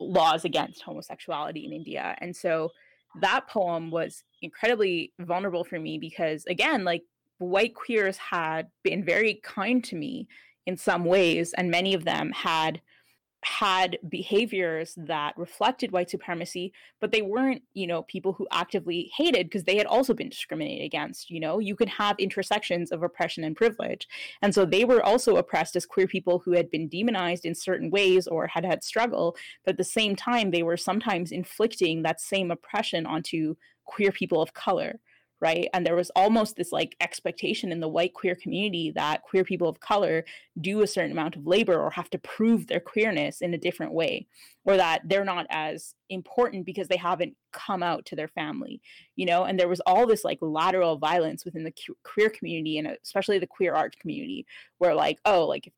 laws 0.00 0.44
against 0.44 0.82
homosexuality 0.82 1.64
in 1.64 1.72
India. 1.72 2.16
And 2.18 2.34
so 2.34 2.70
that 3.20 3.46
poem 3.48 3.92
was 3.92 4.24
incredibly 4.42 5.12
vulnerable 5.20 5.62
for 5.62 5.78
me 5.78 5.98
because 5.98 6.44
again 6.46 6.84
like 6.84 7.02
white 7.38 7.74
queers 7.74 8.16
had 8.16 8.68
been 8.82 9.04
very 9.04 9.40
kind 9.42 9.82
to 9.84 9.96
me 9.96 10.28
in 10.66 10.76
some 10.76 11.04
ways, 11.04 11.52
and 11.54 11.70
many 11.70 11.94
of 11.94 12.04
them 12.04 12.32
had 12.32 12.80
had 13.44 13.98
behaviors 14.08 14.94
that 14.96 15.36
reflected 15.36 15.92
white 15.92 16.08
supremacy 16.08 16.72
but 17.00 17.12
they 17.12 17.20
weren't 17.20 17.62
you 17.74 17.86
know 17.86 18.02
people 18.04 18.32
who 18.32 18.48
actively 18.50 19.10
hated 19.14 19.46
because 19.46 19.64
they 19.64 19.76
had 19.76 19.86
also 19.86 20.14
been 20.14 20.30
discriminated 20.30 20.84
against 20.84 21.30
you 21.30 21.38
know? 21.38 21.58
You 21.58 21.76
could 21.76 21.90
have 21.90 22.16
intersections 22.18 22.90
of 22.90 23.02
oppression 23.02 23.44
and 23.44 23.54
privilege 23.54 24.08
and 24.40 24.54
so 24.54 24.64
they 24.64 24.84
were 24.84 25.02
also 25.02 25.36
oppressed 25.36 25.76
as 25.76 25.84
queer 25.84 26.06
people 26.06 26.38
who 26.38 26.52
had 26.52 26.70
been 26.70 26.88
demonized 26.88 27.44
in 27.44 27.54
certain 27.54 27.90
ways 27.90 28.26
or 28.26 28.46
had 28.46 28.64
had 28.64 28.82
struggle 28.82 29.36
but 29.64 29.72
at 29.72 29.78
the 29.78 29.84
same 29.84 30.16
time 30.16 30.50
they 30.50 30.62
were 30.62 30.76
sometimes 30.76 31.30
inflicting 31.30 32.02
that 32.02 32.20
same 32.20 32.50
oppression 32.50 33.04
onto 33.04 33.56
queer 33.84 34.10
people 34.10 34.40
of 34.40 34.54
color 34.54 35.00
right? 35.44 35.68
And 35.74 35.84
there 35.84 35.94
was 35.94 36.10
almost 36.16 36.56
this 36.56 36.72
like 36.72 36.96
expectation 37.02 37.70
in 37.70 37.80
the 37.80 37.88
white 37.88 38.14
queer 38.14 38.34
community 38.34 38.90
that 38.92 39.20
queer 39.20 39.44
people 39.44 39.68
of 39.68 39.78
color 39.78 40.24
do 40.58 40.80
a 40.80 40.86
certain 40.86 41.12
amount 41.12 41.36
of 41.36 41.46
labor 41.46 41.78
or 41.78 41.90
have 41.90 42.08
to 42.08 42.18
prove 42.18 42.66
their 42.66 42.80
queerness 42.80 43.42
in 43.42 43.52
a 43.52 43.58
different 43.58 43.92
way 43.92 44.26
or 44.64 44.78
that 44.78 45.02
they're 45.04 45.22
not 45.22 45.46
as 45.50 45.94
important 46.08 46.64
because 46.64 46.88
they 46.88 46.96
haven't 46.96 47.36
come 47.52 47.82
out 47.82 48.06
to 48.06 48.16
their 48.16 48.28
family 48.28 48.80
you 49.16 49.26
know? 49.26 49.44
And 49.44 49.60
there 49.60 49.68
was 49.68 49.80
all 49.80 50.06
this 50.06 50.24
like 50.24 50.38
lateral 50.40 50.96
violence 50.96 51.44
within 51.44 51.62
the 51.62 51.74
queer 52.02 52.30
community 52.30 52.78
and 52.78 52.88
especially 53.04 53.38
the 53.38 53.46
queer 53.46 53.74
art 53.74 53.98
community 53.98 54.46
where 54.78 54.94
like 54.94 55.18
oh 55.26 55.44
like 55.46 55.70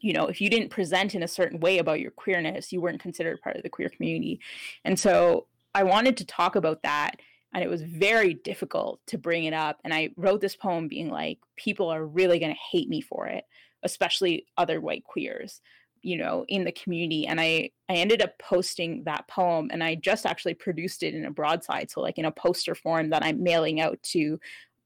you 0.00 0.12
know 0.12 0.26
if 0.26 0.38
you 0.40 0.50
didn't 0.50 0.68
present 0.68 1.14
in 1.14 1.22
a 1.22 1.28
certain 1.28 1.60
way 1.60 1.78
about 1.78 1.98
your 1.98 2.10
queerness 2.10 2.72
you 2.72 2.80
weren't 2.82 3.00
considered 3.00 3.40
part 3.40 3.56
of 3.56 3.62
the 3.62 3.70
queer 3.70 3.88
community. 3.88 4.38
And 4.84 5.00
so 5.00 5.46
i 5.74 5.82
wanted 5.82 6.16
to 6.18 6.26
talk 6.26 6.56
about 6.56 6.82
that 6.82 7.16
and 7.54 7.64
it 7.64 7.70
was 7.70 7.82
very 7.82 8.34
difficult 8.34 9.00
to 9.06 9.18
bring 9.18 9.44
it 9.44 9.54
up 9.54 9.78
and 9.84 9.92
i 9.94 10.10
wrote 10.16 10.40
this 10.40 10.56
poem 10.56 10.88
being 10.88 11.10
like 11.10 11.38
people 11.56 11.88
are 11.88 12.06
really 12.06 12.38
going 12.38 12.52
to 12.52 12.60
hate 12.70 12.88
me 12.88 13.00
for 13.00 13.26
it 13.26 13.44
especially 13.82 14.46
other 14.56 14.80
white 14.80 15.04
queers 15.04 15.60
you 16.02 16.16
know 16.16 16.44
in 16.48 16.64
the 16.64 16.72
community 16.72 17.26
and 17.26 17.40
i 17.40 17.70
i 17.88 17.94
ended 17.94 18.22
up 18.22 18.38
posting 18.38 19.02
that 19.04 19.26
poem 19.28 19.68
and 19.72 19.82
i 19.82 19.94
just 19.94 20.26
actually 20.26 20.54
produced 20.54 21.02
it 21.02 21.14
in 21.14 21.24
a 21.24 21.30
broadside 21.30 21.90
so 21.90 22.00
like 22.00 22.18
in 22.18 22.24
a 22.24 22.30
poster 22.30 22.74
form 22.74 23.10
that 23.10 23.24
i'm 23.24 23.42
mailing 23.42 23.80
out 23.80 24.00
to 24.02 24.38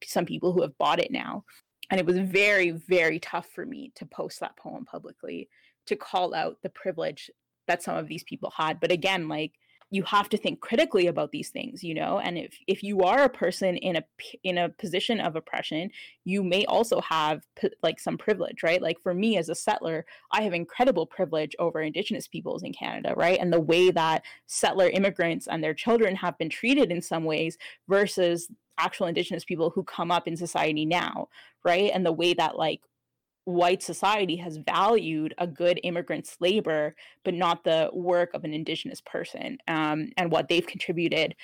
some 0.03 0.25
people 0.25 0.51
who 0.51 0.61
have 0.61 0.77
bought 0.77 0.99
it 0.99 1.11
now 1.11 1.43
and 1.89 1.99
it 1.99 2.05
was 2.05 2.17
very 2.17 2.71
very 2.71 3.19
tough 3.19 3.47
for 3.53 3.65
me 3.65 3.91
to 3.95 4.05
post 4.05 4.39
that 4.39 4.57
poem 4.57 4.85
publicly 4.85 5.49
to 5.85 5.95
call 5.95 6.33
out 6.33 6.57
the 6.63 6.69
privilege 6.69 7.29
that 7.67 7.83
some 7.83 7.95
of 7.95 8.07
these 8.07 8.23
people 8.23 8.51
had 8.55 8.79
but 8.79 8.91
again 8.91 9.27
like 9.27 9.53
you 9.93 10.01
have 10.01 10.27
to 10.27 10.37
think 10.37 10.59
critically 10.59 11.05
about 11.05 11.31
these 11.31 11.49
things 11.49 11.83
you 11.83 11.93
know 11.93 12.17
and 12.17 12.35
if 12.35 12.57
if 12.65 12.81
you 12.81 13.01
are 13.01 13.23
a 13.23 13.29
person 13.29 13.77
in 13.77 13.95
a 13.95 14.03
in 14.43 14.57
a 14.57 14.67
position 14.67 15.19
of 15.19 15.35
oppression 15.35 15.91
you 16.25 16.43
may 16.43 16.65
also 16.65 16.99
have 16.99 17.43
like 17.83 17.99
some 17.99 18.17
privilege 18.17 18.63
right? 18.63 18.81
Like 18.81 18.99
for 18.99 19.13
me 19.13 19.37
as 19.37 19.49
a 19.49 19.55
settler 19.55 20.05
i 20.31 20.41
have 20.41 20.53
incredible 20.53 21.05
privilege 21.05 21.55
over 21.59 21.79
indigenous 21.79 22.27
peoples 22.27 22.63
in 22.63 22.73
canada 22.73 23.13
right? 23.15 23.39
And 23.39 23.53
the 23.53 23.59
way 23.59 23.91
that 23.91 24.23
settler 24.47 24.89
immigrants 24.89 25.47
and 25.47 25.63
their 25.63 25.75
children 25.75 26.15
have 26.15 26.39
been 26.39 26.49
treated 26.49 26.91
in 26.91 27.01
some 27.01 27.23
ways 27.23 27.57
versus 27.87 28.49
actual 28.79 29.05
indigenous 29.05 29.45
people 29.45 29.69
who 29.69 29.83
come 29.83 30.09
up 30.09 30.27
in 30.27 30.35
society 30.35 30.85
now 30.85 31.27
right? 31.63 31.91
And 31.93 32.03
the 32.03 32.11
way 32.11 32.33
that 32.33 32.57
like 32.57 32.81
white 33.45 33.83
society 33.83 34.37
has 34.37 34.57
valued 34.57 35.33
a 35.37 35.47
good 35.47 35.79
immigrant's 35.83 36.37
labor, 36.39 36.95
but 37.25 37.33
not 37.33 37.63
the 37.63 37.89
work 37.93 38.33
of 38.33 38.43
an 38.43 38.53
indigenous 38.53 39.01
person 39.01 39.57
um, 39.67 40.09
and 40.17 40.31
what 40.31 40.47
they've 40.47 40.65
contributed 40.67 41.35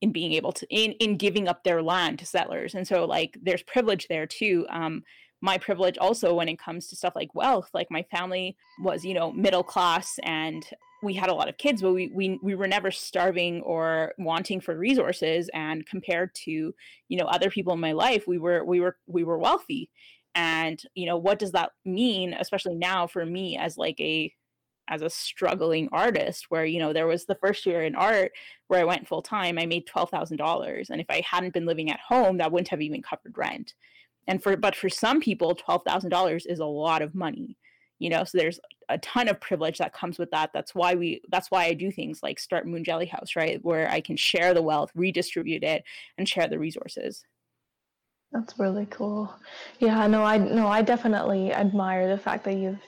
in 0.00 0.12
being 0.12 0.32
able 0.32 0.52
to 0.52 0.66
in 0.70 0.92
in 0.92 1.16
giving 1.16 1.48
up 1.48 1.62
their 1.64 1.82
land 1.82 2.18
to 2.18 2.26
settlers. 2.26 2.74
And 2.74 2.86
so 2.86 3.04
like 3.04 3.36
there's 3.42 3.62
privilege 3.62 4.08
there 4.08 4.26
too. 4.26 4.66
Um, 4.70 5.02
my 5.42 5.58
privilege 5.58 5.98
also 5.98 6.34
when 6.34 6.48
it 6.48 6.58
comes 6.58 6.86
to 6.86 6.96
stuff 6.96 7.14
like 7.16 7.34
wealth 7.34 7.70
like 7.72 7.90
my 7.90 8.02
family 8.10 8.56
was 8.82 9.04
you 9.04 9.14
know 9.14 9.32
middle 9.32 9.62
class 9.62 10.18
and 10.22 10.66
we 11.02 11.14
had 11.14 11.30
a 11.30 11.34
lot 11.34 11.48
of 11.48 11.56
kids 11.56 11.80
but 11.80 11.92
we 11.92 12.10
we, 12.14 12.38
we 12.42 12.54
were 12.54 12.68
never 12.68 12.90
starving 12.90 13.62
or 13.62 14.12
wanting 14.18 14.60
for 14.60 14.76
resources 14.76 15.48
and 15.54 15.86
compared 15.86 16.34
to 16.34 16.74
you 17.08 17.18
know 17.18 17.24
other 17.24 17.50
people 17.50 17.72
in 17.72 17.80
my 17.80 17.92
life 17.92 18.24
we 18.26 18.38
were 18.38 18.64
we 18.64 18.80
were 18.80 18.96
we 19.06 19.24
were 19.24 19.38
wealthy 19.38 19.88
and 20.34 20.82
you 20.94 21.06
know 21.06 21.16
what 21.16 21.38
does 21.38 21.52
that 21.52 21.72
mean 21.84 22.34
especially 22.38 22.74
now 22.74 23.06
for 23.06 23.24
me 23.26 23.56
as 23.56 23.76
like 23.76 23.98
a 24.00 24.32
as 24.88 25.02
a 25.02 25.10
struggling 25.10 25.88
artist 25.92 26.46
where 26.50 26.64
you 26.64 26.78
know 26.78 26.92
there 26.92 27.06
was 27.06 27.24
the 27.24 27.34
first 27.36 27.64
year 27.66 27.82
in 27.82 27.94
art 27.94 28.32
where 28.68 28.80
i 28.80 28.84
went 28.84 29.06
full 29.06 29.22
time 29.22 29.58
i 29.58 29.66
made 29.66 29.86
$12000 29.86 30.90
and 30.90 31.00
if 31.00 31.06
i 31.08 31.22
hadn't 31.28 31.54
been 31.54 31.66
living 31.66 31.90
at 31.90 32.00
home 32.00 32.36
that 32.38 32.50
wouldn't 32.52 32.68
have 32.68 32.82
even 32.82 33.02
covered 33.02 33.36
rent. 33.36 33.74
And 34.26 34.42
for 34.42 34.56
but 34.56 34.76
for 34.76 34.88
some 34.88 35.20
people 35.20 35.56
$12000 35.56 36.46
is 36.46 36.58
a 36.58 36.64
lot 36.64 37.02
of 37.02 37.14
money 37.14 37.56
you 37.98 38.10
know 38.10 38.24
so 38.24 38.38
there's 38.38 38.60
a 38.88 38.98
ton 38.98 39.28
of 39.28 39.40
privilege 39.40 39.78
that 39.78 39.94
comes 39.94 40.18
with 40.18 40.32
that. 40.32 40.50
That's 40.52 40.74
why 40.74 40.94
we 40.94 41.22
that's 41.30 41.50
why 41.50 41.64
i 41.64 41.74
do 41.74 41.90
things 41.90 42.20
like 42.22 42.38
start 42.38 42.66
moon 42.66 42.84
jelly 42.84 43.06
house 43.06 43.36
right 43.36 43.64
where 43.64 43.88
i 43.90 44.00
can 44.00 44.16
share 44.16 44.52
the 44.52 44.62
wealth 44.62 44.90
redistribute 44.94 45.62
it 45.62 45.84
and 46.18 46.28
share 46.28 46.48
the 46.48 46.58
resources 46.58 47.24
that's 48.32 48.58
really 48.58 48.86
cool. 48.86 49.32
Yeah, 49.78 50.06
no, 50.06 50.24
I 50.24 50.38
no, 50.38 50.68
I 50.68 50.82
definitely 50.82 51.52
admire 51.52 52.08
the 52.08 52.18
fact 52.18 52.44
that 52.44 52.56
you've 52.56 52.80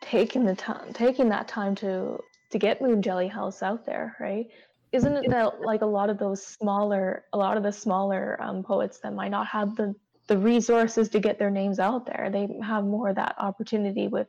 taken 0.00 0.44
the 0.44 0.54
time, 0.54 0.92
taking 0.92 1.28
that 1.28 1.48
time 1.48 1.74
to 1.76 2.18
to 2.50 2.58
get 2.58 2.80
Moon 2.82 3.02
Jelly 3.02 3.28
House 3.28 3.62
out 3.62 3.86
there, 3.86 4.16
right? 4.20 4.46
Isn't 4.92 5.16
it 5.16 5.30
that 5.30 5.60
like 5.60 5.82
a 5.82 5.86
lot 5.86 6.10
of 6.10 6.18
those 6.18 6.44
smaller, 6.44 7.24
a 7.32 7.38
lot 7.38 7.56
of 7.56 7.62
the 7.62 7.72
smaller 7.72 8.40
um, 8.40 8.62
poets 8.62 8.98
that 9.00 9.12
might 9.14 9.30
not 9.30 9.46
have 9.48 9.76
the 9.76 9.94
the 10.26 10.38
resources 10.38 11.08
to 11.10 11.20
get 11.20 11.38
their 11.38 11.50
names 11.50 11.78
out 11.78 12.06
there, 12.06 12.30
they 12.32 12.48
have 12.62 12.84
more 12.84 13.10
of 13.10 13.16
that 13.16 13.36
opportunity 13.38 14.08
with 14.08 14.28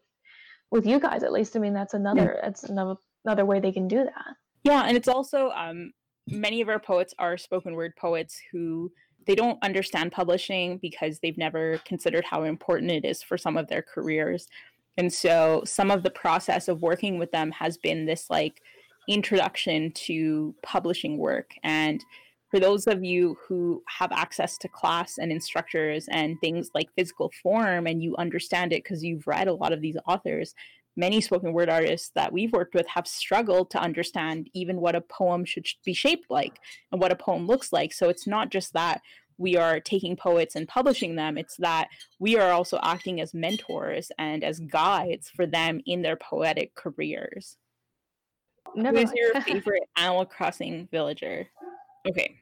with 0.69 0.85
you 0.85 0.99
guys 0.99 1.23
at 1.23 1.31
least. 1.31 1.55
I 1.55 1.59
mean, 1.59 1.73
that's 1.73 1.93
another 1.93 2.39
that's 2.43 2.63
another 2.65 2.95
another 3.25 3.45
way 3.45 3.59
they 3.59 3.71
can 3.71 3.87
do 3.87 4.03
that. 4.03 4.35
Yeah, 4.63 4.83
and 4.83 4.97
it's 4.97 5.07
also 5.07 5.49
um, 5.51 5.91
many 6.27 6.61
of 6.61 6.69
our 6.69 6.79
poets 6.79 7.13
are 7.17 7.37
spoken 7.37 7.73
word 7.73 7.93
poets 7.99 8.39
who 8.51 8.91
they 9.27 9.35
don't 9.35 9.61
understand 9.61 10.11
publishing 10.11 10.77
because 10.77 11.19
they've 11.19 11.37
never 11.37 11.79
considered 11.85 12.23
how 12.23 12.43
important 12.43 12.91
it 12.91 13.05
is 13.05 13.21
for 13.21 13.37
some 13.37 13.57
of 13.57 13.67
their 13.67 13.81
careers. 13.81 14.47
And 14.97 15.13
so 15.13 15.61
some 15.65 15.91
of 15.91 16.01
the 16.01 16.09
process 16.09 16.67
of 16.67 16.81
working 16.81 17.19
with 17.19 17.31
them 17.31 17.51
has 17.51 17.77
been 17.77 18.05
this 18.05 18.29
like 18.29 18.61
introduction 19.07 19.91
to 19.91 20.55
publishing 20.63 21.17
work. 21.17 21.51
And 21.63 22.03
for 22.49 22.59
those 22.59 22.87
of 22.87 23.03
you 23.03 23.37
who 23.45 23.83
have 23.87 24.11
access 24.13 24.57
to 24.59 24.69
class 24.69 25.17
and 25.17 25.31
instructors 25.31 26.07
and 26.09 26.39
things 26.39 26.71
like 26.73 26.87
physical 26.95 27.31
form 27.43 27.87
and 27.87 28.01
you 28.01 28.15
understand 28.17 28.71
it 28.71 28.83
because 28.83 29.03
you've 29.03 29.27
read 29.27 29.47
a 29.47 29.53
lot 29.53 29.73
of 29.73 29.81
these 29.81 29.97
authors, 30.07 30.55
many 30.97 31.21
spoken 31.21 31.53
word 31.53 31.69
artists 31.69 32.11
that 32.15 32.33
we've 32.33 32.51
worked 32.51 32.73
with 32.73 32.87
have 32.87 33.07
struggled 33.07 33.69
to 33.71 33.79
understand 33.79 34.49
even 34.53 34.81
what 34.81 34.95
a 34.95 35.01
poem 35.01 35.45
should 35.45 35.65
be 35.85 35.93
shaped 35.93 36.29
like 36.29 36.59
and 36.91 36.99
what 36.99 37.11
a 37.11 37.15
poem 37.15 37.45
looks 37.45 37.71
like. 37.71 37.93
So 37.93 38.09
it's 38.09 38.27
not 38.27 38.49
just 38.49 38.73
that 38.73 39.01
we 39.37 39.55
are 39.55 39.79
taking 39.79 40.15
poets 40.15 40.55
and 40.55 40.67
publishing 40.67 41.15
them, 41.15 41.37
it's 41.37 41.55
that 41.57 41.89
we 42.19 42.37
are 42.37 42.51
also 42.51 42.79
acting 42.81 43.21
as 43.21 43.35
mentors 43.35 44.11
and 44.17 44.43
as 44.43 44.59
guides 44.59 45.29
for 45.29 45.45
them 45.45 45.79
in 45.85 46.01
their 46.01 46.15
poetic 46.15 46.73
careers. 46.73 47.57
Never 48.75 48.97
Who 48.97 49.03
is 49.03 49.13
your 49.15 49.41
favorite 49.41 49.83
Animal 49.95 50.25
Crossing 50.25 50.87
villager? 50.91 51.47
Okay. 52.09 52.35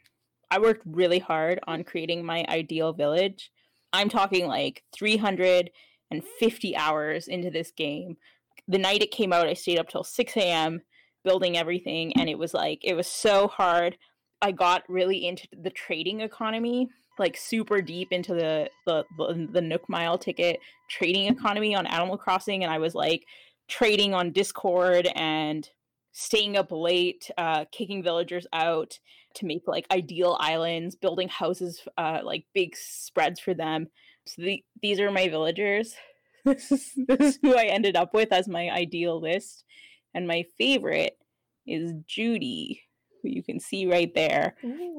I 0.50 0.60
worked 0.60 0.84
really 0.86 1.20
hard 1.20 1.60
on 1.68 1.84
creating 1.84 2.26
my 2.26 2.46
ideal 2.48 2.94
village. 2.94 3.52
I'm 3.92 4.10
talking 4.10 4.48
like 4.48 4.84
350 4.96 6.78
hours 6.78 7.28
into 7.28 7.50
this 7.50 7.72
game 7.72 8.18
the 8.68 8.78
night 8.78 9.04
it 9.04 9.12
came 9.12 9.34
out, 9.34 9.48
I 9.48 9.54
stayed 9.54 9.80
up 9.80 9.90
till 9.90 10.04
6 10.04 10.38
a.m. 10.38 10.82
building 11.24 11.58
everything, 11.58 12.14
and 12.18 12.30
it 12.30 12.38
was 12.38 12.54
like 12.54 12.80
it 12.84 12.96
was 12.96 13.08
so 13.08 13.48
hard. 13.48 13.98
I 14.42 14.52
got 14.52 14.84
really 14.90 15.28
into 15.28 15.48
the 15.52 15.70
trading 15.70 16.22
economy, 16.22 16.90
like 17.18 17.38
super 17.38 17.82
deep 17.82 18.10
into 18.12 18.34
the 18.34 18.70
the 18.86 19.06
the, 19.18 19.48
the 19.52 19.62
Nook 19.62 19.88
Mile 19.90 20.18
ticket 20.18 20.60
trading 20.90 21.28
economy 21.28 21.76
on 21.76 21.88
Animal 21.88 22.18
Crossing, 22.18 22.64
and 22.64 22.72
I 22.72 22.80
was 22.80 22.96
like 22.96 23.26
trading 23.68 24.14
on 24.14 24.32
Discord 24.32 25.08
and 25.16 25.70
staying 26.12 26.56
up 26.56 26.72
late, 26.72 27.30
uh, 27.38 27.66
kicking 27.72 28.02
villagers 28.02 28.48
out 28.54 28.98
to 29.36 29.46
make 29.46 29.64
like 29.68 29.86
ideal 29.92 30.38
islands, 30.40 30.96
building 30.96 31.28
houses, 31.28 31.86
uh, 31.98 32.20
like 32.24 32.46
big 32.54 32.76
spreads 32.76 33.40
for 33.40 33.54
them. 33.54 33.88
So 34.26 34.42
the, 34.42 34.64
these 34.82 35.00
are 35.00 35.12
my 35.12 35.28
villagers. 35.28 35.94
This 36.46 36.72
is 36.72 36.94
this 37.08 37.20
is 37.20 37.40
who 37.42 37.56
I 37.56 37.66
ended 37.66 37.98
up 37.98 38.14
with 38.14 38.32
as 38.32 38.48
my 38.48 38.70
ideal 38.70 39.20
list. 39.20 39.66
And 40.14 40.28
my 40.28 40.46
favorite 40.58 41.18
is 41.68 41.94
Judy, 42.08 42.82
who 43.22 43.30
you 43.30 43.44
can 43.44 43.60
see 43.60 43.86
right 43.86 44.14
there. 44.16 44.56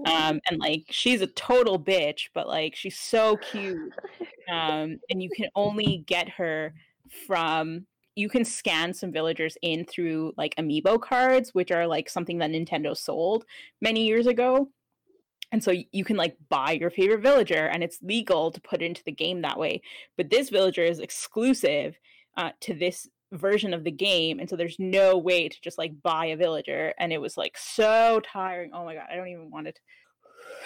Um, 0.06 0.40
and 0.51 0.59
like 0.59 0.85
she's 0.90 1.23
a 1.23 1.27
total 1.27 1.78
bitch, 1.78 2.28
but 2.35 2.47
like 2.47 2.74
she's 2.74 2.98
so 2.98 3.36
cute. 3.36 3.93
Um, 4.48 4.98
and 5.10 5.20
you 5.20 5.28
can 5.35 5.48
only 5.56 6.05
get 6.06 6.28
her 6.28 6.74
from 7.27 7.86
you 8.14 8.28
can 8.31 8.44
scan 8.44 8.94
some 8.94 9.12
villagers 9.12 9.59
in 9.60 9.85
through 9.85 10.32
like 10.39 10.55
amiibo 10.56 11.01
cards, 11.01 11.51
which 11.52 11.70
are 11.70 11.86
like 11.86 12.09
something 12.09 12.39
that 12.39 12.51
Nintendo 12.51 12.97
sold 12.97 13.44
many 13.81 14.06
years 14.06 14.27
ago 14.27 14.70
and 15.52 15.62
so 15.62 15.73
you 15.93 16.05
can 16.05 16.16
like 16.16 16.36
buy 16.48 16.73
your 16.73 16.90
favorite 16.90 17.23
villager 17.23 17.66
and 17.66 17.82
it's 17.82 17.98
legal 18.02 18.51
to 18.51 18.60
put 18.60 18.82
it 18.82 18.86
into 18.86 19.05
the 19.05 19.12
game 19.12 19.43
that 19.43 19.59
way. 19.59 19.81
But 20.16 20.31
this 20.31 20.51
villager 20.51 20.82
is 20.82 20.98
exclusive 20.98 21.97
uh, 22.36 22.51
to 22.62 22.74
this 22.74 23.09
version 23.32 23.74
of 23.74 23.85
the 23.85 23.90
game 23.90 24.39
and 24.39 24.48
so 24.48 24.56
there's 24.56 24.77
no 24.78 25.18
way 25.18 25.48
to 25.48 25.60
just 25.60 25.78
like 25.78 25.93
buy 26.02 26.27
a 26.27 26.36
villager 26.36 26.94
and 26.98 27.12
it 27.12 27.20
was 27.20 27.36
like 27.36 27.56
so 27.59 28.20
tiring. 28.32 28.70
Oh 28.73 28.85
my 28.85 28.94
god 28.94 29.06
i 29.10 29.16
don't 29.16 29.28
even 29.28 29.51
want 29.51 29.66
it. 29.68 29.78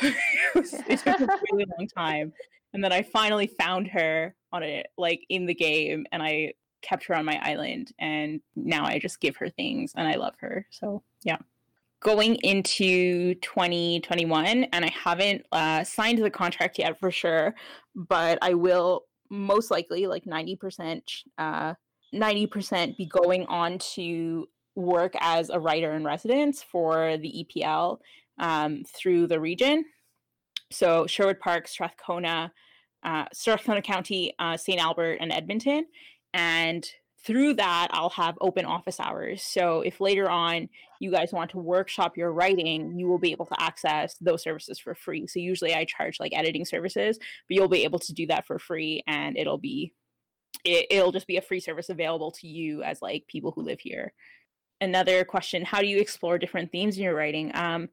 It, 0.55 0.99
took 0.99 1.21
a 1.21 1.39
really 1.53 1.65
long 1.79 1.89
time 1.89 2.33
and 2.75 2.85
then 2.85 2.93
i 2.93 3.03
finally 3.03 3.47
found 3.47 3.89
her 3.89 4.35
on 4.53 4.63
it 4.63 4.89
like 4.99 5.25
in 5.31 5.47
the 5.47 5.55
game 5.55 6.05
and 6.13 6.23
i 6.23 6.53
kept 6.83 7.05
her 7.07 7.15
on 7.15 7.25
my 7.25 7.39
island 7.43 7.93
and 7.99 8.41
now 8.55 8.85
i 8.85 8.99
just 8.99 9.21
give 9.21 9.37
her 9.37 9.49
things 9.49 9.93
and 9.97 10.07
i 10.07 10.15
love 10.17 10.35
her. 10.41 10.67
So 10.71 11.03
yeah 11.23 11.39
going 12.01 12.37
into 12.37 13.35
2021 13.37 14.65
and 14.65 14.85
i 14.85 14.91
haven't 14.91 15.45
uh, 15.53 15.85
signed 15.85 16.19
the 16.19 16.31
contract 16.31 16.79
yet 16.79 16.99
for 16.99 17.11
sure 17.11 17.55
but 17.95 18.39
i 18.43 18.55
will 18.55 19.05
most 19.31 19.71
likely 19.71 20.07
like 20.07 20.25
90% 20.25 21.03
uh, 21.39 21.75
90% 22.13 22.97
be 22.97 23.07
going 23.07 23.47
on 23.47 23.79
to 23.79 24.49
work 24.75 25.15
as 25.21 25.51
a 25.51 25.61
writer 25.61 25.93
in 25.93 26.05
residence 26.05 26.63
for 26.63 27.17
the 27.19 27.47
epl 27.47 27.99
um, 28.39 28.83
through 28.85 29.27
the 29.27 29.39
region. 29.39 29.85
So 30.73 31.07
sherwood 31.07 31.41
park 31.41 31.69
strathcona 31.69 32.53
uh, 33.03 33.25
strathcona 33.33 33.83
county 33.83 34.35
uh, 34.39 34.57
st 34.57 34.81
albert 34.81 35.19
and 35.21 35.33
edmonton 35.33 35.87
and 36.35 36.87
through 37.25 37.55
that 37.55 37.89
i'll 37.91 38.11
have 38.11 38.37
open 38.41 38.65
office 38.65 38.99
hours. 38.99 39.43
So 39.43 39.83
if 39.83 40.01
later 40.01 40.29
on 40.29 40.69
you 41.01 41.11
guys 41.11 41.33
want 41.33 41.51
to 41.53 41.59
workshop 41.59 42.17
your 42.17 42.33
writing 42.33 42.99
you 42.99 43.07
will 43.07 43.19
be 43.19 43.33
able 43.33 43.47
to 43.47 43.61
access 43.61 44.17
those 44.21 44.43
services 44.43 44.79
for 44.79 44.95
free. 44.95 45.27
So 45.27 45.39
usually 45.39 45.75
i 45.75 45.85
charge 45.85 46.19
like 46.21 46.33
editing 46.35 46.65
services 46.65 47.19
but 47.19 47.55
you'll 47.55 47.69
be 47.69 47.85
able 47.85 47.99
to 48.01 48.13
do 48.13 48.27
that 48.29 48.47
for 48.47 48.59
free 48.59 49.03
and 49.07 49.37
it'll 49.37 49.59
be 49.59 49.93
it, 50.65 50.87
it'll 50.91 51.13
just 51.13 51.27
be 51.27 51.37
a 51.37 51.43
free 51.43 51.61
service 51.61 51.89
available 51.89 52.33
to 52.33 52.47
you 52.47 52.83
as 52.83 53.01
like 53.01 53.25
people 53.29 53.53
who 53.53 53.63
live 53.63 53.81
here. 53.81 54.13
Another 54.81 55.25
question 55.25 55.65
how 55.65 55.81
do 55.81 55.87
you 55.87 55.99
explore 55.99 56.39
different 56.39 56.73
themes 56.73 56.97
in 56.97 57.05
your 57.05 57.15
writing? 57.15 57.51
Um 57.55 57.89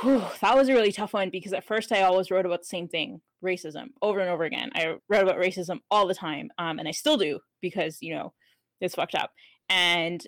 whew, 0.00 0.22
that 0.40 0.56
was 0.56 0.68
a 0.68 0.72
really 0.72 0.92
tough 0.92 1.12
one 1.12 1.30
because 1.30 1.52
at 1.52 1.66
first 1.66 1.92
I 1.92 2.02
always 2.02 2.30
wrote 2.30 2.46
about 2.46 2.60
the 2.60 2.66
same 2.66 2.88
thing, 2.88 3.20
racism, 3.44 3.88
over 4.02 4.20
and 4.20 4.30
over 4.30 4.44
again. 4.44 4.70
I 4.74 4.96
wrote 5.08 5.22
about 5.22 5.38
racism 5.38 5.80
all 5.90 6.06
the 6.06 6.14
time, 6.14 6.50
um, 6.58 6.78
and 6.78 6.88
I 6.88 6.92
still 6.92 7.16
do 7.16 7.40
because 7.60 7.98
you 8.00 8.14
know 8.14 8.32
it's 8.80 8.94
fucked 8.94 9.14
up. 9.14 9.30
And 9.68 10.26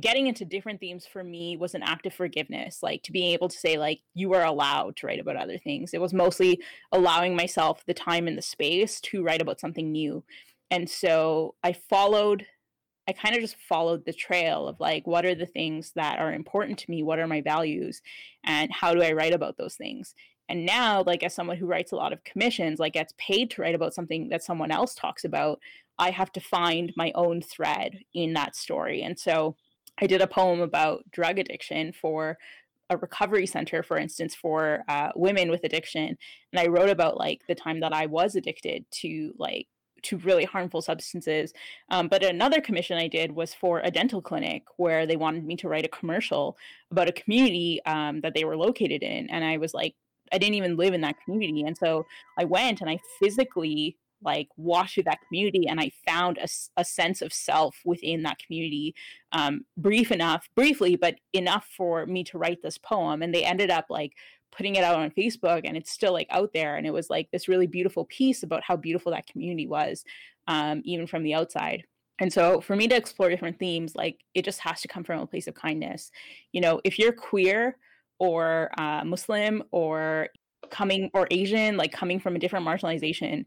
getting 0.00 0.26
into 0.26 0.44
different 0.44 0.80
themes 0.80 1.06
for 1.06 1.22
me 1.22 1.56
was 1.56 1.74
an 1.74 1.82
act 1.82 2.06
of 2.06 2.14
forgiveness, 2.14 2.82
like 2.82 3.02
to 3.04 3.12
being 3.12 3.32
able 3.32 3.48
to 3.48 3.56
say 3.56 3.78
like 3.78 4.00
you 4.14 4.32
are 4.34 4.44
allowed 4.44 4.96
to 4.96 5.06
write 5.06 5.20
about 5.20 5.36
other 5.36 5.58
things. 5.58 5.94
It 5.94 6.00
was 6.00 6.12
mostly 6.12 6.60
allowing 6.92 7.36
myself 7.36 7.84
the 7.86 7.94
time 7.94 8.26
and 8.26 8.36
the 8.36 8.42
space 8.42 9.00
to 9.02 9.22
write 9.22 9.42
about 9.42 9.60
something 9.60 9.92
new. 9.92 10.24
And 10.70 10.90
so 10.90 11.54
I 11.62 11.72
followed 11.72 12.46
I 13.06 13.12
kind 13.12 13.34
of 13.34 13.42
just 13.42 13.56
followed 13.68 14.04
the 14.04 14.12
trail 14.12 14.66
of 14.66 14.80
like, 14.80 15.06
what 15.06 15.26
are 15.26 15.34
the 15.34 15.46
things 15.46 15.92
that 15.94 16.18
are 16.18 16.32
important 16.32 16.78
to 16.80 16.90
me? 16.90 17.02
What 17.02 17.18
are 17.18 17.26
my 17.26 17.42
values? 17.42 18.00
And 18.44 18.72
how 18.72 18.94
do 18.94 19.02
I 19.02 19.12
write 19.12 19.34
about 19.34 19.56
those 19.56 19.74
things? 19.74 20.14
And 20.48 20.66
now, 20.66 21.02
like 21.02 21.22
as 21.22 21.34
someone 21.34 21.56
who 21.56 21.66
writes 21.66 21.92
a 21.92 21.96
lot 21.96 22.12
of 22.12 22.24
commissions, 22.24 22.78
like 22.78 22.94
gets 22.94 23.14
paid 23.18 23.50
to 23.50 23.62
write 23.62 23.74
about 23.74 23.94
something 23.94 24.28
that 24.28 24.42
someone 24.42 24.70
else 24.70 24.94
talks 24.94 25.24
about, 25.24 25.60
I 25.98 26.10
have 26.10 26.32
to 26.32 26.40
find 26.40 26.92
my 26.96 27.12
own 27.14 27.40
thread 27.40 28.00
in 28.14 28.34
that 28.34 28.56
story. 28.56 29.02
And 29.02 29.18
so 29.18 29.56
I 29.98 30.06
did 30.06 30.20
a 30.20 30.26
poem 30.26 30.60
about 30.60 31.10
drug 31.12 31.38
addiction 31.38 31.92
for 31.92 32.36
a 32.90 32.96
recovery 32.96 33.46
center, 33.46 33.82
for 33.82 33.96
instance, 33.96 34.34
for 34.34 34.82
uh, 34.88 35.10
women 35.14 35.50
with 35.50 35.64
addiction. 35.64 36.16
And 36.52 36.60
I 36.60 36.66
wrote 36.66 36.90
about 36.90 37.16
like 37.16 37.42
the 37.48 37.54
time 37.54 37.80
that 37.80 37.94
I 37.94 38.06
was 38.06 38.34
addicted 38.34 38.84
to 39.02 39.32
like 39.38 39.68
to 40.04 40.18
really 40.18 40.44
harmful 40.44 40.82
substances. 40.82 41.52
Um, 41.90 42.08
but 42.08 42.22
another 42.22 42.60
commission 42.60 42.96
I 42.96 43.08
did 43.08 43.32
was 43.32 43.54
for 43.54 43.80
a 43.80 43.90
dental 43.90 44.22
clinic 44.22 44.64
where 44.76 45.06
they 45.06 45.16
wanted 45.16 45.44
me 45.44 45.56
to 45.56 45.68
write 45.68 45.84
a 45.84 45.88
commercial 45.88 46.56
about 46.90 47.08
a 47.08 47.12
community 47.12 47.80
um, 47.86 48.20
that 48.20 48.34
they 48.34 48.44
were 48.44 48.56
located 48.56 49.02
in. 49.02 49.28
And 49.30 49.44
I 49.44 49.56
was 49.56 49.74
like, 49.74 49.94
I 50.32 50.38
didn't 50.38 50.54
even 50.54 50.76
live 50.76 50.94
in 50.94 51.02
that 51.02 51.16
community. 51.24 51.62
And 51.62 51.76
so 51.76 52.06
I 52.38 52.44
went 52.44 52.80
and 52.80 52.90
I 52.90 52.98
physically 53.20 53.96
like 54.22 54.48
walked 54.56 54.94
through 54.94 55.02
that 55.02 55.20
community 55.28 55.66
and 55.68 55.78
I 55.78 55.92
found 56.06 56.38
a, 56.38 56.48
a 56.78 56.84
sense 56.84 57.20
of 57.20 57.32
self 57.32 57.76
within 57.84 58.22
that 58.22 58.38
community. 58.38 58.94
Um, 59.32 59.66
brief 59.76 60.10
enough, 60.10 60.48
briefly, 60.54 60.96
but 60.96 61.16
enough 61.32 61.66
for 61.76 62.06
me 62.06 62.24
to 62.24 62.38
write 62.38 62.62
this 62.62 62.78
poem. 62.78 63.22
And 63.22 63.34
they 63.34 63.44
ended 63.44 63.70
up 63.70 63.86
like 63.90 64.12
putting 64.56 64.76
it 64.76 64.84
out 64.84 64.96
on 64.96 65.10
Facebook 65.10 65.62
and 65.64 65.76
it's 65.76 65.90
still 65.90 66.12
like 66.12 66.28
out 66.30 66.52
there. 66.52 66.76
And 66.76 66.86
it 66.86 66.92
was 66.92 67.10
like 67.10 67.30
this 67.30 67.48
really 67.48 67.66
beautiful 67.66 68.04
piece 68.06 68.42
about 68.42 68.62
how 68.62 68.76
beautiful 68.76 69.12
that 69.12 69.26
community 69.26 69.66
was, 69.66 70.04
um, 70.46 70.82
even 70.84 71.06
from 71.06 71.22
the 71.22 71.34
outside. 71.34 71.84
And 72.20 72.32
so 72.32 72.60
for 72.60 72.76
me 72.76 72.86
to 72.88 72.96
explore 72.96 73.28
different 73.28 73.58
themes, 73.58 73.96
like 73.96 74.20
it 74.34 74.44
just 74.44 74.60
has 74.60 74.80
to 74.82 74.88
come 74.88 75.02
from 75.02 75.20
a 75.20 75.26
place 75.26 75.48
of 75.48 75.54
kindness. 75.54 76.10
You 76.52 76.60
know, 76.60 76.80
if 76.84 76.98
you're 76.98 77.12
queer 77.12 77.76
or 78.18 78.70
uh, 78.78 79.04
Muslim 79.04 79.64
or 79.72 80.28
coming 80.70 81.10
or 81.12 81.26
Asian, 81.30 81.76
like 81.76 81.92
coming 81.92 82.20
from 82.20 82.36
a 82.36 82.38
different 82.38 82.66
marginalization, 82.66 83.44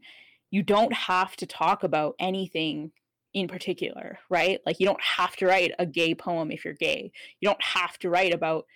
you 0.50 0.62
don't 0.62 0.92
have 0.92 1.36
to 1.36 1.46
talk 1.46 1.82
about 1.82 2.14
anything 2.18 2.92
in 3.34 3.48
particular, 3.48 4.18
right? 4.30 4.60
Like 4.66 4.80
you 4.80 4.86
don't 4.86 5.02
have 5.02 5.36
to 5.36 5.46
write 5.46 5.72
a 5.78 5.86
gay 5.86 6.14
poem 6.14 6.50
if 6.50 6.64
you're 6.64 6.74
gay. 6.74 7.12
You 7.40 7.48
don't 7.48 7.62
have 7.62 7.98
to 8.00 8.10
write 8.10 8.34
about 8.34 8.66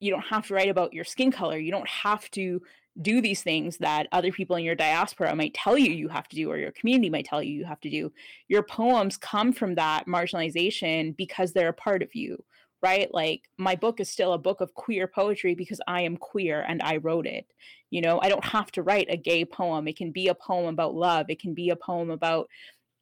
you 0.00 0.10
don't 0.10 0.22
have 0.22 0.46
to 0.48 0.54
write 0.54 0.68
about 0.68 0.92
your 0.92 1.04
skin 1.04 1.30
color. 1.30 1.58
You 1.58 1.70
don't 1.70 1.88
have 1.88 2.28
to 2.32 2.60
do 3.00 3.20
these 3.20 3.42
things 3.42 3.78
that 3.78 4.08
other 4.12 4.32
people 4.32 4.56
in 4.56 4.64
your 4.64 4.74
diaspora 4.74 5.34
might 5.36 5.54
tell 5.54 5.78
you 5.78 5.92
you 5.92 6.08
have 6.08 6.28
to 6.28 6.36
do 6.36 6.50
or 6.50 6.56
your 6.56 6.72
community 6.72 7.08
might 7.08 7.24
tell 7.24 7.42
you 7.42 7.52
you 7.52 7.64
have 7.64 7.80
to 7.80 7.90
do. 7.90 8.12
Your 8.48 8.62
poems 8.62 9.16
come 9.16 9.52
from 9.52 9.76
that 9.76 10.06
marginalization 10.06 11.16
because 11.16 11.52
they're 11.52 11.68
a 11.68 11.74
part 11.74 12.02
of 12.02 12.14
you, 12.14 12.42
right? 12.82 13.12
Like 13.14 13.42
my 13.58 13.76
book 13.76 14.00
is 14.00 14.10
still 14.10 14.32
a 14.32 14.38
book 14.38 14.60
of 14.60 14.74
queer 14.74 15.06
poetry 15.06 15.54
because 15.54 15.80
I 15.86 16.02
am 16.02 16.16
queer 16.16 16.64
and 16.66 16.82
I 16.82 16.96
wrote 16.96 17.26
it. 17.26 17.46
You 17.90 18.00
know, 18.00 18.20
I 18.20 18.28
don't 18.28 18.44
have 18.44 18.72
to 18.72 18.82
write 18.82 19.06
a 19.08 19.16
gay 19.16 19.44
poem. 19.44 19.86
It 19.86 19.96
can 19.96 20.10
be 20.10 20.28
a 20.28 20.34
poem 20.34 20.66
about 20.66 20.94
love. 20.94 21.26
It 21.28 21.40
can 21.40 21.54
be 21.54 21.70
a 21.70 21.76
poem 21.76 22.10
about, 22.10 22.48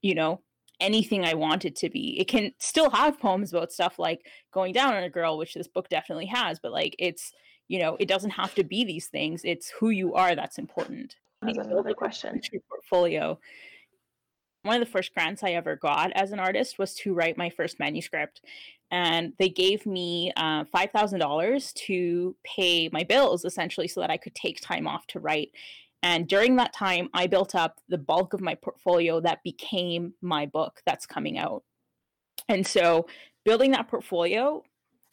you 0.02 0.14
know, 0.14 0.42
anything 0.80 1.24
I 1.24 1.34
want 1.34 1.64
it 1.64 1.76
to 1.76 1.90
be. 1.90 2.18
It 2.20 2.28
can 2.28 2.52
still 2.58 2.90
have 2.90 3.20
poems 3.20 3.52
about 3.52 3.72
stuff 3.72 3.98
like 3.98 4.26
going 4.52 4.72
down 4.72 4.94
on 4.94 5.02
a 5.02 5.10
girl, 5.10 5.38
which 5.38 5.54
this 5.54 5.68
book 5.68 5.88
definitely 5.88 6.26
has, 6.26 6.58
but 6.58 6.72
like 6.72 6.94
it's, 6.98 7.32
you 7.68 7.78
know, 7.78 7.96
it 8.00 8.08
doesn't 8.08 8.30
have 8.30 8.54
to 8.54 8.64
be 8.64 8.84
these 8.84 9.06
things. 9.06 9.42
It's 9.44 9.70
who 9.78 9.90
you 9.90 10.14
are 10.14 10.34
that's 10.34 10.58
important. 10.58 11.16
That's 11.42 11.58
another 11.58 11.94
question. 11.94 12.40
Portfolio 12.68 13.38
one 14.62 14.80
of 14.80 14.86
the 14.86 14.92
first 14.92 15.14
grants 15.14 15.42
I 15.42 15.52
ever 15.52 15.76
got 15.76 16.12
as 16.12 16.32
an 16.32 16.40
artist 16.40 16.78
was 16.78 16.94
to 16.96 17.14
write 17.14 17.38
my 17.38 17.50
first 17.50 17.78
manuscript. 17.78 18.42
And 18.90 19.32
they 19.38 19.48
gave 19.48 19.86
me 19.86 20.32
uh, 20.36 20.64
$5,000 20.64 21.74
to 21.74 22.36
pay 22.44 22.88
my 22.92 23.04
bills 23.04 23.44
essentially 23.44 23.88
so 23.88 24.00
that 24.00 24.10
I 24.10 24.16
could 24.16 24.34
take 24.34 24.60
time 24.60 24.86
off 24.86 25.06
to 25.08 25.20
write. 25.20 25.50
And 26.02 26.28
during 26.28 26.56
that 26.56 26.72
time, 26.72 27.08
I 27.12 27.26
built 27.26 27.54
up 27.54 27.80
the 27.88 27.98
bulk 27.98 28.32
of 28.32 28.40
my 28.40 28.54
portfolio 28.54 29.20
that 29.20 29.42
became 29.42 30.14
my 30.22 30.46
book 30.46 30.80
that's 30.86 31.06
coming 31.06 31.38
out. 31.38 31.64
And 32.48 32.66
so 32.66 33.06
building 33.44 33.72
that 33.72 33.88
portfolio 33.88 34.62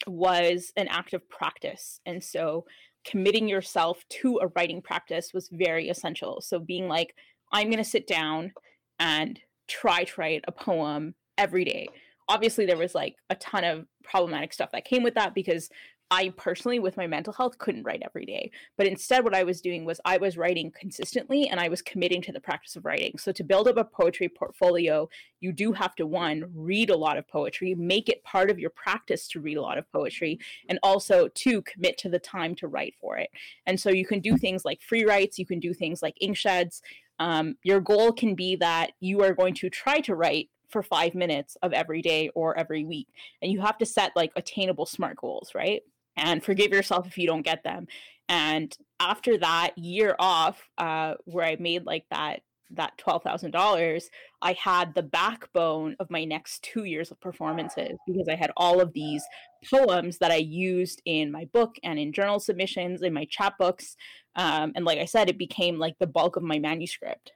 was 0.06 0.72
an 0.76 0.88
act 0.88 1.12
of 1.12 1.28
practice. 1.28 2.00
And 2.06 2.22
so 2.22 2.66
committing 3.04 3.48
yourself 3.48 4.04
to 4.08 4.38
a 4.42 4.48
writing 4.54 4.82
practice 4.82 5.32
was 5.34 5.48
very 5.50 5.88
essential. 5.88 6.40
So 6.40 6.58
being 6.58 6.88
like, 6.88 7.14
I'm 7.52 7.68
going 7.68 7.82
to 7.82 7.84
sit 7.84 8.06
down 8.06 8.52
and 8.98 9.38
try 9.68 10.04
to 10.04 10.20
write 10.20 10.44
a 10.46 10.52
poem 10.52 11.14
every 11.38 11.64
day. 11.64 11.88
Obviously, 12.28 12.66
there 12.66 12.76
was 12.76 12.94
like 12.94 13.16
a 13.30 13.36
ton 13.36 13.64
of 13.64 13.86
problematic 14.02 14.52
stuff 14.52 14.72
that 14.72 14.84
came 14.84 15.02
with 15.02 15.14
that 15.14 15.34
because 15.34 15.68
I 16.10 16.32
personally, 16.36 16.78
with 16.78 16.96
my 16.96 17.08
mental 17.08 17.32
health, 17.32 17.58
couldn't 17.58 17.82
write 17.82 18.02
every 18.04 18.24
day. 18.24 18.52
But 18.76 18.86
instead, 18.86 19.24
what 19.24 19.34
I 19.34 19.42
was 19.42 19.60
doing 19.60 19.84
was 19.84 20.00
I 20.04 20.18
was 20.18 20.36
writing 20.36 20.70
consistently 20.70 21.48
and 21.48 21.58
I 21.58 21.68
was 21.68 21.82
committing 21.82 22.22
to 22.22 22.32
the 22.32 22.40
practice 22.40 22.76
of 22.76 22.84
writing. 22.84 23.18
So, 23.18 23.32
to 23.32 23.42
build 23.42 23.66
up 23.66 23.76
a 23.76 23.84
poetry 23.84 24.28
portfolio, 24.28 25.08
you 25.40 25.52
do 25.52 25.72
have 25.72 25.96
to 25.96 26.06
one, 26.06 26.44
read 26.54 26.90
a 26.90 26.96
lot 26.96 27.18
of 27.18 27.26
poetry, 27.26 27.74
make 27.74 28.08
it 28.08 28.22
part 28.22 28.50
of 28.50 28.58
your 28.58 28.70
practice 28.70 29.26
to 29.28 29.40
read 29.40 29.56
a 29.56 29.62
lot 29.62 29.78
of 29.78 29.90
poetry, 29.90 30.38
and 30.68 30.78
also 30.84 31.28
two, 31.34 31.62
commit 31.62 31.98
to 31.98 32.08
the 32.08 32.20
time 32.20 32.54
to 32.56 32.68
write 32.68 32.94
for 33.00 33.16
it. 33.18 33.30
And 33.66 33.78
so, 33.78 33.90
you 33.90 34.06
can 34.06 34.20
do 34.20 34.36
things 34.36 34.64
like 34.64 34.82
free 34.82 35.04
writes, 35.04 35.40
you 35.40 35.46
can 35.46 35.58
do 35.58 35.74
things 35.74 36.02
like 36.02 36.16
ink 36.20 36.36
sheds. 36.36 36.82
Um, 37.18 37.56
your 37.64 37.80
goal 37.80 38.12
can 38.12 38.34
be 38.34 38.56
that 38.56 38.92
you 39.00 39.22
are 39.22 39.34
going 39.34 39.54
to 39.54 39.70
try 39.70 40.00
to 40.00 40.14
write 40.14 40.50
for 40.68 40.82
five 40.82 41.14
minutes 41.14 41.56
of 41.62 41.72
every 41.72 42.02
day 42.02 42.28
or 42.34 42.56
every 42.58 42.84
week. 42.84 43.08
And 43.42 43.50
you 43.50 43.60
have 43.60 43.78
to 43.78 43.86
set 43.86 44.12
like 44.14 44.32
attainable 44.36 44.86
SMART 44.86 45.16
goals, 45.16 45.52
right? 45.54 45.82
And 46.16 46.42
forgive 46.42 46.72
yourself 46.72 47.06
if 47.06 47.18
you 47.18 47.26
don't 47.26 47.42
get 47.42 47.62
them. 47.62 47.86
And 48.28 48.76
after 48.98 49.38
that 49.38 49.76
year 49.76 50.16
off, 50.18 50.62
uh, 50.78 51.14
where 51.24 51.44
I 51.44 51.56
made 51.58 51.84
like 51.84 52.04
that 52.10 52.40
that 52.72 52.98
$12,000, 52.98 54.02
I 54.42 54.52
had 54.54 54.94
the 54.94 55.02
backbone 55.02 55.96
of 56.00 56.10
my 56.10 56.24
next 56.24 56.62
two 56.62 56.84
years 56.84 57.10
of 57.10 57.20
performances 57.20 57.96
because 58.06 58.28
I 58.28 58.34
had 58.34 58.50
all 58.56 58.80
of 58.80 58.92
these 58.92 59.22
poems 59.70 60.18
that 60.18 60.30
I 60.32 60.36
used 60.36 61.00
in 61.04 61.30
my 61.30 61.44
book 61.52 61.76
and 61.84 61.98
in 61.98 62.12
journal 62.12 62.40
submissions, 62.40 63.02
in 63.02 63.12
my 63.12 63.26
chapbooks. 63.26 63.94
Um, 64.34 64.72
and 64.74 64.84
like 64.84 64.98
I 64.98 65.04
said, 65.04 65.28
it 65.28 65.38
became 65.38 65.78
like 65.78 65.94
the 65.98 66.06
bulk 66.06 66.36
of 66.36 66.42
my 66.42 66.58
manuscript. 66.58 67.32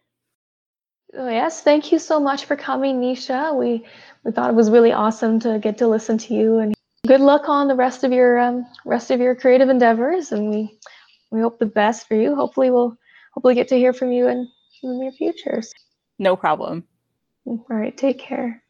Oh, 1.17 1.29
yes, 1.29 1.63
thank 1.63 1.91
you 1.91 1.99
so 1.99 2.21
much 2.21 2.45
for 2.45 2.55
coming, 2.55 3.01
Nisha. 3.01 3.57
We 3.57 3.85
we 4.25 4.31
thought 4.31 4.51
it 4.51 4.55
was 4.55 4.71
really 4.71 4.93
awesome 4.93 5.41
to 5.41 5.59
get 5.59 5.79
to 5.79 5.89
listen 5.89 6.19
to 6.19 6.35
you, 6.35 6.59
and 6.59 6.73
good 7.11 7.21
luck 7.21 7.49
on 7.49 7.67
the 7.67 7.75
rest 7.75 8.05
of 8.05 8.13
your 8.13 8.39
um, 8.39 8.65
rest 8.87 9.11
of 9.11 9.19
your 9.19 9.35
creative 9.35 9.69
endeavors. 9.69 10.31
And 10.31 10.49
we 10.49 10.79
we 11.33 11.41
hope 11.41 11.59
the 11.59 11.67
best 11.67 12.07
for 12.07 12.15
you. 12.15 12.37
Hopefully, 12.37 12.71
we'll 12.71 12.97
hopefully 13.35 13.57
get 13.57 13.67
to 13.69 13.77
hear 13.77 13.93
from 13.93 14.13
you 14.13 14.29
in, 14.29 14.49
in 14.85 14.91
the 14.91 14.97
near 14.97 15.11
future. 15.11 15.61
No 16.21 16.37
problem. 16.37 16.85
All 17.47 17.67
right, 17.69 17.97
take 17.97 18.21
care. 18.21 18.63